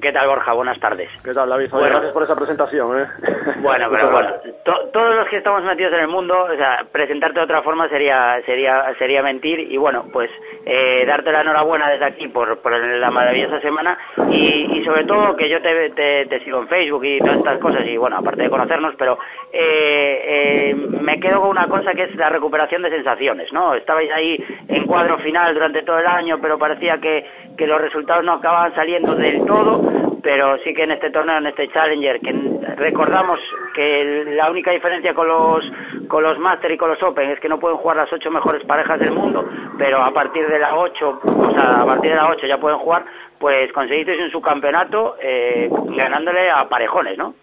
¿Qué 0.00 0.12
tal, 0.12 0.28
Borja? 0.28 0.52
Buenas 0.52 0.78
tardes. 0.78 1.08
¿Qué 1.24 1.32
tal, 1.32 1.48
David? 1.48 1.68
Bueno. 1.70 1.86
Gracias 1.88 2.12
por 2.12 2.22
esa 2.22 2.36
presentación, 2.36 3.00
¿eh? 3.00 3.06
Bueno, 3.60 3.88
pero 3.90 4.10
bueno, 4.10 4.30
to- 4.64 4.88
todos 4.92 5.14
los 5.16 5.26
que 5.28 5.38
estamos 5.38 5.62
metidos 5.64 5.92
en 5.94 6.00
el 6.00 6.08
mundo, 6.08 6.46
o 6.50 6.56
sea, 6.56 6.84
presentarte 6.92 7.38
de 7.40 7.44
otra 7.44 7.62
forma 7.62 7.88
sería 7.88 8.40
sería 8.46 8.94
sería 8.98 9.22
mentir 9.22 9.58
y 9.60 9.76
bueno, 9.76 10.06
pues 10.12 10.30
eh, 10.64 11.04
darte 11.06 11.32
la 11.32 11.42
enhorabuena 11.42 11.90
desde 11.90 12.04
aquí 12.06 12.28
por, 12.28 12.58
por 12.60 12.72
la 12.72 13.10
maravillosa 13.10 13.60
semana 13.60 13.98
y, 14.30 14.78
y 14.78 14.84
sobre 14.84 15.04
todo 15.04 15.36
que 15.36 15.48
yo 15.48 15.60
te, 15.60 15.90
te- 15.90 16.26
te 16.26 16.40
sigo 16.44 16.58
en 16.60 16.68
Facebook 16.68 17.04
y 17.04 17.18
todas 17.18 17.38
estas 17.38 17.58
cosas 17.58 17.84
y 17.86 17.96
bueno, 17.96 18.16
aparte 18.18 18.42
de 18.42 18.50
conocernos, 18.50 18.94
pero 18.96 19.18
eh, 19.52 20.70
eh, 20.70 20.74
me 20.74 21.18
quedo 21.20 21.40
con 21.40 21.50
una 21.50 21.66
cosa 21.68 21.92
que 21.94 22.04
es 22.04 22.14
la 22.16 22.28
recuperación 22.30 22.82
de 22.82 22.90
sensaciones, 22.90 23.52
¿no? 23.52 23.74
Estabais 23.74 24.10
ahí 24.12 24.42
en 24.68 24.86
cuadro 24.86 25.18
final 25.18 25.52
durante 25.54 25.82
todo 25.82 25.98
el 25.98 26.06
año, 26.06 26.38
pero 26.40 26.58
parecía 26.58 26.98
que, 26.98 27.26
que 27.58 27.66
los 27.66 27.80
resultados 27.80 28.24
no 28.24 28.32
acababan 28.34 28.74
saliendo 28.74 29.14
del 29.14 29.44
todo, 29.46 29.79
pero 30.22 30.58
sí 30.58 30.74
que 30.74 30.82
en 30.84 30.92
este 30.92 31.10
torneo, 31.10 31.38
en 31.38 31.46
este 31.46 31.68
Challenger, 31.68 32.20
que 32.20 32.32
recordamos 32.76 33.38
que 33.74 34.24
la 34.34 34.50
única 34.50 34.70
diferencia 34.70 35.14
con 35.14 35.28
los 35.28 35.70
con 36.08 36.22
los 36.22 36.38
Master 36.38 36.72
y 36.72 36.76
con 36.76 36.90
los 36.90 37.02
Open 37.02 37.30
es 37.30 37.40
que 37.40 37.48
no 37.48 37.60
pueden 37.60 37.76
jugar 37.78 37.96
las 37.98 38.12
ocho 38.12 38.30
mejores 38.30 38.64
parejas 38.64 38.98
del 38.98 39.12
mundo, 39.12 39.48
pero 39.78 39.98
a 40.02 40.12
partir 40.12 40.46
de 40.48 40.58
la 40.58 40.76
ocho, 40.76 41.20
o 41.24 41.50
sea, 41.52 41.82
a 41.82 41.86
partir 41.86 42.10
de 42.10 42.16
la 42.16 42.28
ocho 42.30 42.46
ya 42.46 42.58
pueden 42.58 42.78
jugar, 42.78 43.04
pues 43.38 43.72
conseguisteis 43.72 44.20
un 44.20 44.30
subcampeonato 44.30 45.16
eh, 45.20 45.68
ganándole 45.96 46.50
a 46.50 46.68
parejones, 46.68 47.16
¿no? 47.16 47.34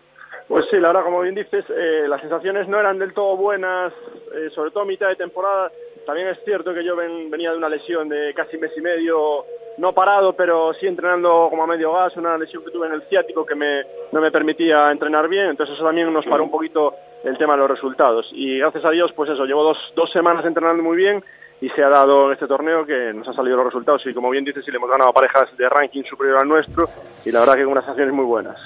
Pues 0.48 0.66
sí, 0.70 0.78
la 0.80 0.88
verdad, 0.90 1.04
como 1.04 1.22
bien 1.22 1.36
dices, 1.36 1.66
eh, 1.70 2.06
las 2.08 2.22
sensaciones 2.22 2.68
no 2.70 2.80
eran 2.80 2.98
del 3.00 3.14
todo 3.14 3.36
buenas, 3.36 3.92
eh, 4.34 4.50
sobre 4.52 4.72
todo 4.72 4.84
a 4.84 4.86
mitad 4.86 5.10
de 5.10 5.18
temporada. 5.18 5.72
También 6.06 6.30
es 6.30 6.40
cierto 6.46 6.74
que 6.74 6.86
yo 6.86 6.96
ven- 6.96 7.30
venía 7.30 7.52
de 7.52 7.58
una 7.58 7.68
lesión 7.68 8.08
de 8.08 8.34
casi 8.34 8.58
mes 8.58 8.72
y 8.78 8.82
medio, 8.82 9.44
no 9.78 9.94
parado, 9.94 10.34
pero 10.34 10.74
sí 10.74 10.88
entrenando 10.88 11.48
como 11.50 11.64
a 11.64 11.68
medio 11.68 11.94
gas, 11.94 12.18
una 12.18 12.38
lesión 12.38 12.64
que 12.64 12.72
tuve 12.72 12.88
en 12.88 12.94
el 12.94 13.04
ciático 13.04 13.46
que 13.46 13.56
me, 13.56 13.84
no 14.12 14.22
me 14.22 14.32
permitía 14.32 14.92
entrenar 14.92 15.28
bien, 15.28 15.50
entonces 15.50 15.76
eso 15.76 15.86
también 15.86 16.12
nos 16.12 16.26
paró 16.26 16.44
un 16.44 16.52
poquito 16.52 16.96
el 17.24 17.38
tema 17.38 17.54
de 17.54 17.60
los 17.60 17.70
resultados. 17.70 18.30
Y 18.34 18.60
gracias 18.60 18.86
a 18.86 18.92
Dios, 18.92 19.14
pues 19.14 19.30
eso, 19.30 19.46
llevo 19.46 19.64
dos, 19.64 19.94
dos 19.96 20.12
semanas 20.12 20.46
entrenando 20.46 20.82
muy 20.82 20.98
bien 20.98 21.24
y 21.60 21.70
se 21.70 21.84
ha 21.84 21.90
dado 21.90 22.28
en 22.28 22.34
este 22.34 22.48
torneo 22.48 22.86
que 22.86 23.14
nos 23.14 23.28
han 23.28 23.34
salido 23.34 23.58
los 23.58 23.66
resultados 23.66 24.06
y 24.06 24.14
como 24.14 24.30
bien 24.30 24.46
dices, 24.46 24.64
sí 24.64 24.72
le 24.72 24.78
hemos 24.78 24.90
ganado 24.90 25.10
a 25.10 25.14
parejas 25.14 25.56
de 25.58 25.68
ranking 25.70 26.04
superior 26.04 26.40
al 26.40 26.48
nuestro 26.48 26.86
y 27.26 27.32
la 27.32 27.40
verdad 27.40 27.56
que 27.56 27.64
con 27.64 27.72
unas 27.72 27.86
sensaciones 27.86 28.14
muy 28.14 28.26
buenas. 28.26 28.60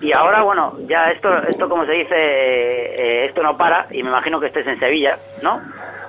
Y 0.00 0.12
ahora, 0.12 0.42
bueno, 0.42 0.76
ya 0.86 1.10
esto, 1.10 1.34
esto 1.48 1.68
como 1.68 1.86
se 1.86 1.92
dice, 1.92 2.14
eh, 2.14 2.94
eh, 2.98 3.24
esto 3.26 3.42
no 3.42 3.56
para, 3.56 3.86
y 3.90 4.02
me 4.02 4.10
imagino 4.10 4.40
que 4.40 4.48
estés 4.48 4.66
en 4.66 4.78
Sevilla, 4.78 5.16
¿no? 5.40 5.62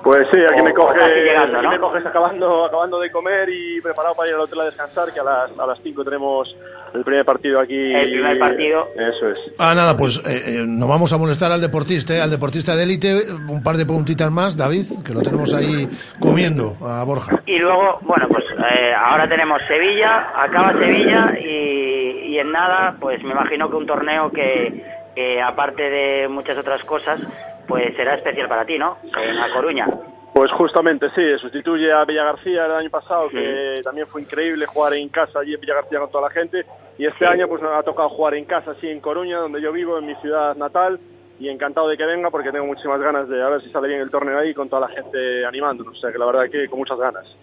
Pues 0.05 0.27
sí, 0.31 0.39
aquí 0.47 0.61
O- 0.61 0.63
me 0.63 0.71
coges, 0.73 1.03
llegando, 1.03 1.57
aquí 1.57 1.65
¿no? 1.65 1.71
me 1.71 1.79
coges 1.79 2.05
acabando, 2.05 2.65
acabando 2.65 2.99
de 2.99 3.11
comer 3.11 3.49
y 3.49 3.81
preparado 3.81 4.13
para 4.13 4.29
ir 4.29 4.35
al 4.35 4.41
hotel 4.41 4.61
a 4.61 4.65
descansar, 4.65 5.11
que 5.11 5.19
a 5.19 5.23
las, 5.23 5.51
a 5.59 5.65
las 5.65 5.79
5 5.81 6.03
tenemos 6.05 6.55
el 6.93 7.03
primer 7.03 7.25
partido 7.25 7.59
aquí. 7.59 7.75
El 7.91 8.11
primer 8.11 8.37
partido. 8.37 8.87
Eso 8.95 9.29
es. 9.31 9.51
Ah, 9.57 9.73
nada, 9.75 9.97
pues 9.97 10.17
eh, 10.27 10.43
eh, 10.59 10.65
no 10.67 10.87
vamos 10.87 11.11
a 11.11 11.17
molestar 11.17 11.51
al 11.51 11.59
deportista, 11.59 12.13
eh, 12.15 12.21
al 12.21 12.29
deportista 12.29 12.75
de 12.75 12.83
élite. 12.83 13.23
Un 13.49 13.63
par 13.63 13.77
de 13.77 13.85
preguntitas 13.85 14.29
más, 14.29 14.55
David, 14.55 14.85
que 15.03 15.11
lo 15.11 15.21
tenemos 15.21 15.51
ahí 15.55 15.89
comiendo 16.19 16.75
a 16.85 17.03
Borja. 17.03 17.41
Y 17.47 17.57
luego, 17.57 17.97
bueno, 18.03 18.27
pues 18.29 18.45
eh, 18.75 18.93
ahora 18.95 19.27
tenemos 19.27 19.59
Sevilla, 19.67 20.29
acaba 20.39 20.71
Sevilla 20.73 21.33
y, 21.41 22.27
y 22.27 22.37
en 22.37 22.51
nada, 22.51 22.95
pues 22.99 23.23
me 23.23 23.31
imagino 23.31 23.71
que 23.71 23.75
un 23.75 23.87
torneo 23.87 24.31
que, 24.31 24.85
que 25.15 25.41
aparte 25.41 25.89
de 25.89 26.27
muchas 26.27 26.59
otras 26.59 26.83
cosas, 26.83 27.19
pues 27.67 27.95
será 27.95 28.15
especial 28.15 28.47
para 28.47 28.65
ti, 28.65 28.77
¿no? 28.77 28.97
En 29.03 29.35
La 29.37 29.51
Coruña. 29.53 29.87
Pues 30.33 30.51
justamente 30.51 31.09
sí, 31.15 31.37
sustituye 31.37 31.93
a 31.93 32.03
Villa 32.03 32.25
García 32.25 32.65
el 32.65 32.71
año 32.73 32.89
pasado, 32.89 33.29
que 33.29 33.79
también 33.83 34.05
fue 34.07 34.21
increíble 34.21 34.65
jugar 34.65 34.93
en 34.93 35.07
casa 35.07 35.39
allí 35.39 35.53
en 35.53 35.61
Villa 35.61 35.75
García 35.75 35.99
con 35.99 36.11
toda 36.11 36.27
la 36.27 36.33
gente. 36.33 36.65
Y 36.97 37.05
este 37.05 37.25
año 37.25 37.47
pues 37.47 37.61
nos 37.61 37.71
ha 37.71 37.83
tocado 37.83 38.09
jugar 38.09 38.33
en 38.35 38.43
casa, 38.43 38.75
sí, 38.81 38.89
en 38.89 38.99
Coruña, 38.99 39.37
donde 39.37 39.61
yo 39.61 39.71
vivo, 39.71 39.97
en 39.97 40.05
mi 40.05 40.15
ciudad 40.15 40.55
natal. 40.57 40.99
Y 41.39 41.47
encantado 41.47 41.87
de 41.87 41.97
que 41.97 42.05
venga 42.05 42.31
porque 42.31 42.51
tengo 42.51 42.65
muchísimas 42.65 42.99
ganas 42.99 43.29
de 43.29 43.41
a 43.41 43.49
ver 43.49 43.61
si 43.61 43.69
sale 43.69 43.87
bien 43.87 44.01
el 44.01 44.09
torneo 44.09 44.37
ahí 44.37 44.53
con 44.53 44.67
toda 44.67 44.87
la 44.87 44.93
gente 44.93 45.45
animándonos. 45.45 45.97
O 45.97 46.01
sea 46.01 46.11
que 46.11 46.17
la 46.17 46.25
verdad 46.25 46.49
que 46.49 46.67
con 46.67 46.79
muchas 46.79 46.97
ganas. 46.97 47.33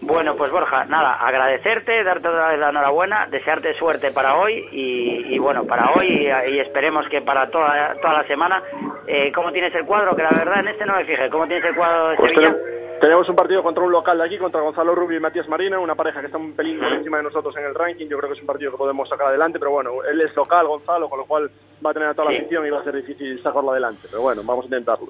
Bueno, 0.00 0.36
pues 0.36 0.50
Borja, 0.52 0.84
nada, 0.84 1.14
agradecerte, 1.14 2.04
darte 2.04 2.28
otra 2.28 2.48
vez 2.48 2.58
la 2.58 2.68
enhorabuena, 2.70 3.26
desearte 3.30 3.74
suerte 3.74 4.10
para 4.12 4.36
hoy 4.36 4.68
y, 4.72 5.34
y 5.34 5.38
bueno, 5.38 5.64
para 5.64 5.92
hoy 5.92 6.06
y, 6.08 6.26
y 6.54 6.58
esperemos 6.60 7.08
que 7.08 7.22
para 7.22 7.50
toda, 7.50 7.94
toda 8.00 8.14
la 8.22 8.26
semana. 8.26 8.62
Eh, 9.06 9.32
¿Cómo 9.34 9.52
tienes 9.52 9.74
el 9.74 9.84
cuadro? 9.86 10.14
Que 10.14 10.22
la 10.22 10.30
verdad 10.30 10.60
en 10.60 10.68
este 10.68 10.84
no 10.86 10.94
me 10.96 11.04
fijé. 11.04 11.28
¿Cómo 11.30 11.46
tienes 11.46 11.64
el 11.64 11.74
cuadro 11.74 12.08
de 12.08 12.16
Pues 12.16 12.32
Sevilla? 12.32 12.50
tenem- 12.50 12.76
tenemos 13.00 13.28
un 13.28 13.36
partido 13.36 13.62
contra 13.62 13.84
un 13.84 13.92
local 13.92 14.16
de 14.18 14.24
aquí, 14.24 14.38
contra 14.38 14.60
Gonzalo 14.62 14.94
Rubio 14.94 15.18
y 15.18 15.20
Matías 15.20 15.48
Marina, 15.48 15.78
una 15.78 15.94
pareja 15.94 16.20
que 16.20 16.26
está 16.26 16.38
un 16.38 16.54
pelín 16.54 16.78
por 16.78 16.88
encima 16.92 17.18
de 17.18 17.24
nosotros 17.24 17.54
en 17.56 17.64
el 17.66 17.74
ranking. 17.74 18.06
Yo 18.08 18.16
creo 18.18 18.30
que 18.30 18.34
es 18.36 18.40
un 18.40 18.46
partido 18.46 18.70
que 18.72 18.78
podemos 18.78 19.08
sacar 19.08 19.26
adelante, 19.28 19.58
pero 19.58 19.70
bueno, 19.70 19.90
él 20.10 20.20
es 20.22 20.34
local, 20.34 20.66
Gonzalo, 20.66 21.08
con 21.10 21.18
lo 21.18 21.26
cual 21.26 21.50
va 21.84 21.90
a 21.90 21.94
tener 21.94 22.08
a 22.08 22.14
toda 22.14 22.30
la 22.30 22.38
afición 22.38 22.66
y 22.66 22.70
va 22.70 22.80
a 22.80 22.84
ser 22.84 22.94
difícil 22.96 23.40
sacarlo 23.42 23.70
adelante. 23.70 24.08
Pero 24.10 24.22
bueno, 24.22 24.40
vamos 24.44 24.64
a 24.64 24.68
intentarlo. 24.68 25.08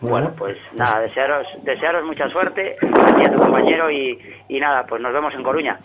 Bueno, 0.00 0.32
pues 0.38 0.56
nada, 0.74 1.00
desearos, 1.00 1.46
desearos 1.64 2.04
mucha 2.04 2.28
suerte 2.28 2.76
a 2.80 3.16
ti 3.16 3.24
a 3.24 3.32
tu 3.32 3.38
compañero 3.38 3.90
y, 3.90 4.18
y 4.48 4.60
nada, 4.60 4.86
pues 4.86 5.02
nos 5.02 5.12
vemos 5.12 5.34
en 5.34 5.42
Coruña. 5.42 5.78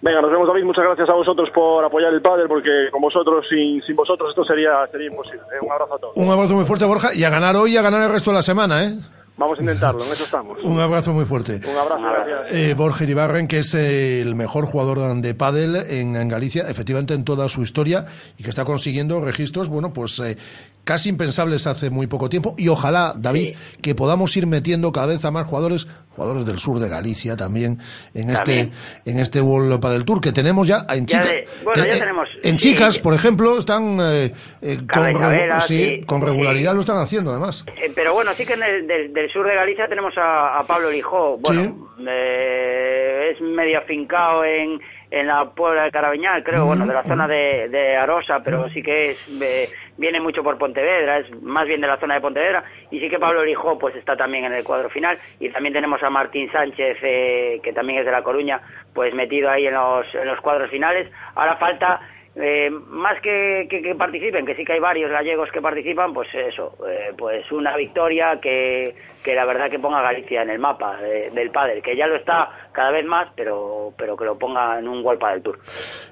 Venga, 0.00 0.20
nos 0.20 0.30
vemos 0.30 0.48
David, 0.48 0.64
muchas 0.64 0.84
gracias 0.84 1.08
a 1.08 1.12
vosotros 1.12 1.50
por 1.50 1.84
apoyar 1.84 2.12
el 2.12 2.20
pádel, 2.20 2.48
porque 2.48 2.88
con 2.90 3.00
vosotros, 3.00 3.46
sin, 3.48 3.80
sin 3.82 3.94
vosotros 3.94 4.30
esto 4.30 4.44
sería, 4.44 4.86
sería 4.90 5.08
imposible. 5.08 5.42
¿eh? 5.52 5.64
Un 5.64 5.72
abrazo 5.72 5.94
a 5.94 5.98
todos. 5.98 6.16
Un 6.16 6.30
abrazo 6.30 6.54
muy 6.54 6.64
fuerte, 6.64 6.84
Borja, 6.84 7.14
y 7.14 7.22
a 7.22 7.30
ganar 7.30 7.54
hoy 7.56 7.74
y 7.74 7.76
a 7.76 7.82
ganar 7.82 8.02
el 8.02 8.10
resto 8.10 8.30
de 8.30 8.36
la 8.36 8.42
semana, 8.42 8.84
¿eh? 8.84 8.94
Vamos 9.36 9.58
a 9.58 9.62
intentarlo, 9.62 10.04
en 10.04 10.12
eso 10.12 10.24
estamos. 10.24 10.62
Un 10.62 10.78
abrazo 10.80 11.14
muy 11.14 11.24
fuerte. 11.24 11.60
Un 11.66 11.76
abrazo, 11.76 12.02
gracias. 12.02 12.52
Eh, 12.52 12.74
Borja 12.74 13.04
Iribarren, 13.04 13.48
que 13.48 13.60
es 13.60 13.72
el 13.72 14.34
mejor 14.34 14.66
jugador 14.66 14.98
de 15.14 15.34
pádel 15.34 15.76
en, 15.76 16.14
en 16.14 16.28
Galicia, 16.28 16.68
efectivamente 16.68 17.14
en 17.14 17.24
toda 17.24 17.48
su 17.48 17.62
historia, 17.62 18.04
y 18.36 18.42
que 18.42 18.50
está 18.50 18.66
consiguiendo 18.66 19.18
registros, 19.22 19.70
bueno, 19.70 19.94
pues 19.94 20.18
eh, 20.18 20.36
casi 20.84 21.08
impensables 21.08 21.66
hace 21.66 21.90
muy 21.90 22.06
poco 22.06 22.28
tiempo. 22.28 22.54
Y 22.58 22.68
ojalá, 22.68 23.12
David, 23.16 23.54
que 23.82 23.94
podamos 23.94 24.36
ir 24.36 24.46
metiendo 24.46 24.92
cada 24.92 25.06
vez 25.06 25.24
a 25.24 25.30
más 25.30 25.46
jugadores, 25.46 25.86
jugadores 26.16 26.44
del 26.46 26.58
sur 26.58 26.78
de 26.80 26.88
Galicia 26.88 27.36
también, 27.36 27.78
en 28.14 28.32
También. 28.34 28.72
este 29.04 29.10
en 29.10 29.18
este 29.18 29.40
World 29.40 29.80
Padel 29.80 30.04
Tour, 30.04 30.20
que 30.20 30.32
tenemos 30.32 30.66
ya 30.66 30.84
en 30.88 31.06
Ya 31.06 31.20
chicas. 31.20 31.26
de- 31.26 31.48
bueno, 31.64 31.84
ya 31.86 31.98
tenemos, 31.98 32.28
En 32.42 32.58
sí, 32.58 32.70
chicas, 32.70 32.98
por 32.98 33.14
ejemplo, 33.14 33.58
están 33.58 33.98
eh, 34.00 34.32
eh, 34.62 34.76
con, 34.78 34.86
Carla 34.86 35.10
Isabela, 35.12 35.58
regu- 35.58 35.66
sí, 35.66 35.78
sí, 36.00 36.04
con 36.04 36.20
sí. 36.20 36.26
regularidad 36.26 36.74
lo 36.74 36.80
están 36.80 36.98
haciendo, 36.98 37.30
además. 37.30 37.64
Eh, 37.76 37.92
pero 37.94 38.12
bueno, 38.12 38.32
sí 38.34 38.44
que 38.44 38.54
en 38.54 38.62
el, 38.62 38.86
del, 38.86 39.12
del 39.12 39.30
sur 39.30 39.46
de 39.46 39.54
Galicia 39.54 39.86
tenemos 39.88 40.16
a, 40.18 40.58
a 40.58 40.66
Pablo 40.66 40.90
Lijó. 40.90 41.38
Bueno, 41.38 41.88
eh, 42.06 43.32
es 43.34 43.40
medio 43.40 43.78
afincado 43.78 44.44
en, 44.44 44.80
en 45.10 45.26
la 45.26 45.50
Puebla 45.50 45.84
de 45.84 45.90
Carabeñal, 45.90 46.44
creo, 46.44 46.66
bueno, 46.66 46.86
de 46.86 46.94
la 46.94 47.02
zona 47.02 47.26
de, 47.26 47.68
de 47.68 47.96
Arosa, 47.96 48.42
pero 48.44 48.68
sí 48.68 48.82
que 48.82 49.10
es 49.10 49.28
eh, 49.40 49.68
viene 49.96 50.20
mucho 50.20 50.42
por 50.42 50.56
Pontevedra, 50.56 51.18
es 51.18 51.42
más 51.42 51.66
bien 51.66 51.80
de 51.80 51.86
la 51.86 51.98
zona 51.98 52.14
de 52.14 52.20
Pontevedra. 52.20 52.64
Y 52.90 53.00
sí 53.00 53.08
que 53.08 53.18
Pablo 53.18 53.44
Lijó 53.44 53.78
pues 53.78 53.94
está 53.96 54.16
también 54.16 54.44
en 54.44 54.52
el 54.52 54.64
cuadro 54.64 54.88
final. 54.88 55.18
Y 55.38 55.50
también 55.50 55.74
tenemos 55.74 56.02
a 56.02 56.10
Martín 56.10 56.50
Sánchez, 56.50 56.98
eh, 57.02 57.60
que 57.62 57.72
también 57.72 57.98
es 57.98 58.06
de 58.06 58.12
La 58.12 58.22
Coruña, 58.22 58.60
pues 58.94 59.14
metido 59.14 59.50
ahí 59.50 59.66
en 59.66 59.74
los, 59.74 60.12
en 60.14 60.26
los 60.26 60.40
cuadros 60.40 60.70
finales. 60.70 61.10
Ahora 61.34 61.56
falta 61.56 62.00
eh, 62.36 62.70
más 62.70 63.20
que, 63.20 63.66
que, 63.68 63.82
que 63.82 63.94
participen, 63.94 64.46
que 64.46 64.54
sí 64.54 64.64
que 64.64 64.74
hay 64.74 64.80
varios 64.80 65.10
gallegos 65.10 65.50
que 65.50 65.60
participan, 65.60 66.14
pues 66.14 66.32
eso, 66.34 66.76
eh, 66.88 67.12
pues 67.18 67.50
una 67.50 67.76
victoria 67.76 68.38
que, 68.40 68.94
que 69.22 69.34
la 69.34 69.44
verdad 69.44 69.70
que 69.70 69.78
ponga 69.78 70.00
Galicia 70.00 70.42
en 70.42 70.50
el 70.50 70.58
mapa 70.58 70.96
de- 70.96 71.30
del 71.30 71.50
pádel, 71.50 71.82
que 71.82 71.94
ya 71.96 72.06
lo 72.06 72.16
está 72.16 72.48
cada 72.72 72.90
vez 72.90 73.04
más, 73.04 73.28
pero, 73.36 73.92
pero 73.96 74.16
que 74.16 74.24
lo 74.24 74.38
ponga 74.38 74.78
en 74.78 74.88
un 74.88 75.02
golpe 75.02 75.26
del 75.26 75.42
Tour. 75.42 75.58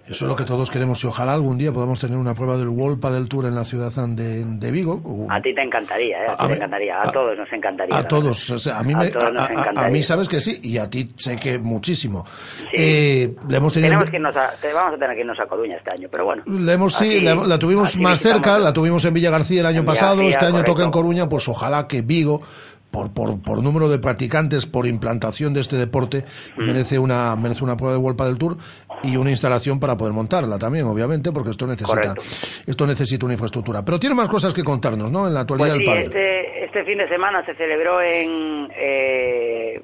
Eso 0.05 0.25
es 0.25 0.29
lo 0.29 0.37
que 0.37 0.45
todos 0.45 0.71
queremos 0.71 1.03
y 1.05 1.07
ojalá 1.07 1.33
algún 1.35 1.57
día 1.57 1.73
podamos 1.73 2.01
tener 2.01 2.17
una 2.19 2.35
prueba 2.35 2.57
del 2.57 2.69
World 2.69 3.01
Padel 3.01 3.29
Tour 3.29 3.47
en 3.47 3.55
la 3.55 3.65
ciudad 3.65 3.91
de, 4.09 4.45
de 4.45 4.71
Vigo. 4.71 5.01
o- 5.05 5.27
A 5.31 5.41
ti 5.41 5.55
te 5.55 5.63
encantaría, 5.63 6.25
¿eh? 6.25 6.27
a, 6.39 6.45
A 6.45 6.49
te 6.49 6.55
encantaría, 6.55 6.97
a, 6.99 7.09
a- 7.09 7.13
todos 7.13 7.39
nos 7.39 7.53
encantaría. 7.53 7.97
A 7.97 8.03
todos, 8.07 8.51
o 8.51 8.59
sea, 8.59 8.79
a 8.79 8.83
mí, 8.83 8.93
A 8.95 9.83
me, 9.83 9.91
mí 9.91 10.03
sabes 10.03 10.29
que 10.29 10.41
sí, 10.41 10.59
y 10.63 10.77
a 10.79 10.91
ti 10.91 11.09
sé 11.17 11.37
que 11.37 11.59
muchísimo. 11.59 12.25
Eh, 12.73 13.35
le 13.49 13.57
hemos 13.57 13.73
tenido, 13.73 13.91
Tenemos 13.91 14.11
que 14.11 14.17
irnos 14.17 14.35
te- 14.61 14.73
vamos 14.73 14.95
a 14.95 14.99
tener 14.99 15.15
que 15.15 15.21
irnos 15.23 15.41
a 15.41 15.47
Coruña 15.47 15.77
este 15.79 15.95
año, 15.95 16.09
pero 16.11 16.25
bueno. 16.27 16.43
le 16.47 16.73
hemos, 16.73 16.95
sí, 16.95 17.21
la, 17.21 17.35
la 17.35 17.59
tuvimos 17.59 17.97
más 17.99 18.21
cerca, 18.21 18.59
la 18.59 18.73
tuvimos 18.73 19.05
en 19.05 19.15
Villa 19.15 19.31
García 19.31 19.61
el 19.61 19.67
año 19.67 19.85
pasado, 19.85 20.17
García, 20.17 20.31
este 20.31 20.47
año 20.47 20.65
toca 20.65 20.83
en. 20.85 20.91
Coruña, 20.91 21.29
pues 21.29 21.49
ojalá 21.49 21.87
que 21.87 22.03
Vigo, 22.03 22.41
por, 22.91 23.12
por, 23.12 23.41
por 23.43 23.62
número 23.62 23.89
de 23.89 23.99
practicantes, 23.99 24.66
por 24.66 24.86
implantación 24.86 25.53
de 25.55 25.61
este 25.61 25.76
deporte, 25.76 26.24
Mm. 26.57 26.64
merece 26.66 26.99
una 26.99 27.36
merece 27.36 27.62
una 27.64 27.76
prueba 27.76 27.93
de 27.95 27.99
World 27.99 28.20
del 28.22 28.39
Tour 28.39 28.57
y 29.03 29.16
una 29.16 29.30
instalación 29.30 29.78
para 29.78 29.97
poder 29.97 30.12
montarla 30.12 30.59
también, 30.59 30.84
obviamente, 30.86 31.30
porque 31.30 31.51
esto 31.51 31.66
necesita 31.66 32.12
Correcto. 32.12 32.22
esto 32.66 32.86
necesita 32.86 33.26
una 33.26 33.34
infraestructura. 33.34 33.84
Pero 33.84 34.01
tiene 34.01 34.14
más 34.14 34.28
cosas 34.28 34.53
que 34.55 34.64
contarnos, 34.64 35.12
¿no? 35.12 35.26
En 35.28 35.34
la 35.34 35.41
actualidad 35.41 35.74
Pues 35.76 35.86
sí, 35.86 35.93
del 35.93 36.03
este, 36.07 36.64
este 36.64 36.84
fin 36.84 36.99
de 36.99 37.09
semana 37.09 37.45
se 37.47 37.55
celebró 37.55 38.01
en, 38.01 38.68
eh, 38.76 39.80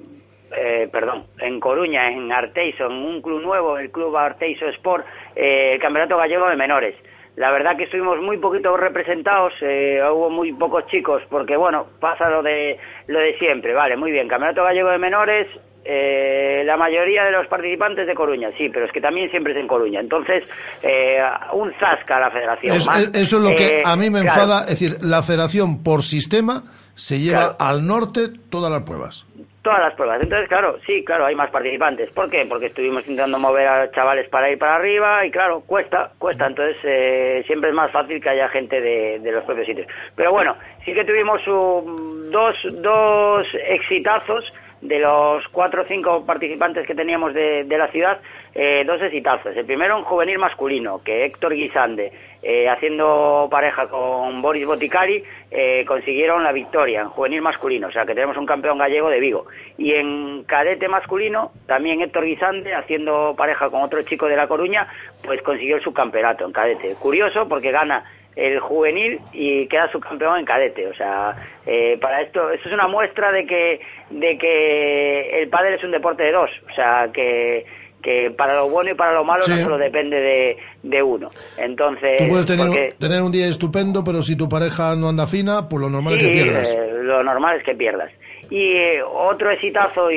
eh, 0.56 0.88
perdón, 0.90 1.26
en 1.40 1.60
Coruña, 1.60 2.08
en 2.10 2.30
Arteiso, 2.32 2.86
en 2.86 2.92
un 2.92 3.20
club 3.22 3.40
nuevo, 3.42 3.78
el 3.78 3.90
Club 3.90 4.16
Arteiso 4.16 4.66
Sport, 4.68 5.04
eh, 5.36 5.72
el 5.74 5.80
Campeonato 5.80 6.16
Gallego 6.16 6.48
de 6.48 6.56
Menores. 6.56 6.94
La 7.36 7.50
verdad 7.50 7.76
que 7.76 7.84
estuvimos 7.84 8.20
muy 8.20 8.38
poquito 8.38 8.76
representados, 8.76 9.52
eh, 9.60 10.00
hubo 10.12 10.30
muy 10.30 10.52
pocos 10.52 10.86
chicos, 10.86 11.22
porque 11.28 11.56
bueno, 11.56 11.86
pasa 12.00 12.30
lo 12.30 12.42
de 12.42 12.78
lo 13.08 13.18
de 13.18 13.36
siempre, 13.38 13.74
vale, 13.74 13.96
muy 13.96 14.12
bien. 14.12 14.28
Campeonato 14.28 14.62
Gallego 14.62 14.90
de 14.90 14.98
Menores, 14.98 15.48
eh, 15.84 16.62
la 16.64 16.76
mayoría 16.76 17.24
de 17.24 17.32
los 17.32 17.46
participantes 17.48 18.06
de 18.06 18.14
Coruña, 18.14 18.50
sí, 18.56 18.68
pero 18.68 18.86
es 18.86 18.92
que 18.92 19.00
también 19.00 19.30
siempre 19.30 19.52
es 19.52 19.58
en 19.58 19.66
Coruña. 19.66 20.00
Entonces, 20.00 20.44
eh, 20.82 21.20
un 21.52 21.72
zasca 21.74 22.16
a 22.16 22.20
la 22.20 22.30
federación. 22.30 22.76
Es- 22.76 22.86
más. 22.86 22.98
es- 23.00 23.10
eso 23.14 23.36
es 23.38 23.42
lo 23.42 23.50
que 23.50 23.66
Eh, 23.80 23.82
a 23.84 23.96
mí 23.96 24.08
me 24.10 24.20
claro, 24.20 24.40
enfada. 24.42 24.60
Es 24.62 24.78
decir, 24.78 24.96
la 25.02 25.22
federación 25.22 25.82
por 25.82 26.02
sistema 26.02 26.62
se 26.94 27.18
lleva 27.18 27.54
al 27.58 27.84
norte 27.84 28.28
todas 28.48 28.70
las 28.70 28.82
pruebas. 28.84 29.26
Todas 29.64 29.80
las 29.80 29.94
pruebas. 29.94 30.20
Entonces, 30.20 30.46
claro, 30.46 30.76
sí, 30.86 31.02
claro, 31.06 31.24
hay 31.24 31.34
más 31.34 31.48
participantes. 31.48 32.10
¿Por 32.10 32.28
qué? 32.28 32.44
Porque 32.44 32.66
estuvimos 32.66 33.00
intentando 33.04 33.38
mover 33.38 33.66
a 33.66 33.90
chavales 33.92 34.28
para 34.28 34.50
ir 34.50 34.58
para 34.58 34.74
arriba 34.74 35.24
y, 35.24 35.30
claro, 35.30 35.62
cuesta, 35.62 36.12
cuesta. 36.18 36.48
Entonces, 36.48 36.76
eh, 36.84 37.42
siempre 37.46 37.70
es 37.70 37.74
más 37.74 37.90
fácil 37.90 38.20
que 38.20 38.28
haya 38.28 38.46
gente 38.50 38.78
de, 38.78 39.32
los 39.32 39.42
propios 39.44 39.66
sitios. 39.66 39.86
Pero 40.14 40.32
bueno, 40.32 40.54
sí 40.84 40.92
que 40.92 41.02
tuvimos 41.06 41.40
um, 41.48 42.30
dos, 42.30 42.54
dos 42.82 43.48
exitazos 43.66 44.52
de 44.84 44.98
los 44.98 45.48
cuatro 45.48 45.82
o 45.82 45.84
cinco 45.86 46.24
participantes 46.26 46.86
que 46.86 46.94
teníamos 46.94 47.32
de, 47.32 47.64
de 47.64 47.78
la 47.78 47.88
ciudad, 47.88 48.20
eh, 48.54 48.84
dos 48.86 49.00
exitazos. 49.00 49.56
El 49.56 49.64
primero, 49.64 49.96
un 49.96 50.04
juvenil 50.04 50.38
masculino, 50.38 51.02
que 51.02 51.24
Héctor 51.24 51.54
Guisande, 51.54 52.12
eh, 52.42 52.68
haciendo 52.68 53.48
pareja 53.50 53.88
con 53.88 54.42
Boris 54.42 54.66
Boticari, 54.66 55.24
eh, 55.50 55.86
consiguieron 55.88 56.44
la 56.44 56.52
victoria 56.52 57.00
en 57.00 57.08
juvenil 57.08 57.40
masculino. 57.40 57.88
O 57.88 57.92
sea, 57.92 58.04
que 58.04 58.14
tenemos 58.14 58.36
un 58.36 58.44
campeón 58.44 58.76
gallego 58.76 59.08
de 59.08 59.20
Vigo. 59.20 59.46
Y 59.78 59.94
en 59.94 60.44
cadete 60.44 60.86
masculino, 60.86 61.52
también 61.66 62.02
Héctor 62.02 62.26
Guisande, 62.26 62.74
haciendo 62.74 63.34
pareja 63.36 63.70
con 63.70 63.82
otro 63.82 64.02
chico 64.02 64.26
de 64.26 64.36
La 64.36 64.48
Coruña, 64.48 64.86
pues 65.24 65.40
consiguió 65.40 65.76
el 65.76 65.82
subcampeonato 65.82 66.44
en 66.44 66.52
cadete. 66.52 66.94
Curioso, 66.96 67.48
porque 67.48 67.70
gana 67.70 68.04
el 68.36 68.58
juvenil 68.60 69.20
y 69.32 69.66
queda 69.66 69.90
subcampeón 69.90 70.38
en 70.40 70.44
cadete. 70.44 70.86
O 70.88 70.94
sea, 70.94 71.36
eh, 71.66 71.98
para 72.00 72.20
esto, 72.22 72.50
esto 72.50 72.68
es 72.68 72.74
una 72.74 72.88
muestra 72.88 73.30
de 73.32 73.46
que, 73.46 73.80
de 74.10 74.38
que 74.38 75.40
el 75.42 75.48
pádel 75.48 75.74
es 75.74 75.84
un 75.84 75.90
deporte 75.92 76.22
de 76.24 76.32
dos. 76.32 76.50
O 76.70 76.74
sea, 76.74 77.08
que, 77.12 77.64
que 78.02 78.30
para 78.30 78.54
lo 78.56 78.68
bueno 78.68 78.90
y 78.90 78.94
para 78.94 79.12
lo 79.12 79.24
malo 79.24 79.42
no 79.48 79.56
Sí. 79.56 79.62
solo 79.62 79.78
depende 79.78 80.20
de, 80.20 80.56
de 80.82 81.02
uno. 81.02 81.30
Entonces, 81.56 82.18
Tú 82.18 82.28
puedes 82.28 82.46
tener, 82.46 82.66
un- 82.66 82.72
porque- 82.74 82.92
tener 82.98 83.22
un 83.22 83.32
día 83.32 83.46
estupendo, 83.46 84.02
pero 84.04 84.20
si 84.22 84.36
tu 84.36 84.48
pareja 84.48 84.94
no 84.94 85.08
anda 85.08 85.26
fina, 85.26 85.68
pues 85.68 85.80
lo 85.80 85.88
normal 85.88 86.18
Sí, 86.18 86.20
es 86.20 86.26
que 86.26 86.32
pierdas. 86.42 86.70
eh, 86.70 86.90
lo 87.02 87.22
normal 87.22 87.56
es 87.58 87.64
que 87.64 87.74
pierdas. 87.74 88.10
Y 88.50 88.72
eh, 88.72 89.02
otro 89.02 89.50
exitazo 89.50 90.10
y, 90.10 90.16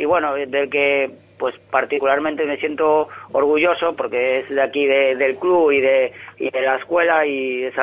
y 0.00 0.04
bueno, 0.04 0.34
del 0.34 0.68
que 0.68 1.10
pues 1.38 1.54
particularmente 1.70 2.44
me 2.44 2.56
siento 2.58 3.08
orgulloso 3.32 3.94
porque 3.96 4.40
es 4.40 4.48
de 4.48 4.62
aquí 4.62 4.86
de- 4.86 5.16
del 5.16 5.36
club 5.36 5.70
y 5.72 5.80
de, 5.80 6.12
y 6.38 6.50
de 6.50 6.60
la 6.62 6.76
escuela 6.76 7.24
y 7.26 7.64
es, 7.64 7.74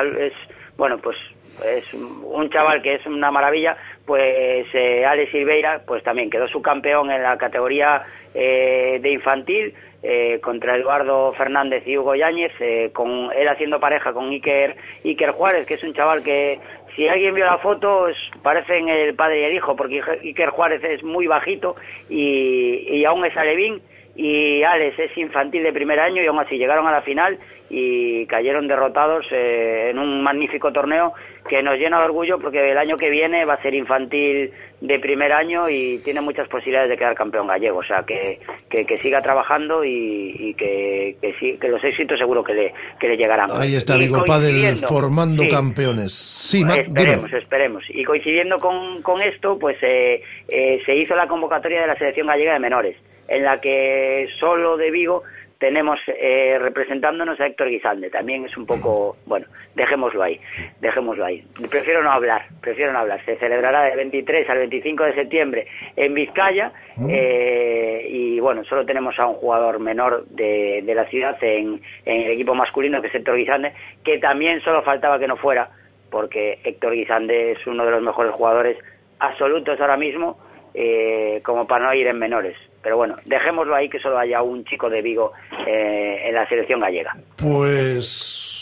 bueno 0.76 0.98
pues 0.98 1.16
es 1.64 1.84
un 1.94 2.50
chaval 2.50 2.82
que 2.82 2.94
es 2.96 3.06
una 3.06 3.30
maravilla 3.30 3.76
pues 4.04 4.66
eh, 4.74 5.04
Alex 5.06 5.32
Silveira 5.32 5.82
pues 5.86 6.02
también 6.02 6.28
quedó 6.30 6.46
subcampeón 6.48 7.10
en 7.10 7.22
la 7.22 7.38
categoría 7.38 8.04
eh, 8.34 8.98
de 9.00 9.10
infantil 9.10 9.74
eh, 10.02 10.38
contra 10.42 10.76
Eduardo 10.76 11.32
Fernández 11.34 11.82
y 11.86 11.96
Hugo 11.98 12.14
Yáñez, 12.14 12.52
eh, 12.60 12.90
con 12.92 13.30
él 13.36 13.48
haciendo 13.48 13.80
pareja 13.80 14.12
con 14.12 14.30
Iker, 14.30 14.76
Iker 15.04 15.30
Juárez, 15.32 15.66
que 15.66 15.74
es 15.74 15.82
un 15.82 15.94
chaval 15.94 16.22
que 16.22 16.58
si 16.94 17.08
alguien 17.08 17.34
vio 17.34 17.44
la 17.44 17.58
foto 17.58 18.06
parecen 18.42 18.88
el 18.88 19.14
padre 19.14 19.40
y 19.40 19.44
el 19.44 19.54
hijo, 19.54 19.74
porque 19.76 20.02
Iker- 20.02 20.20
Iker 20.22 20.50
Juárez 20.50 20.82
es 20.84 21.02
muy 21.02 21.26
bajito 21.26 21.76
y, 22.08 22.86
y 22.90 23.04
aún 23.04 23.24
es 23.24 23.36
alevín 23.36 23.82
y 24.14 24.62
Alex 24.62 24.98
es 24.98 25.18
infantil 25.18 25.62
de 25.62 25.72
primer 25.74 26.00
año 26.00 26.22
y 26.22 26.26
aún 26.26 26.38
así 26.38 26.56
llegaron 26.56 26.86
a 26.86 26.92
la 26.92 27.02
final 27.02 27.38
y 27.68 28.26
cayeron 28.26 28.68
derrotados 28.68 29.26
eh, 29.32 29.88
en 29.90 29.98
un 29.98 30.22
magnífico 30.22 30.72
torneo 30.72 31.14
que 31.48 31.62
nos 31.62 31.78
llena 31.78 31.98
de 31.98 32.04
orgullo 32.06 32.38
porque 32.38 32.70
el 32.70 32.78
año 32.78 32.96
que 32.96 33.10
viene 33.10 33.44
va 33.44 33.54
a 33.54 33.62
ser 33.62 33.74
infantil 33.74 34.52
de 34.80 34.98
primer 34.98 35.32
año 35.32 35.68
y 35.68 35.98
tiene 36.04 36.20
muchas 36.20 36.48
posibilidades 36.48 36.90
de 36.90 36.96
quedar 36.96 37.14
campeón 37.14 37.46
gallego, 37.46 37.78
o 37.78 37.82
sea 37.82 38.02
que, 38.04 38.40
que, 38.68 38.84
que 38.84 38.98
siga 38.98 39.22
trabajando 39.22 39.84
y, 39.84 40.36
y 40.38 40.54
que, 40.54 41.16
que, 41.20 41.34
sí- 41.40 41.56
que 41.60 41.68
los 41.68 41.82
éxitos 41.82 42.18
seguro 42.18 42.44
que 42.44 42.54
le, 42.54 42.74
que 43.00 43.08
le 43.08 43.16
llegarán. 43.16 43.48
Ahí 43.52 43.74
está 43.74 43.96
Vigo 43.96 44.22
Padel 44.24 44.76
formando 44.76 45.42
sí, 45.44 45.48
campeones. 45.48 46.12
Sí, 46.12 46.62
esperemos, 46.68 47.26
dime. 47.26 47.38
esperemos. 47.38 47.84
Y 47.90 48.04
coincidiendo 48.04 48.58
con, 48.58 49.02
con 49.02 49.22
esto, 49.22 49.58
pues 49.58 49.76
eh, 49.82 50.22
eh, 50.48 50.80
se 50.84 50.94
hizo 50.94 51.14
la 51.16 51.26
convocatoria 51.26 51.80
de 51.80 51.86
la 51.86 51.96
selección 51.96 52.26
gallega 52.26 52.52
de 52.52 52.60
menores, 52.60 52.96
en 53.28 53.44
la 53.44 53.60
que 53.60 54.28
solo 54.38 54.76
de 54.76 54.90
Vigo 54.90 55.22
tenemos 55.58 55.98
eh, 56.06 56.58
representándonos 56.60 57.40
a 57.40 57.46
Héctor 57.46 57.68
Guisande. 57.68 58.10
También 58.10 58.44
es 58.44 58.56
un 58.56 58.66
poco, 58.66 59.16
bueno, 59.26 59.46
dejémoslo 59.74 60.22
ahí, 60.22 60.40
dejémoslo 60.80 61.24
ahí. 61.24 61.44
Prefiero 61.70 62.02
no 62.02 62.12
hablar, 62.12 62.46
prefiero 62.60 62.92
no 62.92 62.98
hablar. 62.98 63.24
Se 63.24 63.36
celebrará 63.36 63.84
del 63.84 63.96
23 63.96 64.48
al 64.50 64.58
25 64.58 65.04
de 65.04 65.14
septiembre 65.14 65.66
en 65.96 66.14
Vizcaya 66.14 66.72
eh, 67.08 68.06
y 68.10 68.40
bueno, 68.40 68.64
solo 68.64 68.84
tenemos 68.84 69.18
a 69.18 69.26
un 69.26 69.34
jugador 69.34 69.78
menor 69.78 70.26
de, 70.28 70.82
de 70.84 70.94
la 70.94 71.06
ciudad 71.06 71.36
en, 71.42 71.80
en 72.04 72.20
el 72.22 72.30
equipo 72.32 72.54
masculino, 72.54 73.00
que 73.00 73.08
es 73.08 73.14
Héctor 73.14 73.36
Guisande, 73.36 73.72
que 74.04 74.18
también 74.18 74.60
solo 74.60 74.82
faltaba 74.82 75.18
que 75.18 75.28
no 75.28 75.36
fuera, 75.36 75.70
porque 76.10 76.58
Héctor 76.64 76.92
Guisande 76.92 77.52
es 77.52 77.66
uno 77.66 77.84
de 77.84 77.90
los 77.92 78.02
mejores 78.02 78.32
jugadores 78.32 78.76
absolutos 79.18 79.80
ahora 79.80 79.96
mismo, 79.96 80.38
eh, 80.78 81.40
como 81.42 81.66
para 81.66 81.86
no 81.86 81.94
ir 81.94 82.06
en 82.06 82.18
menores. 82.18 82.56
Pero 82.82 82.98
bueno, 82.98 83.16
dejémoslo 83.24 83.74
ahí 83.74 83.88
que 83.88 83.98
solo 83.98 84.18
haya 84.18 84.42
un 84.42 84.62
chico 84.64 84.90
de 84.90 85.00
Vigo 85.02 85.32
eh, 85.66 86.28
en 86.28 86.34
la 86.34 86.46
selección 86.48 86.80
gallega. 86.80 87.16
Pues. 87.36 88.52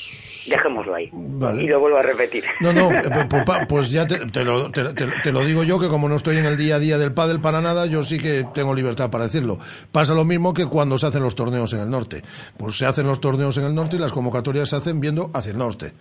Dejémoslo 0.47 0.95
ahí. 0.95 1.09
Vale. 1.13 1.63
Y 1.63 1.67
lo 1.67 1.81
vuelvo 1.81 1.97
a 1.99 2.03
repetir. 2.03 2.45
No, 2.61 2.71
no, 2.73 2.91
eh, 2.99 3.03
pues, 3.29 3.45
pues 3.67 3.91
ya 3.91 4.07
te, 4.07 4.19
te 4.27 4.45
lo, 4.45 4.71
te- 4.71 4.93
te- 4.93 5.07
te 5.23 5.33
lo 5.33 5.41
digo 5.45 5.65
yo, 5.65 5.81
que 5.81 5.89
como 5.89 6.07
no 6.09 6.17
estoy 6.17 6.37
en 6.37 6.45
el 6.45 6.57
día 6.59 6.77
a 6.77 6.79
día 6.79 6.99
del 6.99 7.13
pádel 7.15 7.41
para 7.41 7.61
nada, 7.63 7.87
yo 7.87 8.03
sí 8.03 8.19
que 8.19 8.45
tengo 8.55 8.75
libertad 8.75 9.11
para 9.11 9.25
decirlo. 9.25 9.59
Pasa 9.91 10.15
lo 10.15 10.25
mismo 10.27 10.53
que 10.55 10.67
cuando 10.67 10.99
se 10.99 11.07
hacen 11.07 11.23
los 11.23 11.35
torneos 11.35 11.73
en 11.73 11.81
el 11.81 11.91
norte. 11.91 12.23
Pues 12.59 12.77
se 12.77 12.85
hacen 12.87 13.07
los 13.07 13.21
torneos 13.21 13.57
en 13.57 13.65
el 13.65 13.75
norte 13.75 13.97
y 13.97 13.99
las 13.99 14.13
convocatorias 14.13 14.69
se 14.69 14.77
hacen 14.77 15.01
viendo 15.01 15.31
hacia 15.33 15.53
el 15.53 15.59
norte. 15.59 15.93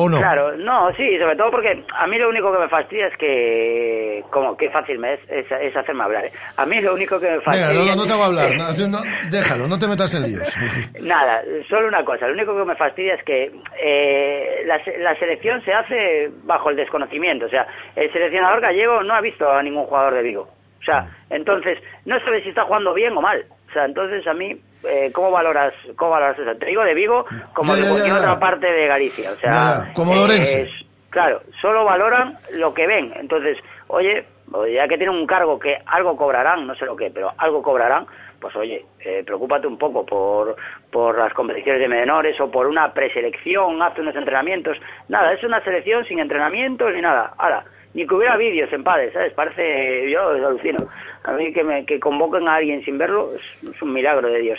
¿O 0.00 0.08
no? 0.08 0.18
Claro, 0.18 0.56
no, 0.56 0.94
sí, 0.94 1.18
sobre 1.18 1.34
todo 1.34 1.50
porque 1.50 1.82
a 1.92 2.06
mí 2.06 2.18
lo 2.18 2.28
único 2.28 2.52
que 2.52 2.58
me 2.60 2.68
fastidia 2.68 3.08
es 3.08 3.16
que, 3.16 4.22
como 4.30 4.56
qué 4.56 4.70
fácil 4.70 4.96
me 4.96 5.14
es, 5.14 5.20
es, 5.28 5.46
es 5.50 5.76
hacerme 5.76 6.04
hablar. 6.04 6.26
¿eh? 6.26 6.32
A 6.56 6.64
mí 6.64 6.80
lo 6.80 6.94
único 6.94 7.18
que 7.18 7.28
me 7.28 7.40
fastidia... 7.40 7.70
Venga, 7.70 7.80
no, 7.80 7.86
no, 7.86 7.96
no 7.96 8.06
te 8.06 8.12
hago 8.12 8.22
hablar. 8.22 8.54
no, 8.56 8.88
no, 8.88 8.98
déjalo, 9.28 9.66
no 9.66 9.76
te 9.76 9.88
metas 9.88 10.14
en 10.14 10.22
líos. 10.22 10.56
Nada, 11.00 11.42
solo 11.68 11.88
una 11.88 12.04
cosa. 12.04 12.28
Lo 12.28 12.34
único 12.34 12.56
que 12.56 12.64
me 12.64 12.76
fastidia 12.76 13.14
es 13.14 13.24
que 13.24 13.50
eh, 13.82 14.62
la, 14.66 14.80
la 15.00 15.16
selección 15.16 15.60
se 15.64 15.72
hace 15.72 16.30
bajo 16.44 16.70
el 16.70 16.76
desconocimiento. 16.76 17.46
O 17.46 17.48
sea, 17.48 17.66
el 17.96 18.12
seleccionador 18.12 18.60
gallego 18.60 19.02
no 19.02 19.14
ha 19.14 19.20
visto 19.20 19.50
a 19.50 19.60
ningún 19.64 19.86
jugador 19.86 20.14
de 20.14 20.22
Vigo. 20.22 20.48
O 20.80 20.84
sea, 20.84 21.08
entonces, 21.28 21.76
no 22.04 22.20
sabe 22.20 22.40
si 22.44 22.50
está 22.50 22.62
jugando 22.62 22.94
bien 22.94 23.16
o 23.16 23.20
mal. 23.20 23.44
O 23.68 23.72
sea, 23.72 23.84
entonces 23.84 24.26
a 24.26 24.34
mí, 24.34 24.60
eh, 24.84 25.10
¿cómo 25.12 25.30
valoras 25.30 25.74
cómo 25.96 26.12
valoras 26.12 26.38
eso? 26.38 26.56
Te 26.56 26.66
digo 26.66 26.82
de 26.84 26.94
Vigo 26.94 27.26
como 27.54 27.72
Ya, 27.74 27.78
de 27.78 27.84
ya, 27.84 27.90
cualquier 27.90 28.14
ya, 28.14 28.18
otra 28.20 28.38
parte 28.40 28.72
de 28.72 28.86
Galicia. 28.86 29.32
O 29.32 29.36
sea, 29.36 29.90
como 29.94 30.12
es- 30.26 30.70
claro, 31.10 31.42
solo 31.60 31.84
valoran 31.84 32.38
lo 32.52 32.72
que 32.74 32.86
ven. 32.86 33.12
Entonces, 33.16 33.58
oye, 33.88 34.24
ya 34.72 34.88
que 34.88 34.96
tienen 34.96 35.16
un 35.16 35.26
cargo 35.26 35.58
que 35.58 35.78
algo 35.86 36.16
cobrarán, 36.16 36.66
no 36.66 36.74
sé 36.74 36.86
lo 36.86 36.96
que, 36.96 37.10
pero 37.10 37.32
algo 37.36 37.62
cobrarán, 37.62 38.06
pues 38.40 38.54
oye, 38.56 38.86
eh, 39.00 39.22
preocúpate 39.26 39.66
un 39.66 39.76
poco 39.76 40.06
por, 40.06 40.56
por 40.90 41.18
las 41.18 41.34
competiciones 41.34 41.82
de 41.82 41.88
menores 41.88 42.40
o 42.40 42.50
por 42.50 42.66
una 42.66 42.92
preselección, 42.94 43.82
hazte 43.82 44.00
unos 44.00 44.16
entrenamientos. 44.16 44.78
Nada, 45.08 45.32
es 45.32 45.42
una 45.44 45.62
selección 45.62 46.04
sin 46.06 46.20
entrenamientos 46.20 46.94
ni 46.94 47.02
nada. 47.02 47.34
Ahora, 47.36 47.64
ni 47.98 48.06
que 48.06 48.14
hubiera 48.14 48.36
vídeos 48.36 48.72
en 48.72 48.84
padres, 48.84 49.12
¿sabes? 49.12 49.32
Parece, 49.32 50.08
yo 50.08 50.28
alucino. 50.28 50.86
A 51.24 51.32
mí 51.32 51.52
que, 51.52 51.64
me, 51.64 51.84
que 51.84 51.98
convoquen 51.98 52.46
a 52.46 52.54
alguien 52.54 52.84
sin 52.84 52.96
verlo 52.96 53.32
es, 53.34 53.74
es 53.74 53.82
un 53.82 53.92
milagro 53.92 54.28
de 54.28 54.38
Dios. 54.38 54.58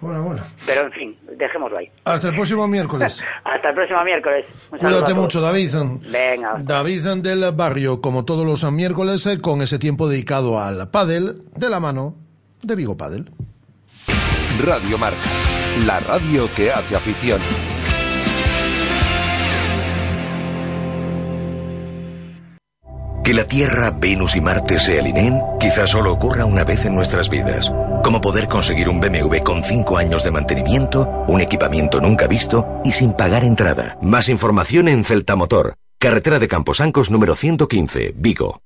Bueno, 0.00 0.22
bueno. 0.22 0.42
Pero 0.64 0.82
en 0.82 0.92
fin, 0.92 1.16
dejémoslo 1.36 1.76
ahí. 1.78 1.90
Hasta 2.04 2.28
el 2.28 2.34
próximo 2.34 2.68
miércoles. 2.68 3.24
Hasta 3.44 3.70
el 3.70 3.74
próximo 3.74 4.04
miércoles. 4.04 4.46
Un 4.70 4.78
Cuídate 4.78 5.12
mucho, 5.12 5.40
David. 5.40 5.70
Venga. 6.08 6.54
David 6.60 7.04
del 7.16 7.50
Barrio, 7.52 8.00
como 8.00 8.24
todos 8.24 8.46
los 8.46 8.70
miércoles, 8.70 9.26
eh, 9.26 9.40
con 9.40 9.60
ese 9.62 9.80
tiempo 9.80 10.08
dedicado 10.08 10.60
al 10.60 10.88
pádel, 10.90 11.42
de 11.56 11.68
la 11.68 11.80
mano 11.80 12.14
de 12.62 12.76
Vigo 12.76 12.96
Pádel. 12.96 13.28
Radio 14.64 14.98
Marca, 14.98 15.16
la 15.84 15.98
radio 15.98 16.48
que 16.54 16.70
hace 16.70 16.94
afición. 16.94 17.40
Que 23.26 23.34
la 23.34 23.48
Tierra, 23.48 23.90
Venus 23.90 24.36
y 24.36 24.40
Marte 24.40 24.78
se 24.78 25.00
alineen 25.00 25.42
quizás 25.58 25.90
solo 25.90 26.12
ocurra 26.12 26.44
una 26.44 26.62
vez 26.62 26.84
en 26.84 26.94
nuestras 26.94 27.28
vidas. 27.28 27.74
Como 28.04 28.20
poder 28.20 28.46
conseguir 28.46 28.88
un 28.88 29.00
BMW 29.00 29.38
con 29.42 29.64
5 29.64 29.98
años 29.98 30.22
de 30.22 30.30
mantenimiento, 30.30 31.08
un 31.26 31.40
equipamiento 31.40 32.00
nunca 32.00 32.28
visto 32.28 32.80
y 32.84 32.92
sin 32.92 33.14
pagar 33.14 33.42
entrada. 33.42 33.98
Más 34.00 34.28
información 34.28 34.86
en 34.86 35.02
Celtamotor, 35.02 35.74
carretera 35.98 36.38
de 36.38 36.46
Camposancos 36.46 37.10
número 37.10 37.34
115, 37.34 38.14
Vigo. 38.16 38.60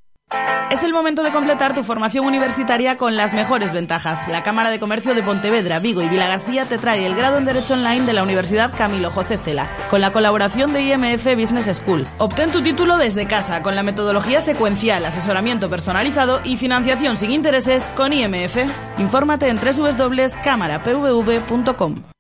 Es 0.71 0.85
el 0.85 0.93
momento 0.93 1.25
de 1.25 1.33
completar 1.33 1.75
tu 1.75 1.83
formación 1.83 2.27
universitaria 2.27 2.97
con 2.97 3.17
las 3.17 3.35
mejores 3.35 3.73
ventajas. 3.73 4.29
La 4.29 4.45
Cámara 4.45 4.71
de 4.71 4.79
Comercio 4.79 5.17
de 5.17 5.25
Pontevedra, 5.25 5.81
Vigo 5.81 6.01
y 6.01 6.09
Vila 6.09 6.29
García 6.29 6.65
te 6.65 6.79
trae 6.79 7.05
el 7.07 7.17
grado 7.17 7.39
en 7.39 7.45
Derecho 7.45 7.75
Online 7.75 8.07
de 8.07 8.13
la 8.13 8.23
Universidad 8.23 8.71
Camilo 8.79 9.11
José 9.11 9.37
Cela, 9.37 9.69
con 9.91 10.01
la 10.01 10.13
colaboración 10.13 10.73
de 10.73 10.83
IMF 10.83 11.25
Business 11.35 11.77
School. 11.77 12.07
Obtén 12.19 12.53
tu 12.53 12.63
título 12.63 12.99
desde 12.99 13.27
casa, 13.27 13.63
con 13.63 13.75
la 13.75 13.83
metodología 13.83 14.41
secuencial, 14.41 15.05
asesoramiento 15.05 15.69
personalizado 15.69 16.41
y 16.45 16.57
financiación 16.57 17.17
sin 17.17 17.33
intereses 17.33 17.89
con 17.97 18.13
IMF. 18.13 18.59
Infórmate 18.99 19.49
en 19.49 19.59
www.cámarapvv.com. 19.59 22.20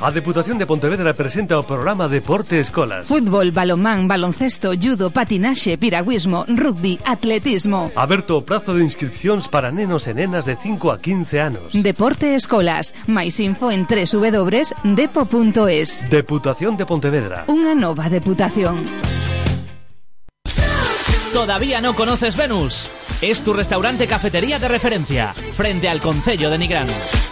A 0.00 0.12
Deputación 0.12 0.58
de 0.58 0.66
Pontevedra 0.66 1.10
presenta 1.12 1.58
o 1.58 1.66
programa 1.66 2.06
Deporte 2.06 2.62
Escolas. 2.62 3.10
Fútbol, 3.10 3.50
balonmán, 3.50 4.06
baloncesto, 4.06 4.70
judo, 4.78 5.10
patinaxe, 5.10 5.74
piragüismo, 5.74 6.46
rugby, 6.46 7.00
atletismo. 7.02 7.90
Aberto 7.98 8.38
o 8.38 8.46
prazo 8.46 8.78
de 8.78 8.86
inscripcións 8.86 9.50
para 9.50 9.74
nenos 9.74 10.06
e 10.06 10.14
nenas 10.14 10.46
de 10.46 10.54
5 10.54 10.94
a 10.94 11.02
15 11.02 11.40
anos. 11.42 11.74
Deporte 11.74 12.38
Escolas. 12.38 12.94
máis 13.10 13.42
info 13.42 13.74
en 13.74 13.90
www.depo.es. 13.90 14.86
Deputación 16.06 16.78
de 16.78 16.86
Pontevedra. 16.86 17.42
Unha 17.50 17.74
nova 17.74 18.06
deputación. 18.06 18.78
¿Todavía 21.38 21.80
no 21.80 21.94
conoces 21.94 22.36
Venus? 22.36 22.90
Es 23.22 23.44
tu 23.44 23.52
restaurante 23.52 24.08
cafetería 24.08 24.58
de 24.58 24.66
referencia, 24.66 25.32
frente 25.32 25.88
al 25.88 26.00
Concello 26.00 26.50
de 26.50 26.58
Nigrán. 26.58 26.88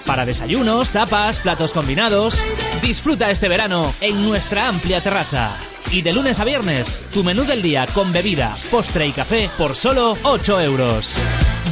Para 0.06 0.24
desayunos, 0.24 0.90
tapas, 0.90 1.40
platos 1.40 1.72
combinados. 1.72 2.40
Disfruta 2.82 3.32
este 3.32 3.48
verano 3.48 3.92
en 4.00 4.24
nuestra 4.24 4.68
amplia 4.68 5.00
terraza. 5.00 5.56
Y 5.90 6.02
de 6.02 6.12
lunes 6.12 6.38
a 6.38 6.44
viernes, 6.44 7.02
tu 7.12 7.24
menú 7.24 7.42
del 7.42 7.62
día 7.62 7.88
con 7.88 8.12
bebida, 8.12 8.54
postre 8.70 9.08
y 9.08 9.12
café 9.12 9.50
por 9.58 9.74
solo 9.74 10.16
8 10.22 10.60
euros. 10.60 11.16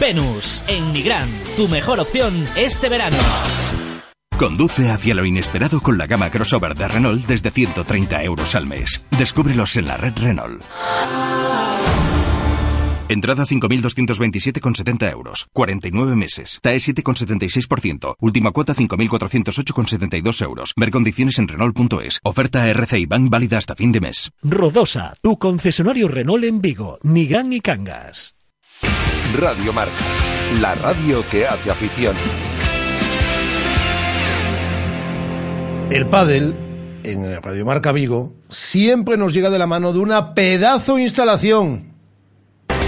Venus, 0.01 0.65
en 0.66 0.93
Nigrán, 0.93 1.28
tu 1.56 1.69
mejor 1.69 2.01
opción 2.01 2.48
este 2.56 2.89
verano. 2.89 3.16
Conduce 4.36 4.90
hacia 4.90 5.15
lo 5.15 5.24
inesperado 5.24 5.81
con 5.81 5.97
la 5.97 6.09
gama 6.09 6.28
crossover 6.31 6.74
de 6.74 6.89
Renault 6.89 7.27
desde 7.28 7.52
130 7.52 8.24
euros 8.24 8.56
al 8.56 8.66
mes. 8.66 9.05
Descúbrelos 9.16 9.77
en 9.77 9.86
la 9.86 9.97
red 9.97 10.15
Renault. 10.16 10.61
Entrada 13.09 13.45
5.227,70 13.45 15.13
euros. 15.13 15.47
49 15.53 16.17
meses. 16.17 16.59
TAE 16.63 16.79
7,76%. 16.79 18.17
Última 18.19 18.51
cuota 18.53 18.75
5.408,72 18.75 20.43
euros. 20.43 20.73
Ver 20.77 20.91
condiciones 20.91 21.39
en 21.39 21.49
Renault.es. 21.49 22.21
Oferta 22.25 22.69
RCI 22.69 23.07
Bank 23.07 23.29
válida 23.29 23.59
hasta 23.59 23.75
fin 23.75 23.93
de 23.93 24.01
mes. 24.01 24.31
Rodosa, 24.43 25.15
tu 25.21 25.39
concesionario 25.39 26.09
Renault 26.09 26.45
en 26.45 26.63
Vigo, 26.63 26.99
Nigrán 27.03 27.53
y 27.53 27.61
Cangas. 27.61 28.37
Radio 29.39 29.73
Marca, 29.73 29.93
la 30.61 30.75
radio 30.77 31.25
que 31.31 31.47
hace 31.47 31.71
afición. 31.71 32.17
El 35.91 36.07
pádel 36.07 36.55
en 37.03 37.43
Radio 37.43 37.67
Marca 37.67 37.93
Vigo 37.93 38.35
siempre 38.49 39.17
nos 39.17 39.35
llega 39.35 39.51
de 39.51 39.59
la 39.59 39.67
mano 39.67 39.93
de 39.93 39.99
una 39.99 40.35
pedazo 40.35 40.99
instalación. 40.99 41.94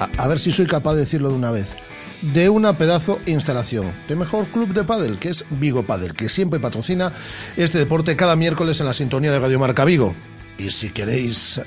A, 0.00 0.08
a 0.22 0.26
ver 0.28 0.38
si 0.38 0.52
soy 0.52 0.66
capaz 0.66 0.94
de 0.94 1.00
decirlo 1.00 1.30
de 1.30 1.36
una 1.36 1.50
vez. 1.50 1.74
De 2.22 2.48
una 2.48 2.76
pedazo 2.76 3.20
instalación 3.26 3.92
de 4.08 4.16
mejor 4.16 4.46
club 4.46 4.74
de 4.74 4.82
pádel, 4.82 5.18
que 5.18 5.28
es 5.28 5.44
Vigo 5.50 5.84
Pádel, 5.84 6.14
que 6.14 6.28
siempre 6.28 6.58
patrocina 6.58 7.12
este 7.56 7.78
deporte 7.78 8.16
cada 8.16 8.34
miércoles 8.34 8.80
en 8.80 8.86
la 8.86 8.92
sintonía 8.92 9.30
de 9.30 9.38
Radio 9.38 9.60
Marca 9.60 9.84
Vigo. 9.84 10.14
Y 10.58 10.72
si 10.72 10.90
queréis 10.90 11.60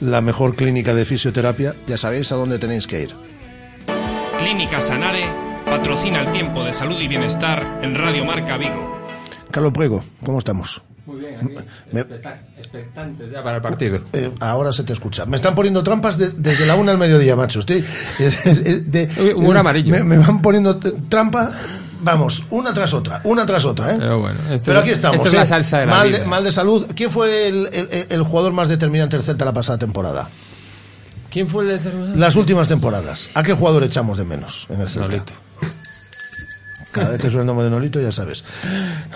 la 0.00 0.20
mejor 0.20 0.54
clínica 0.54 0.94
de 0.94 1.04
fisioterapia, 1.04 1.74
ya 1.88 1.96
sabéis 1.96 2.30
a 2.30 2.36
dónde 2.36 2.60
tenéis 2.60 2.86
que 2.86 3.02
ir. 3.02 3.10
Clínica 4.38 4.80
Sanare 4.80 5.24
patrocina 5.66 6.20
el 6.20 6.30
tiempo 6.30 6.62
de 6.62 6.72
salud 6.72 7.00
y 7.00 7.08
bienestar 7.08 7.80
en 7.82 7.96
Radio 7.96 8.24
Marca 8.24 8.56
Vigo. 8.56 8.96
Carlos 9.50 9.72
Prego, 9.72 10.04
¿cómo 10.24 10.38
estamos? 10.38 10.80
Muy 11.08 11.20
bien, 11.20 11.36
aquí, 11.36 11.54
Me- 11.90 12.00
expecta- 12.02 12.38
expectantes 12.58 13.30
ya 13.32 13.42
para 13.42 13.56
el 13.56 13.62
partido. 13.62 14.00
Eh, 14.12 14.30
ahora 14.40 14.72
se 14.74 14.84
te 14.84 14.92
escucha. 14.92 15.24
Me 15.24 15.36
están 15.36 15.54
poniendo 15.54 15.82
trampas 15.82 16.18
de- 16.18 16.30
desde 16.36 16.66
la 16.66 16.74
una 16.74 16.92
al 16.92 16.98
mediodía, 16.98 17.34
macho. 17.34 17.60
Estoy, 17.60 17.82
es- 18.18 18.44
es- 18.46 18.58
es 18.58 18.92
de- 18.92 19.08
Uy, 19.18 19.32
un 19.46 19.56
amarillo. 19.56 19.90
Me, 19.90 20.04
me 20.04 20.18
van 20.18 20.42
poniendo 20.42 20.76
t- 20.76 20.92
trampa, 21.08 21.50
vamos, 22.02 22.44
una 22.50 22.74
tras 22.74 22.92
otra, 22.92 23.22
una 23.24 23.46
tras 23.46 23.64
otra, 23.64 23.94
¿eh? 23.94 23.96
Pero 23.98 24.20
bueno, 24.20 24.38
esto 24.50 24.66
Pero 24.66 24.78
es- 24.80 24.82
aquí 24.84 24.92
estamos. 24.92 25.16
esto 25.16 25.28
es 25.28 25.34
la 25.34 25.42
¿eh? 25.44 25.46
salsa 25.46 25.78
de 25.78 25.86
la 25.86 25.92
mal, 25.94 26.08
vida. 26.12 26.24
mal 26.26 26.44
de 26.44 26.52
salud. 26.52 26.86
¿Quién 26.94 27.10
fue 27.10 27.48
el, 27.48 27.68
el- 27.72 28.06
el 28.10 28.22
jugador 28.22 28.52
más 28.52 28.68
determinante 28.68 29.16
del 29.16 29.24
Celta 29.24 29.46
la 29.46 29.54
pasada 29.54 29.78
temporada? 29.78 30.28
¿Quién 31.30 31.48
fue 31.48 31.62
el 31.64 31.70
determinante? 31.70 32.18
Las 32.18 32.36
últimas 32.36 32.68
temporadas. 32.68 33.30
¿A 33.34 33.42
qué 33.42 33.54
jugador 33.54 33.82
echamos 33.84 34.18
de 34.18 34.24
menos 34.24 34.66
en 34.68 34.82
el 34.82 34.88
Celta? 34.90 35.08
Nolito. 35.08 35.32
Cada 36.92 37.10
vez 37.10 37.20
que 37.20 37.28
suena 37.28 37.40
el 37.42 37.46
nombre 37.46 37.64
de 37.64 37.70
Nolito, 37.70 38.00
ya 38.00 38.12
sabes. 38.12 38.44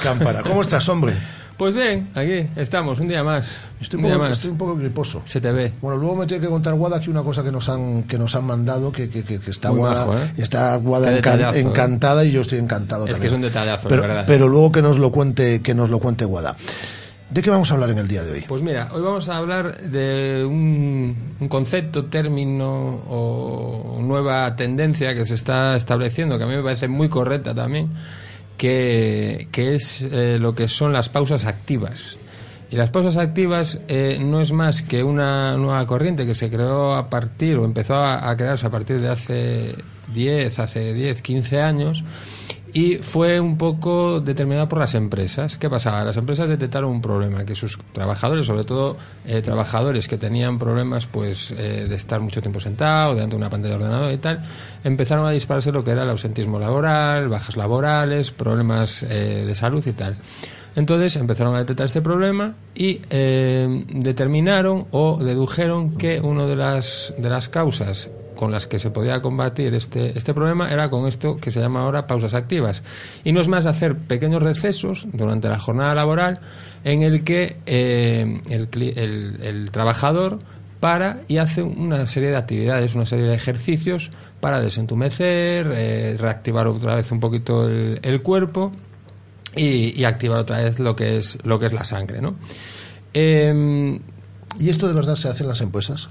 Cámpara, 0.03 0.43
¿cómo 0.43 0.61
estás, 0.63 0.89
hombre? 0.89 1.17
Pues 1.63 1.75
bien, 1.75 2.09
aquí 2.17 2.49
estamos, 2.57 2.99
un 2.99 3.07
día 3.07 3.23
más. 3.23 3.61
Estoy 3.81 3.99
un 3.99 4.07
día 4.07 4.15
poco, 4.15 4.25
más. 4.25 4.33
estoy 4.37 4.51
un 4.51 4.59
poco 4.59 4.75
griposo. 4.75 5.23
Se 5.25 5.41
te 5.41 5.53
ve. 5.53 5.71
Bueno, 5.81 5.97
luego 5.97 6.17
me 6.17 6.27
tiene 6.27 6.43
que 6.43 6.51
contar 6.51 6.75
Guada 6.75 6.97
aquí 6.97 7.09
una 7.09 7.23
cosa 7.23 7.45
que 7.45 7.53
nos 7.53 7.69
han 7.69 8.03
que 8.03 8.19
nos 8.19 8.35
han 8.35 8.45
mandado, 8.47 8.91
que, 8.91 9.09
que, 9.09 9.23
que- 9.23 9.39
que 9.39 9.51
está 9.53 9.69
Guada, 9.71 10.05
majo, 10.07 10.19
¿eh? 10.19 10.33
está 10.39 10.75
Guada 10.79 11.17
encan- 11.17 11.55
¿eh? 11.55 11.61
encantada 11.61 12.25
y 12.25 12.33
yo 12.33 12.41
estoy 12.41 12.59
encantado. 12.59 13.07
Es 13.07 13.21
que 13.21 13.29
es 13.29 13.33
un 13.33 13.43
detallazo, 13.43 13.87
pero, 13.89 14.03
la 14.03 14.09
verdad. 14.09 14.25
pero 14.27 14.49
luego 14.49 14.73
que 14.73 14.83
nos 14.83 14.99
lo 14.99 15.13
cuente 15.13 15.63
que 15.63 15.73
nos 15.73 15.89
lo 15.89 16.01
cuente 16.01 16.25
Guada. 16.25 16.57
¿De 17.31 17.41
qué 17.43 17.49
vamos 17.51 17.71
a 17.71 17.75
hablar 17.75 17.91
en 17.91 17.99
el 17.99 18.09
día 18.09 18.25
de 18.25 18.33
hoy? 18.33 18.45
Pues 18.49 18.61
mira, 18.61 18.89
hoy 18.93 19.01
vamos 19.01 19.29
a 19.29 19.37
hablar 19.37 19.81
de 19.83 20.45
un, 20.45 21.17
un 21.39 21.49
concepto, 21.49 22.07
término 22.07 23.03
o 23.09 23.99
nueva 24.03 24.57
tendencia 24.57 25.15
que 25.15 25.25
se 25.25 25.35
está 25.35 25.77
estableciendo, 25.77 26.37
que 26.39 26.45
a 26.45 26.47
mí 26.49 26.57
me 26.57 26.63
parece 26.63 26.89
muy 26.89 27.09
correcta 27.09 27.55
también, 27.55 27.89
que, 28.63 29.75
es 29.75 30.03
eh, 30.03 30.39
lo 30.39 30.55
que 30.55 30.69
son 30.69 30.93
las 30.93 31.09
pausas 31.09 31.47
activas. 31.47 32.17
Y 32.71 32.77
las 32.77 32.91
pausas 32.91 33.17
activas 33.17 33.81
eh, 33.89 34.19
no 34.21 34.41
es 34.41 34.53
más 34.53 34.83
que 34.83 35.03
una 35.03 35.57
nueva 35.57 35.85
corriente 35.85 36.25
que 36.25 36.35
se 36.35 36.49
creó 36.49 36.95
a 36.95 37.11
partir, 37.11 37.59
o 37.59 37.65
empezó 37.65 37.97
a, 37.97 38.31
a 38.31 38.37
crearse 38.37 38.67
a 38.67 38.71
partir 38.71 39.01
de 39.01 39.09
hace 39.09 39.75
10, 40.15 40.59
hace 40.61 40.95
10, 40.95 41.23
15 41.23 41.61
años, 41.61 42.05
y 42.73 42.97
fue 42.97 43.39
un 43.39 43.59
poco 43.59 44.21
determinada 44.21 44.69
por 44.69 44.79
las 44.79 44.95
empresas. 44.95 45.59
¿Qué 45.59 45.69
pasaba? 45.69 46.05
Las 46.05 46.17
empresas 46.17 46.49
detectaron 46.49 46.91
un 46.91 47.03
problema, 47.03 47.45
que 47.45 47.55
sus 47.55 47.79
trabajadores, 47.93 48.47
sobre 48.47 48.65
todo 48.65 48.97
eh, 49.27 49.43
trabajadores 49.43 50.09
que 50.09 50.17
tenían 50.17 50.59
problemas 50.59 51.07
pues 51.07 51.53
eh, 51.53 51.87
de 51.89 51.95
estar 51.95 52.21
mucho 52.21 52.41
tiempo 52.41 52.61
sentado, 52.61 53.15
delante 53.15 53.37
de 53.37 53.37
una 53.37 53.51
pantalla 53.51 53.77
de 53.77 53.85
ordenador 53.85 54.13
y 54.13 54.19
tal, 54.19 54.41
empezaron 54.85 55.27
a 55.27 55.31
dispararse 55.31 55.71
lo 55.71 55.85
que 55.85 55.91
era 55.91 56.05
el 56.05 56.11
ausentismo 56.11 56.59
laboral, 56.59 57.29
bajas 57.29 57.57
laborales, 57.57 58.31
problemas 58.31 59.03
eh, 59.03 59.45
de 59.47 59.55
salud 59.55 59.87
y 59.87 59.93
tal. 59.93 60.17
Entonces 60.75 61.17
empezaron 61.17 61.55
a 61.55 61.59
detectar 61.59 61.87
este 61.87 62.01
problema 62.01 62.55
y 62.75 63.03
eh, 63.11 63.85
determinaron 63.89 64.87
o 64.91 65.23
dedujeron 65.23 65.99
que 65.99 66.21
una 66.21 66.47
de 66.47 66.57
las, 66.57 67.13
de 67.19 67.29
las 67.29 67.51
causas 67.51 68.11
con 68.35 68.51
las 68.53 68.67
que 68.67 68.79
se 68.79 68.91
podía 68.91 69.21
combatir 69.23 69.75
este, 69.75 70.17
este 70.19 70.35
problema 70.35 70.71
era 70.73 70.91
con 70.91 71.07
esto 71.07 71.37
que 71.37 71.51
se 71.51 71.61
llama 71.61 71.83
ahora 71.83 72.07
pausas 72.07 72.35
activas. 72.35 72.83
Y 73.25 73.33
no 73.33 73.41
es 73.41 73.49
más 73.49 73.67
hacer 73.67 73.97
pequeños 73.97 74.43
recesos 74.43 75.07
durante 75.13 75.49
la 75.49 75.59
jornada 75.59 75.95
laboral 75.95 76.41
en 76.85 77.03
el 77.03 77.25
que 77.25 77.57
eh, 77.67 78.41
el, 78.51 78.69
el- 78.97 79.39
el 79.43 79.71
trabajador 79.71 80.39
para 80.81 81.21
y 81.29 81.37
hace 81.37 81.63
una 81.63 82.07
serie 82.09 82.31
de 82.31 82.37
actividades, 82.37 82.95
una 82.97 83.07
serie 83.07 83.27
de 83.27 83.35
ejercicios 83.35 84.11
para 84.41 84.61
desentumecer, 84.61 85.71
eh, 85.77 86.17
reactivar 86.19 86.67
otra 86.67 86.97
vez 86.97 87.13
un 87.13 87.21
poquito 87.21 87.69
el, 87.69 88.01
el 88.03 88.21
cuerpo 88.23 88.73
y, 89.55 89.99
y 90.01 90.05
activar 90.05 90.41
otra 90.41 90.61
vez 90.63 90.81
lo 90.81 90.97
que 90.97 91.19
es 91.19 91.39
lo 91.45 91.59
que 91.61 91.67
es 91.67 91.73
la 91.73 91.85
sangre, 91.85 92.21
¿no? 92.21 92.35
Em, 93.15 94.01
¿Y 94.59 94.69
esto 94.71 94.87
de 94.89 94.93
verdad 94.95 95.15
se 95.17 95.29
hace 95.29 95.43
en 95.45 95.49
las 95.49 95.61
empresas? 95.61 96.09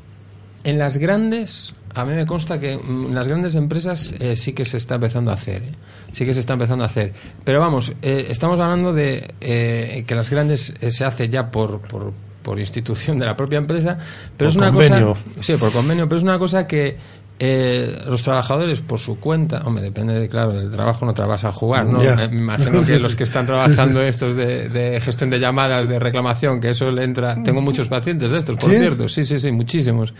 en 0.63 0.77
las 0.77 0.97
grandes, 0.97 1.73
a 1.93 2.05
mí 2.05 2.13
me 2.13 2.25
consta 2.25 2.59
que 2.59 2.77
mm, 2.77 3.07
en 3.07 3.15
las 3.15 3.27
grandes 3.27 3.55
empresas 3.55 4.13
eh, 4.19 4.35
sí 4.35 4.53
que 4.53 4.65
se 4.65 4.77
está 4.77 4.95
empezando 4.95 5.31
a 5.31 5.35
hacer, 5.35 5.63
¿eh? 5.63 5.71
sí 6.11 6.25
que 6.25 6.33
se 6.33 6.39
está 6.39 6.53
empezando 6.53 6.83
a 6.83 6.87
hacer. 6.87 7.13
Pero 7.43 7.59
vamos, 7.59 7.91
eh, 8.01 8.27
estamos 8.29 8.59
hablando 8.59 8.93
de 8.93 9.33
eh, 9.41 10.03
que 10.07 10.15
las 10.15 10.29
grandes 10.29 10.73
eh, 10.81 10.91
se 10.91 11.05
hace 11.05 11.29
ya 11.29 11.51
por, 11.51 11.81
por, 11.81 12.13
por 12.43 12.59
institución 12.59 13.19
de 13.19 13.25
la 13.25 13.35
propia 13.35 13.57
empresa, 13.57 13.97
pero 14.37 14.37
Por 14.37 14.47
es 14.49 14.55
una 14.55 14.71
convenio. 14.71 15.09
cosa, 15.09 15.21
sí, 15.41 15.55
por 15.57 15.71
convenio, 15.71 16.07
pero 16.07 16.17
es 16.17 16.23
una 16.23 16.39
cosa 16.39 16.65
que 16.67 16.97
eh, 17.43 17.97
los 18.05 18.21
trabajadores 18.21 18.81
por 18.81 18.99
su 18.99 19.19
cuenta, 19.19 19.63
hombre, 19.65 19.83
depende 19.83 20.13
de, 20.13 20.29
claro, 20.29 20.53
del 20.53 20.69
trabajo 20.69 21.07
no 21.07 21.13
te 21.15 21.23
vas 21.23 21.43
a 21.43 21.51
jugar, 21.51 21.87
¿no? 21.87 22.03
Ya. 22.03 22.15
Me, 22.15 22.27
me 22.27 22.35
imagino 22.35 22.85
que 22.85 22.99
los 22.99 23.15
que 23.15 23.23
están 23.23 23.47
trabajando 23.47 23.99
estos 24.03 24.35
de, 24.35 24.69
de 24.69 25.01
gestión 25.01 25.31
de 25.31 25.39
llamadas, 25.39 25.87
de 25.87 25.97
reclamación, 25.99 26.59
que 26.59 26.69
eso 26.69 26.91
le 26.91 27.03
entra, 27.03 27.41
tengo 27.43 27.59
muchos 27.61 27.89
pacientes 27.89 28.29
de 28.29 28.37
estos, 28.37 28.57
por 28.57 28.69
¿Sí? 28.69 28.77
cierto, 28.77 29.09
sí, 29.09 29.25
sí, 29.25 29.39
sí, 29.39 29.51
muchísimos. 29.51 30.13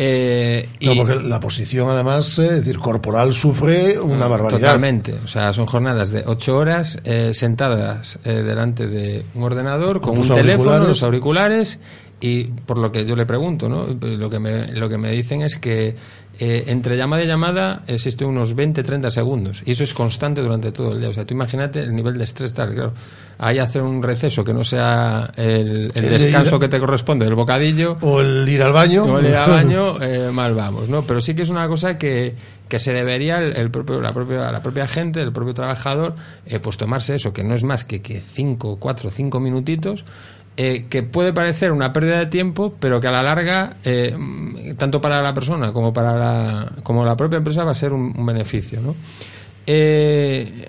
Eh, 0.00 0.68
No, 0.82 0.92
y- 0.92 0.96
porque 0.96 1.16
la 1.16 1.40
posición, 1.40 1.90
además, 1.90 2.38
eh, 2.38 2.44
es 2.46 2.50
decir, 2.64 2.78
corporal 2.78 3.34
sufre 3.34 3.98
una 3.98 4.28
barbaridad. 4.28 4.60
Totalmente. 4.60 5.14
O 5.24 5.26
sea, 5.26 5.52
son 5.52 5.66
jornadas 5.66 6.10
de 6.10 6.22
ocho 6.24 6.56
horas 6.56 7.00
eh, 7.04 7.32
sentadas 7.34 8.18
eh, 8.24 8.42
delante 8.42 8.86
de 8.86 9.24
un 9.34 9.42
ordenador 9.42 10.00
con, 10.00 10.14
Con 10.14 10.30
un 10.30 10.36
teléfono, 10.36 10.78
los 10.78 11.02
auriculares 11.02 11.80
y 12.20 12.44
por 12.44 12.78
lo 12.78 12.90
que 12.90 13.06
yo 13.06 13.14
le 13.14 13.26
pregunto, 13.26 13.68
¿no? 13.68 13.86
Lo 13.86 14.28
que 14.28 14.38
me, 14.38 14.72
lo 14.72 14.88
que 14.88 14.98
me 14.98 15.10
dicen 15.12 15.42
es 15.42 15.58
que 15.58 15.94
eh, 16.40 16.64
entre 16.68 16.96
llamada 16.96 17.24
y 17.24 17.26
llamada 17.26 17.82
existe 17.88 18.24
unos 18.24 18.54
20-30 18.54 19.10
segundos 19.10 19.62
y 19.66 19.72
eso 19.72 19.82
es 19.82 19.92
constante 19.92 20.40
durante 20.40 20.70
todo 20.72 20.92
el 20.92 21.00
día. 21.00 21.08
O 21.08 21.12
sea, 21.12 21.24
tú 21.24 21.34
imagínate 21.34 21.80
el 21.80 21.94
nivel 21.94 22.16
de 22.18 22.24
estrés 22.24 22.54
tal, 22.54 22.74
claro. 22.74 22.92
Ahí 23.38 23.58
hacer 23.58 23.82
un 23.82 24.02
receso 24.02 24.42
que 24.42 24.52
no 24.52 24.64
sea 24.64 25.30
el, 25.36 25.92
el 25.94 26.04
El 26.04 26.10
de 26.10 26.18
descanso 26.18 26.58
que 26.58 26.68
te 26.68 26.80
corresponde 26.80 27.24
del 27.24 27.36
bocadillo 27.36 27.96
O 28.00 28.20
el 28.20 28.48
ir 28.48 28.62
al 28.62 28.72
baño. 28.72 29.04
o 29.04 29.18
el 29.20 29.26
ir 29.26 29.36
al 29.36 29.50
baño, 29.50 29.94
eh, 30.02 30.30
mal 30.32 30.54
vamos, 30.54 30.88
¿no? 30.88 31.02
Pero 31.02 31.20
sí 31.20 31.34
que 31.34 31.42
es 31.42 31.48
una 31.48 31.68
cosa 31.68 31.98
que, 31.98 32.34
que 32.68 32.78
se 32.78 32.92
debería 32.92 33.38
el, 33.38 33.56
el 33.56 33.70
propio, 33.70 34.00
la, 34.00 34.12
propia, 34.12 34.50
la 34.50 34.60
propia 34.60 34.86
gente, 34.88 35.20
el 35.20 35.32
propio 35.32 35.54
trabajador, 35.54 36.14
eh, 36.46 36.58
pues 36.58 36.76
tomarse 36.76 37.14
eso, 37.14 37.32
que 37.32 37.44
no 37.44 37.54
es 37.54 37.64
más 37.64 37.84
que, 37.84 38.02
que 38.02 38.20
cinco, 38.20 38.76
cuatro, 38.80 39.10
cinco 39.10 39.40
minutitos, 39.40 40.04
eh, 40.60 40.86
que 40.90 41.04
puede 41.04 41.32
parecer 41.32 41.70
una 41.70 41.92
pérdida 41.92 42.18
de 42.18 42.26
tiempo, 42.26 42.74
pero 42.80 43.00
que 43.00 43.06
a 43.06 43.12
la 43.12 43.22
larga, 43.22 43.76
eh, 43.84 44.12
tanto 44.76 45.00
para 45.00 45.22
la 45.22 45.32
persona 45.32 45.72
como 45.72 45.92
para 45.92 46.16
la, 46.16 46.72
como 46.82 47.04
la 47.04 47.14
propia 47.16 47.36
empresa, 47.36 47.62
va 47.62 47.70
a 47.70 47.74
ser 47.74 47.92
un, 47.92 48.26
beneficio, 48.26 48.80
¿no? 48.80 48.96
Eh, 49.68 50.66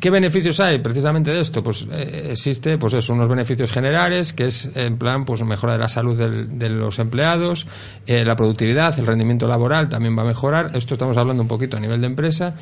¿Qué 0.00 0.08
beneficios 0.08 0.60
hay 0.60 0.78
precisamente 0.78 1.30
de 1.30 1.42
esto? 1.42 1.62
Pues 1.62 1.86
existe, 1.92 2.78
pues 2.78 2.94
eso, 2.94 3.12
unos 3.12 3.28
beneficios 3.28 3.70
generales, 3.70 4.32
que 4.32 4.46
es 4.46 4.70
en 4.74 4.96
plan, 4.96 5.26
pues 5.26 5.42
mejora 5.44 5.74
de 5.74 5.80
la 5.80 5.88
salud 5.88 6.16
de 6.16 6.68
los 6.70 6.98
empleados, 6.98 7.66
la 8.06 8.34
productividad, 8.36 8.98
el 8.98 9.06
rendimiento 9.06 9.46
laboral 9.46 9.90
también 9.90 10.16
va 10.16 10.22
a 10.22 10.26
mejorar. 10.26 10.70
Esto 10.74 10.94
estamos 10.94 11.16
hablando 11.18 11.42
un 11.42 11.48
poquito 11.48 11.76
a 11.76 11.80
nivel 11.80 12.00
de 12.00 12.06
empresa 12.06 12.54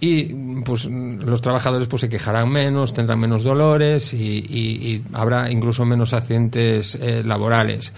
y 0.00 0.24
pues 0.64 0.84
los 0.86 1.40
trabajadores 1.40 1.88
pues 1.88 2.02
se 2.02 2.08
quejarán 2.08 2.50
menos, 2.50 2.92
tendrán 2.92 3.18
menos 3.18 3.42
dolores 3.42 4.12
y, 4.12 4.16
y- 4.48 4.86
y 4.88 5.02
habrá 5.14 5.50
incluso 5.50 5.84
menos 5.84 6.12
accidentes 6.12 6.96
eh, 6.96 7.22
laborales. 7.24 7.92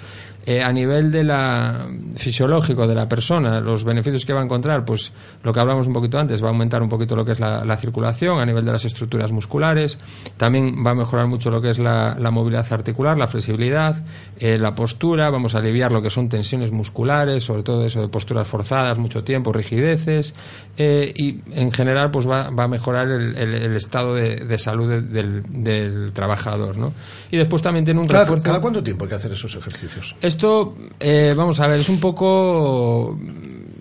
Eh, 0.51 0.63
a 0.63 0.73
nivel 0.73 1.13
de 1.13 1.25
la 1.25 1.87
fisiológico 2.17 2.87
de 2.87 2.95
la 2.95 3.07
persona, 3.07 3.61
los 3.61 3.85
beneficios 3.85 4.25
que 4.25 4.33
va 4.33 4.41
a 4.41 4.45
encontrar, 4.45 4.83
pues 4.87 5.13
lo 5.43 5.53
que 5.53 5.61
hablamos 5.61 5.87
un 5.87 5.93
poquito 5.93 6.19
antes, 6.19 6.43
va 6.43 6.47
a 6.47 6.51
aumentar 6.53 6.81
un 6.83 6.89
poquito 6.89 7.15
lo 7.15 7.23
que 7.23 7.33
es 7.33 7.41
la, 7.41 7.67
la 7.67 7.77
circulación 7.77 8.41
a 8.41 8.47
nivel 8.47 8.65
de 8.65 8.73
las 8.73 8.87
estructuras 8.87 9.31
musculares, 9.31 9.99
también 10.39 10.83
va 10.87 10.93
a 10.93 10.95
mejorar 10.95 11.27
mucho 11.27 11.51
lo 11.51 11.61
que 11.61 11.69
es 11.69 11.79
la, 11.79 12.17
la 12.19 12.31
movilidad 12.31 12.67
articular, 12.73 13.19
la 13.19 13.27
flexibilidad, 13.27 14.03
eh, 14.39 14.57
la 14.57 14.75
postura, 14.75 15.29
vamos 15.29 15.55
a 15.55 15.59
aliviar 15.59 15.93
lo 15.93 16.01
que 16.01 16.09
son 16.09 16.31
tensiones 16.31 16.73
musculares, 16.73 17.45
sobre 17.45 17.63
todo 17.63 17.85
eso 17.85 18.01
de 18.01 18.09
posturas 18.09 18.49
forzadas, 18.49 18.97
mucho 18.97 19.23
tiempo, 19.25 19.53
rigideces, 19.53 20.35
eh, 20.79 21.13
y 21.15 21.41
en 21.53 21.71
general 21.73 22.11
pues 22.11 22.27
va, 22.27 22.49
va 22.49 22.65
a 22.65 22.69
mejorar 22.69 23.09
el, 23.11 23.37
el- 23.37 23.55
el 23.55 23.77
estado 23.77 24.15
de, 24.15 24.37
de 24.37 24.57
salud 24.59 24.89
de- 24.89 25.03
del, 25.03 25.43
del 25.49 26.13
trabajador, 26.15 26.79
¿no? 26.79 26.95
Y 27.31 27.37
después 27.37 27.61
también 27.63 27.85
tiene 27.85 28.01
un 28.01 28.07
¿Cada, 28.07 28.21
refuerzo... 28.25 28.45
cada 28.45 28.61
cuánto 28.63 28.83
tiempo 28.83 29.05
hay 29.05 29.11
que 29.11 29.17
hacer 29.17 29.33
esos 29.33 29.55
ejercicios? 29.55 30.17
Esto, 30.39 30.77
eh, 31.01 31.35
vamos 31.37 31.59
a 31.59 31.67
ver, 31.67 31.81
es 31.81 31.89
un 31.89 31.99
poco 31.99 33.19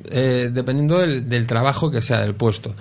eh, 0.10 0.50
dependiendo 0.52 0.98
del, 0.98 1.30
del 1.30 1.46
trabajo 1.46 1.92
que 1.92 2.02
sea 2.02 2.22
del 2.22 2.34
puesto. 2.34 2.74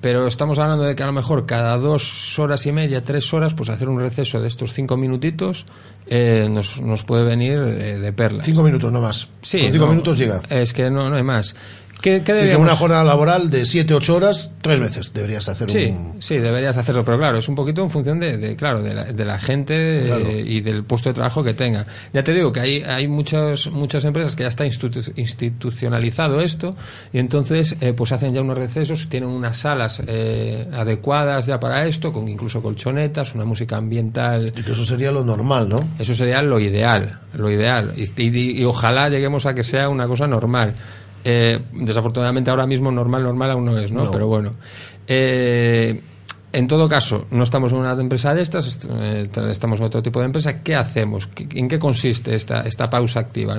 Pero 0.00 0.28
estamos 0.28 0.60
hablando 0.60 0.84
de 0.84 0.94
que 0.94 1.02
a 1.02 1.06
lo 1.06 1.12
mejor 1.12 1.44
cada 1.44 1.76
dos 1.76 2.38
horas 2.38 2.64
y 2.66 2.70
media, 2.70 3.02
tres 3.02 3.34
horas, 3.34 3.52
pues 3.52 3.70
hacer 3.70 3.88
un 3.88 3.98
receso 3.98 4.40
de 4.40 4.46
estos 4.46 4.72
cinco 4.72 4.96
minutitos 4.96 5.66
eh, 6.06 6.46
nos, 6.48 6.80
nos 6.80 7.02
puede 7.04 7.24
venir 7.24 7.58
eh, 7.58 7.98
de 7.98 8.12
perla. 8.12 8.44
Cinco 8.44 8.62
minutos, 8.62 8.92
no 8.92 9.00
más. 9.00 9.26
Sí, 9.42 9.62
Con 9.62 9.72
cinco 9.72 9.86
no, 9.86 9.90
minutos 9.90 10.16
llega. 10.16 10.40
Es 10.48 10.72
que 10.72 10.88
no, 10.88 11.10
no 11.10 11.16
hay 11.16 11.24
más. 11.24 11.56
¿Qué, 12.00 12.20
deberíamos- 12.20 12.66
una 12.66 12.76
jornada 12.76 13.02
laboral 13.04 13.48
de 13.48 13.64
7, 13.64 13.94
8 13.94 14.14
horas, 14.16 14.50
tres 14.60 14.78
veces 14.78 15.12
deberías 15.14 15.48
hacer 15.48 15.70
Sí, 15.70 15.86
un... 15.86 16.20
sí, 16.22 16.36
deberías 16.36 16.76
hacerlo, 16.76 17.02
pero 17.04 17.16
claro, 17.18 17.38
es 17.38 17.48
un 17.48 17.54
poquito 17.54 17.82
en 17.82 17.88
función 17.88 18.20
de, 18.20 18.36
de, 18.36 18.56
claro, 18.56 18.82
de 18.82 18.92
la, 18.94 19.04
de 19.04 19.24
la 19.24 19.38
gente 19.38 19.74
eh, 19.76 20.44
y 20.46 20.60
del 20.60 20.84
puesto 20.84 21.08
de 21.08 21.14
trabajo 21.14 21.42
que 21.42 21.54
tenga. 21.54 21.84
Ya 22.12 22.22
te 22.22 22.34
digo 22.34 22.52
que 22.52 22.60
hay, 22.60 22.82
hay 22.82 23.08
muchas, 23.08 23.70
muchas 23.70 24.04
empresas 24.04 24.36
que 24.36 24.42
ya 24.42 24.48
está 24.50 24.66
institu- 24.66 25.12
institucionalizado 25.16 26.40
esto 26.40 26.76
y 27.12 27.18
entonces 27.18 27.76
eh, 27.80 27.92
pues 27.94 28.12
hacen 28.12 28.34
ya 28.34 28.42
unos 28.42 28.58
recesos, 28.58 29.08
tienen 29.08 29.30
unas 29.30 29.56
salas 29.56 30.02
eh, 30.06 30.68
adecuadas 30.74 31.46
ya 31.46 31.58
para 31.58 31.86
esto, 31.86 32.12
con 32.12 32.28
incluso 32.28 32.60
colchonetas, 32.62 33.34
una 33.34 33.44
música 33.44 33.76
ambiental. 33.76 34.52
Y 34.56 34.62
que 34.62 34.72
eso 34.72 34.84
sería 34.84 35.10
lo 35.10 35.24
normal, 35.24 35.68
¿no? 35.68 35.76
Eso 35.98 36.14
sería 36.14 36.42
lo 36.42 36.60
ideal, 36.60 37.20
lo 37.34 37.50
ideal. 37.50 37.94
Y, 37.96 38.02
y- 38.22 38.60
y 38.60 38.64
ojalá 38.64 39.08
lleguemos 39.08 39.46
a 39.46 39.54
que 39.54 39.64
sea 39.64 39.88
una 39.88 40.06
cosa 40.06 40.26
normal. 40.26 40.74
Eh, 41.24 41.58
desafortunadamente 41.72 42.50
ahora 42.50 42.66
mismo 42.66 42.90
normal, 42.90 43.22
normal 43.22 43.50
aún 43.50 43.64
no 43.64 43.78
es, 43.78 43.90
¿no? 43.92 44.04
No. 44.04 44.10
Pero 44.10 44.26
bueno. 44.26 44.50
Eh, 45.06 46.00
en 46.54 46.66
todo 46.68 46.88
caso, 46.88 47.26
no 47.30 47.42
estamos 47.42 47.72
en 47.72 47.78
una 47.78 47.92
empresa 47.92 48.32
de 48.34 48.42
estas, 48.42 48.66
est- 48.66 48.84
eh, 48.88 49.28
estamos 49.50 49.78
en 49.80 49.86
otro 49.86 50.02
tipo 50.02 50.20
de 50.20 50.26
empresa. 50.26 50.62
¿Qué 50.62 50.74
hacemos? 50.76 51.26
¿Qué- 51.26 51.48
¿En 51.54 51.68
qué 51.68 51.78
consiste 51.78 52.34
esta, 52.34 52.64
pausa 52.88 53.20
activa? 53.20 53.56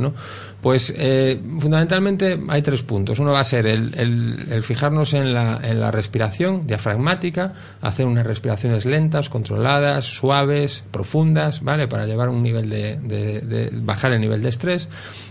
Pues 0.62 0.94
eh, 0.98 1.40
fundamentalmente 1.60 2.40
hay 2.48 2.62
tres 2.62 2.82
puntos. 2.84 3.20
Uno 3.20 3.32
va 3.32 3.42
a 3.42 3.44
ser 3.44 3.68
el, 3.68 4.64
fijarnos 4.64 5.14
en 5.14 5.34
la, 5.34 5.60
respiración 5.92 6.66
diafragmática, 6.66 7.54
hacer 7.82 8.06
unas 8.06 8.26
respiraciones 8.26 8.86
lentas, 8.86 9.30
controladas, 9.30 10.06
suaves, 10.06 10.84
profundas, 10.92 11.62
¿vale? 11.62 11.88
Para 11.88 12.06
llevar 12.08 12.30
un 12.30 12.42
nivel 12.42 12.70
de- 12.70 13.70
bajar 13.74 14.14
el 14.14 14.22
nivel 14.22 14.42
de 14.42 14.50
estrés. 14.50 14.88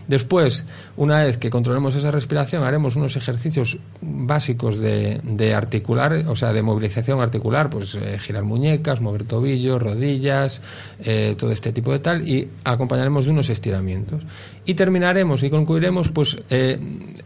Después, 0.07 0.66
una 0.99 1.23
vez 1.23 1.39
que 1.39 1.49
controlemos 1.49 1.97
esa 1.97 2.11
respiración, 2.11 2.62
haremos 2.62 2.95
unos 2.97 3.16
ejercicios 3.16 3.78
básicos 4.03 4.78
de, 4.78 5.20
de 5.23 5.55
articular, 5.55 6.12
o 6.28 6.36
sea, 6.36 6.53
de 6.53 6.62
movilización 6.62 7.20
articular, 7.20 7.53
pues 7.70 7.94
eh, 7.94 8.18
girar 8.18 8.44
muñecas, 8.44 9.01
mover 9.01 9.24
tobillos, 9.24 9.81
rodillas, 9.82 10.60
eh, 11.01 11.35
todo 11.39 11.52
este 11.52 11.72
tipo 11.72 11.93
de 11.93 11.98
tal, 12.01 12.28
y 12.28 12.48
acompañaremos 12.64 13.24
de 13.24 13.31
unos 13.31 13.48
estiramientos. 13.51 14.22
Y 14.66 14.74
terminaremos 14.74 15.43
y 15.43 15.51
concluiremos, 15.51 16.10
pues, 16.10 16.36
eh, 16.51 16.78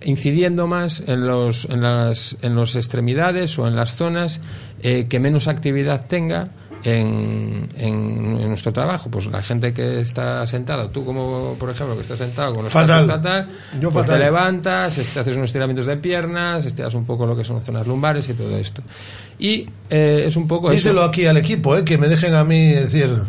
incidiendo 0.05 0.66
más 0.66 1.02
en 1.06 1.26
los, 1.26 1.64
en 1.66 1.80
las, 1.82 2.36
en 2.42 2.55
las 2.56 2.76
extremidades 2.76 3.59
o 3.59 3.66
en 3.66 3.76
las 3.76 3.94
zonas 3.96 4.40
eh, 4.82 5.06
que 5.09 5.18
menos 5.20 5.48
actividad 5.48 6.06
tenga 6.06 6.50
en, 6.84 7.68
en- 7.76 8.38
en 8.40 8.48
nuestro 8.48 8.72
trabajo. 8.72 9.10
Pues 9.10 9.26
la 9.26 9.42
gente 9.42 9.72
que 9.72 10.00
está 10.00 10.46
sentada, 10.46 10.90
tú 10.92 11.05
como 11.05 11.56
por 11.59 11.70
ejemplo 11.70 11.96
que 11.96 12.02
estás 12.02 12.18
sentado 12.18 12.55
con 12.55 12.64
los 12.64 12.72
Fatal. 12.72 13.06
fatal, 13.06 13.48
Yo 13.80 13.90
pues 13.90 14.05
fatal. 14.06 14.18
te 14.20 14.24
levantas, 14.24 14.98
este, 14.98 15.18
haces 15.20 15.36
unos 15.36 15.48
estiramientos 15.48 15.86
de 15.86 15.96
piernas, 15.96 16.64
estiras 16.66 16.94
un 16.94 17.05
poco 17.05 17.26
lo 17.26 17.34
que 17.36 17.42
son 17.42 17.60
zonas 17.62 17.84
lumbares 17.86 18.28
y 18.28 18.34
todo 18.34 18.56
esto. 18.56 18.82
Y 19.39 19.69
eh, 19.90 20.24
es 20.27 20.36
un 20.36 20.48
poco 20.48 20.69
eso. 20.69 20.77
Díselo 20.77 21.02
aquí 21.02 21.27
al 21.27 21.36
equipo, 21.36 21.77
¿eh? 21.77 21.85
que 21.85 21.98
me 21.98 22.09
dejen 22.09 22.35
a 22.35 22.44
mí 22.44 22.73
decir... 22.73 23.23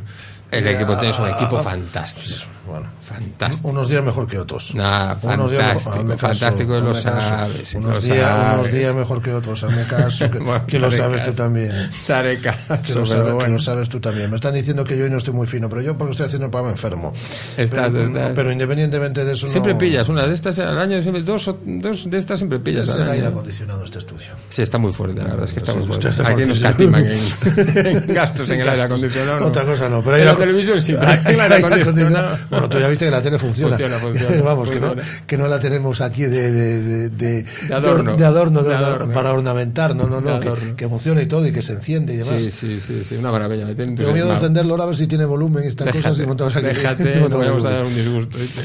El 0.52 0.68
equipo 0.68 0.98
tienes 0.98 1.20
un 1.20 1.26
Ah, 1.26 1.32
equipo 1.38 1.58
ah, 1.60 1.64
fantástico. 1.64 2.46
Bueno, 2.70 2.86
fantástico. 3.02 3.70
Unos 3.70 3.90
días 3.90 4.04
mejor 4.04 4.28
que 4.28 4.38
otros. 4.38 4.76
Nah, 4.76 5.16
Unos 5.24 5.52
días 5.52 5.64
fantástico, 5.64 5.96
hazme 6.00 6.16
caso, 6.16 6.28
fantástico 6.28 6.78
y 6.78 6.82
lo 6.82 6.92
hazme 6.92 7.12
caso. 7.12 7.30
sabes, 7.30 7.74
y 7.74 7.78
Unos, 7.78 7.96
lo 7.96 8.02
días, 8.02 8.32
unos 8.32 8.56
sabes. 8.56 8.74
días 8.74 8.96
mejor 8.96 9.22
que 9.22 9.34
otros, 9.34 9.64
hazme 9.64 9.84
caso, 9.86 10.30
que, 10.32 10.40
Bueno, 10.50 10.66
que 10.68 10.80
lo 10.80 10.92
sabes 10.92 11.22
tú 11.24 11.32
caso. 11.32 11.44
también. 11.44 11.90
Te 12.06 12.14
haré 12.14 12.40
caso, 12.40 12.60
que, 12.84 12.94
lo 12.94 13.06
sabes, 13.06 13.26
que 13.26 13.32
bueno. 13.32 13.54
lo 13.56 13.60
sabes 13.60 13.90
tú 13.90 14.00
también. 14.00 14.30
Me 14.30 14.36
están 14.36 14.54
diciendo 14.54 14.84
que 14.84 14.98
yo 14.98 15.04
hoy 15.06 15.10
no 15.10 15.18
estoy 15.18 15.34
muy 15.34 15.48
fino, 15.48 15.68
pero 15.70 15.82
yo 15.82 15.98
porque 15.98 16.12
estoy 16.12 16.28
haciendo 16.28 16.46
el 16.46 16.52
programa 16.52 16.72
enfermo. 16.72 17.12
Estás- 17.58 17.90
pero, 17.92 18.04
estás- 18.08 18.32
pero 18.36 18.52
independientemente 18.52 19.26
de 19.26 19.34
eso 19.34 19.48
Siempre 19.48 19.74
no... 19.74 19.80
pillas 19.80 20.08
una 20.10 20.28
de 20.28 20.34
estas 20.34 20.60
al 20.60 20.78
año, 20.78 21.02
siempre, 21.02 21.24
dos, 21.24 21.52
dos 21.66 22.10
de 22.10 22.18
estas 22.18 22.40
siempre 22.40 22.60
pillas 22.60 22.88
Es 22.90 22.96
al 22.96 23.02
el 23.02 23.10
aire 23.10 23.26
año. 23.26 23.36
acondicionado 23.36 23.84
este 23.84 24.00
estudio. 24.00 24.28
Sí, 24.50 24.62
está 24.62 24.78
muy 24.78 24.94
fuerte, 24.94 25.18
la 25.22 25.30
verdad 25.30 25.46
es 25.46 25.54
que 25.54 25.60
está 25.60 25.72
Sí, 25.72 25.78
muy 25.80 25.88
fuerte. 25.88 26.10
está 26.10 26.28
Aquí 26.30 26.44
nos 26.44 26.60
catiman 26.60 27.06
en, 27.06 27.18
en 28.08 28.14
gastos 28.14 28.50
en 28.52 28.62
el 28.62 28.70
aire 28.70 28.84
acondicionado. 28.84 29.48
Otra 29.48 29.66
cosa 29.66 29.90
no, 29.90 30.04
pero 30.04 30.18
en 30.18 30.26
la 30.26 30.36
televisión 30.36 30.82
sí, 30.82 30.96
pero 31.00 31.12
en 31.12 31.28
el 31.28 31.40
aire 31.42 31.56
aire 31.56 31.82
acondicionado. 31.82 32.38
Bueno, 32.60 32.70
tú 32.70 32.80
ya 32.80 32.88
viste 32.88 33.06
que 33.06 33.12
la 33.12 33.22
tele 33.22 33.40
funciona. 33.40 33.78
Funciona, 33.78 33.98
funciona, 34.00 34.42
Vamos, 34.44 34.70
Que, 34.70 34.80
no, 34.80 34.88
funciona. 34.90 35.10
que 35.28 35.38
no 35.38 35.48
la 35.48 35.60
tenemos 35.60 36.02
aquí 36.02 36.24
de, 36.24 36.52
de, 36.52 36.82
de, 37.10 37.10
de, 37.10 37.74
adorno. 37.74 38.16
de 38.16 38.26
adorno, 38.26 38.64
de 38.64 38.76
adorno. 38.76 39.14
para 39.14 39.32
ornamentar. 39.34 39.96
No, 39.96 40.08
no, 40.08 40.22
no, 40.22 40.40
que, 40.40 40.76
que 40.76 40.88
funciona 40.88 41.22
y 41.22 41.26
todo 41.26 41.46
y 41.48 41.52
que 41.52 41.62
se 41.62 41.74
enciende 41.74 42.14
y 42.14 42.18
demás. 42.18 42.42
Sí, 42.44 42.52
sí, 42.52 42.80
sí, 42.80 43.04
sí, 43.04 43.16
una 43.16 43.32
maravilla. 43.32 43.66
Me 43.66 43.76
Tengo 43.76 44.12
miedo 44.14 44.28
de 44.28 44.34
encenderlo 44.36 44.74
ahora 44.74 44.84
a 44.84 44.88
ver 44.88 44.96
si 44.96 45.08
tiene 45.08 45.26
volumen 45.26 45.64
y 45.64 45.68
estas 45.68 45.86
Déjate, 45.88 46.04
cosas 46.10 46.24
y 46.24 46.28
montamos 46.28 46.56
aquí. 46.56 46.66
déjate, 46.68 47.04
y 47.18 47.20
montamos 47.20 47.30
no 47.30 47.38
vayamos 47.40 47.66
a 47.66 47.70
volumen. 47.70 47.78
dar 47.78 47.86
un 47.86 47.96
disgusto. 47.96 48.38
¿viste? 48.40 48.62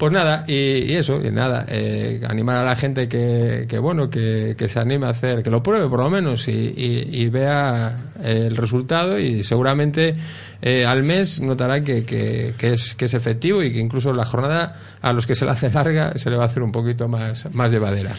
Pues 0.00 0.12
nada, 0.14 0.44
y, 0.48 0.54
y 0.54 0.94
eso, 0.96 1.20
y 1.22 1.30
nada, 1.30 1.66
eh, 1.68 2.22
animar 2.26 2.56
a 2.56 2.64
la 2.64 2.74
gente 2.74 3.06
que, 3.06 3.66
que 3.68 3.78
bueno, 3.78 4.08
que, 4.08 4.54
que 4.56 4.66
se 4.66 4.80
anime 4.80 5.04
a 5.04 5.10
hacer, 5.10 5.42
que 5.42 5.50
lo 5.50 5.62
pruebe 5.62 5.90
por 5.90 5.98
lo 6.00 6.08
menos 6.08 6.48
y, 6.48 6.52
y- 6.52 7.20
y 7.22 7.28
vea 7.28 8.04
eh, 8.22 8.46
el 8.48 8.56
resultado 8.56 9.18
y 9.18 9.44
seguramente 9.44 10.14
eh, 10.62 10.86
al 10.86 11.02
mes 11.02 11.42
notará 11.42 11.84
que, 11.84 12.06
que, 12.06 12.54
que 12.56 12.72
es, 12.72 12.94
que 12.94 13.04
es 13.04 13.12
efectivo 13.12 13.62
y 13.62 13.70
que 13.74 13.78
incluso 13.78 14.14
la 14.14 14.24
jornada 14.24 14.74
a 15.02 15.12
los 15.12 15.26
que 15.26 15.34
se 15.34 15.44
la 15.44 15.52
hace 15.52 15.68
larga 15.68 16.14
se 16.16 16.30
le 16.30 16.38
va 16.38 16.44
a 16.44 16.46
hacer 16.46 16.62
un 16.62 16.72
poquito 16.72 17.06
más, 17.06 17.46
más 17.54 17.70
llevadera. 17.70 18.12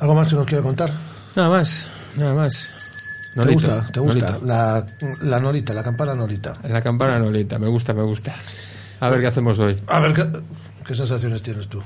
¿Algo 0.00 0.14
más 0.14 0.28
que 0.28 0.36
nos 0.36 0.44
quiera 0.46 0.62
contar? 0.62 0.92
Nada 1.34 1.48
más, 1.48 1.86
nada 2.16 2.34
más. 2.34 3.32
¿Te 3.32 3.40
Norito, 3.40 3.54
gusta? 3.54 3.92
¿Te 3.92 4.00
gusta? 4.00 4.38
La, 4.44 4.84
la 5.22 5.40
norita, 5.40 5.72
la 5.72 5.82
campana 5.82 6.14
norita. 6.14 6.58
La 6.68 6.82
campana 6.82 7.18
nolita, 7.18 7.58
me 7.58 7.68
gusta, 7.68 7.94
me 7.94 8.02
gusta. 8.02 8.34
A 9.00 9.08
ver 9.08 9.20
qué 9.20 9.28
hacemos 9.28 9.58
hoy. 9.58 9.74
A 9.86 10.00
ver, 10.00 10.12
¿qué, 10.12 10.26
qué 10.88 10.94
sensaciones 10.94 11.42
tienes 11.42 11.68
tú? 11.68 11.82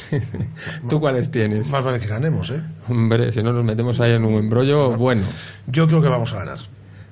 ¿Tú 0.88 0.98
cuáles 0.98 1.30
tienes? 1.30 1.70
Más 1.70 1.84
vale 1.84 2.00
que 2.00 2.08
ganemos, 2.08 2.50
¿eh? 2.50 2.60
Hombre, 2.88 3.30
si 3.30 3.44
no 3.44 3.52
nos 3.52 3.64
metemos 3.64 4.00
ahí 4.00 4.10
en 4.10 4.24
un 4.24 4.34
embrollo, 4.34 4.96
bueno. 4.96 5.24
Yo 5.68 5.86
creo 5.86 6.02
que 6.02 6.08
vamos 6.08 6.32
a 6.32 6.40
ganar. 6.40 6.58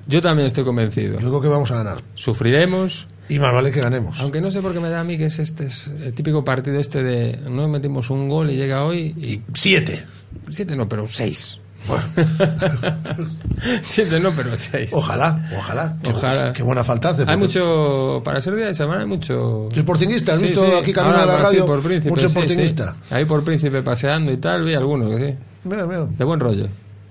Yo 0.09 0.20
también 0.20 0.49
estoy 0.49 0.65
convencido. 0.65 1.20
Yo 1.20 1.28
creo 1.28 1.40
que 1.40 1.47
vamos 1.47 1.70
a 1.70 1.77
ganar. 1.77 2.03
Sufriremos. 2.15 3.07
Y 3.28 3.39
más 3.39 3.53
vale 3.53 3.70
que 3.70 3.81
ganemos. 3.81 4.19
Aunque 4.19 4.40
no 4.40 4.51
sé 4.51 4.61
por 4.61 4.73
qué 4.73 4.81
me 4.81 4.90
da 4.90 4.99
a 4.99 5.05
mí 5.05 5.16
que 5.16 5.27
es 5.27 5.39
este 5.39 5.66
es 5.66 5.86
el 5.86 6.12
típico 6.12 6.44
partido 6.44 6.81
este 6.81 7.05
de 7.05 7.39
no 7.49 7.69
metimos 7.69 8.11
un 8.11 8.28
gol 8.28 8.51
y 8.51 8.57
llega 8.57 8.85
hoy 8.85 9.15
y 9.16 9.40
siete. 9.55 10.05
Siete 10.51 10.74
no, 10.74 10.89
pero 10.89 11.07
seis. 11.07 11.61
siete 13.82 14.20
no, 14.20 14.30
pero 14.32 14.56
seis. 14.56 14.90
Ojalá, 14.92 15.48
ojalá. 15.56 15.96
Qué, 16.02 16.10
Ojalá. 16.10 16.52
qué 16.52 16.62
buena 16.62 16.84
falta 16.84 17.10
hace. 17.10 17.24
Hay 17.26 17.36
mucho 17.36 18.20
para 18.24 18.40
ser 18.40 18.54
día 18.56 18.66
de 18.66 18.74
semana 18.74 19.00
hay 19.02 19.06
mucho. 19.06 19.68
Sportinguista, 19.72 20.32
¿has 20.32 20.38
Sí, 20.40 20.46
visto 20.46 20.64
sí. 20.64 20.72
aquí 20.80 20.92
camino 20.92 21.16
Ahora, 21.16 21.34
a 21.34 21.36
la 21.38 21.38
sí, 21.48 21.56
radio? 21.56 21.66
por 21.66 21.82
Príncipe, 21.82 22.10
Mucho 22.10 22.28
sportinguista. 22.28 22.96
Ahí 23.10 23.24
por 23.24 23.44
Príncipe 23.44 23.82
paseando 23.82 24.32
y 24.32 24.36
tal, 24.38 24.64
vi 24.64 24.74
alguno 24.74 25.10
que 25.10 25.18
sí. 25.18 25.36
Veo, 25.64 25.86
veo. 25.86 26.06
De 26.16 26.24
buen 26.24 26.40
rollo. 26.40 26.68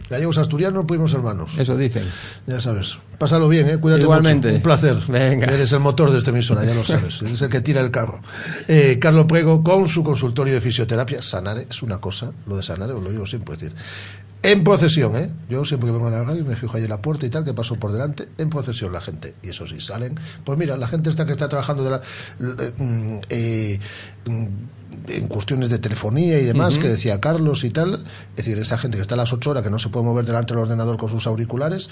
Gallegos 0.10 0.38
asturianos, 0.40 0.84
primos 0.86 1.14
hermanos. 1.14 1.52
Eso 1.58 1.78
dicen. 1.78 2.04
Ya 2.46 2.60
sabes. 2.60 2.98
Pásalo 3.18 3.48
bien, 3.48 3.70
¿eh? 3.70 3.78
Cuídate 3.78 4.02
Igualmente. 4.02 4.48
mucho. 4.50 4.58
Un 4.58 4.62
placer. 4.64 4.98
Venga. 5.08 5.46
Eres 5.48 5.72
el 5.72 5.80
motor 5.80 6.12
de 6.12 6.18
esta 6.18 6.32
emisora, 6.32 6.66
ya 6.66 6.74
lo 6.74 6.84
sabes. 6.84 7.22
Eres 7.22 7.42
el 7.42 7.50
que 7.50 7.62
tira 7.62 7.80
el 7.80 7.92
carro. 7.92 8.20
Eh, 8.68 8.98
Carlos 9.00 9.26
Prego, 9.26 9.64
con 9.64 9.88
su 9.88 10.04
consultorio 10.04 10.54
de 10.54 10.60
fisioterapia. 10.60 11.22
Sanare 11.22 11.66
es 11.70 11.82
una 11.82 12.00
cosa, 12.00 12.30
lo 12.46 12.58
de 12.58 12.64
Sanare, 12.64 12.92
os 12.92 13.02
lo 13.02 13.10
digo 13.10 13.26
siempre. 13.26 13.54
Es 13.56 13.62
decir, 13.62 13.78
en 14.44 14.64
procesión, 14.64 15.16
¿eh? 15.16 15.30
Yo 15.50 15.64
siempre 15.66 15.88
que 15.88 15.94
vengo 15.94 16.08
a 16.08 16.12
la 16.12 16.24
radio 16.24 16.44
me 16.44 16.56
fijo 16.56 16.76
ahí 16.76 16.84
en 16.84 16.90
la 16.90 17.02
puerta 17.02 17.26
y 17.26 17.30
tal, 17.30 17.46
que 17.46 17.54
paso 17.54 17.76
por 17.76 17.92
delante, 17.92 18.28
en 18.38 18.50
procesión 18.50 18.92
la 18.92 19.02
gente. 19.02 19.36
Y 19.44 19.50
eso 19.50 19.68
sí, 19.68 19.80
salen. 19.80 20.16
Pues 20.44 20.58
mira, 20.58 20.78
la 20.78 20.88
gente 20.88 21.10
esta 21.10 21.26
que 21.26 21.32
está 21.32 21.48
trabajando 21.48 21.84
de 21.84 21.90
la, 21.92 22.02
eh, 22.60 22.74
mm, 22.76 23.18
eh, 23.30 23.80
en 25.08 25.28
cuestiones 25.28 25.70
de 25.70 25.80
telefonía 25.80 26.40
y 26.40 26.46
demás, 26.46 26.78
que 26.78 26.88
decía 26.88 27.22
Carlos 27.22 27.64
y 27.64 27.70
tal, 27.70 28.04
es 28.32 28.36
decir, 28.36 28.58
esa 28.58 28.78
gente 28.78 28.98
que 28.98 29.02
está 29.04 29.16
a 29.16 29.18
las 29.18 29.32
8 29.32 29.52
horas, 29.52 29.64
que 29.64 29.70
no 29.70 29.80
se 29.80 29.90
puede 29.90 30.06
mover 30.06 30.26
delante 30.26 30.54
del 30.54 30.64
ordenador 30.64 30.98
con 30.98 31.10
sus 31.10 31.28
auriculares, 31.28 31.90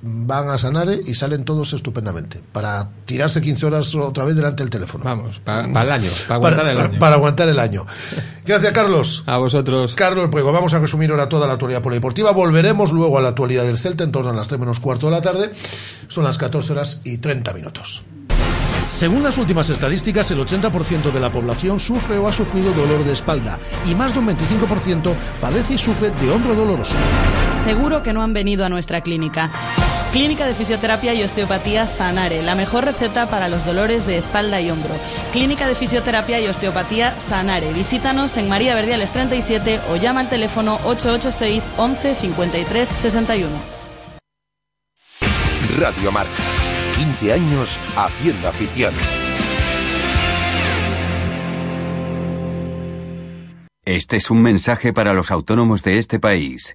van 0.00 0.48
a 0.48 0.58
Sanare 0.58 1.00
y 1.04 1.14
salen 1.14 1.44
todos 1.44 1.72
estupendamente, 1.72 2.40
para 2.52 2.88
tirarse 3.04 3.40
15 3.40 3.66
horas 3.66 3.94
otra 3.94 4.24
vez 4.24 4.36
delante 4.36 4.62
del 4.62 4.70
teléfono. 4.70 5.04
Vamos, 5.04 5.40
para 5.40 5.64
el 5.64 5.90
año, 5.90 6.10
para 6.26 6.36
aguantar 6.36 6.68
el 6.68 6.80
año. 6.80 6.98
Para 6.98 7.14
aguantar 7.16 7.48
el 7.48 7.58
año. 7.58 7.86
Gracias, 8.44 8.72
Carlos. 8.72 9.24
A 9.26 9.38
vosotros. 9.38 9.94
Carlos 9.94 10.28
Puego, 10.30 10.52
vamos 10.52 10.74
a 10.74 10.78
resumir 10.78 11.10
ahora 11.10 11.28
toda 11.28 11.46
la 11.46 11.54
actualidad 11.54 11.82
polideportiva. 11.82 12.30
Volveremos 12.32 12.92
luego 12.92 13.18
a 13.18 13.22
la 13.22 13.28
actualidad 13.28 13.64
del 13.64 13.78
Celta 13.78 14.04
en 14.04 14.12
torno 14.12 14.30
a 14.30 14.34
las 14.34 14.48
3 14.48 14.60
menos 14.60 14.80
cuarto 14.80 15.06
de 15.06 15.12
la 15.12 15.22
tarde. 15.22 15.52
Son 16.06 16.24
las 16.24 16.38
14 16.38 16.72
horas 16.72 17.00
y 17.04 17.18
30 17.18 17.52
minutos. 17.52 18.02
Según 18.88 19.22
las 19.22 19.36
últimas 19.36 19.68
estadísticas, 19.68 20.30
el 20.30 20.38
80% 20.38 21.12
de 21.12 21.20
la 21.20 21.30
población 21.30 21.78
sufre 21.78 22.16
o 22.16 22.26
ha 22.26 22.32
sufrido 22.32 22.72
dolor 22.72 23.04
de 23.04 23.12
espalda 23.12 23.58
y 23.84 23.94
más 23.94 24.14
de 24.14 24.20
un 24.20 24.28
25% 24.28 25.12
padece 25.40 25.74
y 25.74 25.78
sufre 25.78 26.10
de 26.10 26.30
hombro 26.30 26.54
doloroso. 26.54 26.94
Seguro 27.62 28.02
que 28.02 28.14
no 28.14 28.22
han 28.22 28.32
venido 28.32 28.64
a 28.64 28.70
nuestra 28.70 29.02
clínica. 29.02 29.50
Clínica 30.18 30.48
de 30.48 30.54
Fisioterapia 30.56 31.14
y 31.14 31.22
Osteopatía 31.22 31.86
Sanare, 31.86 32.42
la 32.42 32.56
mejor 32.56 32.84
receta 32.84 33.30
para 33.30 33.48
los 33.48 33.64
dolores 33.64 34.04
de 34.04 34.18
espalda 34.18 34.60
y 34.60 34.68
hombro. 34.68 34.92
Clínica 35.32 35.68
de 35.68 35.76
Fisioterapia 35.76 36.40
y 36.40 36.48
Osteopatía 36.48 37.16
Sanare. 37.20 37.72
Visítanos 37.72 38.36
en 38.36 38.48
María 38.48 38.74
Verdiales 38.74 39.12
37 39.12 39.78
o 39.88 39.94
llama 39.94 40.18
al 40.18 40.28
teléfono 40.28 40.80
886 40.86 41.62
11 41.76 42.14
53 42.16 42.88
61. 42.88 43.48
Radio 45.78 46.10
Marca. 46.10 46.32
15 46.96 47.32
años 47.34 47.78
haciendo 47.96 48.48
afición. 48.48 48.94
Este 53.84 54.16
es 54.16 54.32
un 54.32 54.42
mensaje 54.42 54.92
para 54.92 55.12
los 55.12 55.30
autónomos 55.30 55.84
de 55.84 55.98
este 55.98 56.18
país. 56.18 56.74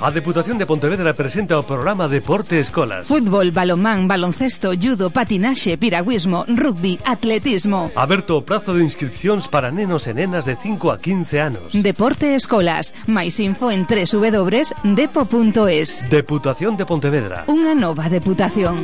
A 0.00 0.10
Deputación 0.10 0.58
de 0.58 0.66
Pontevedra 0.66 1.14
presenta 1.14 1.56
o 1.58 1.62
programa 1.62 2.08
Deporte 2.10 2.58
Escolas. 2.58 3.06
Fútbol, 3.06 3.52
balonmán, 3.54 4.08
baloncesto, 4.08 4.72
judo, 4.74 5.10
patinaxe, 5.10 5.78
piragüismo, 5.78 6.44
rugby, 6.48 6.98
atletismo. 7.06 7.92
Aberto 7.94 8.36
o 8.36 8.42
prazo 8.42 8.74
de 8.74 8.82
inscripcións 8.82 9.46
para 9.46 9.70
nenos 9.70 10.10
e 10.10 10.12
nenas 10.12 10.50
de 10.50 10.58
5 10.58 10.90
a 10.90 10.98
15 10.98 11.40
anos. 11.40 11.72
Deporte 11.78 12.34
Escolas. 12.34 12.92
Mais 13.06 13.38
info 13.38 13.70
en 13.70 13.86
www.depo.es. 13.86 14.80
Deputación 16.10 16.76
de 16.76 16.84
Pontevedra. 16.84 17.46
Unha 17.46 17.78
nova 17.78 18.10
deputación. 18.10 18.82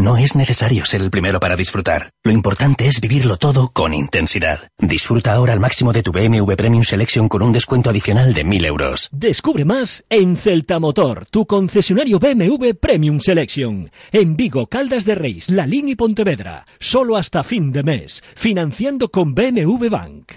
No 0.00 0.16
es 0.16 0.34
necesario 0.34 0.86
ser 0.86 1.02
el 1.02 1.10
primero 1.10 1.40
para 1.40 1.56
disfrutar. 1.56 2.12
Lo 2.24 2.32
importante 2.32 2.86
es 2.86 3.02
vivirlo 3.02 3.36
todo 3.36 3.68
con 3.68 3.92
intensidad. 3.92 4.60
Disfruta 4.78 5.34
ahora 5.34 5.52
al 5.52 5.60
máximo 5.60 5.92
de 5.92 6.02
tu 6.02 6.10
BMW 6.10 6.54
Premium 6.54 6.84
Selection 6.84 7.28
con 7.28 7.42
un 7.42 7.52
descuento 7.52 7.90
adicional 7.90 8.32
de 8.32 8.42
1000 8.42 8.64
euros. 8.64 9.10
Descubre 9.12 9.66
más 9.66 10.02
en 10.08 10.38
Celta 10.38 10.78
Motor, 10.78 11.26
tu 11.26 11.44
concesionario 11.44 12.18
BMW 12.18 12.70
Premium 12.80 13.20
Selection. 13.20 13.90
En 14.10 14.36
Vigo, 14.36 14.68
Caldas 14.68 15.04
de 15.04 15.16
Reis, 15.16 15.50
La 15.50 15.66
Línea 15.66 15.92
y 15.92 15.96
Pontevedra. 15.96 16.66
Solo 16.78 17.18
hasta 17.18 17.44
fin 17.44 17.70
de 17.70 17.82
mes. 17.82 18.24
Financiando 18.36 19.10
con 19.10 19.34
BMW 19.34 19.90
Bank. 19.90 20.32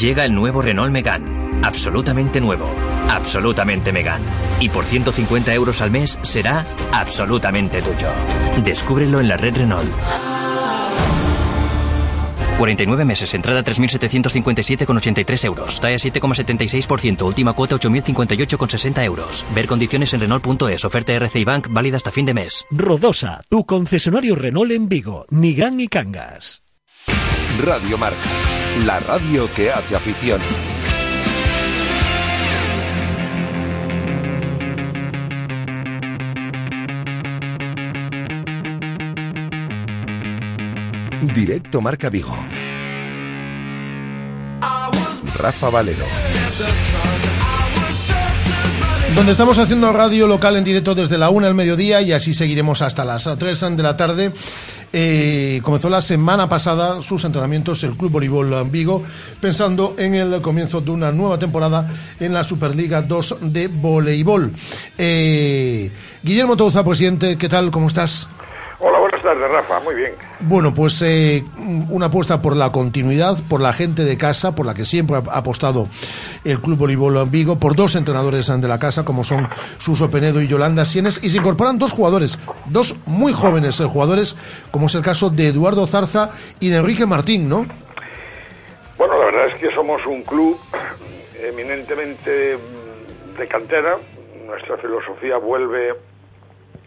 Llega 0.00 0.24
el 0.24 0.34
nuevo 0.34 0.62
Renault 0.62 0.90
Megane. 0.90 1.60
Absolutamente 1.62 2.40
nuevo. 2.40 2.66
Absolutamente 3.12 3.92
Megane. 3.92 4.24
Y 4.60 4.70
por 4.70 4.86
150 4.86 5.52
euros 5.54 5.82
al 5.82 5.90
mes 5.90 6.18
será 6.22 6.64
absolutamente 6.92 7.82
tuyo. 7.82 8.08
Descúbrelo 8.64 9.20
en 9.20 9.28
la 9.28 9.36
red 9.36 9.56
Renault. 9.56 9.90
49 12.58 13.04
meses, 13.04 13.34
entrada 13.34 13.64
3.757,83 13.64 15.44
euros. 15.46 15.80
TAE 15.80 15.96
7,76%, 15.96 17.22
última 17.22 17.52
cuota 17.54 17.74
8.058,60 17.76 19.04
euros. 19.04 19.44
Ver 19.54 19.66
condiciones 19.66 20.14
en 20.14 20.20
Renault.es, 20.20 20.84
oferta 20.84 21.12
RCI 21.12 21.44
Bank 21.44 21.68
válida 21.70 21.96
hasta 21.96 22.12
fin 22.12 22.24
de 22.24 22.34
mes. 22.34 22.64
Rodosa, 22.70 23.42
tu 23.48 23.66
concesionario 23.66 24.36
Renault 24.36 24.70
en 24.70 24.88
Vigo, 24.88 25.26
Nigrán 25.30 25.80
y 25.80 25.88
Cangas. 25.88 26.62
Radio 27.62 27.98
Marca. 27.98 28.16
La 28.86 29.00
radio 29.00 29.52
que 29.54 29.70
hace 29.70 29.96
afición. 29.96 30.40
Directo 41.22 41.80
Marca 41.80 42.10
Vigo. 42.10 42.34
Rafa 45.36 45.70
Valero. 45.70 46.04
Donde 49.14 49.30
estamos 49.30 49.56
haciendo 49.58 49.92
radio 49.92 50.26
local 50.26 50.56
en 50.56 50.64
directo 50.64 50.96
desde 50.96 51.18
la 51.18 51.30
una 51.30 51.46
al 51.46 51.54
mediodía 51.54 52.02
y 52.02 52.10
así 52.10 52.34
seguiremos 52.34 52.82
hasta 52.82 53.04
las 53.04 53.28
3 53.38 53.60
de 53.76 53.82
la 53.84 53.96
tarde. 53.96 54.32
Eh, 54.92 55.60
comenzó 55.62 55.88
la 55.88 56.02
semana 56.02 56.48
pasada 56.48 57.00
sus 57.02 57.24
entrenamientos 57.24 57.84
el 57.84 57.96
Club 57.96 58.10
Voleibol 58.10 58.68
Vigo, 58.68 59.04
pensando 59.40 59.94
en 59.98 60.16
el 60.16 60.40
comienzo 60.42 60.80
de 60.80 60.90
una 60.90 61.12
nueva 61.12 61.38
temporada 61.38 61.88
en 62.18 62.34
la 62.34 62.42
Superliga 62.42 63.00
2 63.00 63.36
de 63.42 63.68
voleibol. 63.68 64.52
Eh, 64.98 65.90
Guillermo 66.20 66.56
Touza, 66.56 66.84
presidente, 66.84 67.38
¿qué 67.38 67.48
tal? 67.48 67.70
¿Cómo 67.70 67.86
estás? 67.86 68.26
Hola, 68.84 68.98
buenas 68.98 69.22
tardes, 69.22 69.48
Rafa. 69.48 69.78
Muy 69.78 69.94
bien. 69.94 70.12
Bueno, 70.40 70.74
pues 70.74 71.00
eh, 71.02 71.44
una 71.88 72.06
apuesta 72.06 72.42
por 72.42 72.56
la 72.56 72.72
continuidad, 72.72 73.36
por 73.48 73.60
la 73.60 73.72
gente 73.72 74.02
de 74.02 74.18
casa, 74.18 74.56
por 74.56 74.66
la 74.66 74.74
que 74.74 74.84
siempre 74.84 75.18
ha 75.18 75.38
apostado 75.38 75.86
el 76.44 76.58
Club 76.58 76.78
Voleibol 76.78 77.28
Vigo, 77.30 77.60
por 77.60 77.76
dos 77.76 77.94
entrenadores 77.94 78.48
de 78.48 78.66
la 78.66 78.80
casa, 78.80 79.04
como 79.04 79.22
son 79.22 79.48
Suso 79.78 80.10
Penedo 80.10 80.42
y 80.42 80.48
Yolanda 80.48 80.84
Sienes, 80.84 81.22
y 81.22 81.30
se 81.30 81.38
incorporan 81.38 81.78
dos 81.78 81.92
jugadores, 81.92 82.36
dos 82.66 82.96
muy 83.06 83.32
jóvenes 83.32 83.78
eh, 83.78 83.84
jugadores, 83.84 84.36
como 84.72 84.86
es 84.86 84.94
el 84.96 85.02
caso 85.02 85.30
de 85.30 85.46
Eduardo 85.46 85.86
Zarza 85.86 86.30
y 86.58 86.70
de 86.70 86.78
Enrique 86.78 87.06
Martín, 87.06 87.48
¿no? 87.48 87.66
Bueno, 88.98 89.16
la 89.16 89.26
verdad 89.26 89.46
es 89.46 89.54
que 89.60 89.72
somos 89.72 90.04
un 90.06 90.22
club 90.22 90.58
eminentemente 91.40 92.58
de 93.38 93.48
cantera. 93.48 93.96
Nuestra 94.44 94.76
filosofía 94.78 95.36
vuelve 95.36 95.94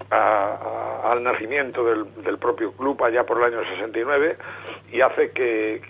al 0.10 1.24
nacimiento 1.24 1.84
del, 1.84 2.38
propio 2.38 2.72
club 2.74 3.04
allá 3.04 3.26
por 3.26 3.38
el 3.38 3.46
año 3.46 3.66
69 3.66 4.38
y 4.92 5.02
hace 5.02 5.32
que, 5.32 5.82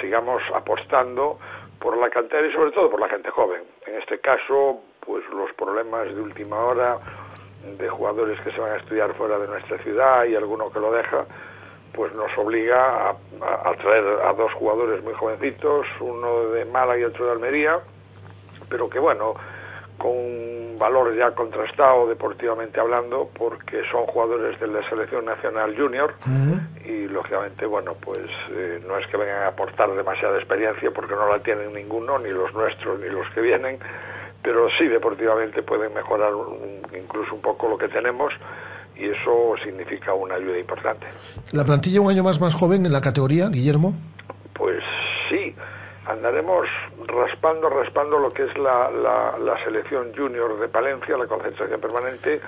sigamos 0.00 0.42
apostando 0.54 1.38
por 1.78 1.96
la 1.96 2.10
cantera 2.10 2.46
y 2.46 2.52
sobre 2.52 2.72
todo 2.72 2.90
por 2.90 3.00
la 3.00 3.08
gente 3.08 3.30
joven. 3.30 3.62
En 3.86 3.96
este 3.96 4.18
caso, 4.18 4.80
pues 5.00 5.24
los 5.30 5.52
problemas 5.54 6.14
de 6.14 6.20
última 6.20 6.58
hora 6.58 6.98
de 7.78 7.88
jugadores 7.88 8.40
que 8.40 8.50
se 8.52 8.60
van 8.60 8.72
a 8.72 8.76
estudiar 8.76 9.14
fuera 9.14 9.38
de 9.38 9.48
nuestra 9.48 9.78
ciudad 9.78 10.24
y 10.24 10.34
alguno 10.34 10.70
que 10.70 10.80
lo 10.80 10.92
deja, 10.92 11.26
pues 11.92 12.12
nos 12.14 12.36
obliga 12.38 13.10
a, 13.10 13.74
traer 13.74 14.04
a 14.24 14.32
dos 14.32 14.52
jugadores 14.54 15.02
muy 15.02 15.12
jovencitos, 15.14 15.86
uno 16.00 16.50
de 16.50 16.64
Málaga 16.64 17.00
y 17.00 17.04
otro 17.04 17.26
de 17.26 17.32
Almería, 17.32 17.80
pero 18.68 18.88
que 18.88 18.98
bueno, 18.98 19.34
con 20.00 20.12
un 20.12 20.76
valor 20.78 21.14
ya 21.14 21.30
contrastado 21.32 22.08
deportivamente 22.08 22.80
hablando, 22.80 23.28
porque 23.36 23.82
son 23.92 24.06
jugadores 24.06 24.58
de 24.58 24.66
la 24.66 24.82
selección 24.88 25.26
nacional 25.26 25.76
junior 25.76 26.14
y 26.84 27.06
lógicamente, 27.06 27.66
bueno, 27.66 27.94
pues 28.00 28.26
eh, 28.50 28.80
no 28.88 28.96
es 28.96 29.06
que 29.08 29.18
vengan 29.18 29.42
a 29.42 29.48
aportar 29.48 29.94
demasiada 29.94 30.38
experiencia 30.38 30.90
porque 30.90 31.14
no 31.14 31.28
la 31.28 31.40
tienen 31.40 31.74
ninguno, 31.74 32.18
ni 32.18 32.30
los 32.30 32.52
nuestros 32.54 32.98
ni 32.98 33.10
los 33.10 33.28
que 33.34 33.42
vienen, 33.42 33.78
pero 34.42 34.68
sí 34.78 34.88
deportivamente 34.88 35.62
pueden 35.62 35.92
mejorar 35.92 36.32
incluso 36.98 37.34
un 37.34 37.42
poco 37.42 37.68
lo 37.68 37.76
que 37.76 37.88
tenemos 37.88 38.32
y 38.96 39.04
eso 39.04 39.54
significa 39.62 40.14
una 40.14 40.36
ayuda 40.36 40.58
importante. 40.58 41.06
¿La 41.52 41.64
plantilla 41.64 42.00
un 42.00 42.10
año 42.10 42.22
más 42.22 42.40
más 42.40 42.54
joven 42.54 42.86
en 42.86 42.92
la 42.92 43.02
categoría, 43.02 43.50
Guillermo? 43.50 43.94
Pues 44.54 44.82
sí, 45.28 45.54
andaremos 46.10 46.66
raspando, 47.06 47.68
raspando 47.68 48.18
lo 48.18 48.30
que 48.30 48.44
es 48.44 48.58
la, 48.58 48.90
la, 48.90 49.64
selección 49.64 50.12
junior 50.16 50.58
de 50.58 50.68
Palencia, 50.68 51.16
la 51.16 51.26
concentración 51.26 51.80
permanente, 51.80 52.40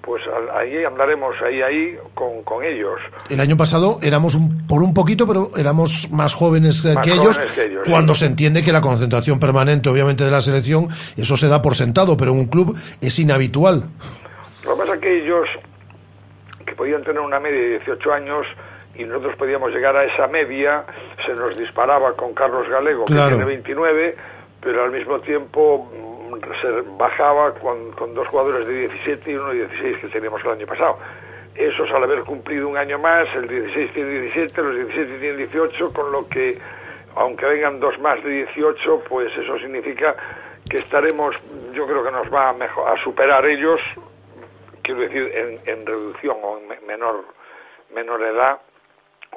pues 0.00 0.22
ahí 0.52 0.84
andaremos 0.84 1.34
ahí 1.42 1.62
ahí 1.62 1.98
con, 2.14 2.42
con, 2.42 2.64
ellos. 2.64 3.00
El 3.30 3.40
año 3.40 3.56
pasado 3.56 3.98
éramos 4.02 4.34
un, 4.34 4.66
por 4.66 4.82
un 4.82 4.92
poquito, 4.92 5.26
pero 5.26 5.48
éramos 5.56 6.10
más 6.10 6.34
jóvenes, 6.34 6.82
que, 6.82 7.10
ellos, 7.10 7.40
cuando 7.88 8.14
se 8.14 8.26
entiende 8.26 8.62
que 8.62 8.72
la 8.72 8.80
concentración 8.80 9.38
permanente, 9.38 9.88
obviamente, 9.88 10.24
de 10.24 10.30
la 10.30 10.42
selección, 10.42 10.88
eso 11.16 11.36
se 11.36 11.48
da 11.48 11.62
por 11.62 11.74
sentado, 11.74 12.16
pero 12.16 12.32
en 12.32 12.38
un 12.38 12.46
club 12.46 12.76
es 13.00 13.18
inhabitual. 13.18 13.84
Lo 14.64 14.74
que 14.74 14.80
pasa 14.80 14.94
es 14.94 15.00
que 15.00 15.24
ellos, 15.24 15.48
que 16.66 16.74
podían 16.74 17.02
tener 17.02 17.20
una 17.20 17.40
media 17.40 17.60
de 17.60 17.68
18 17.78 18.12
años, 18.12 18.46
y 18.96 19.04
nosotros 19.04 19.36
podíamos 19.36 19.72
llegar 19.72 19.96
a 19.96 20.04
esa 20.04 20.28
media, 20.28 20.84
se 21.24 21.34
nos 21.34 21.56
disparaba 21.56 22.14
con 22.14 22.32
Carlos 22.34 22.68
Galego, 22.68 23.04
que 23.06 23.14
tiene 23.14 23.44
29, 23.44 24.16
pero 24.60 24.84
al 24.84 24.92
mismo 24.92 25.20
tiempo 25.20 25.90
mm, 26.30 26.34
se 26.60 26.70
bajaba 26.96 27.54
con, 27.54 27.92
con, 27.92 28.14
dos 28.14 28.28
jugadores 28.28 28.66
de 28.66 28.88
17 28.88 29.30
y 29.30 29.34
uno 29.34 29.48
de 29.48 29.66
16 29.66 29.98
que 29.98 30.08
teníamos 30.08 30.42
el 30.44 30.50
año 30.50 30.66
pasado. 30.66 30.98
Esos 31.54 31.90
al 31.92 32.04
haber 32.04 32.22
cumplido 32.22 32.68
un 32.68 32.76
año 32.76 32.98
más, 32.98 33.28
el 33.34 33.48
16 33.48 33.92
tiene 33.92 34.20
17, 34.20 34.62
los 34.62 34.76
17 34.76 35.18
tienen 35.18 35.36
18, 35.38 35.92
con 35.92 36.12
lo 36.12 36.28
que, 36.28 36.58
aunque 37.16 37.46
vengan 37.46 37.80
dos 37.80 37.98
más 38.00 38.22
de 38.22 38.30
18, 38.30 39.04
pues 39.08 39.36
eso 39.36 39.58
significa 39.58 40.16
que 40.68 40.78
estaremos, 40.78 41.36
yo 41.72 41.86
creo 41.86 42.02
que 42.02 42.10
nos 42.10 42.32
va 42.32 42.50
a, 42.50 42.52
mejor, 42.52 42.88
a 42.88 43.02
superar 43.02 43.44
ellos, 43.46 43.80
quiero 44.82 45.00
decir, 45.00 45.30
en, 45.34 45.60
en 45.66 45.86
reducción 45.86 46.36
o 46.42 46.58
en 46.58 46.86
menor, 46.86 47.24
menor 47.94 48.22
edad, 48.22 48.60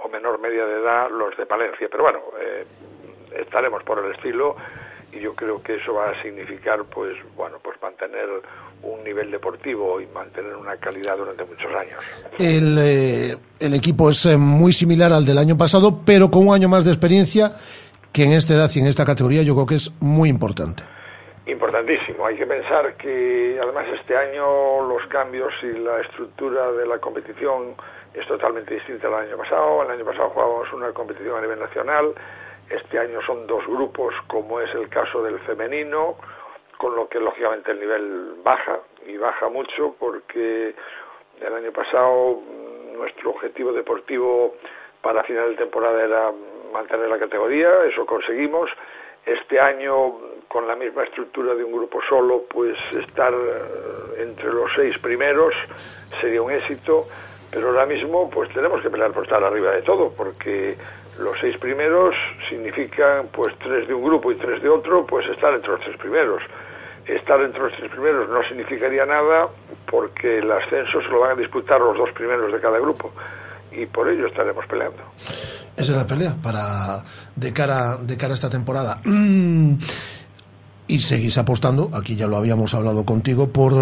o 0.03 0.09
menor 0.09 0.39
media 0.39 0.65
de 0.65 0.81
edad 0.81 1.09
los 1.09 1.35
de 1.37 1.45
Palencia. 1.45 1.87
Pero 1.89 2.03
bueno, 2.03 2.19
eh, 2.39 2.65
estaremos 3.39 3.83
por 3.83 4.03
el 4.03 4.11
estilo 4.11 4.55
y 5.11 5.19
yo 5.19 5.33
creo 5.33 5.61
que 5.61 5.75
eso 5.75 5.93
va 5.93 6.09
a 6.09 6.21
significar 6.21 6.83
pues 6.85 7.15
bueno 7.35 7.57
pues 7.63 7.81
mantener 7.81 8.27
un 8.83 9.03
nivel 9.03 9.31
deportivo 9.31 9.99
y 10.01 10.05
mantener 10.07 10.55
una 10.55 10.77
calidad 10.77 11.17
durante 11.17 11.43
muchos 11.45 11.73
años. 11.73 11.99
El, 12.37 12.77
eh, 12.79 13.37
el 13.59 13.73
equipo 13.73 14.09
es 14.09 14.25
eh, 14.25 14.37
muy 14.37 14.73
similar 14.73 15.11
al 15.13 15.25
del 15.25 15.37
año 15.37 15.57
pasado, 15.57 16.01
pero 16.05 16.29
con 16.29 16.47
un 16.47 16.53
año 16.53 16.69
más 16.69 16.85
de 16.85 16.91
experiencia 16.91 17.53
que 18.11 18.23
en 18.23 18.33
esta 18.33 18.53
edad 18.53 18.69
y 18.73 18.79
en 18.79 18.87
esta 18.87 19.05
categoría 19.05 19.43
yo 19.43 19.53
creo 19.55 19.65
que 19.65 19.75
es 19.75 19.91
muy 19.99 20.29
importante. 20.29 20.83
Importantísimo. 21.45 22.25
Hay 22.25 22.35
que 22.35 22.45
pensar 22.45 22.95
que 22.97 23.57
además 23.61 23.85
este 23.97 24.17
año 24.17 24.81
los 24.87 25.05
cambios 25.07 25.53
y 25.63 25.77
la 25.79 26.01
estructura 26.01 26.71
de 26.73 26.85
la 26.85 26.99
competición 26.99 27.75
es 28.17 28.25
totalmente 28.27 28.73
distinta 28.73 29.07
al 29.07 29.15
año 29.15 29.37
pasado. 29.37 29.83
El 29.83 29.91
año 29.91 30.05
pasado 30.05 30.29
jugábamos 30.29 30.73
una 30.73 30.91
competición 30.91 31.37
a 31.37 31.41
nivel 31.41 31.59
nacional, 31.59 32.13
este 32.69 32.99
año 32.99 33.21
son 33.21 33.47
dos 33.47 33.65
grupos, 33.65 34.13
como 34.27 34.59
es 34.59 34.73
el 34.73 34.89
caso 34.89 35.23
del 35.23 35.39
femenino, 35.39 36.17
con 36.77 36.95
lo 36.95 37.07
que 37.07 37.19
lógicamente 37.19 37.71
el 37.71 37.79
nivel 37.79 38.35
baja, 38.43 38.79
y 39.05 39.17
baja 39.17 39.47
mucho 39.49 39.95
porque 39.99 40.75
el 41.39 41.53
año 41.53 41.71
pasado 41.71 42.41
mm, 42.41 42.97
nuestro 42.97 43.29
objetivo 43.29 43.71
deportivo 43.71 44.55
para 45.01 45.23
final 45.23 45.51
de 45.51 45.55
temporada 45.55 46.03
era 46.03 46.31
mantener 46.73 47.07
la 47.07 47.19
categoría, 47.19 47.85
eso 47.85 48.05
conseguimos. 48.05 48.69
Este 49.25 49.59
año, 49.59 50.19
con 50.47 50.67
la 50.67 50.75
misma 50.75 51.03
estructura 51.03 51.53
de 51.53 51.63
un 51.63 51.71
grupo 51.71 52.01
solo, 52.07 52.43
pues 52.49 52.77
estar 52.93 53.33
eh, 53.33 54.21
entre 54.23 54.51
los 54.51 54.71
seis 54.73 54.97
primeros 54.99 55.53
sería 56.19 56.41
un 56.41 56.51
éxito 56.51 57.05
pero 57.51 57.69
ahora 57.69 57.85
mismo 57.85 58.29
pues 58.29 58.49
tenemos 58.53 58.81
que 58.81 58.89
pelear 58.89 59.11
por 59.11 59.23
estar 59.23 59.43
arriba 59.43 59.71
de 59.71 59.81
todo, 59.81 60.13
porque 60.15 60.77
los 61.19 61.37
seis 61.39 61.57
primeros 61.57 62.15
significan 62.49 63.27
pues 63.31 63.57
tres 63.59 63.87
de 63.87 63.93
un 63.93 64.03
grupo 64.03 64.31
y 64.31 64.35
tres 64.35 64.61
de 64.61 64.69
otro, 64.69 65.05
pues 65.05 65.27
estar 65.27 65.53
entre 65.53 65.71
los 65.71 65.81
tres 65.81 65.97
primeros. 65.97 66.41
Estar 67.05 67.39
entre 67.41 67.61
los 67.61 67.73
tres 67.73 67.89
primeros 67.89 68.29
no 68.29 68.43
significaría 68.43 69.05
nada 69.05 69.47
porque 69.89 70.39
el 70.39 70.51
ascenso 70.51 71.01
se 71.01 71.07
lo 71.07 71.21
van 71.21 71.31
a 71.31 71.35
disputar 71.35 71.79
los 71.79 71.97
dos 71.97 72.11
primeros 72.11 72.51
de 72.51 72.59
cada 72.59 72.79
grupo 72.79 73.13
y 73.71 73.85
por 73.85 74.09
ello 74.09 74.27
estaremos 74.27 74.65
peleando. 74.65 75.03
Esa 75.17 75.91
es 75.91 75.97
la 75.97 76.07
pelea 76.07 76.35
para 76.41 77.03
de 77.35 77.53
cara 77.53 77.97
de 77.97 78.17
cara 78.17 78.33
a 78.33 78.35
esta 78.35 78.49
temporada. 78.49 79.01
y 80.87 80.99
seguís 80.99 81.37
apostando, 81.37 81.89
aquí 81.93 82.15
ya 82.15 82.27
lo 82.27 82.37
habíamos 82.37 82.73
hablado 82.73 83.05
contigo, 83.05 83.49
por 83.49 83.73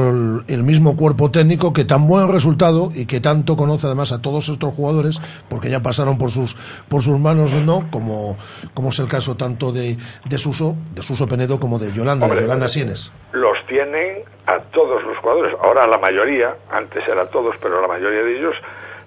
el 0.48 0.64
mismo 0.64 0.98
cuerpo 0.98 1.30
técnico 1.32 1.74
que 1.74 1.86
tan 1.86 2.08
buen 2.08 2.32
resultado 2.32 2.92
y 2.94 3.06
que 3.06 3.20
tanto 3.20 3.56
conoce 3.56 3.88
además 3.88 4.12
a 4.12 4.22
todos 4.22 4.50
estos 4.50 4.74
jugadores, 4.74 5.20
porque 5.50 5.70
ya 5.70 5.82
pasaron 5.82 6.18
por 6.18 6.32
sus 6.32 6.56
por 6.88 7.02
sus 7.02 7.20
manos, 7.20 7.54
¿no? 7.54 7.90
Como, 7.92 8.38
como 8.74 8.90
es 8.90 9.00
el 9.00 9.08
caso 9.08 9.36
tanto 9.36 9.72
de, 9.72 9.98
de 10.26 10.38
Suso, 10.38 10.76
de 10.94 11.04
Suso 11.04 11.28
Penedo 11.28 11.60
como 11.60 11.78
de 11.80 11.94
Yolanda, 11.94 12.28
de 12.28 12.42
Yolanda 12.42 12.68
Sienes. 12.68 13.12
Los 13.34 13.58
tienen 13.68 14.24
a 14.48 14.60
todos 14.72 15.04
los 15.04 15.18
jugadores, 15.18 15.56
ahora 15.62 15.88
la 15.88 15.98
mayoría, 15.98 16.56
antes 16.72 17.08
era 17.08 17.28
todos, 17.30 17.56
pero 17.62 17.82
la 17.82 17.88
mayoría 17.88 18.24
de 18.24 18.38
ellos 18.38 18.56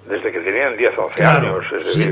desde 0.08 0.32
que 0.32 0.40
tenían 0.40 0.76
10 0.76 0.98
o 0.98 1.02
11 1.02 1.24
años. 1.24 1.64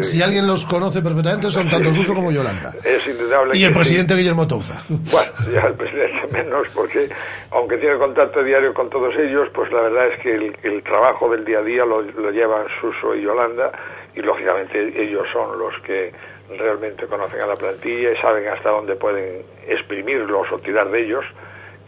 si, 0.03 0.23
alguien 0.23 0.47
los 0.47 0.65
conoce 0.65 1.03
perfectamente 1.03 1.51
son 1.51 1.69
tanto 1.69 1.93
Suso 1.93 2.15
como 2.15 2.31
Yolanda. 2.31 2.75
Es 2.85 3.07
indudable. 3.07 3.57
Y 3.57 3.65
el 3.65 3.73
presidente 3.73 4.15
Guillermo 4.15 4.47
Touza. 4.47 4.83
Bueno, 4.89 5.33
ya 5.53 5.67
el 5.67 5.75
presidente 5.75 6.27
menos, 6.33 6.69
porque 6.75 7.09
aunque 7.51 7.79
tiene 7.79 7.97
contacto 7.97 8.43
diario 8.43 8.75
con 8.75 8.91
todos 8.91 9.15
ellos, 9.17 9.49
pues 9.55 9.71
la 9.73 9.83
verdad 9.83 10.09
es 10.09 10.21
que 10.21 10.35
el, 10.35 10.83
trabajo 10.83 11.31
del 11.31 11.45
día 11.45 11.59
a 11.59 11.63
día 11.63 11.85
lo, 11.85 12.03
lo 12.03 12.31
llevan 12.31 12.67
Suso 12.81 13.15
y 13.15 13.23
Yolanda, 13.23 13.73
y 14.15 14.21
lógicamente 14.21 15.03
ellos 15.03 15.27
son 15.33 15.59
los 15.59 15.75
que 15.81 16.13
realmente 16.59 17.07
conocen 17.07 17.41
a 17.41 17.47
la 17.47 17.57
plantilla 17.57 18.13
y 18.13 18.17
saben 18.17 18.47
hasta 18.49 18.71
dónde 18.71 18.95
pueden 18.95 19.43
exprimirlos 19.67 20.51
o 20.53 20.59
tirar 20.59 20.91
de 20.91 21.05
ellos 21.05 21.25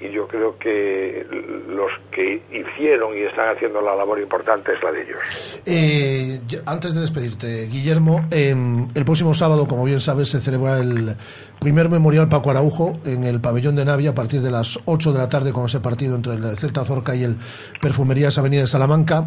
y 0.01 0.11
yo 0.13 0.29
creo 0.29 0.57
que 0.59 1.27
los 1.69 1.91
que 2.13 2.41
hicieron 2.53 3.17
y 3.17 3.23
están 3.23 3.57
haciendo 3.57 3.81
la 3.81 3.97
labor 3.97 4.21
importante 4.21 4.73
es 4.73 4.83
la 4.83 4.93
de 4.93 5.03
ellos. 5.03 5.63
Eh, 5.67 6.41
antes 6.67 6.95
de 6.95 7.01
despedirte, 7.01 7.67
Guillermo, 7.67 8.27
em, 8.31 8.89
el 8.95 9.05
próximo 9.05 9.35
sábado, 9.35 9.67
como 9.67 9.85
bien 9.85 10.01
sabes, 10.01 10.29
se 10.29 10.41
celebra 10.41 10.79
el 10.79 11.17
primer 11.59 11.89
memorial 11.89 12.29
Paco 12.29 12.51
Araujo 12.51 12.99
en 13.05 13.25
el 13.25 13.41
pabellón 13.41 13.75
de 13.75 13.85
Navia 13.85 14.11
a 14.11 14.15
partir 14.15 14.41
de 14.41 14.51
las 14.51 14.79
8 14.85 15.13
de 15.13 15.19
la 15.19 15.29
tarde 15.29 15.53
con 15.53 15.67
ese 15.67 15.81
partido 15.81 16.15
entre 16.15 16.35
el 16.35 16.57
Celta 16.57 16.85
Zorca 16.85 17.17
y 17.17 17.25
el 17.25 17.37
Perfumerías 17.81 18.39
Avenida 18.39 18.63
de 18.63 18.67
Salamanca. 18.69 19.27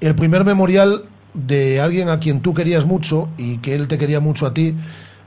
El 0.00 0.14
primer 0.14 0.44
memorial 0.44 1.04
de 1.34 1.80
alguien 1.80 2.08
a 2.08 2.20
quien 2.20 2.42
tú 2.42 2.54
querías 2.54 2.84
mucho 2.84 3.28
y 3.38 3.58
que 3.58 3.74
él 3.74 3.88
te 3.88 3.98
quería 3.98 4.20
mucho 4.20 4.46
a 4.46 4.54
ti 4.54 4.74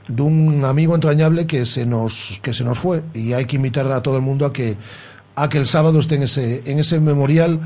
de 0.08 0.22
un 0.22 0.64
amigo 0.64 0.94
entrañable 0.94 1.46
que 1.46 1.66
se 1.66 1.84
nos 1.86 2.40
que 2.42 2.52
se 2.52 2.64
nos 2.64 2.78
fue 2.78 3.02
y 3.12 3.32
hay 3.32 3.44
que 3.46 3.56
invitar 3.56 3.90
a 3.90 4.02
todo 4.02 4.16
el 4.16 4.22
mundo 4.22 4.46
a 4.46 4.52
que 4.52 4.76
a 5.34 5.48
que 5.48 5.58
el 5.58 5.66
sábado 5.66 5.98
esté 5.98 6.14
en 6.16 6.22
ese 6.22 6.62
en 6.64 6.78
ese 6.78 7.00
memorial 7.00 7.60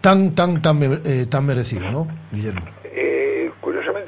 tan 0.00 0.34
tan 0.34 0.62
tan 0.62 1.00
eh, 1.04 1.26
tan 1.28 1.44
merecido, 1.46 1.90
¿no, 1.90 2.06
Guillermo? 2.32 2.62
Eh, 2.84 3.50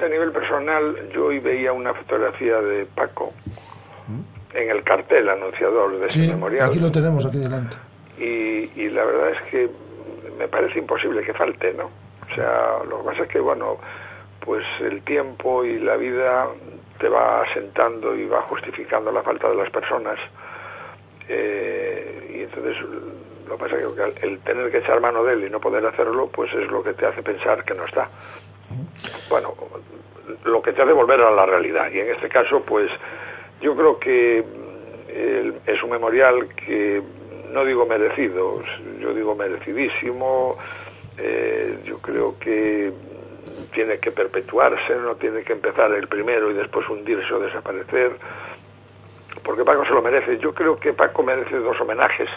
nivel 0.09 0.33
personal, 0.33 0.97
yo 1.15 1.27
hoy 1.27 1.39
veía 1.39 1.73
una 1.73 1.95
fotografía 1.95 2.61
de 2.61 2.87
Paco 2.87 3.33
en 4.55 4.71
el 4.71 4.83
cartel 4.83 5.29
anunciador 5.29 5.99
de 6.01 6.07
ese 6.07 6.21
memorial. 6.21 6.69
aquí 6.69 6.81
lo 6.81 6.91
tenemos, 6.91 7.25
aquí 7.27 7.39
delante. 7.39 7.77
y, 8.19 8.71
y 8.75 8.91
la 8.91 9.05
verdad 9.05 9.31
es 9.31 9.51
que 9.51 9.71
me 10.39 10.49
parece 10.49 10.79
imposible 10.79 11.23
que 11.23 11.35
falte, 11.35 11.75
¿no? 11.75 11.91
O 12.31 12.35
sea, 12.35 12.85
lo 12.89 12.99
que 12.99 13.05
pasa 13.05 13.23
es 13.25 13.29
que, 13.29 13.41
bueno, 13.41 13.79
pues 14.45 14.65
el 14.81 15.03
tiempo 15.03 15.65
y 15.65 15.79
la 15.79 15.97
vida 15.97 16.47
te 16.99 17.09
va 17.09 17.43
asentando 17.43 18.15
y 18.15 18.27
va 18.27 18.43
justificando 18.43 19.11
la 19.13 19.23
falta 19.23 19.49
de 19.49 19.57
las 19.57 19.71
personas. 19.71 20.19
Eh, 21.29 22.35
y 22.35 22.43
entonces 22.43 22.77
lo 23.47 23.57
que 23.57 23.65
pasa 23.65 23.77
es 23.77 23.87
que 24.21 24.27
el, 24.27 24.39
tener 24.41 24.71
que 24.71 24.79
echar 24.79 25.01
mano 25.01 25.25
de 25.25 25.35
él 25.35 25.45
y 25.45 25.51
no 25.51 25.61
poder 25.61 25.85
hacerlo, 25.87 26.29
pues 26.29 26.53
es 26.55 26.71
lo 26.71 26.83
que 26.83 26.95
te 26.95 27.07
hace 27.07 27.23
pensar 27.23 27.65
que 27.65 27.75
no 27.75 27.85
está. 27.85 28.09
Bueno, 29.29 29.55
lo 30.45 30.63
que 30.63 30.73
te 30.73 30.83
hace 30.83 30.93
volver 30.93 31.21
a 31.21 31.31
la 31.31 31.47
realidad. 31.47 31.91
Y 31.93 32.01
en 32.01 32.11
este 32.11 32.29
caso, 32.29 32.63
pues 32.63 32.91
yo 33.61 33.75
creo 33.77 33.99
que 33.99 34.39
el- 35.09 35.61
es 35.67 35.83
un 35.83 35.91
memorial 35.91 36.49
que 36.55 37.03
no 37.51 37.65
digo 37.65 37.87
merecido, 37.87 38.61
yo 39.01 39.15
digo 39.15 39.35
merecidísimo. 39.35 40.57
Eh, 41.17 41.81
yo 41.85 41.99
creo 41.99 42.39
que 42.39 42.93
tiene 43.73 43.99
que 43.99 44.11
perpetuarse, 44.11 44.95
no 44.97 45.17
tiene 45.17 45.43
que 45.43 45.53
empezar 45.53 45.93
el 45.93 46.09
primero 46.09 46.51
y 46.51 46.55
después 46.55 46.89
hundirse 46.89 47.33
o 47.35 47.39
desaparecer, 47.41 48.13
porque 49.45 49.65
Paco 49.65 49.85
se 49.85 49.93
lo 49.93 50.03
merece. 50.03 50.39
Yo 50.39 50.53
creo 50.55 50.79
que 50.79 50.93
Paco 50.93 51.23
merece 51.23 51.57
dos 51.57 51.81
homenajes, 51.81 52.29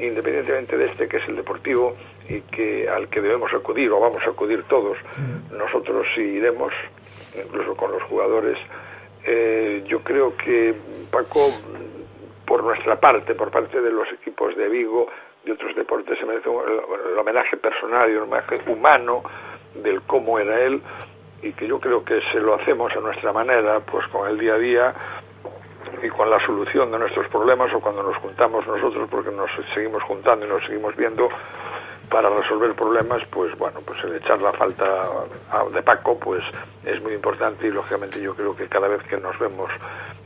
independientemente 0.00 0.76
de 0.76 0.86
este 0.86 1.08
que 1.08 1.18
es 1.18 1.28
el 1.28 1.36
deportivo 1.36 1.96
y 2.28 2.40
que 2.42 2.88
al 2.88 3.08
que 3.08 3.20
debemos 3.20 3.52
acudir 3.54 3.90
o 3.90 4.00
vamos 4.00 4.22
a 4.26 4.30
acudir 4.30 4.64
todos. 4.64 4.96
Nosotros 5.50 6.06
sí 6.14 6.22
iremos, 6.22 6.72
incluso 7.34 7.76
con 7.76 7.92
los 7.92 8.02
jugadores. 8.04 8.58
Eh, 9.24 9.84
yo 9.86 10.00
creo 10.00 10.36
que 10.36 10.74
Paco, 11.10 11.48
por 12.46 12.64
nuestra 12.64 12.98
parte, 12.98 13.34
por 13.34 13.50
parte 13.50 13.80
de 13.80 13.90
los 13.90 14.10
equipos 14.12 14.56
de 14.56 14.68
Vigo, 14.68 15.06
de 15.44 15.52
otros 15.52 15.74
deportes, 15.76 16.18
se 16.18 16.26
merece 16.26 16.48
un- 16.48 16.62
el, 16.68 17.12
el 17.12 17.18
homenaje 17.18 17.56
personal 17.56 18.10
y 18.10 18.14
un 18.16 18.22
homenaje 18.24 18.60
humano 18.66 19.22
del 19.74 20.02
cómo 20.02 20.38
era 20.38 20.60
él 20.60 20.82
y 21.42 21.52
que 21.52 21.66
yo 21.66 21.80
creo 21.80 22.04
que 22.04 22.20
se 22.32 22.40
lo 22.40 22.54
hacemos 22.54 22.94
a 22.94 23.00
nuestra 23.00 23.32
manera, 23.32 23.80
pues 23.80 24.06
con 24.08 24.28
el 24.28 24.38
día 24.38 24.54
a 24.54 24.58
día 24.58 24.94
y 26.02 26.08
con 26.08 26.30
la 26.30 26.38
solución 26.40 26.90
de 26.92 26.98
nuestros 26.98 27.28
problemas 27.28 27.72
o 27.74 27.80
cuando 27.80 28.02
nos 28.02 28.16
juntamos 28.18 28.66
nosotros, 28.66 29.08
porque 29.10 29.30
nos 29.30 29.50
seguimos 29.74 30.02
juntando 30.04 30.46
y 30.46 30.48
nos 30.48 30.64
seguimos 30.64 30.96
viendo 30.96 31.28
para 32.12 32.28
resolver 32.28 32.74
problemas, 32.74 33.22
pues 33.30 33.56
bueno, 33.58 33.80
pues 33.86 33.98
el 34.04 34.16
echar 34.16 34.38
la 34.42 34.52
falta 34.52 34.84
de 35.72 35.82
Paco, 35.82 36.18
pues 36.18 36.42
es 36.84 37.02
muy 37.02 37.14
importante 37.14 37.66
y 37.66 37.70
lógicamente 37.70 38.20
yo 38.20 38.34
creo 38.34 38.54
que 38.54 38.68
cada 38.68 38.86
vez 38.86 39.02
que 39.04 39.16
nos 39.16 39.38
vemos 39.38 39.70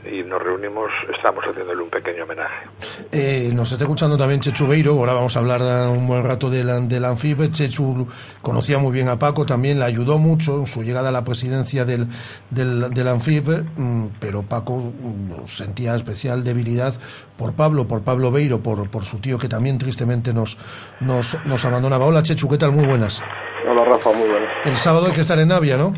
y 0.04 0.24
nos 0.24 0.42
reunimos 0.42 0.90
estamos 1.14 1.44
haciéndole 1.44 1.82
un 1.82 1.90
pequeño 1.90 2.24
homenaje. 2.24 2.66
Eh, 3.12 3.50
nos 3.54 3.70
está 3.70 3.84
escuchando 3.84 4.16
también 4.16 4.40
Chechu 4.40 4.66
Beiro, 4.66 4.92
ahora 4.92 5.12
vamos 5.12 5.36
a 5.36 5.40
hablar 5.40 5.88
un 5.88 6.08
buen 6.08 6.24
rato 6.24 6.50
del, 6.50 6.88
del 6.88 7.04
Anfib. 7.04 7.50
Chechu 7.52 8.08
conocía 8.42 8.78
muy 8.78 8.92
bien 8.92 9.08
a 9.08 9.18
Paco, 9.18 9.46
también 9.46 9.78
le 9.78 9.84
ayudó 9.84 10.18
mucho 10.18 10.58
en 10.58 10.66
su 10.66 10.82
llegada 10.82 11.10
a 11.10 11.12
la 11.12 11.24
presidencia 11.24 11.84
del, 11.84 12.08
del, 12.50 12.92
del 12.92 13.08
Anfib, 13.08 13.64
mm, 13.76 14.06
pero 14.18 14.42
Paco 14.42 14.76
mm, 14.78 15.46
sentía 15.46 15.94
especial 15.94 16.42
debilidad 16.42 16.94
por 17.36 17.54
Pablo, 17.54 17.86
por 17.86 18.02
Pablo 18.02 18.30
Beiro, 18.30 18.60
por, 18.60 18.90
por 18.90 19.04
su 19.04 19.18
tío 19.18 19.38
que 19.38 19.48
también 19.48 19.78
tristemente 19.78 20.32
nos, 20.32 20.56
nos, 21.00 21.38
nos 21.44 21.64
abandonaba. 21.64 22.06
Hola 22.06 22.22
Chechu, 22.22 22.48
¿qué 22.48 22.58
tal? 22.58 22.72
Muy 22.72 22.86
buenas. 22.86 23.22
Hola 23.68 23.84
Rafa, 23.84 24.12
muy 24.12 24.28
buenas. 24.28 24.48
El 24.64 24.76
sábado 24.76 25.06
hay 25.06 25.12
que 25.12 25.20
estar 25.20 25.38
en 25.38 25.48
Navia, 25.48 25.76
¿no? 25.76 25.94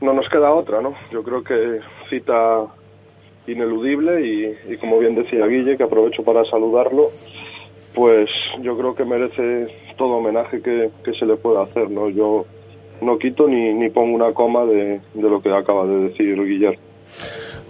No 0.00 0.12
nos 0.12 0.28
queda 0.28 0.52
otra, 0.52 0.80
¿no? 0.80 0.94
Yo 1.12 1.22
creo 1.22 1.44
que 1.44 1.80
cita 2.10 2.66
ineludible 3.46 4.26
y, 4.26 4.72
y 4.72 4.76
como 4.76 4.98
bien 4.98 5.14
decía 5.14 5.46
Guille, 5.46 5.76
que 5.76 5.84
aprovecho 5.84 6.24
para 6.24 6.44
saludarlo, 6.44 7.10
pues 7.94 8.30
yo 8.60 8.76
creo 8.76 8.94
que 8.94 9.04
merece 9.04 9.94
todo 9.96 10.16
homenaje 10.16 10.60
que, 10.62 10.90
que 11.04 11.14
se 11.14 11.26
le 11.26 11.36
pueda 11.36 11.62
hacer, 11.62 11.90
¿no? 11.90 12.08
Yo 12.08 12.46
no 13.00 13.18
quito 13.18 13.46
ni, 13.48 13.72
ni 13.74 13.90
pongo 13.90 14.14
una 14.14 14.32
coma 14.32 14.64
de, 14.64 15.00
de 15.14 15.30
lo 15.30 15.42
que 15.42 15.52
acaba 15.52 15.86
de 15.86 16.08
decir 16.08 16.36
Guillermo. 16.42 16.80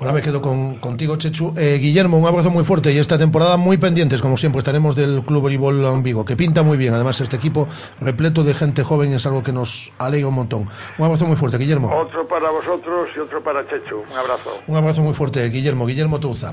Ahora 0.02 0.14
me 0.14 0.20
quedo 0.20 0.42
con, 0.42 0.78
contigo, 0.78 1.14
Chechu. 1.14 1.54
Eh, 1.56 1.78
Guillermo, 1.80 2.18
un 2.18 2.26
abrazo 2.26 2.50
muy 2.50 2.64
fuerte 2.64 2.92
y 2.92 2.98
esta 2.98 3.16
temporada 3.16 3.56
muy 3.56 3.76
pendientes, 3.76 4.20
como 4.20 4.36
siempre, 4.36 4.58
estaremos 4.58 4.96
del 4.96 5.22
Club 5.22 5.42
Voleibol 5.42 5.84
en 5.84 6.02
Vigo, 6.02 6.24
que 6.24 6.34
pinta 6.34 6.64
muy 6.64 6.76
bien. 6.76 6.92
Además, 6.92 7.20
este 7.20 7.36
equipo 7.36 7.68
repleto 8.00 8.42
de 8.42 8.52
gente 8.52 8.82
joven 8.82 9.12
es 9.12 9.26
algo 9.26 9.44
que 9.44 9.52
nos 9.52 9.92
alegra 9.98 10.26
un 10.26 10.34
montón. 10.34 10.66
Un 10.98 11.04
abrazo 11.04 11.26
muy 11.26 11.36
fuerte, 11.36 11.56
Guillermo. 11.56 11.88
Otro 11.96 12.26
para 12.26 12.50
vosotros 12.50 13.10
y 13.16 13.20
otro 13.20 13.40
para 13.44 13.64
Chechu. 13.68 13.98
Un 13.98 14.18
abrazo. 14.18 14.50
Un 14.66 14.76
abrazo 14.76 15.02
muy 15.02 15.14
fuerte, 15.14 15.48
Guillermo, 15.48 15.86
Guillermo 15.86 16.18
Touza. 16.18 16.52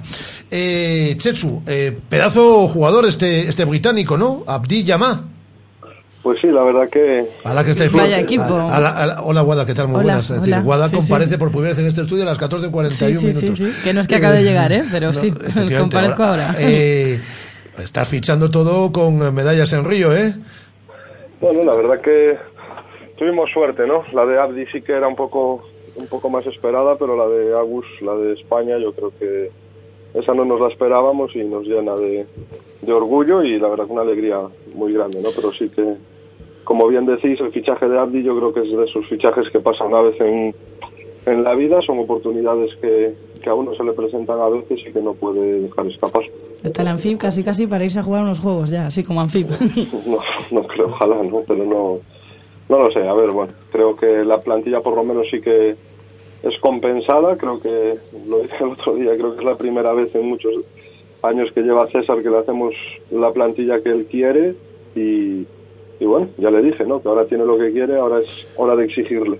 Eh, 0.51 1.15
Chechu, 1.17 1.63
eh, 1.65 1.99
pedazo 2.07 2.67
jugador 2.67 3.07
este, 3.07 3.49
este 3.49 3.65
británico, 3.65 4.15
¿no? 4.15 4.43
Abdi 4.45 4.84
Yamá. 4.84 5.23
Pues 6.30 6.41
sí, 6.41 6.47
la 6.49 6.61
verdad 6.64 6.88
que... 6.89 7.26
A 7.43 7.56
la 7.56 7.64
que 7.64 7.72
estáis 7.72 7.91
Vaya 7.91 8.19
equipo. 8.19 8.43
A- 8.43 8.76
a 8.76 8.80
la- 8.80 8.89
a 8.91 9.06
la- 9.07 9.23
hola, 9.23 9.41
Guada, 9.41 9.65
¿qué 9.65 9.73
tal? 9.73 9.88
Muy 9.88 9.95
Hola, 10.01 10.03
buenas. 10.14 10.30
Es 10.30 10.41
decir. 10.43 10.61
Guada 10.64 10.88
Sí, 10.88 10.95
comparece 10.97 11.31
sí. 11.31 11.38
por 11.38 11.49
primera 11.49 11.69
vez 11.69 11.80
en 11.80 11.88
este 11.88 12.01
estudio 12.01 12.22
a 12.22 12.26
las 12.27 12.38
14.41 12.38 12.91
Sí, 12.91 13.14
sí, 13.15 13.19
sí, 13.34 13.45
minutos. 13.45 13.57
sí. 13.57 13.81
Que 13.84 13.93
no 13.95 14.01
es 14.01 14.07
que 14.07 14.15
acabe 14.15 14.38
de 14.38 14.43
llegar, 14.43 14.72
¿eh? 14.72 14.84
Pero 14.91 15.11
sí, 15.11 15.27
efectivamente, 15.35 15.80
comparezco 15.80 16.23
ahora. 16.23 16.53
eh, 16.60 17.19
estás 17.80 18.07
fichando 18.07 18.51
todo 18.51 18.91
con 18.91 19.23
eh, 19.23 19.31
medallas 19.31 19.73
en 19.73 19.85
Río, 19.85 20.15
¿eh? 20.15 20.35
Bueno, 21.41 21.64
la 21.64 21.73
verdad 21.73 21.99
que 21.99 22.38
tuvimos 23.18 23.49
suerte, 23.51 23.88
¿no? 23.88 24.03
La 24.14 24.23
de 24.27 24.39
Abdi 24.39 24.68
sí 24.72 24.84
que 24.84 24.91
era 24.91 25.07
un 25.07 25.15
poco 25.15 25.64
un 25.95 26.06
poco 26.06 26.30
más 26.30 26.45
esperada, 26.45 26.95
pero 26.99 27.18
la 27.18 27.27
de 27.27 27.57
Agus, 27.57 27.88
la 28.01 28.14
de 28.14 28.34
España, 28.34 28.77
yo 28.77 28.93
creo 28.93 29.11
que 29.18 29.49
esa 30.14 30.35
no 30.35 30.45
nos 30.45 30.61
la 30.61 30.68
esperábamos 30.68 31.35
y 31.35 31.43
nos 31.43 31.65
llena 31.65 31.95
de, 31.95 32.26
de 32.84 32.93
orgullo 32.93 33.43
y 33.43 33.57
la 33.60 33.68
verdad 33.68 33.85
que 33.88 33.91
una 33.93 34.03
alegría 34.03 34.39
muy 34.73 34.93
grande, 34.93 35.22
¿no? 35.22 35.30
Pero 35.35 35.51
sí 35.51 35.69
que, 35.69 35.95
como 36.70 36.88
bien 36.88 37.08
decís, 37.08 37.41
el 37.41 37.52
fichaje 37.52 37.90
de 37.90 37.98
Abdi 37.98 38.22
yo 38.22 38.38
creo 38.38 38.54
que 38.54 38.60
es 38.60 38.70
de 38.70 38.86
esos 38.86 39.04
fichajes 39.08 39.50
que 39.50 39.60
pasan 39.60 39.88
una 39.88 40.02
vez 40.02 40.22
en, 40.22 40.54
en 41.26 41.44
la 41.44 41.56
vida, 41.56 41.82
son 41.82 41.98
oportunidades 41.98 42.76
que, 42.76 43.16
que 43.41 43.50
a 43.50 43.56
uno 43.56 43.74
se 43.74 43.84
le 43.84 43.91
presentan 43.94 44.40
a 44.40 44.50
veces 44.50 44.80
y 44.88 44.94
que 44.94 45.02
no 45.02 45.16
puede 45.16 45.62
dejar 45.62 45.88
escapar. 45.88 46.22
Está 46.62 46.84
el 46.84 46.90
Anfib 46.90 47.18
casi 47.18 47.44
casi 47.44 47.66
para 47.66 47.86
irse 47.86 47.98
a 47.98 48.04
jugar 48.04 48.22
unos 48.22 48.40
juegos 48.40 48.70
ya, 48.70 48.86
así 48.86 49.04
como 49.04 49.20
Anfib. 49.20 49.48
No, 50.06 50.20
no 50.52 50.68
creo, 50.68 50.90
ojalá, 50.90 51.24
¿no? 51.24 51.41
Pero 51.48 51.66
no, 51.66 52.00
no 52.70 52.84
lo 52.84 52.91
sé. 52.91 53.00
A 53.00 53.16
ver, 53.16 53.32
bueno, 53.32 53.52
creo 53.72 53.96
que 53.96 54.24
la 54.24 54.40
plantilla 54.40 54.82
por 54.82 54.96
lo 54.96 55.04
menos 55.04 55.26
sí 55.32 55.41
que 55.41 55.76
es 56.44 56.60
compensada. 56.60 57.36
Creo 57.36 57.60
que, 57.60 57.98
lo 58.28 58.41
dije 58.41 58.64
el 58.64 58.70
otro 58.74 58.94
día, 58.94 59.18
creo 59.18 59.34
que 59.34 59.40
es 59.40 59.46
la 59.46 59.58
primera 59.58 59.94
vez 59.94 60.14
en 60.14 60.30
muchos 60.30 60.54
años 61.24 61.52
que 61.52 61.64
lleva 61.64 61.88
César 61.88 62.22
que 62.22 62.30
le 62.30 62.38
hacemos 62.38 62.76
la 63.10 63.32
plantilla 63.32 63.82
que 63.82 63.90
él 63.90 64.06
quiere 64.06 64.54
y, 64.96 65.48
y 65.99 66.05
bueno, 66.05 66.30
ya 66.38 66.49
le 66.49 66.61
dije, 66.61 66.85
¿no? 66.85 67.01
Que 67.01 67.09
ahora 67.09 67.26
tiene 67.26 67.45
lo 67.45 67.57
que 67.57 67.71
quiere, 67.71 67.97
ahora 67.97 68.19
es 68.19 68.30
hora 68.55 68.76
de 68.76 68.85
exigirle. 68.85 69.39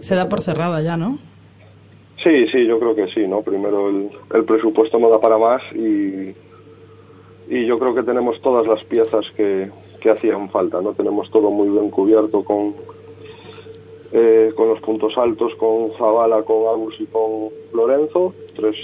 Se 0.00 0.14
da 0.14 0.28
por 0.28 0.40
cerrada 0.40 0.82
ya, 0.82 0.96
¿no? 0.96 1.18
Sí, 2.22 2.46
sí, 2.48 2.66
yo 2.66 2.78
creo 2.78 2.94
que 2.94 3.08
sí, 3.08 3.26
¿no? 3.26 3.42
Primero 3.42 3.88
el, 3.88 4.10
el 4.34 4.44
presupuesto 4.44 4.98
no 4.98 5.08
da 5.08 5.20
para 5.20 5.38
más 5.38 5.62
y, 5.74 6.34
y 7.48 7.66
yo 7.66 7.78
creo 7.78 7.94
que 7.94 8.02
tenemos 8.02 8.40
todas 8.42 8.66
las 8.66 8.84
piezas 8.84 9.24
que, 9.36 9.70
que 10.00 10.10
hacían 10.10 10.50
falta, 10.50 10.80
¿no? 10.82 10.92
Tenemos 10.92 11.30
todo 11.30 11.50
muy 11.50 11.68
bien 11.68 11.90
cubierto 11.90 12.44
con, 12.44 12.74
eh, 14.12 14.52
con 14.54 14.68
los 14.68 14.80
puntos 14.80 15.16
altos, 15.16 15.54
con 15.54 15.92
Zavala, 15.96 16.42
con 16.42 16.66
Agus 16.66 17.00
y 17.00 17.06
con 17.06 17.50
Lorenzo, 17.72 18.34
tres 18.54 18.76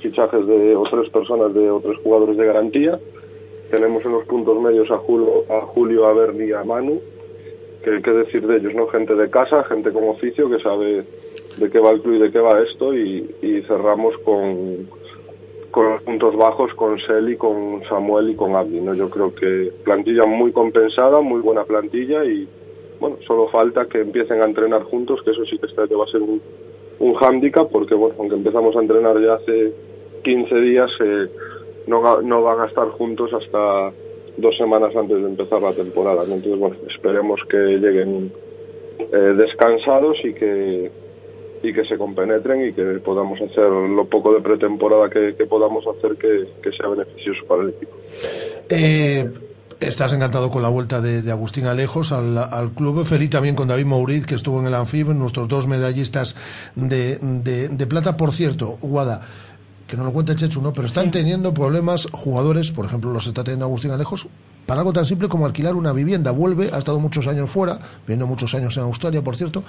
fichajes 0.00 0.46
de, 0.46 0.74
o 0.76 0.82
tres 0.82 1.08
personas 1.10 1.54
de, 1.54 1.70
o 1.70 1.80
tres 1.80 1.96
jugadores 2.02 2.36
de 2.36 2.44
garantía. 2.44 3.00
Tenemos 3.72 4.04
en 4.04 4.12
los 4.12 4.26
puntos 4.26 4.60
medios 4.60 4.90
a 4.90 4.98
Julio, 4.98 5.46
a 5.48 5.62
Julio, 5.62 6.04
a 6.04 6.12
Berni 6.12 6.44
y 6.44 6.52
a 6.52 6.62
Manu, 6.62 7.00
que 7.82 8.02
qué 8.02 8.10
decir 8.10 8.46
de 8.46 8.58
ellos, 8.58 8.74
¿no? 8.74 8.86
Gente 8.88 9.14
de 9.14 9.30
casa, 9.30 9.64
gente 9.64 9.90
con 9.90 10.06
oficio 10.10 10.50
que 10.50 10.58
sabe 10.58 11.06
de 11.56 11.70
qué 11.70 11.78
va 11.78 11.92
el 11.92 12.02
club 12.02 12.16
y 12.16 12.18
de 12.18 12.30
qué 12.30 12.38
va 12.38 12.60
esto 12.60 12.94
y, 12.94 13.34
y 13.40 13.62
cerramos 13.62 14.18
con, 14.18 14.88
con 15.70 15.90
los 15.90 16.02
puntos 16.02 16.36
bajos 16.36 16.74
con 16.74 16.98
Seli, 16.98 17.38
con 17.38 17.82
Samuel 17.88 18.28
y 18.28 18.34
con 18.34 18.54
Abdi, 18.54 18.78
¿no? 18.82 18.92
Yo 18.92 19.08
creo 19.08 19.34
que 19.34 19.72
plantilla 19.82 20.26
muy 20.26 20.52
compensada, 20.52 21.22
muy 21.22 21.40
buena 21.40 21.64
plantilla 21.64 22.26
y 22.26 22.46
bueno, 23.00 23.16
solo 23.26 23.48
falta 23.48 23.86
que 23.86 24.02
empiecen 24.02 24.42
a 24.42 24.44
entrenar 24.44 24.82
juntos, 24.82 25.22
que 25.22 25.30
eso 25.30 25.46
sí 25.46 25.56
que 25.56 25.64
este 25.64 25.80
año 25.80 25.96
va 25.96 26.04
a 26.04 26.08
ser 26.08 26.20
un, 26.20 26.42
un 26.98 27.14
hándicap 27.14 27.70
porque 27.70 27.94
bueno, 27.94 28.16
aunque 28.18 28.34
empezamos 28.34 28.76
a 28.76 28.80
entrenar 28.80 29.18
ya 29.18 29.32
hace 29.32 29.72
15 30.22 30.60
días, 30.60 30.90
eh, 31.00 31.28
no, 31.86 32.22
no 32.22 32.42
van 32.42 32.60
a 32.60 32.66
estar 32.66 32.88
juntos 32.90 33.32
hasta 33.32 33.92
dos 34.36 34.56
semanas 34.56 34.94
antes 34.96 35.20
de 35.20 35.28
empezar 35.28 35.62
la 35.62 35.72
temporada. 35.72 36.22
Entonces, 36.24 36.58
bueno, 36.58 36.76
esperemos 36.88 37.40
que 37.48 37.56
lleguen 37.56 38.32
eh, 38.98 39.34
descansados 39.36 40.18
y 40.24 40.34
que 40.34 40.90
y 41.64 41.72
que 41.72 41.84
se 41.84 41.96
compenetren 41.96 42.68
y 42.68 42.72
que 42.72 42.82
podamos 43.04 43.40
hacer 43.40 43.70
lo 43.70 44.04
poco 44.06 44.34
de 44.34 44.40
pretemporada 44.40 45.08
que, 45.08 45.32
podamos 45.46 45.84
hacer 45.86 46.16
que, 46.16 46.72
sea 46.72 46.88
beneficioso 46.88 47.44
para 47.46 47.62
el 47.62 47.68
equipo. 47.68 47.92
Eh, 48.68 49.30
Estás 49.82 50.12
encantado 50.12 50.48
con 50.48 50.62
la 50.62 50.68
vuelta 50.68 51.00
de, 51.00 51.22
de 51.22 51.32
Agustín 51.32 51.66
Alejos 51.66 52.12
al, 52.12 52.38
al, 52.38 52.70
club. 52.70 53.04
Feliz 53.04 53.30
también 53.30 53.56
con 53.56 53.66
David 53.66 53.86
Mauriz, 53.86 54.26
que 54.26 54.36
estuvo 54.36 54.60
en 54.60 54.66
el 54.66 54.74
Anfib, 54.74 55.08
nuestros 55.08 55.48
dos 55.48 55.66
medallistas 55.66 56.36
de, 56.76 57.18
de, 57.20 57.68
de 57.68 57.86
plata. 57.88 58.16
Por 58.16 58.32
cierto, 58.32 58.78
Guada, 58.80 59.26
que 59.92 59.98
no 59.98 60.04
lo 60.04 60.12
cuenta 60.14 60.34
Chechu, 60.34 60.62
¿no? 60.62 60.72
Pero 60.72 60.86
están 60.86 61.10
teniendo 61.10 61.52
problemas 61.52 62.08
jugadores, 62.12 62.72
por 62.72 62.86
ejemplo, 62.86 63.12
los 63.12 63.26
está 63.26 63.44
teniendo 63.44 63.66
Agustín 63.66 63.90
Alejos, 63.90 64.26
para 64.64 64.80
algo 64.80 64.90
tan 64.90 65.04
simple 65.04 65.28
como 65.28 65.44
alquilar 65.44 65.74
una 65.74 65.92
vivienda. 65.92 66.30
Vuelve, 66.30 66.70
ha 66.72 66.78
estado 66.78 66.98
muchos 66.98 67.26
años 67.26 67.50
fuera, 67.50 67.78
viviendo 68.06 68.26
muchos 68.26 68.54
años 68.54 68.74
en 68.78 68.84
Australia, 68.84 69.20
por 69.20 69.36
cierto, 69.36 69.62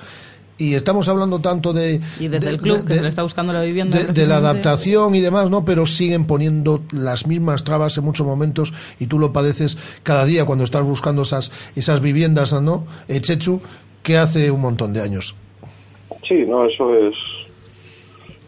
y 0.57 0.75
estamos 0.75 1.09
hablando 1.09 1.39
tanto 1.39 1.73
de 1.73 1.99
y 2.21 2.29
desde 2.29 2.45
de, 2.45 2.51
el 2.53 2.61
club 2.61 2.77
de, 2.77 2.85
que 2.85 2.93
se 2.93 3.01
le 3.01 3.09
está 3.09 3.21
buscando 3.21 3.51
la 3.51 3.63
vivienda 3.63 3.97
de, 3.97 4.13
de, 4.13 4.25
la 4.25 4.37
adaptación 4.37 5.13
y 5.13 5.19
demás 5.19 5.49
no 5.49 5.65
pero 5.65 5.85
siguen 5.87 6.25
poniendo 6.25 6.83
las 6.93 7.25
mismas 7.25 7.63
trabas 7.63 7.97
en 7.97 8.03
muchos 8.03 8.25
momentos 8.25 8.71
y 8.99 9.07
tú 9.07 9.17
lo 9.17 9.33
padeces 9.33 9.79
cada 10.03 10.25
día 10.25 10.45
cuando 10.45 10.63
estás 10.63 10.83
buscando 10.83 11.23
esas 11.23 11.51
esas 11.75 12.01
viviendas 12.01 12.53
no 12.61 12.85
eh, 13.07 13.19
Chechu 13.19 13.61
que 14.03 14.19
hace 14.19 14.51
un 14.51 14.61
montón 14.61 14.93
de 14.93 15.01
años 15.01 15.35
sí 16.21 16.45
no 16.47 16.67
eso 16.67 16.93
es 16.95 17.15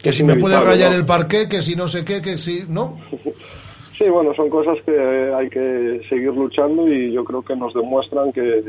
que 0.06 0.14
si 0.14 0.24
me 0.24 0.36
puede 0.36 0.60
rayar 0.60 0.92
¿no? 0.92 0.98
el 0.98 1.06
parqué 1.06 1.50
que 1.50 1.62
si 1.62 1.76
no 1.76 1.88
sé 1.88 2.06
qué 2.06 2.22
que 2.22 2.38
si 2.38 2.64
no 2.70 2.98
sí 3.98 4.10
bueno 4.10 4.34
son 4.36 4.50
cosas 4.50 4.78
que 4.86 4.98
hay 5.34 5.50
que 5.50 6.02
seguir 6.10 6.34
luchando 6.34 6.88
y 6.88 7.12
yo 7.12 7.26
creo 7.26 7.42
que 7.42 7.56
nos 7.56 7.74
demuestran 7.74 8.32
que 8.32 8.64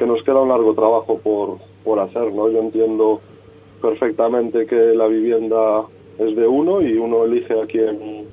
que 0.00 0.06
nos 0.06 0.22
queda 0.22 0.40
un 0.40 0.48
largo 0.48 0.72
trabajo 0.72 1.18
por, 1.18 1.58
por 1.84 1.98
hacer, 1.98 2.32
¿no? 2.32 2.48
Yo 2.48 2.60
entiendo 2.60 3.20
perfectamente 3.82 4.64
que 4.64 4.94
la 4.94 5.06
vivienda 5.06 5.84
es 6.18 6.34
de 6.34 6.46
uno 6.46 6.80
y 6.80 6.96
uno 6.96 7.24
elige 7.24 7.60
a 7.60 7.66
quién 7.66 8.26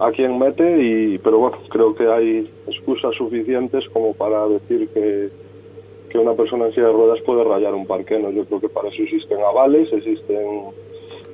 a 0.00 0.10
quién 0.10 0.36
mete 0.36 0.82
y 0.82 1.18
pero 1.18 1.38
bueno 1.38 1.58
creo 1.68 1.94
que 1.94 2.08
hay 2.08 2.50
excusas 2.66 3.14
suficientes 3.14 3.88
como 3.90 4.12
para 4.14 4.48
decir 4.48 4.88
que, 4.88 5.30
que 6.10 6.18
una 6.18 6.34
persona 6.34 6.66
en 6.66 6.72
silla 6.72 6.88
de 6.88 6.92
ruedas 6.92 7.20
puede 7.20 7.44
rayar 7.44 7.74
un 7.74 7.86
parque 7.86 8.18
no 8.18 8.30
yo 8.30 8.44
creo 8.44 8.60
que 8.60 8.68
para 8.68 8.88
eso 8.88 9.02
existen 9.02 9.38
avales 9.40 9.92
existen 9.92 10.72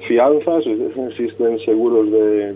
fianzas 0.07 0.65
existen 0.67 1.59
seguros 1.61 2.11
de 2.11 2.55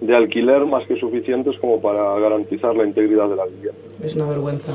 de 0.00 0.14
alquiler 0.14 0.66
más 0.66 0.86
que 0.86 0.96
suficientes 0.96 1.56
como 1.58 1.80
para 1.80 2.18
garantizar 2.18 2.76
la 2.76 2.84
integridad 2.84 3.28
de 3.28 3.36
la 3.36 3.46
vivienda 3.46 3.80
es 4.02 4.14
una 4.14 4.26
vergüenza 4.26 4.72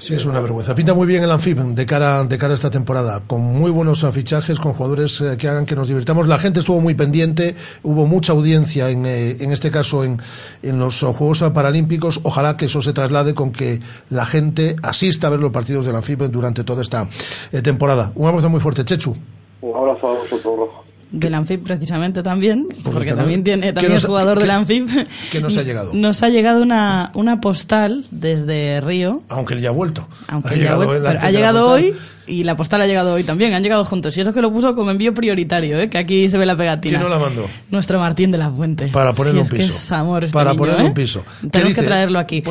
Sí, 0.00 0.14
es 0.14 0.24
una 0.24 0.40
vergüenza. 0.40 0.74
Pinta 0.74 0.94
muy 0.94 1.06
bien 1.06 1.22
el 1.22 1.30
Anfib 1.30 1.58
de 1.58 1.84
cara, 1.84 2.24
de 2.24 2.38
cara 2.38 2.52
a 2.52 2.54
esta 2.54 2.70
temporada, 2.70 3.20
con 3.26 3.42
muy 3.42 3.70
buenos 3.70 4.06
fichajes, 4.12 4.58
con 4.58 4.72
jugadores 4.72 5.20
eh, 5.20 5.36
que 5.36 5.46
hagan 5.46 5.66
que 5.66 5.76
nos 5.76 5.88
divirtamos. 5.88 6.26
La 6.26 6.38
gente 6.38 6.60
estuvo 6.60 6.80
muy 6.80 6.94
pendiente, 6.94 7.54
hubo 7.82 8.06
mucha 8.06 8.32
audiencia, 8.32 8.88
en, 8.88 9.04
eh, 9.04 9.36
en 9.40 9.52
este 9.52 9.70
caso, 9.70 10.02
en, 10.02 10.16
en 10.62 10.78
los 10.78 11.02
Juegos 11.02 11.44
Paralímpicos. 11.52 12.20
Ojalá 12.22 12.56
que 12.56 12.64
eso 12.64 12.80
se 12.80 12.94
traslade 12.94 13.34
con 13.34 13.52
que 13.52 13.80
la 14.08 14.24
gente 14.24 14.74
asista 14.82 15.26
a 15.26 15.30
ver 15.30 15.40
los 15.40 15.52
partidos 15.52 15.84
del 15.84 15.96
Anfib 15.96 16.30
durante 16.30 16.64
toda 16.64 16.80
esta 16.80 17.06
eh, 17.52 17.60
temporada. 17.60 18.10
Un 18.14 18.26
abrazo 18.26 18.48
muy 18.48 18.60
fuerte, 18.60 18.86
Chechu. 18.86 19.14
Un 19.62 19.76
abrazo 19.76 20.08
a 20.08 20.14
vosotros, 20.14 20.70
del 21.10 21.34
Anfib 21.34 21.64
precisamente 21.64 22.22
también, 22.22 22.68
porque, 22.68 22.90
porque 22.90 23.12
también 23.12 23.42
tiene 23.42 23.72
también 23.72 23.96
es 23.96 24.04
jugador 24.04 24.38
que, 24.38 24.42
del 24.44 24.50
Anfib. 24.52 24.86
¿Qué 25.32 25.40
nos 25.40 25.56
ha 25.56 25.62
llegado? 25.62 25.92
Nos 25.92 26.22
ha 26.22 26.28
llegado 26.28 26.62
una, 26.62 27.10
una 27.14 27.40
postal 27.40 28.04
desde 28.10 28.80
Río. 28.80 29.22
Aunque 29.28 29.54
él 29.54 29.60
ya 29.60 29.70
ha 29.70 29.72
vuelto. 29.72 30.06
Aunque 30.28 30.54
ha 30.54 30.56
llegado, 30.56 30.86
vuelto, 30.86 31.04
pero 31.08 31.20
ha 31.20 31.30
llegado 31.30 31.68
hoy 31.68 31.94
y 32.30 32.44
la 32.44 32.56
postal 32.56 32.82
ha 32.82 32.86
llegado 32.86 33.12
hoy 33.12 33.24
también, 33.24 33.52
han 33.54 33.62
llegado 33.62 33.84
juntos. 33.84 34.16
Y 34.16 34.20
eso 34.20 34.32
que 34.32 34.40
lo 34.40 34.52
puso 34.52 34.74
como 34.74 34.90
envío 34.90 35.12
prioritario, 35.12 35.78
¿eh? 35.80 35.90
que 35.90 35.98
aquí 35.98 36.28
se 36.28 36.38
ve 36.38 36.46
la 36.46 36.56
pegatina. 36.56 36.98
¿Quién 36.98 37.08
no 37.10 37.14
la 37.14 37.18
mandó? 37.20 37.46
Nuestro 37.70 37.98
Martín 37.98 38.30
de 38.30 38.38
la 38.38 38.50
Fuente. 38.50 38.88
Para 38.88 39.12
ponerle 39.14 39.44
sí, 39.44 39.50
un 39.52 39.58
es 39.60 39.66
piso. 39.66 39.72
Que 39.78 39.84
es 39.84 39.92
amor 39.92 40.24
este 40.24 40.32
Para 40.34 40.50
niño, 40.50 40.58
ponerle 40.60 40.82
¿eh? 40.82 40.86
un 40.86 40.94
piso. 40.94 41.24
Tenemos 41.50 41.68
dice? 41.70 41.80
que 41.80 41.86
traerlo 41.86 42.18
aquí. 42.18 42.42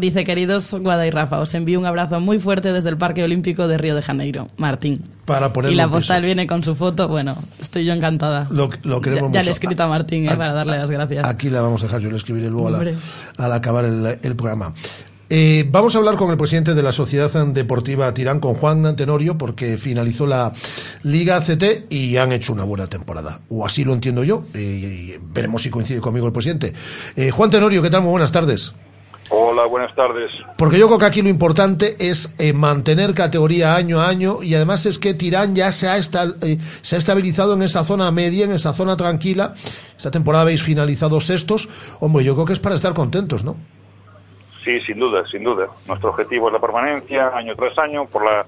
Dice, 0.00 0.24
queridos 0.24 0.72
Guada 0.80 1.06
y 1.06 1.10
Rafa, 1.10 1.40
os 1.40 1.52
envío 1.54 1.78
un 1.78 1.86
abrazo 1.86 2.20
muy 2.20 2.38
fuerte 2.38 2.72
desde 2.72 2.88
el 2.90 2.96
Parque 2.96 3.22
Olímpico 3.24 3.68
de 3.68 3.76
Río 3.78 3.94
de 3.94 4.02
Janeiro. 4.02 4.48
Martín. 4.56 5.02
Para 5.24 5.52
ponerle 5.52 5.74
Y 5.74 5.76
la 5.76 5.86
un 5.86 5.92
postal 5.92 6.18
piso. 6.18 6.26
viene 6.26 6.46
con 6.46 6.62
su 6.62 6.74
foto. 6.74 7.08
Bueno, 7.08 7.36
estoy 7.60 7.84
yo 7.84 7.92
encantada. 7.94 8.46
Lo, 8.50 8.70
lo 8.82 9.00
queremos 9.00 9.30
ya, 9.32 9.34
ya 9.34 9.38
mucho. 9.40 9.42
le 9.42 9.48
he 9.48 9.52
escrito 9.52 9.82
a 9.82 9.88
Martín 9.88 10.24
¿eh? 10.26 10.30
A- 10.30 10.36
para 10.36 10.52
darle 10.52 10.76
las 10.78 10.90
gracias. 10.90 11.26
Aquí 11.26 11.48
la 11.50 11.60
vamos 11.62 11.82
a 11.82 11.86
dejar, 11.86 12.00
yo 12.00 12.10
le 12.10 12.16
escribiré 12.18 12.48
luego 12.50 12.68
a 12.68 12.70
la- 12.72 12.78
Hombre. 12.78 12.94
al 13.38 13.52
acabar 13.52 13.84
el, 13.86 14.18
el 14.22 14.36
programa. 14.36 14.72
Eh, 15.30 15.64
vamos 15.70 15.94
a 15.94 15.98
hablar 15.98 16.16
con 16.16 16.30
el 16.30 16.36
presidente 16.36 16.74
de 16.74 16.82
la 16.82 16.92
Sociedad 16.92 17.30
Deportiva 17.46 18.12
Tirán, 18.12 18.40
con 18.40 18.54
Juan 18.54 18.96
Tenorio, 18.96 19.38
porque 19.38 19.78
finalizó 19.78 20.26
la 20.26 20.52
Liga 21.02 21.40
CT 21.40 21.92
y 21.92 22.16
han 22.16 22.32
hecho 22.32 22.52
una 22.52 22.64
buena 22.64 22.86
temporada. 22.86 23.40
O 23.48 23.64
así 23.64 23.84
lo 23.84 23.92
entiendo 23.92 24.24
yo. 24.24 24.44
Eh, 24.54 24.60
y 24.60 25.14
veremos 25.20 25.62
si 25.62 25.70
coincide 25.70 26.00
conmigo 26.00 26.26
el 26.26 26.32
presidente. 26.32 26.74
Eh, 27.16 27.30
Juan 27.30 27.50
Tenorio, 27.50 27.82
¿qué 27.82 27.90
tal? 27.90 28.02
Muy 28.02 28.10
buenas 28.10 28.32
tardes. 28.32 28.74
Hola, 29.30 29.64
buenas 29.64 29.94
tardes. 29.94 30.30
Porque 30.58 30.78
yo 30.78 30.86
creo 30.86 30.98
que 30.98 31.06
aquí 31.06 31.22
lo 31.22 31.28
importante 31.28 31.96
es 31.98 32.34
eh, 32.38 32.52
mantener 32.52 33.14
categoría 33.14 33.74
año 33.74 34.00
a 34.00 34.08
año 34.08 34.42
y 34.42 34.54
además 34.54 34.84
es 34.86 34.98
que 34.98 35.14
Tirán 35.14 35.54
ya 35.54 35.72
se 35.72 35.88
ha, 35.88 35.96
eh, 35.98 36.58
se 36.82 36.96
ha 36.96 36.98
estabilizado 36.98 37.54
en 37.54 37.62
esa 37.62 37.84
zona 37.84 38.10
media, 38.10 38.44
en 38.44 38.52
esa 38.52 38.72
zona 38.74 38.96
tranquila. 38.96 39.54
Esta 39.96 40.10
temporada 40.10 40.42
habéis 40.42 40.62
finalizado 40.62 41.20
sextos. 41.20 41.68
Hombre, 42.00 42.24
yo 42.24 42.34
creo 42.34 42.44
que 42.46 42.52
es 42.52 42.60
para 42.60 42.74
estar 42.74 42.92
contentos, 42.92 43.44
¿no? 43.44 43.56
Sí, 44.64 44.80
sin 44.80 44.98
duda, 44.98 45.24
sin 45.30 45.44
duda. 45.44 45.66
Nuestro 45.86 46.10
objetivo 46.10 46.46
es 46.48 46.54
la 46.54 46.60
permanencia 46.60 47.28
año 47.36 47.54
tras 47.54 47.78
año 47.78 48.06
por 48.06 48.24
la 48.24 48.46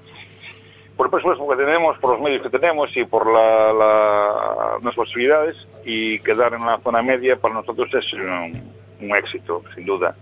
por 0.95 1.05
el 1.05 1.11
presupuesto 1.11 1.47
que 1.47 1.63
tenemos, 1.63 1.95
por 1.99 2.13
los 2.13 2.21
medios 2.21 2.41
que 2.41 2.49
tenemos 2.49 2.89
y 2.97 3.05
por 3.05 3.31
la, 3.31 3.71
la- 3.71 4.71
nuestras 4.81 4.95
posibilidades 4.95 5.55
y 5.85 6.17
quedar 6.21 6.55
en 6.55 6.65
la 6.65 6.79
zona 6.79 7.03
media 7.03 7.35
para 7.35 7.53
nosotros 7.53 7.87
es 7.93 8.13
un, 8.13 8.63
un 9.07 9.15
éxito, 9.15 9.61
sin 9.75 9.85
duda. 9.85 10.15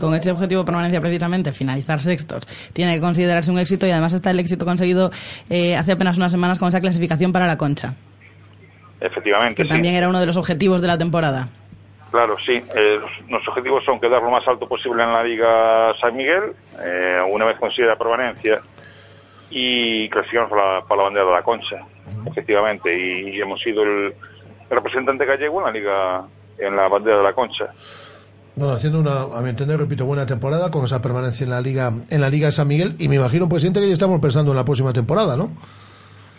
con 0.00 0.12
ese 0.16 0.32
objetivo 0.32 0.62
de 0.62 0.66
permanencia 0.66 1.00
precisamente, 1.00 1.52
finalizar 1.52 2.00
sextos, 2.00 2.44
tiene 2.72 2.96
que 2.96 3.00
considerarse 3.00 3.52
un 3.52 3.60
éxito 3.60 3.86
y 3.86 3.92
además 3.92 4.12
está 4.12 4.32
el 4.32 4.40
éxito 4.40 4.64
conseguido 4.64 5.12
eh, 5.50 5.76
hace 5.76 5.92
apenas 5.92 6.16
unas 6.16 6.32
semanas 6.32 6.58
con 6.58 6.66
esa 6.68 6.80
clasificación 6.80 7.30
para 7.32 7.46
la 7.46 7.56
concha, 7.56 7.94
Efectivamente, 9.00 9.54
que 9.54 9.62
sí. 9.64 9.68
también 9.68 9.94
era 9.94 10.08
uno 10.08 10.18
de 10.18 10.26
los 10.26 10.36
objetivos 10.36 10.80
de 10.80 10.88
la 10.88 10.98
temporada. 10.98 11.48
Claro, 12.16 12.38
sí. 12.38 12.52
Eh, 12.74 12.98
nuestros 13.28 13.48
objetivos 13.48 13.84
son 13.84 14.00
quedar 14.00 14.22
lo 14.22 14.30
más 14.30 14.48
alto 14.48 14.66
posible 14.66 15.02
en 15.02 15.12
la 15.12 15.22
Liga 15.22 15.92
San 16.00 16.16
Miguel, 16.16 16.54
eh, 16.82 17.20
una 17.30 17.44
vez 17.44 17.58
conseguida 17.58 17.88
la 17.88 17.98
permanencia, 17.98 18.62
y 19.50 20.08
clasificarnos 20.08 20.48
para 20.48 20.76
la, 20.76 20.80
para 20.86 20.96
la 20.96 21.02
bandera 21.02 21.26
de 21.26 21.32
la 21.32 21.42
Concha, 21.42 21.76
efectivamente. 22.24 22.98
Y, 22.98 23.38
hemos 23.38 23.60
sido 23.60 23.82
el, 23.82 24.14
representante 24.70 25.26
gallego 25.26 25.58
en 25.58 25.66
la 25.66 25.70
Liga, 25.70 26.24
en 26.56 26.74
la 26.74 26.88
bandera 26.88 27.18
de 27.18 27.22
la 27.22 27.34
Concha. 27.34 27.66
Bueno, 28.54 28.72
haciendo 28.72 28.98
una, 29.00 29.36
a 29.38 29.42
mi 29.42 29.50
entender, 29.50 29.78
repito, 29.78 30.06
buena 30.06 30.24
temporada 30.24 30.70
con 30.70 30.86
esa 30.86 31.02
permanencia 31.02 31.44
en 31.44 31.50
la 31.50 31.60
Liga, 31.60 31.92
en 32.08 32.20
la 32.22 32.30
Liga 32.30 32.46
de 32.46 32.52
San 32.52 32.66
Miguel 32.66 32.96
y 32.98 33.08
me 33.08 33.16
imagino, 33.16 33.46
presidente, 33.46 33.80
que 33.80 33.88
ya 33.88 33.92
estamos 33.92 34.22
pensando 34.22 34.52
en 34.52 34.56
la 34.56 34.64
próxima 34.64 34.94
temporada, 34.94 35.36
¿no? 35.36 35.50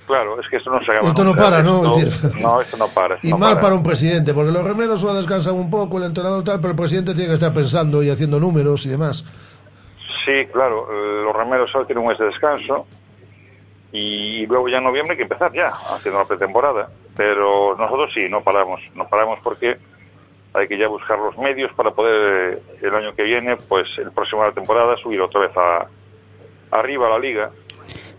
Claro, 0.08 0.40
es 0.40 0.48
que 0.48 0.56
esto 0.56 0.70
no 0.72 0.80
se 0.84 0.92
acaba 0.92 1.10
Esto 1.10 1.24
no 1.26 1.36
para, 1.36 1.62
¿no? 1.62 1.84
Esto- 1.84 2.00
Es 2.08 2.22
decir- 2.24 2.42
no, 2.42 2.62
esto 2.62 2.78
no 2.78 2.88
para. 2.88 3.16
esto 3.16 3.28
Y 3.28 3.32
no 3.32 3.38
mal 3.38 3.50
para. 3.56 3.62
para 3.62 3.76
un 3.76 3.84
presidente, 3.84 4.34
porque 4.34 4.52
los 4.52 4.64
remeros 4.64 5.02
solo 5.02 5.14
descansan 5.16 5.56
un 5.56 5.70
poco, 5.70 5.98
el 5.98 6.06
entrenador 6.06 6.44
tal, 6.46 6.60
pero 6.62 6.72
el 6.72 6.78
presidente 6.78 7.14
tiene 7.14 7.28
que 7.28 7.34
estar 7.36 7.54
pensando 7.54 8.02
y 8.02 8.10
haciendo 8.10 8.40
números 8.40 8.86
y 8.86 8.90
demás. 8.90 9.26
Sí, 10.26 10.46
claro, 10.54 10.88
eh, 10.92 11.24
los 11.24 11.36
remeros 11.36 11.70
solo 11.72 11.86
tienen 11.86 12.04
un 12.04 12.10
mes 12.10 12.18
de 12.18 12.26
descanso 12.26 12.86
y 13.92 14.46
luego 14.48 14.68
ya 14.70 14.78
en 14.78 14.84
noviembre 14.86 15.14
hay 15.14 15.18
que 15.18 15.24
empezar 15.24 15.52
ya 15.54 15.70
haciendo 15.94 16.20
la 16.20 16.26
pretemporada. 16.26 16.90
Pero 17.16 17.76
nosotros 17.78 18.12
sí, 18.14 18.28
no 18.30 18.42
paramos, 18.44 18.80
no 18.96 19.08
paramos 19.08 19.40
porque 19.44 19.78
hay 20.54 20.68
que 20.68 20.78
ya 20.78 20.88
buscar 20.88 21.18
los 21.20 21.38
medios 21.38 21.72
para 21.74 21.92
poder 21.92 22.54
eh, 22.54 22.78
el 22.88 22.96
año 22.96 23.14
que 23.16 23.24
viene, 23.24 23.58
pues 23.58 23.88
el 23.98 24.12
próximo 24.12 24.42
de 24.44 24.50
la 24.50 24.54
temporada 24.54 24.96
subir 24.98 25.20
otra 25.22 25.42
vez 25.42 25.52
a 25.58 25.88
arriba 26.80 27.08
a 27.08 27.12
la 27.12 27.20
liga. 27.20 27.50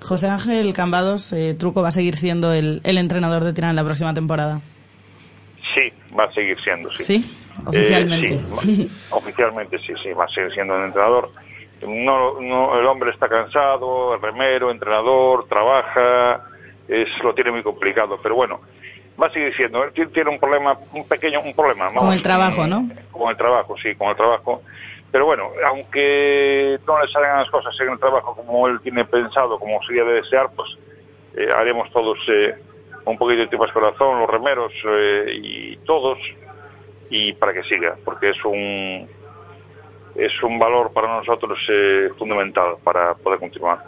José 0.01 0.29
Ángel 0.29 0.73
Cambados, 0.73 1.33
eh, 1.33 1.55
Truco 1.59 1.83
va 1.83 1.89
a 1.89 1.93
seguir 1.93 2.17
siendo 2.17 2.53
el, 2.53 2.81
el 2.85 2.99
entrenador 2.99 3.45
de 3.45 3.53
Tirán 3.53 3.77
la 3.77 3.85
próxima 3.85 4.15
temporada. 4.15 4.61
Sí, 5.75 5.93
va 6.19 6.25
a 6.25 6.33
seguir 6.33 6.59
siendo, 6.63 6.91
sí. 6.93 7.05
¿Sí? 7.05 7.37
Oficialmente. 7.67 8.35
Eh, 8.35 8.41
sí, 8.63 8.85
va- 9.11 9.17
oficialmente 9.17 9.79
sí, 9.81 9.93
sí, 10.03 10.13
va 10.13 10.25
a 10.25 10.29
seguir 10.29 10.53
siendo 10.53 10.77
el 10.77 10.85
entrenador. 10.85 11.31
No, 11.87 12.41
no, 12.41 12.79
el 12.79 12.87
hombre 12.87 13.11
está 13.11 13.29
cansado, 13.29 14.15
el 14.15 14.23
remero, 14.23 14.71
entrenador, 14.71 15.47
trabaja, 15.49 16.43
es, 16.89 17.09
lo 17.23 17.35
tiene 17.35 17.51
muy 17.53 17.63
complicado, 17.63 18.19
pero 18.23 18.35
bueno, 18.35 18.61
va 19.21 19.27
a 19.27 19.31
seguir 19.33 19.55
siendo. 19.57 19.85
Él 19.85 19.93
tiene- 20.13 20.31
un 20.31 20.39
problema, 20.39 20.77
un 20.93 21.07
pequeño, 21.07 21.41
un 21.41 21.55
problema. 21.55 21.87
Con 21.89 21.95
vamos, 21.97 22.15
el 22.17 22.23
trabajo, 22.23 22.67
¿no? 22.67 22.89
Con 23.13 23.31
el 23.31 23.37
trabajo, 23.37 23.77
sí, 23.83 23.95
con 23.97 24.09
el 24.09 24.17
trabajo. 24.17 24.63
Pero 25.11 25.25
bueno, 25.25 25.51
aunque 25.67 26.79
no 26.87 27.01
le 27.01 27.09
salgan 27.09 27.39
las 27.39 27.51
cosas 27.51 27.75
en 27.81 27.91
el 27.91 27.99
trabajo 27.99 28.37
como 28.37 28.69
él 28.69 28.81
tiene 28.83 29.05
pensado, 29.05 29.59
como 29.59 29.83
sería 29.83 30.05
de 30.05 30.15
desear, 30.15 30.51
pues 30.55 30.77
eh, 31.35 31.49
haremos 31.55 31.91
todos 31.93 32.19
eh, 32.29 32.55
un 33.07 33.17
poquito 33.17 33.41
de 33.41 33.47
tripas 33.47 33.73
corazón, 33.73 34.21
los 34.21 34.29
remeros 34.29 34.73
eh, 34.87 35.41
y 35.43 35.77
todos, 35.79 36.19
y 37.09 37.33
para 37.33 37.55
que 37.55 37.63
siga, 37.65 37.97
porque 38.05 38.31
es 38.31 38.45
un 38.45 39.09
es 40.15 40.33
un 40.43 40.59
valor 40.59 40.93
para 40.93 41.17
nosotros 41.17 41.59
eh, 41.69 42.09
fundamental 42.19 42.75
para 42.83 43.15
poder 43.15 43.39
continuar. 43.39 43.85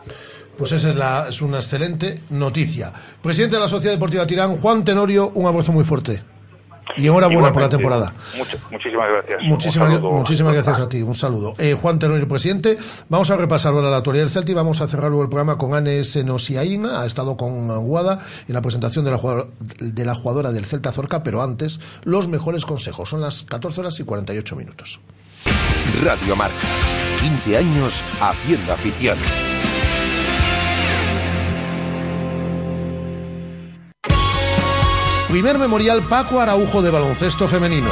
Pues 0.56 0.72
esa 0.72 0.90
es, 0.90 0.96
la, 0.96 1.26
es 1.28 1.42
una 1.42 1.56
excelente 1.56 2.20
noticia. 2.30 2.92
Presidente 3.20 3.56
de 3.56 3.62
la 3.62 3.68
Sociedad 3.68 3.94
Deportiva 3.94 4.26
Tirán, 4.26 4.56
Juan 4.56 4.84
Tenorio, 4.84 5.30
un 5.34 5.46
abrazo 5.46 5.72
muy 5.72 5.84
fuerte. 5.84 6.22
Y 6.96 7.06
enhorabuena 7.06 7.52
por 7.52 7.62
la 7.62 7.68
temporada. 7.68 8.12
Mucho- 8.36 8.58
muchísimas 8.70 9.08
gracias. 9.10 9.42
Muchísimas, 9.42 9.88
Un 9.88 9.94
saludo. 9.96 10.12
muchísimas 10.12 10.52
gracias 10.54 10.80
a 10.80 10.88
ti. 10.88 11.02
Un 11.02 11.14
saludo. 11.14 11.54
Eh, 11.58 11.74
Juan 11.80 11.98
Tenorio, 11.98 12.26
presidente. 12.28 12.78
Vamos 13.08 13.30
a 13.30 13.36
repasar 13.36 13.72
ahora 13.72 13.90
la 13.90 13.98
actualidad 13.98 14.24
del 14.24 14.30
Celta 14.32 14.50
y 14.50 14.54
vamos 14.54 14.80
a 14.80 14.86
cerrar 14.88 15.08
luego 15.10 15.22
el 15.22 15.28
programa 15.28 15.56
con 15.58 15.74
Anne 15.74 16.04
Senosiaína. 16.04 17.02
Ha 17.02 17.06
estado 17.06 17.36
con 17.36 17.68
Guada 17.84 18.20
en 18.48 18.54
la 18.54 18.62
presentación 18.62 19.04
de 19.04 19.10
la, 19.10 19.18
jugadora, 19.18 19.48
de 19.80 20.04
la 20.04 20.14
jugadora 20.14 20.52
del 20.52 20.64
Celta 20.66 20.92
Zorca, 20.92 21.22
pero 21.22 21.42
antes, 21.42 21.80
los 22.04 22.28
mejores 22.28 22.64
consejos. 22.64 23.08
Son 23.10 23.20
las 23.20 23.42
14 23.42 23.80
horas 23.80 24.00
y 24.00 24.04
48 24.04 24.56
minutos. 24.56 25.00
Radio 26.02 26.36
Marca. 26.36 26.54
15 27.22 27.56
años 27.58 28.02
haciendo 28.20 28.72
afición. 28.72 29.18
Primer 35.30 35.58
memorial 35.58 36.02
Paco 36.02 36.40
Araujo 36.40 36.82
de 36.82 36.90
baloncesto 36.90 37.46
femenino. 37.46 37.88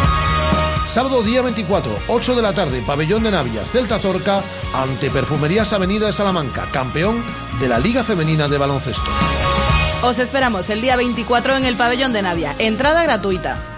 Sábado 0.89 1.23
día 1.23 1.41
24, 1.41 1.97
8 2.09 2.35
de 2.35 2.43
la 2.43 2.53
tarde, 2.53 2.83
pabellón 2.85 3.23
de 3.23 3.31
Navia, 3.31 3.63
Celta 3.63 4.01
Zorca, 4.01 4.43
ante 4.75 5.09
Perfumerías 5.09 5.73
Avenida 5.73 6.07
de 6.07 6.13
Salamanca, 6.13 6.67
campeón 6.73 7.23
de 7.61 7.69
la 7.69 7.79
Liga 7.79 8.03
Femenina 8.03 8.49
de 8.49 8.59
Baloncesto. 8.59 9.09
Os 10.03 10.19
esperamos 10.19 10.69
el 10.69 10.81
día 10.81 10.97
24 10.97 11.55
en 11.55 11.65
el 11.65 11.77
pabellón 11.77 12.13
de 12.13 12.23
Navia. 12.23 12.57
Entrada 12.59 13.05
gratuita. 13.05 13.78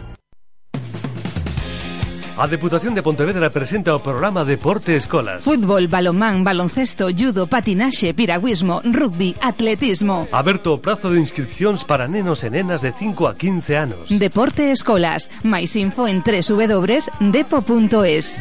A 2.37 2.47
Deputación 2.47 2.95
de 2.95 3.03
Pontevedra 3.03 3.49
presenta 3.51 3.93
o 3.93 3.99
programa 4.01 4.41
Deporte 4.47 4.95
Escolas. 4.95 5.43
Fútbol, 5.43 5.87
balonmán, 5.87 6.43
baloncesto, 6.43 7.09
judo, 7.13 7.45
patinaxe, 7.45 8.13
piragüismo, 8.15 8.81
rugby, 8.87 9.35
atletismo. 9.41 10.27
Aberto 10.31 10.73
o 10.73 10.81
prazo 10.81 11.11
de 11.11 11.19
inscripcións 11.19 11.83
para 11.85 12.07
nenos 12.07 12.41
e 12.47 12.49
nenas 12.49 12.81
de 12.81 12.95
5 12.95 13.27
a 13.29 13.35
15 13.37 13.77
anos. 13.77 14.09
Deporte 14.09 14.71
Escolas. 14.71 15.29
máis 15.45 15.75
info 15.77 16.07
en 16.07 16.23
www.depo.es. 16.25 17.11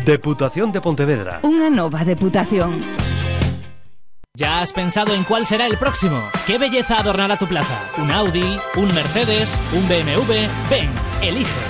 Deputación 0.07 0.73
de 0.73 0.81
Pontevedra. 0.81 1.45
Unha 1.45 1.69
nova 1.69 2.01
deputación. 2.07 2.81
¿Ya 4.33 4.65
has 4.65 4.73
pensado 4.73 5.13
en 5.13 5.27
cuál 5.29 5.45
será 5.45 5.67
el 5.67 5.77
próximo? 5.77 6.17
¿Qué 6.47 6.57
belleza 6.57 7.03
adornará 7.03 7.37
tu 7.37 7.45
plaza? 7.45 7.77
¿Un 8.01 8.09
Audi? 8.09 8.57
¿Un 8.81 8.89
Mercedes? 8.95 9.61
¿Un 9.77 9.85
BMW? 9.85 10.49
Ven, 10.73 10.89
elige. 11.21 11.70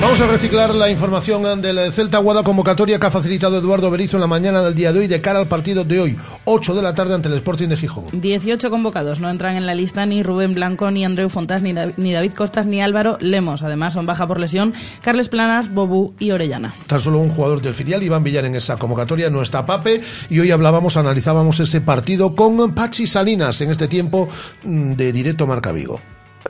Vamos 0.00 0.20
a 0.20 0.26
reciclar 0.28 0.74
la 0.76 0.88
información 0.88 1.60
del 1.60 1.92
Celta 1.92 2.18
Guada 2.18 2.44
convocatoria 2.44 3.00
que 3.00 3.06
ha 3.06 3.10
facilitado 3.10 3.58
Eduardo 3.58 3.90
Berizo 3.90 4.16
en 4.16 4.20
la 4.22 4.26
mañana 4.28 4.62
del 4.62 4.74
día 4.74 4.92
de 4.92 5.00
hoy 5.00 5.06
de 5.08 5.20
cara 5.20 5.40
al 5.40 5.48
partido 5.48 5.82
de 5.84 6.00
hoy, 6.00 6.16
8 6.44 6.74
de 6.76 6.82
la 6.82 6.94
tarde 6.94 7.14
ante 7.14 7.28
el 7.28 7.34
Sporting 7.34 7.66
de 7.68 7.76
Gijón. 7.76 8.04
18 8.12 8.70
convocados. 8.70 9.18
No 9.20 9.28
entran 9.28 9.56
en 9.56 9.66
la 9.66 9.74
lista 9.74 10.06
ni 10.06 10.22
Rubén 10.22 10.54
Blanco, 10.54 10.90
ni 10.92 11.04
Andreu 11.04 11.28
Fontás, 11.28 11.62
ni, 11.62 11.72
Da- 11.72 11.92
ni 11.96 12.12
David 12.12 12.32
Costas, 12.32 12.64
ni 12.64 12.80
Álvaro 12.80 13.18
Lemos. 13.20 13.62
Además, 13.64 13.92
son 13.94 14.06
baja 14.06 14.26
por 14.28 14.38
lesión 14.38 14.72
Carles 15.02 15.28
Planas, 15.28 15.74
Bobú 15.74 16.14
y 16.20 16.30
Orellana. 16.30 16.74
Tan 16.86 17.00
solo 17.00 17.18
un 17.18 17.30
jugador 17.30 17.60
del 17.60 17.74
filial, 17.74 18.02
Iván 18.02 18.22
Villar, 18.22 18.44
en 18.44 18.54
esa 18.54 18.76
convocatoria, 18.78 19.28
no 19.30 19.42
está 19.42 19.66
Pape. 19.66 20.00
Y 20.30 20.38
hoy 20.38 20.52
hablábamos, 20.52 20.96
analizábamos 20.96 21.58
ese 21.60 21.80
partido 21.80 22.36
con 22.36 22.72
Pachi 22.72 23.06
Salinas 23.08 23.60
en 23.62 23.70
este 23.72 23.88
tiempo 23.88 24.28
mm, 24.62 24.92
de 24.92 25.12
directo 25.12 25.46
Marca 25.46 25.72
Vigo. 25.72 26.00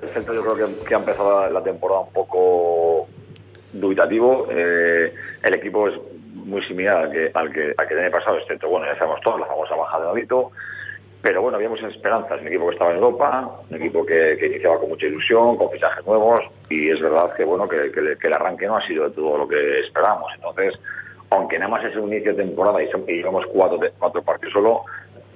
El 0.02 0.10
Celta 0.12 0.32
yo 0.34 0.42
creo 0.42 0.54
que, 0.54 0.84
que 0.84 0.94
ha 0.94 0.98
empezado 0.98 1.48
la 1.50 1.62
temporada 1.62 2.02
un 2.02 2.12
poco 2.12 2.97
dubitativo. 3.72 4.46
Eh, 4.50 5.14
el 5.42 5.54
equipo 5.54 5.88
es 5.88 5.94
muy 6.34 6.62
similar 6.62 6.96
al 7.04 7.10
que, 7.12 7.30
al 7.34 7.52
que, 7.52 7.74
al 7.76 7.88
que 7.88 7.94
el 8.06 8.10
pasado, 8.10 8.38
excepto, 8.38 8.68
bueno, 8.68 8.86
ya 8.86 8.96
sabemos 8.98 9.20
todos, 9.22 9.40
la 9.40 9.46
famosa 9.46 9.74
baja 9.76 9.98
de 10.00 10.04
Novito. 10.06 10.50
Pero 11.20 11.42
bueno, 11.42 11.56
habíamos 11.56 11.82
esperanzas. 11.82 12.40
Un 12.40 12.46
equipo 12.46 12.66
que 12.68 12.74
estaba 12.74 12.90
en 12.92 12.98
Europa, 12.98 13.50
un 13.68 13.76
equipo 13.76 14.06
que, 14.06 14.36
que 14.38 14.46
iniciaba 14.46 14.78
con 14.78 14.88
mucha 14.90 15.06
ilusión, 15.06 15.56
con 15.56 15.70
fichajes 15.70 16.06
nuevos. 16.06 16.40
Y 16.70 16.90
es 16.90 17.00
verdad 17.00 17.34
que, 17.34 17.44
bueno, 17.44 17.68
que, 17.68 17.90
que 17.90 18.00
el- 18.00 18.18
que 18.18 18.28
el 18.28 18.34
arranque 18.34 18.66
no 18.66 18.76
ha 18.76 18.86
sido 18.86 19.08
de 19.08 19.14
todo 19.14 19.36
lo 19.38 19.48
que 19.48 19.80
esperábamos. 19.80 20.32
Entonces, 20.36 20.78
aunque 21.30 21.58
nada 21.58 21.70
más 21.72 21.84
es 21.84 21.96
un 21.96 22.12
inicio 22.12 22.32
de 22.34 22.44
temporada 22.44 22.80
y, 22.82 22.88
llevamos 23.12 23.44
cuatro, 23.46 23.80
cuatro 23.98 24.22
partidos 24.22 24.52
solo, 24.52 24.84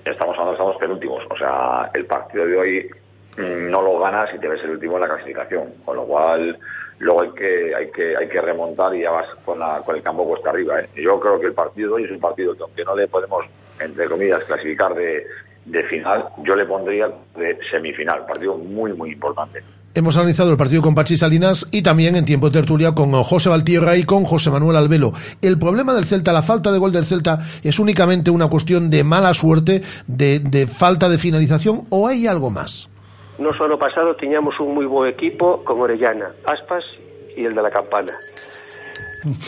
estamos 0.04 0.34
hablando, 0.34 0.52
estamos 0.52 0.76
penúltimos. 0.76 1.24
O 1.28 1.36
sea, 1.36 1.90
el 1.94 2.06
partido 2.06 2.46
de 2.46 2.56
hoy 2.56 2.90
mm, 3.36 3.68
no 3.70 3.82
lo 3.82 3.98
ganas 3.98 4.32
y 4.34 4.38
te 4.38 4.46
ves 4.48 4.62
el 4.62 4.70
último 4.70 4.94
en 4.94 5.00
la 5.02 5.08
clasificación. 5.08 5.74
Con 5.84 5.96
lo 5.96 6.04
cual, 6.04 6.58
luego 6.98 7.22
hay 7.22 7.30
que, 7.30 7.74
hay 7.74 7.90
que, 7.90 8.16
hay 8.16 8.28
que 8.28 8.40
remontar 8.40 8.94
y 8.94 9.02
ya 9.02 9.10
vas 9.10 9.28
con, 9.44 9.58
la, 9.58 9.82
con 9.84 9.96
el 9.96 10.02
campo 10.02 10.26
cuesta 10.26 10.50
arriba. 10.50 10.80
¿eh? 10.80 10.88
Yo 10.96 11.18
creo 11.20 11.40
que 11.40 11.46
el 11.46 11.54
partido 11.54 11.94
hoy 11.94 12.04
es 12.04 12.10
un 12.10 12.20
partido 12.20 12.54
que 12.54 12.62
aunque 12.62 12.84
no 12.84 12.94
le 12.94 13.08
podemos, 13.08 13.44
entre 13.80 14.08
comillas, 14.08 14.44
clasificar 14.44 14.94
de, 14.94 15.26
de 15.64 15.82
final, 15.84 16.28
yo 16.44 16.56
le 16.56 16.64
pondría 16.66 17.08
de 17.36 17.58
semifinal. 17.70 18.26
Partido 18.26 18.56
muy, 18.56 18.92
muy 18.92 19.12
importante. 19.12 19.62
Hemos 19.94 20.16
analizado 20.16 20.50
el 20.50 20.56
partido 20.56 20.80
con 20.80 20.94
Pachi 20.94 21.18
Salinas 21.18 21.68
y 21.70 21.82
también 21.82 22.16
en 22.16 22.24
tiempo 22.24 22.48
de 22.48 22.58
tertulia 22.58 22.92
con 22.92 23.12
José 23.12 23.50
Valtierra 23.50 23.94
y 23.98 24.04
con 24.04 24.24
José 24.24 24.50
Manuel 24.50 24.76
Albelo. 24.78 25.12
El 25.42 25.58
problema 25.58 25.92
del 25.92 26.06
Celta, 26.06 26.32
la 26.32 26.40
falta 26.40 26.72
de 26.72 26.78
gol 26.78 26.92
del 26.92 27.04
Celta, 27.04 27.40
es 27.62 27.78
únicamente 27.78 28.30
una 28.30 28.48
cuestión 28.48 28.88
de 28.88 29.04
mala 29.04 29.34
suerte, 29.34 29.82
de, 30.06 30.40
de 30.40 30.66
falta 30.66 31.10
de 31.10 31.18
finalización 31.18 31.82
o 31.90 32.08
hay 32.08 32.26
algo 32.26 32.48
más. 32.48 32.88
Nos 33.38 33.60
ano 33.60 33.78
pasado 33.78 34.14
tiñamos 34.16 34.60
un 34.60 34.76
moi 34.76 34.84
bo 34.84 35.08
equipo 35.08 35.64
con 35.64 35.80
Orellana, 35.80 36.36
Aspas 36.44 36.84
e 37.32 37.40
el 37.48 37.56
de 37.56 37.62
la 37.64 37.72
Campana. 37.72 38.12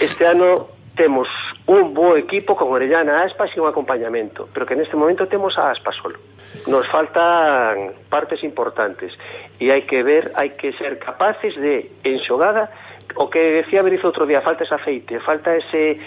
Este 0.00 0.24
ano 0.24 0.72
temos 0.96 1.28
un 1.66 1.92
bo 1.92 2.16
equipo 2.16 2.56
con 2.56 2.72
Orellana, 2.72 3.20
Aspas 3.28 3.52
e 3.52 3.60
un 3.60 3.68
acompañamento, 3.68 4.48
pero 4.56 4.64
que 4.64 4.72
neste 4.72 4.96
momento 4.96 5.28
temos 5.28 5.60
a 5.60 5.68
Aspas 5.68 6.00
solo. 6.00 6.16
Nos 6.64 6.88
faltan 6.88 8.08
partes 8.08 8.40
importantes 8.40 9.12
e 9.60 9.68
hai 9.68 9.84
que 9.84 10.00
ver, 10.00 10.32
hai 10.32 10.56
que 10.56 10.72
ser 10.80 10.96
capaces 10.96 11.52
de 11.52 11.92
en 12.08 12.24
xogada 12.24 12.72
o 13.20 13.28
que 13.28 13.60
decía 13.60 13.84
Berizo 13.84 14.08
outro 14.08 14.24
día, 14.24 14.40
falta 14.40 14.64
ese 14.64 14.80
aceite, 14.80 15.20
falta 15.20 15.52
ese 15.52 16.00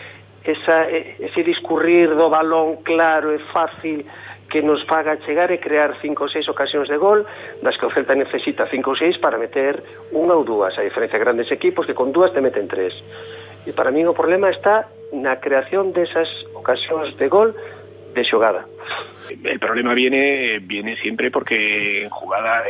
esa, 0.47 0.87
ese 0.87 1.43
discurrir 1.43 2.15
do 2.15 2.31
balón 2.31 2.81
claro 2.81 3.35
e 3.35 3.39
fácil 3.51 4.07
que 4.49 4.64
nos 4.64 4.84
faga 4.88 5.19
chegar 5.24 5.52
e 5.52 5.60
crear 5.60 5.95
cinco 5.99 6.26
ou 6.26 6.32
seis 6.32 6.48
ocasións 6.48 6.88
de 6.88 6.98
gol 6.98 7.28
das 7.60 7.76
que 7.76 7.86
o 7.86 7.91
Celta 7.91 8.15
necesita 8.15 8.68
cinco 8.72 8.95
ou 8.95 8.98
seis 8.98 9.19
para 9.19 9.38
meter 9.38 9.84
unha 10.15 10.36
ou 10.36 10.48
dúas 10.48 10.80
a 10.80 10.86
diferencia 10.88 11.19
grandes 11.19 11.52
equipos 11.52 11.86
que 11.86 11.98
con 11.98 12.15
dúas 12.15 12.32
te 12.32 12.40
meten 12.40 12.68
tres. 12.68 12.95
E 13.68 13.76
para 13.76 13.91
mí 13.91 14.07
o 14.07 14.15
problema 14.15 14.48
está 14.48 14.88
na 15.11 15.44
creación 15.44 15.91
desas 15.91 16.32
ocasións 16.56 17.15
de 17.19 17.28
gol 17.28 17.52
de 18.15 18.24
xogada. 18.24 18.64
El 19.29 19.59
problema 19.59 19.93
viene, 19.93 20.59
viene 20.59 20.95
siempre 20.97 21.31
porque 21.31 22.03
en 22.03 22.09
jugada 22.09 22.63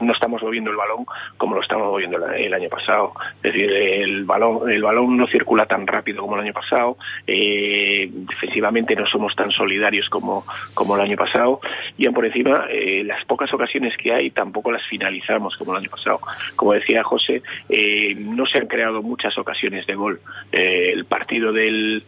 no, 0.00 0.12
estamos 0.12 0.42
moviendo 0.42 0.70
el 0.70 0.76
balón 0.76 1.06
como 1.36 1.54
lo 1.54 1.62
estábamos 1.62 1.92
moviendo 1.92 2.26
el, 2.32 2.54
año 2.54 2.68
pasado. 2.68 3.12
Es 3.42 3.52
decir, 3.52 3.70
el 3.72 4.24
balón, 4.24 5.16
no 5.16 5.26
circula 5.26 5.66
tan 5.66 5.86
rápido 5.86 6.22
como 6.22 6.36
el 6.36 6.42
año 6.42 6.52
pasado. 6.52 6.96
eh, 7.26 8.08
defensivamente 8.12 8.94
no 8.94 9.06
somos 9.06 9.34
tan 9.34 9.50
solidarios 9.50 10.08
como, 10.08 10.44
como 10.74 10.96
el 10.96 11.02
año 11.02 11.16
pasado. 11.16 11.60
Y 11.96 12.08
por 12.08 12.26
encima, 12.26 12.66
eh, 12.70 13.02
las 13.04 13.24
pocas 13.24 13.52
ocasiones 13.54 13.96
que 13.96 14.12
hay 14.12 14.30
tampoco 14.30 14.70
las 14.70 14.86
finalizamos 14.86 15.56
como 15.56 15.72
el 15.72 15.78
año 15.78 15.90
pasado. 15.90 16.20
Como 16.56 16.72
decía 16.72 17.02
José, 17.02 17.42
eh, 17.68 18.14
no 18.16 18.46
se 18.46 18.58
han 18.58 18.66
creado 18.66 19.02
muchas 19.02 19.36
ocasiones 19.38 19.86
de 19.86 19.94
gol. 19.94 20.20
El 20.50 21.04
partido 21.06 21.52
de 21.52 22.02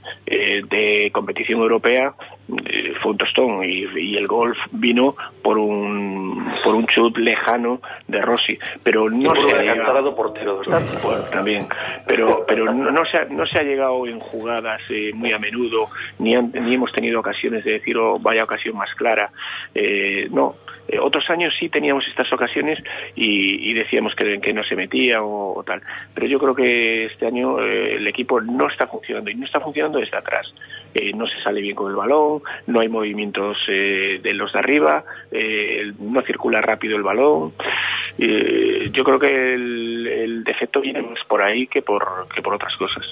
competición 1.12 1.60
europea 1.60 2.14
fue 3.00 3.12
un 3.12 3.18
tostón 3.18 3.53
y, 3.62 3.88
y, 3.96 4.16
el 4.16 4.26
golf 4.26 4.58
vino 4.72 5.14
por 5.42 5.58
un 5.58 6.44
por 6.62 6.74
un 6.74 6.86
chut 6.86 7.18
lejano 7.18 7.80
de 8.08 8.20
Rossi. 8.20 8.58
Pero 8.82 9.10
no 9.10 9.34
se 9.34 9.56
ha 9.56 9.62
llegado 9.62 10.14
portero 10.14 10.60
pues, 10.64 11.30
también. 11.30 11.68
Pero 12.06 12.44
pero 12.46 12.72
no, 12.72 12.90
no, 12.90 13.04
se 13.04 13.18
ha, 13.18 13.24
no 13.26 13.46
se 13.46 13.58
ha 13.58 13.62
llegado 13.62 14.06
en 14.06 14.18
jugadas 14.20 14.80
eh, 14.90 15.12
muy 15.14 15.32
a 15.32 15.38
menudo 15.38 15.88
ni, 16.18 16.34
han, 16.34 16.50
ni 16.52 16.74
hemos 16.74 16.92
tenido 16.92 17.20
ocasiones 17.20 17.64
de 17.64 17.72
decir 17.72 17.96
oh, 17.98 18.18
vaya 18.18 18.44
ocasión 18.44 18.76
más 18.76 18.94
clara 18.94 19.30
eh, 19.74 20.28
no. 20.30 20.56
Eh, 20.86 20.98
otros 20.98 21.28
años 21.30 21.54
sí 21.58 21.70
teníamos 21.70 22.06
estas 22.06 22.30
ocasiones 22.32 22.78
y, 23.14 23.70
y 23.70 23.72
decíamos 23.72 24.14
que, 24.14 24.38
que, 24.40 24.52
no 24.52 24.62
se 24.62 24.76
metía 24.76 25.22
o, 25.22 25.58
o, 25.58 25.62
tal. 25.64 25.80
Pero 26.12 26.26
yo 26.26 26.38
creo 26.38 26.54
que 26.54 27.06
este 27.06 27.26
año 27.26 27.58
el 27.58 28.06
equipo 28.06 28.38
no 28.40 28.68
está 28.68 28.86
funcionando 28.86 29.30
y 29.30 29.34
no 29.34 29.46
está 29.46 29.60
funcionando 29.60 29.98
desde 29.98 30.16
atrás. 30.16 30.54
No 31.14 31.26
se 31.26 31.40
sale 31.40 31.62
bien 31.62 31.74
con 31.74 31.90
el 31.90 31.96
balón, 31.96 32.42
no 32.66 32.80
hay 32.80 32.90
eh, 33.68 34.20
de 34.22 34.34
los 34.34 34.52
de 34.52 34.58
arriba, 34.58 35.04
eh, 35.30 35.92
no 35.98 36.22
circula 36.22 36.60
rápido 36.60 36.96
el 36.96 37.02
balón. 37.02 37.52
yo 38.18 39.04
creo 39.04 39.18
que 39.18 39.54
el, 39.54 40.06
el 40.06 40.44
defecto 40.44 40.80
viene 40.80 41.02
más 41.02 41.24
por 41.28 41.42
ahí 41.42 41.66
que 41.66 41.82
por, 41.82 42.28
que 42.34 42.42
por 42.42 42.54
otras 42.54 42.76
cosas. 42.76 43.04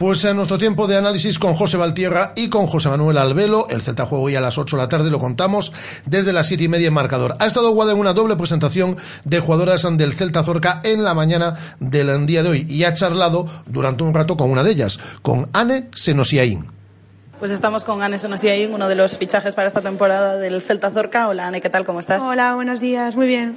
Pues 0.00 0.24
en 0.24 0.36
nuestro 0.36 0.56
tiempo 0.56 0.86
de 0.86 0.96
análisis 0.96 1.38
con 1.38 1.52
José 1.52 1.76
Valtierra 1.76 2.32
y 2.34 2.48
con 2.48 2.66
José 2.66 2.88
Manuel 2.88 3.18
Albelo, 3.18 3.66
el 3.68 3.82
Celta 3.82 4.06
juega 4.06 4.24
hoy 4.24 4.34
a 4.34 4.40
las 4.40 4.56
8 4.56 4.76
de 4.76 4.82
la 4.82 4.88
tarde, 4.88 5.10
lo 5.10 5.18
contamos 5.18 5.74
desde 6.06 6.32
las 6.32 6.48
7 6.48 6.64
y 6.64 6.68
media 6.68 6.88
en 6.88 6.94
marcador. 6.94 7.34
Ha 7.38 7.44
estado 7.44 7.70
Guada 7.72 7.92
en 7.92 7.98
una 7.98 8.14
doble 8.14 8.36
presentación 8.36 8.96
de 9.24 9.40
jugadoras 9.40 9.86
del 9.98 10.14
Celta 10.14 10.42
Zorca 10.42 10.80
en 10.84 11.04
la 11.04 11.12
mañana 11.12 11.76
del 11.80 12.24
día 12.24 12.42
de 12.42 12.48
hoy 12.48 12.66
y 12.66 12.84
ha 12.84 12.94
charlado 12.94 13.46
durante 13.66 14.02
un 14.02 14.14
rato 14.14 14.38
con 14.38 14.50
una 14.50 14.62
de 14.62 14.70
ellas, 14.70 14.98
con 15.20 15.50
Anne 15.52 15.88
Senosiaín. 15.94 16.79
Pues 17.40 17.52
estamos 17.52 17.84
con 17.84 18.02
Anne 18.02 18.18
Senosiaín, 18.18 18.74
uno 18.74 18.86
de 18.86 18.94
los 18.94 19.16
fichajes 19.16 19.54
para 19.54 19.66
esta 19.66 19.80
temporada 19.80 20.36
del 20.36 20.60
Celta 20.60 20.90
Zorca. 20.90 21.26
Hola 21.26 21.46
Anne, 21.46 21.62
¿qué 21.62 21.70
tal? 21.70 21.86
¿Cómo 21.86 21.98
estás? 21.98 22.22
Hola, 22.22 22.54
buenos 22.54 22.80
días, 22.80 23.16
muy 23.16 23.26
bien. 23.26 23.56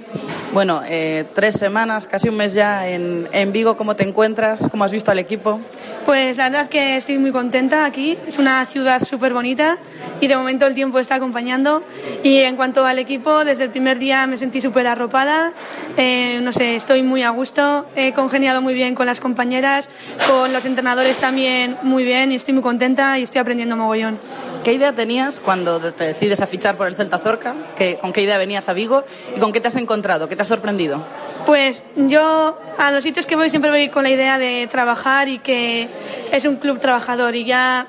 Bueno, 0.53 0.83
eh, 0.87 1.25
tres 1.35 1.55
semanas, 1.55 2.07
casi 2.07 2.29
un 2.29 2.37
mes 2.37 2.53
ya 2.53 2.87
en, 2.87 3.27
en, 3.33 3.51
Vigo. 3.51 3.75
¿Cómo 3.75 3.97
te 3.97 4.07
encuentras? 4.07 4.69
¿Cómo 4.71 4.85
has 4.85 4.91
visto 4.93 5.11
al 5.11 5.19
equipo? 5.19 5.59
Pues 6.05 6.37
la 6.37 6.47
verdad 6.47 6.69
que 6.69 6.95
estoy 6.95 7.17
muy 7.17 7.31
contenta 7.31 7.83
aquí. 7.83 8.17
Es 8.25 8.37
una 8.37 8.65
ciudad 8.67 9.03
súper 9.03 9.33
bonita 9.33 9.77
y 10.21 10.27
de 10.27 10.37
momento 10.37 10.65
el 10.65 10.75
tiempo 10.75 10.99
está 10.99 11.15
acompañando. 11.15 11.83
Y 12.23 12.37
en 12.37 12.55
cuanto 12.55 12.85
al 12.85 12.99
equipo, 12.99 13.43
desde 13.43 13.65
el 13.65 13.69
primer 13.69 13.99
día 13.99 14.25
me 14.27 14.37
sentí 14.37 14.61
súper 14.61 14.87
arropada. 14.87 15.51
Eh, 15.97 16.39
no 16.41 16.53
sé, 16.53 16.77
estoy 16.77 17.03
muy 17.03 17.23
a 17.23 17.31
gusto. 17.31 17.85
He 17.97 18.13
congeniado 18.13 18.61
muy 18.61 18.75
bien 18.75 18.95
con 18.95 19.07
las 19.07 19.19
compañeras, 19.19 19.89
con 20.29 20.53
los 20.53 20.63
entrenadores 20.63 21.17
también 21.17 21.75
muy 21.81 22.05
bien 22.05 22.31
y 22.31 22.35
estoy 22.35 22.53
muy 22.53 22.63
contenta 22.63 23.19
y 23.19 23.23
estoy 23.23 23.41
aprendiendo 23.41 23.72
mogollón. 23.77 24.17
¿Qué 24.63 24.73
idea 24.73 24.93
tenías 24.93 25.41
cuando 25.41 25.79
te 25.79 26.05
decides 26.05 26.41
a 26.41 26.47
fichar 26.47 26.77
por 26.77 26.87
el 26.87 26.95
Celta 26.95 27.19
Zorca? 27.19 27.53
¿Qué, 27.75 27.97
¿Con 27.99 28.13
qué 28.13 28.21
idea 28.21 28.37
venías 28.37 28.69
a 28.69 28.73
Vigo 28.73 29.03
y 29.35 29.39
con 29.39 29.51
qué 29.51 29.59
te 29.59 29.67
has 29.67 29.75
encontrado? 29.75 30.29
¿Qué 30.29 30.37
te 30.37 30.43
ha 30.43 30.45
sorprendido? 30.45 31.03
Pues 31.45 31.83
yo 31.95 32.57
a 32.77 32.91
los 32.91 33.03
sitios 33.03 33.25
que 33.25 33.35
voy 33.35 33.49
siempre 33.49 33.71
voy 33.71 33.89
con 33.89 34.03
la 34.03 34.09
idea 34.09 34.37
de 34.37 34.67
trabajar 34.71 35.27
y 35.27 35.39
que 35.39 35.89
es 36.31 36.45
un 36.45 36.55
club 36.55 36.79
trabajador 36.79 37.35
y 37.35 37.43
ya 37.43 37.87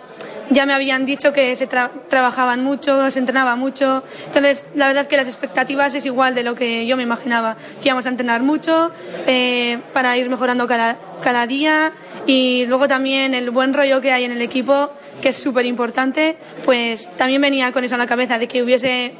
ya 0.51 0.67
me 0.67 0.75
habían 0.75 1.07
dicho 1.07 1.33
que 1.33 1.57
se 1.57 1.67
tra 1.67 1.91
trabajaban 2.09 2.63
mucho, 2.63 3.11
se 3.11 3.19
entrenaba 3.19 3.57
mucho. 3.57 4.03
Entonces, 4.27 4.65
la 4.75 4.89
verdad 4.89 5.07
que 5.07 5.17
las 5.17 5.27
expectativas 5.27 5.95
es 5.95 6.05
igual 6.07 6.35
de 6.35 6.43
lo 6.43 6.55
que 6.55 6.87
yo 6.87 6.97
me 6.97 7.03
imaginaba. 7.03 7.57
Que 7.81 7.89
íbamos 7.89 8.07
a 8.07 8.11
entrenar 8.11 8.43
mucho 8.43 8.91
eh, 9.27 9.79
para 9.93 10.17
ir 10.17 10.29
mejorando 10.29 10.67
cada, 10.67 10.97
cada 11.23 11.47
día 11.47 11.93
y 12.27 12.67
luego 12.67 12.89
también 12.89 13.35
el 13.35 13.51
buen 13.51 13.75
rollo 13.75 14.01
que 14.01 14.13
hay 14.13 14.25
en 14.25 14.33
el 14.33 14.43
equipo, 14.43 14.91
que 15.25 15.31
es 15.31 15.37
súper 15.37 15.65
importante, 15.65 16.37
pues 16.67 17.09
también 17.17 17.41
venía 17.41 17.73
con 17.73 17.83
eso 17.83 17.95
en 17.95 18.01
la 18.01 18.07
cabeza, 18.07 18.39
de 18.39 18.47
que 18.47 18.63
hubiese 18.63 19.15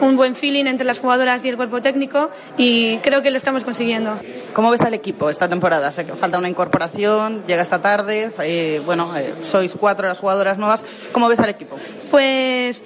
un 0.00 0.16
buen 0.16 0.34
feeling 0.34 0.64
entre 0.64 0.84
las 0.84 0.98
jugadoras 0.98 1.44
y 1.44 1.48
el 1.48 1.54
cuerpo 1.54 1.80
técnico 1.80 2.32
y 2.58 2.96
creo 2.98 3.22
que 3.22 3.30
lo 3.30 3.36
estamos 3.36 3.62
consiguiendo. 3.62 4.18
¿Cómo 4.52 4.72
ves 4.72 4.80
al 4.80 4.94
equipo 4.94 5.30
esta 5.30 5.48
temporada? 5.48 5.92
Sé 5.92 6.04
que 6.04 6.14
falta 6.14 6.38
una 6.38 6.48
incorporación, 6.48 7.44
llega 7.46 7.62
esta 7.62 7.80
tarde, 7.80 8.32
eh, 8.42 8.82
bueno, 8.84 9.16
eh, 9.16 9.32
sois 9.44 9.76
cuatro 9.78 10.08
las 10.08 10.18
jugadoras 10.18 10.58
nuevas. 10.58 10.84
¿Cómo 11.12 11.28
ves 11.28 11.38
al 11.38 11.50
equipo? 11.50 11.76
Pues 12.10 12.82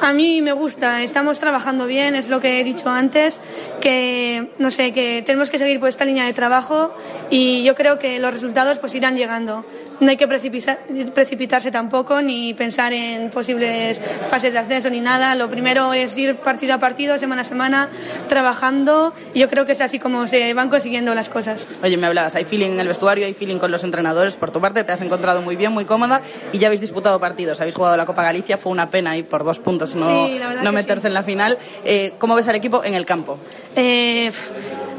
a 0.00 0.12
mí 0.12 0.42
me 0.42 0.50
gusta, 0.50 1.04
estamos 1.04 1.38
trabajando 1.38 1.86
bien, 1.86 2.16
es 2.16 2.28
lo 2.28 2.40
que 2.40 2.60
he 2.60 2.64
dicho 2.64 2.90
antes, 2.90 3.38
que 3.80 4.50
no 4.58 4.72
sé, 4.72 4.92
que 4.92 5.22
tenemos 5.24 5.50
que 5.50 5.58
seguir 5.60 5.78
por 5.78 5.88
esta 5.88 6.04
línea 6.04 6.24
de 6.24 6.32
trabajo 6.32 6.92
y 7.30 7.62
yo 7.62 7.76
creo 7.76 8.00
que 8.00 8.18
los 8.18 8.32
resultados 8.32 8.80
pues 8.80 8.96
irán 8.96 9.14
llegando. 9.14 9.64
No 10.00 10.10
hay 10.10 10.16
que 10.16 10.28
precipitar, 10.28 10.78
precipitarse 11.12 11.70
tampoco 11.70 12.22
ni 12.22 12.54
pensar 12.54 12.92
en 12.92 13.30
posibles 13.30 14.00
fases 14.30 14.52
de 14.52 14.58
ascenso 14.58 14.90
ni 14.90 15.00
nada. 15.00 15.34
Lo 15.34 15.50
primero 15.50 15.92
es 15.92 16.16
ir 16.16 16.36
partido 16.36 16.74
a 16.74 16.78
partido, 16.78 17.18
semana 17.18 17.42
a 17.42 17.44
semana, 17.44 17.88
trabajando 18.28 19.12
y 19.34 19.40
yo 19.40 19.48
creo 19.48 19.66
que 19.66 19.72
es 19.72 19.80
así 19.80 19.98
como 19.98 20.26
se 20.28 20.54
van 20.54 20.70
consiguiendo 20.70 21.14
las 21.14 21.28
cosas. 21.28 21.66
Oye, 21.82 21.96
me 21.96 22.06
hablabas, 22.06 22.34
hay 22.36 22.44
feeling 22.44 22.70
en 22.70 22.80
el 22.80 22.88
vestuario, 22.88 23.26
hay 23.26 23.34
feeling 23.34 23.58
con 23.58 23.70
los 23.70 23.82
entrenadores. 23.82 24.36
Por 24.36 24.50
tu 24.50 24.60
parte, 24.60 24.84
te 24.84 24.92
has 24.92 25.00
encontrado 25.00 25.42
muy 25.42 25.56
bien, 25.56 25.72
muy 25.72 25.84
cómoda 25.84 26.22
y 26.52 26.58
ya 26.58 26.68
habéis 26.68 26.80
disputado 26.80 27.18
partidos. 27.18 27.60
Habéis 27.60 27.74
jugado 27.74 27.96
la 27.96 28.06
Copa 28.06 28.22
Galicia, 28.22 28.56
fue 28.56 28.70
una 28.70 28.90
pena 28.90 29.16
y 29.16 29.24
por 29.24 29.44
dos 29.44 29.58
puntos 29.58 29.94
no, 29.94 30.26
sí, 30.26 30.40
no 30.62 30.72
meterse 30.72 31.02
sí. 31.02 31.06
en 31.08 31.14
la 31.14 31.22
final. 31.22 31.58
Eh, 31.84 32.12
¿Cómo 32.18 32.34
ves 32.34 32.46
al 32.48 32.54
equipo 32.54 32.84
en 32.84 32.94
el 32.94 33.04
campo? 33.04 33.38
Eh, 33.74 34.30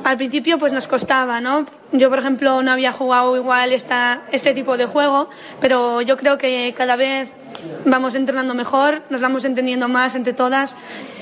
al 0.03 0.17
principio 0.17 0.57
pues 0.57 0.71
nos 0.73 0.87
costaba, 0.87 1.41
¿no? 1.41 1.65
Yo, 1.91 2.09
por 2.09 2.19
ejemplo, 2.19 2.61
no 2.61 2.71
había 2.71 2.91
jugado 2.91 3.35
igual 3.35 3.73
esta, 3.73 4.21
este 4.31 4.53
tipo 4.53 4.77
de 4.77 4.85
juego, 4.85 5.29
pero 5.59 6.01
yo 6.01 6.17
creo 6.17 6.37
que 6.37 6.73
cada 6.77 6.95
vez 6.95 7.31
vamos 7.85 8.15
entrenando 8.15 8.53
mejor, 8.53 9.01
nos 9.09 9.21
vamos 9.21 9.45
entendiendo 9.45 9.87
más 9.87 10.15
entre 10.15 10.33
todas 10.33 10.75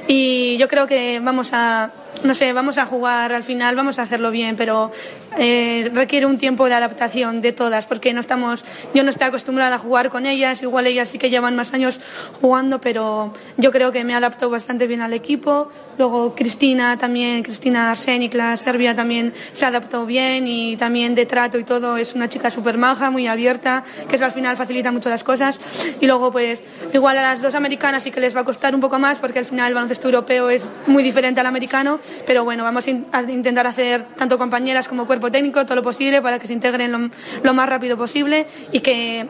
y 0.07 0.57
yo 0.57 0.67
creo 0.67 0.87
que 0.87 1.19
vamos 1.21 1.51
a, 1.53 1.91
no 2.23 2.33
sé, 2.33 2.53
vamos 2.53 2.77
a 2.77 2.85
jugar 2.85 3.33
al 3.33 3.43
final, 3.43 3.75
vamos 3.75 3.99
a 3.99 4.03
hacerlo 4.03 4.31
bien, 4.31 4.55
pero 4.55 4.91
eh, 5.37 5.89
requiere 5.93 6.25
un 6.25 6.37
tiempo 6.37 6.65
de 6.67 6.73
adaptación 6.73 7.41
de 7.41 7.53
todas, 7.53 7.85
porque 7.85 8.13
no 8.13 8.19
estamos, 8.19 8.65
yo 8.93 9.03
no 9.03 9.09
estoy 9.09 9.27
acostumbrada 9.27 9.75
a 9.75 9.79
jugar 9.79 10.09
con 10.09 10.25
ellas, 10.25 10.61
igual 10.61 10.87
ellas 10.87 11.09
sí 11.09 11.17
que 11.17 11.29
llevan 11.29 11.55
más 11.55 11.73
años 11.73 12.01
jugando, 12.41 12.79
pero 12.81 13.33
yo 13.57 13.71
creo 13.71 13.91
que 13.91 14.03
me 14.03 14.15
adapto 14.15 14.49
bastante 14.49 14.87
bien 14.87 15.01
al 15.01 15.13
equipo. 15.13 15.69
Luego 15.97 16.35
Cristina 16.35 16.95
también, 16.97 17.41
Cristina 17.41 17.89
Arsenik, 17.89 18.35
la 18.35 18.55
serbia 18.55 18.95
también 18.95 19.33
se 19.53 19.65
adaptó 19.65 20.05
bien 20.05 20.47
y 20.47 20.77
también 20.77 21.15
de 21.15 21.25
trato 21.25 21.57
y 21.57 21.63
todo, 21.63 21.97
es 21.97 22.13
una 22.13 22.29
chica 22.29 22.51
súper 22.51 22.77
maja, 22.77 23.09
muy 23.09 23.27
abierta, 23.27 23.83
que 24.07 24.15
eso 24.15 24.25
al 24.25 24.31
final 24.31 24.55
facilita 24.55 24.91
mucho 24.91 25.09
las 25.09 25.23
cosas. 25.23 25.59
Y 25.99 26.05
luego 26.05 26.31
pues 26.31 26.61
igual 26.93 27.17
a 27.17 27.21
las 27.23 27.41
dos 27.41 27.55
americanas 27.55 28.03
sí 28.03 28.11
que 28.11 28.19
les 28.19 28.35
va 28.35 28.41
a 28.41 28.45
costar 28.45 28.75
un 28.75 28.81
poco 28.81 28.99
más, 28.99 29.17
porque 29.17 29.39
al 29.39 29.45
final 29.45 29.69
el 29.69 29.73
baloncesto 29.73 30.07
europeo 30.07 30.51
es 30.51 30.67
muy 30.85 31.01
diferente 31.01 31.39
al 31.39 31.47
americano, 31.47 31.99
pero 32.27 32.43
bueno, 32.43 32.63
vamos 32.63 32.85
a 33.11 33.21
intentar 33.23 33.65
hacer 33.65 34.05
tanto 34.17 34.37
compañeras 34.37 34.87
como 34.87 35.07
técnico 35.31 35.65
todo 35.65 35.75
lo 35.75 35.83
posible 35.83 36.21
para 36.21 36.39
que 36.39 36.47
se 36.47 36.53
integren 36.53 37.11
lo, 37.43 37.53
más 37.53 37.69
rápido 37.69 37.97
posible 37.97 38.45
y 38.71 38.79
que 38.79 39.27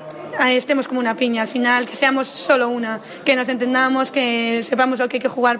estemos 0.50 0.88
como 0.88 1.00
una 1.00 1.16
piña 1.16 1.42
al 1.42 1.48
final, 1.48 1.88
que 1.88 1.96
seamos 1.96 2.28
solo 2.28 2.70
una, 2.70 3.00
que 3.26 3.36
nos 3.36 3.50
entendamos, 3.50 4.12
que 4.12 4.62
sepamos 4.64 5.00
lo 5.00 5.10
que 5.10 5.18
hay 5.18 5.22
que 5.22 5.30
jugar 5.30 5.60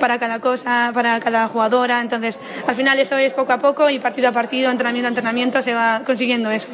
para 0.00 0.18
cada 0.18 0.40
cosa, 0.40 0.90
para 0.92 1.18
cada 1.20 1.48
jugadora. 1.48 2.00
Entonces, 2.00 2.38
al 2.66 2.74
final 2.74 2.98
eso 2.98 3.16
es 3.16 3.32
poco 3.32 3.52
a 3.52 3.58
poco 3.58 3.88
y 3.90 3.98
partido 3.98 4.28
a 4.28 4.32
partido, 4.32 4.70
entrenamiento 4.70 5.06
a 5.06 5.08
entrenamiento, 5.08 5.62
se 5.62 5.74
va 5.74 6.02
consiguiendo 6.04 6.50
eso. 6.50 6.68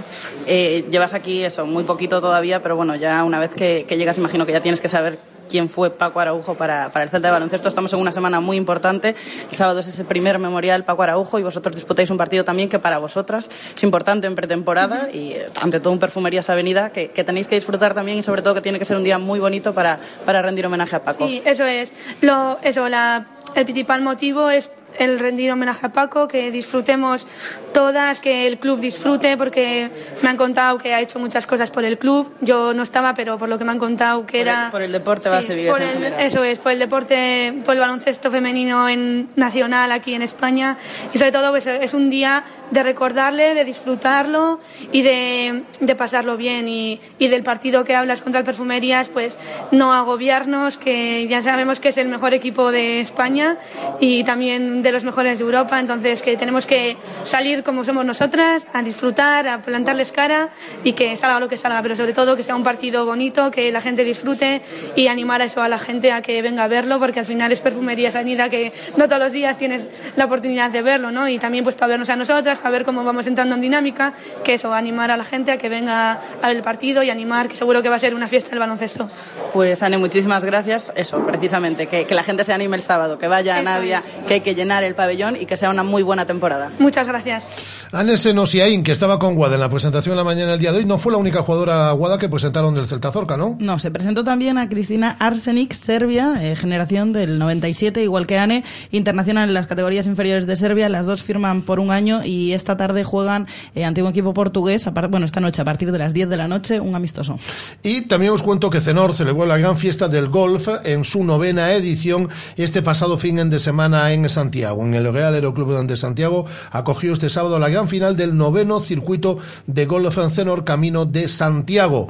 Eh, 0.46 0.86
llevas 0.90 1.14
aquí 1.14 1.44
eso, 1.44 1.66
muy 1.66 1.84
poquito 1.84 2.20
todavía, 2.20 2.62
pero 2.62 2.76
bueno, 2.76 2.96
ya 2.96 3.22
una 3.24 3.38
vez 3.38 3.54
que 3.54 3.84
llegas, 3.96 4.18
imagino 4.18 4.46
que 4.46 4.52
ya 4.52 4.60
tienes 4.60 4.80
que 4.80 4.88
saber 4.88 5.33
quién 5.48 5.68
fue 5.68 5.90
Paco 5.90 6.20
Araujo 6.20 6.54
para, 6.54 6.90
para, 6.92 7.04
el 7.04 7.10
Celta 7.10 7.28
de 7.28 7.32
baloncesto. 7.32 7.68
Estamos 7.68 7.92
en 7.92 8.00
una 8.00 8.12
semana 8.12 8.40
muy 8.40 8.56
importante. 8.56 9.14
El 9.50 9.56
sábado 9.56 9.80
es 9.80 9.88
ese 9.88 10.04
primer 10.04 10.38
memorial 10.38 10.84
Paco 10.84 11.02
Araujo 11.02 11.38
y 11.38 11.42
vosotros 11.42 11.74
disputáis 11.74 12.10
un 12.10 12.16
partido 12.16 12.44
también 12.44 12.68
que 12.68 12.78
para 12.78 12.98
vosotras 12.98 13.50
es 13.74 13.82
importante 13.82 14.26
en 14.26 14.34
pretemporada 14.34 15.08
uh 15.08 15.12
-huh. 15.12 15.14
y 15.14 15.32
eh, 15.32 15.46
ante 15.60 15.80
todo 15.80 15.92
un 15.92 15.98
Perfumerías 15.98 16.50
Avenida 16.50 16.90
que, 16.90 17.10
que, 17.10 17.24
tenéis 17.24 17.48
que 17.48 17.54
disfrutar 17.54 17.94
también 17.94 18.18
y 18.18 18.22
sobre 18.22 18.42
todo 18.42 18.54
que 18.54 18.60
tiene 18.60 18.78
que 18.78 18.84
ser 18.84 18.96
un 18.96 19.04
día 19.04 19.18
muy 19.18 19.40
bonito 19.40 19.74
para, 19.74 19.98
para 20.26 20.42
rendir 20.42 20.66
homenaje 20.66 20.96
a 20.96 21.02
Paco. 21.02 21.26
Sí, 21.26 21.42
eso 21.44 21.64
es. 21.64 21.92
Lo, 22.20 22.58
eso, 22.62 22.88
la, 22.88 23.26
el 23.54 23.64
principal 23.64 24.02
motivo 24.02 24.50
es 24.50 24.70
el 24.98 25.18
rendir 25.18 25.50
homenaje 25.52 25.86
a 25.86 25.92
Paco, 25.92 26.28
que 26.28 26.50
disfrutemos 26.50 27.26
todas, 27.72 28.20
que 28.20 28.46
el 28.46 28.58
club 28.58 28.80
disfrute, 28.80 29.36
porque 29.36 29.90
me 30.22 30.28
han 30.28 30.36
contado 30.36 30.78
que 30.78 30.94
ha 30.94 31.00
hecho 31.00 31.18
muchas 31.18 31.46
cosas 31.46 31.70
por 31.70 31.84
el 31.84 31.98
club. 31.98 32.32
Yo 32.40 32.72
no 32.72 32.82
estaba, 32.82 33.14
pero 33.14 33.38
por 33.38 33.48
lo 33.48 33.58
que 33.58 33.64
me 33.64 33.72
han 33.72 33.78
contado 33.78 34.26
que 34.26 34.38
por 34.38 34.40
era... 34.40 34.64
El, 34.66 34.70
por 34.70 34.82
el 34.82 34.92
deporte 34.92 35.28
base 35.28 35.48
sí, 35.48 35.54
vives 35.54 35.72
por 35.72 35.82
en 35.82 35.88
el, 35.88 35.94
general. 35.94 36.20
Eso 36.20 36.44
es, 36.44 36.58
por 36.58 36.72
el 36.72 36.78
deporte, 36.78 37.54
por 37.64 37.74
el 37.74 37.80
baloncesto 37.80 38.30
femenino 38.30 38.88
en, 38.88 39.28
nacional 39.36 39.92
aquí 39.92 40.14
en 40.14 40.22
España. 40.22 40.78
Y 41.12 41.18
sobre 41.18 41.32
todo 41.32 41.50
pues, 41.50 41.66
es 41.66 41.94
un 41.94 42.10
día 42.10 42.44
de 42.70 42.82
recordarle, 42.82 43.54
de 43.54 43.64
disfrutarlo 43.64 44.60
y 44.92 45.02
de, 45.02 45.64
de 45.80 45.94
pasarlo 45.96 46.36
bien. 46.36 46.68
Y, 46.68 47.00
y 47.18 47.28
del 47.28 47.42
partido 47.42 47.84
que 47.84 47.94
hablas 47.96 48.20
contra 48.20 48.38
el 48.40 48.44
Perfumerías, 48.44 49.08
pues 49.08 49.36
no 49.72 49.92
agobiarnos, 49.92 50.78
que 50.78 51.26
ya 51.28 51.42
sabemos 51.42 51.80
que 51.80 51.88
es 51.88 51.98
el 51.98 52.08
mejor 52.08 52.34
equipo 52.34 52.70
de 52.70 53.00
España 53.00 53.58
y 54.00 54.22
también 54.24 54.82
de 54.84 54.92
los 54.92 55.02
mejores 55.02 55.38
de 55.38 55.44
Europa, 55.44 55.80
entonces 55.80 56.22
que 56.22 56.36
tenemos 56.36 56.66
que 56.66 56.96
salir 57.24 57.64
como 57.64 57.84
somos 57.84 58.04
nosotras, 58.04 58.66
a 58.72 58.82
disfrutar, 58.82 59.48
a 59.48 59.62
plantarles 59.62 60.12
cara 60.12 60.50
y 60.84 60.92
que 60.92 61.16
salga 61.16 61.40
lo 61.40 61.48
que 61.48 61.56
salga, 61.56 61.82
pero 61.82 61.96
sobre 61.96 62.12
todo 62.12 62.36
que 62.36 62.42
sea 62.42 62.54
un 62.54 62.62
partido 62.62 63.04
bonito, 63.06 63.50
que 63.50 63.72
la 63.72 63.80
gente 63.80 64.04
disfrute 64.04 64.62
y 64.94 65.08
animar 65.08 65.42
a 65.42 65.46
eso 65.46 65.62
a 65.62 65.68
la 65.68 65.78
gente 65.78 66.12
a 66.12 66.22
que 66.22 66.40
venga 66.42 66.64
a 66.64 66.68
verlo, 66.68 66.98
porque 67.00 67.20
al 67.20 67.26
final 67.26 67.50
es 67.50 67.60
perfumería 67.60 68.12
sanidad 68.12 68.50
que 68.50 68.72
no 68.96 69.08
todos 69.08 69.22
los 69.22 69.32
días 69.32 69.58
tienes 69.58 69.82
la 70.16 70.26
oportunidad 70.26 70.70
de 70.70 70.82
verlo, 70.82 71.10
¿no? 71.10 71.28
Y 71.28 71.38
también 71.38 71.64
pues 71.64 71.76
para 71.76 71.88
vernos 71.88 72.10
a 72.10 72.16
nosotras, 72.16 72.58
para 72.58 72.70
ver 72.70 72.84
cómo 72.84 73.02
vamos 73.02 73.26
entrando 73.26 73.54
en 73.54 73.62
dinámica, 73.62 74.12
que 74.44 74.54
eso, 74.54 74.72
animar 74.74 75.10
a 75.10 75.16
la 75.16 75.24
gente 75.24 75.50
a 75.50 75.56
que 75.56 75.68
venga 75.68 76.20
a 76.42 76.46
ver 76.46 76.56
el 76.56 76.62
partido 76.62 77.02
y 77.02 77.10
animar, 77.10 77.48
que 77.48 77.56
seguro 77.56 77.82
que 77.82 77.88
va 77.88 77.96
a 77.96 78.00
ser 78.00 78.14
una 78.14 78.28
fiesta 78.28 78.50
del 78.50 78.58
baloncesto. 78.58 79.08
Pues 79.52 79.82
Ane, 79.82 79.96
muchísimas 79.96 80.44
gracias. 80.44 80.92
Eso, 80.94 81.24
precisamente, 81.24 81.86
que, 81.86 82.06
que 82.06 82.14
la 82.14 82.22
gente 82.22 82.44
se 82.44 82.52
anime 82.52 82.76
el 82.76 82.82
sábado, 82.82 83.18
que 83.18 83.28
vaya 83.28 83.56
a 83.56 83.62
Navia, 83.62 84.02
que 84.26 84.34
hay 84.34 84.40
que 84.40 84.54
llenar 84.54 84.73
el 84.82 84.94
pabellón 84.94 85.36
y 85.40 85.46
que 85.46 85.56
sea 85.56 85.70
una 85.70 85.82
muy 85.82 86.02
buena 86.02 86.26
temporada. 86.26 86.72
Muchas 86.78 87.06
gracias. 87.06 87.48
Anne 87.92 88.16
Senosiaín, 88.16 88.82
que 88.82 88.92
estaba 88.92 89.18
con 89.18 89.34
Guada 89.34 89.54
en 89.54 89.60
la 89.60 89.68
presentación 89.68 90.14
de 90.14 90.16
la 90.16 90.24
mañana 90.24 90.52
del 90.52 90.60
día 90.60 90.72
de 90.72 90.78
hoy, 90.78 90.84
no 90.84 90.98
fue 90.98 91.12
la 91.12 91.18
única 91.18 91.42
jugadora 91.42 91.92
Guada 91.92 92.18
que 92.18 92.28
presentaron 92.28 92.74
del 92.74 92.86
Celta 92.86 93.12
Zorca, 93.12 93.36
¿no? 93.36 93.56
No, 93.60 93.78
se 93.78 93.90
presentó 93.90 94.24
también 94.24 94.58
a 94.58 94.68
Cristina 94.68 95.16
Arsenik, 95.20 95.72
Serbia, 95.74 96.34
eh, 96.40 96.56
generación 96.56 97.12
del 97.12 97.38
97, 97.38 98.02
igual 98.02 98.26
que 98.26 98.38
Ane, 98.38 98.64
internacional 98.90 99.48
en 99.48 99.54
las 99.54 99.66
categorías 99.66 100.06
inferiores 100.06 100.46
de 100.46 100.56
Serbia. 100.56 100.88
Las 100.88 101.06
dos 101.06 101.22
firman 101.22 101.62
por 101.62 101.78
un 101.80 101.90
año 101.90 102.24
y 102.24 102.52
esta 102.52 102.76
tarde 102.76 103.04
juegan 103.04 103.46
eh, 103.74 103.84
ante 103.84 104.02
un 104.02 104.08
equipo 104.08 104.34
portugués, 104.34 104.88
bueno, 105.10 105.26
esta 105.26 105.40
noche 105.40 105.62
a 105.62 105.64
partir 105.64 105.92
de 105.92 105.98
las 105.98 106.14
10 106.14 106.28
de 106.28 106.36
la 106.36 106.48
noche, 106.48 106.80
un 106.80 106.94
amistoso. 106.94 107.38
Y 107.82 108.02
también 108.02 108.32
os 108.32 108.42
cuento 108.42 108.70
que 108.70 108.80
Cenor 108.80 109.14
celebró 109.14 109.46
la 109.46 109.58
gran 109.58 109.76
fiesta 109.76 110.08
del 110.08 110.28
golf 110.28 110.68
en 110.84 111.04
su 111.04 111.24
novena 111.24 111.72
edición 111.72 112.28
este 112.56 112.82
pasado 112.82 113.18
fin 113.18 113.34
de 113.50 113.58
semana 113.58 114.12
en 114.12 114.28
Santiago. 114.28 114.63
En 114.72 114.94
el 114.94 115.12
Real 115.12 115.34
Aeroclub 115.34 115.86
de 115.86 115.96
Santiago 115.96 116.46
acogió 116.70 117.12
este 117.12 117.30
sábado 117.30 117.58
la 117.58 117.68
gran 117.68 117.88
final 117.88 118.16
del 118.16 118.36
noveno 118.36 118.80
circuito 118.80 119.38
de 119.66 119.86
golf 119.86 120.18
en 120.18 120.64
Camino 120.64 121.04
de 121.04 121.28
Santiago 121.28 122.08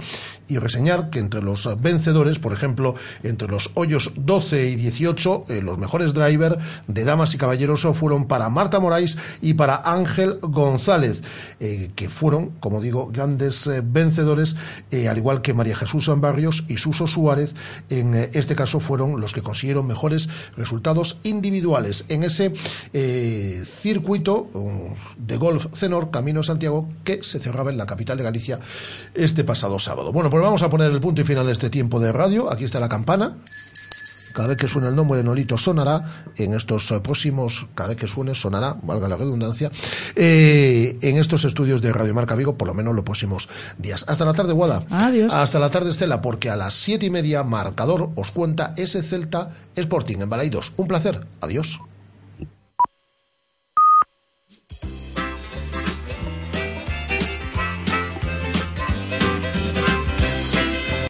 y 0.48 0.58
reseñar 0.58 1.10
que 1.10 1.18
entre 1.18 1.42
los 1.42 1.68
vencedores, 1.80 2.38
por 2.38 2.52
ejemplo, 2.52 2.94
entre 3.22 3.48
los 3.48 3.70
hoyos 3.74 4.12
12 4.16 4.70
y 4.70 4.76
18, 4.76 5.44
eh, 5.48 5.62
los 5.62 5.78
mejores 5.78 6.14
driver 6.14 6.58
de 6.86 7.04
damas 7.04 7.34
y 7.34 7.38
caballeros 7.38 7.86
fueron 7.92 8.26
para 8.26 8.48
Marta 8.48 8.80
Moraes 8.80 9.16
y 9.40 9.54
para 9.54 9.76
Ángel 9.84 10.38
González, 10.40 11.22
eh, 11.60 11.90
que 11.94 12.08
fueron, 12.08 12.50
como 12.60 12.80
digo, 12.80 13.10
grandes 13.12 13.66
eh, 13.66 13.82
vencedores, 13.84 14.56
al 15.08 15.18
igual 15.18 15.42
que 15.42 15.54
María 15.54 15.76
Jesús 15.76 16.10
Barrios 16.16 16.64
y 16.68 16.76
Suso 16.76 17.06
Suárez, 17.06 17.54
en 17.88 18.14
este 18.14 18.54
caso 18.54 18.80
fueron 18.80 19.20
los 19.20 19.32
que 19.32 19.42
consiguieron 19.42 19.86
mejores 19.86 20.28
resultados 20.56 21.18
individuales 21.24 22.04
en 22.08 22.22
ese 22.22 22.52
circuito 23.64 24.48
um, 24.52 24.94
de 25.16 25.36
golf 25.36 25.66
Cenor 25.74 26.10
Camino 26.10 26.42
Santiago 26.42 26.88
que 27.04 27.22
se 27.22 27.40
cerraba 27.40 27.70
en 27.70 27.76
la 27.76 27.86
capital 27.86 28.16
de 28.16 28.24
Galicia 28.24 28.60
este 29.14 29.44
pasado 29.44 29.78
sábado. 29.78 30.12
Bueno, 30.12 30.30
pues 30.34 30.42
vamos 30.42 30.64
a 30.64 30.68
poner 30.68 30.90
el 30.90 30.98
punto 30.98 31.20
y 31.20 31.24
final 31.24 31.46
de 31.46 31.52
este 31.52 31.70
tiempo 31.70 32.00
de 32.00 32.10
radio. 32.10 32.50
Aquí 32.50 32.64
está 32.64 32.80
la 32.80 32.88
campana. 32.88 33.36
Cada 34.32 34.48
vez 34.48 34.58
que 34.58 34.66
suene 34.66 34.88
el 34.88 34.96
nombre 34.96 35.16
de 35.16 35.22
Nolito 35.22 35.56
sonará 35.56 36.24
en 36.34 36.54
estos 36.54 36.90
eh, 36.90 36.98
próximos, 36.98 37.68
cada 37.76 37.90
vez 37.90 37.98
que 37.98 38.08
suene 38.08 38.34
sonará, 38.34 38.74
valga 38.82 39.06
la 39.06 39.16
redundancia, 39.16 39.70
eh, 40.16 40.98
en 41.02 41.18
estos 41.18 41.44
estudios 41.44 41.80
de 41.82 41.92
Radio 41.92 42.14
Marca 42.14 42.34
Vigo, 42.34 42.58
por 42.58 42.66
lo 42.66 42.74
menos 42.74 42.96
los 42.96 43.04
próximos 43.04 43.48
días. 43.78 44.04
Hasta 44.08 44.24
la 44.24 44.34
tarde, 44.34 44.54
Guada. 44.54 44.82
Adiós. 44.90 45.32
Hasta 45.32 45.60
la 45.60 45.70
tarde, 45.70 45.90
Estela, 45.90 46.20
porque 46.20 46.50
a 46.50 46.56
las 46.56 46.74
siete 46.74 47.06
y 47.06 47.10
media, 47.10 47.44
marcador 47.44 48.10
os 48.16 48.32
cuenta 48.32 48.74
ese 48.76 49.04
Celta 49.04 49.50
Sporting 49.76 50.18
en 50.18 50.30
Balaidos. 50.30 50.72
Un 50.76 50.88
placer. 50.88 51.24
Adiós. 51.42 51.78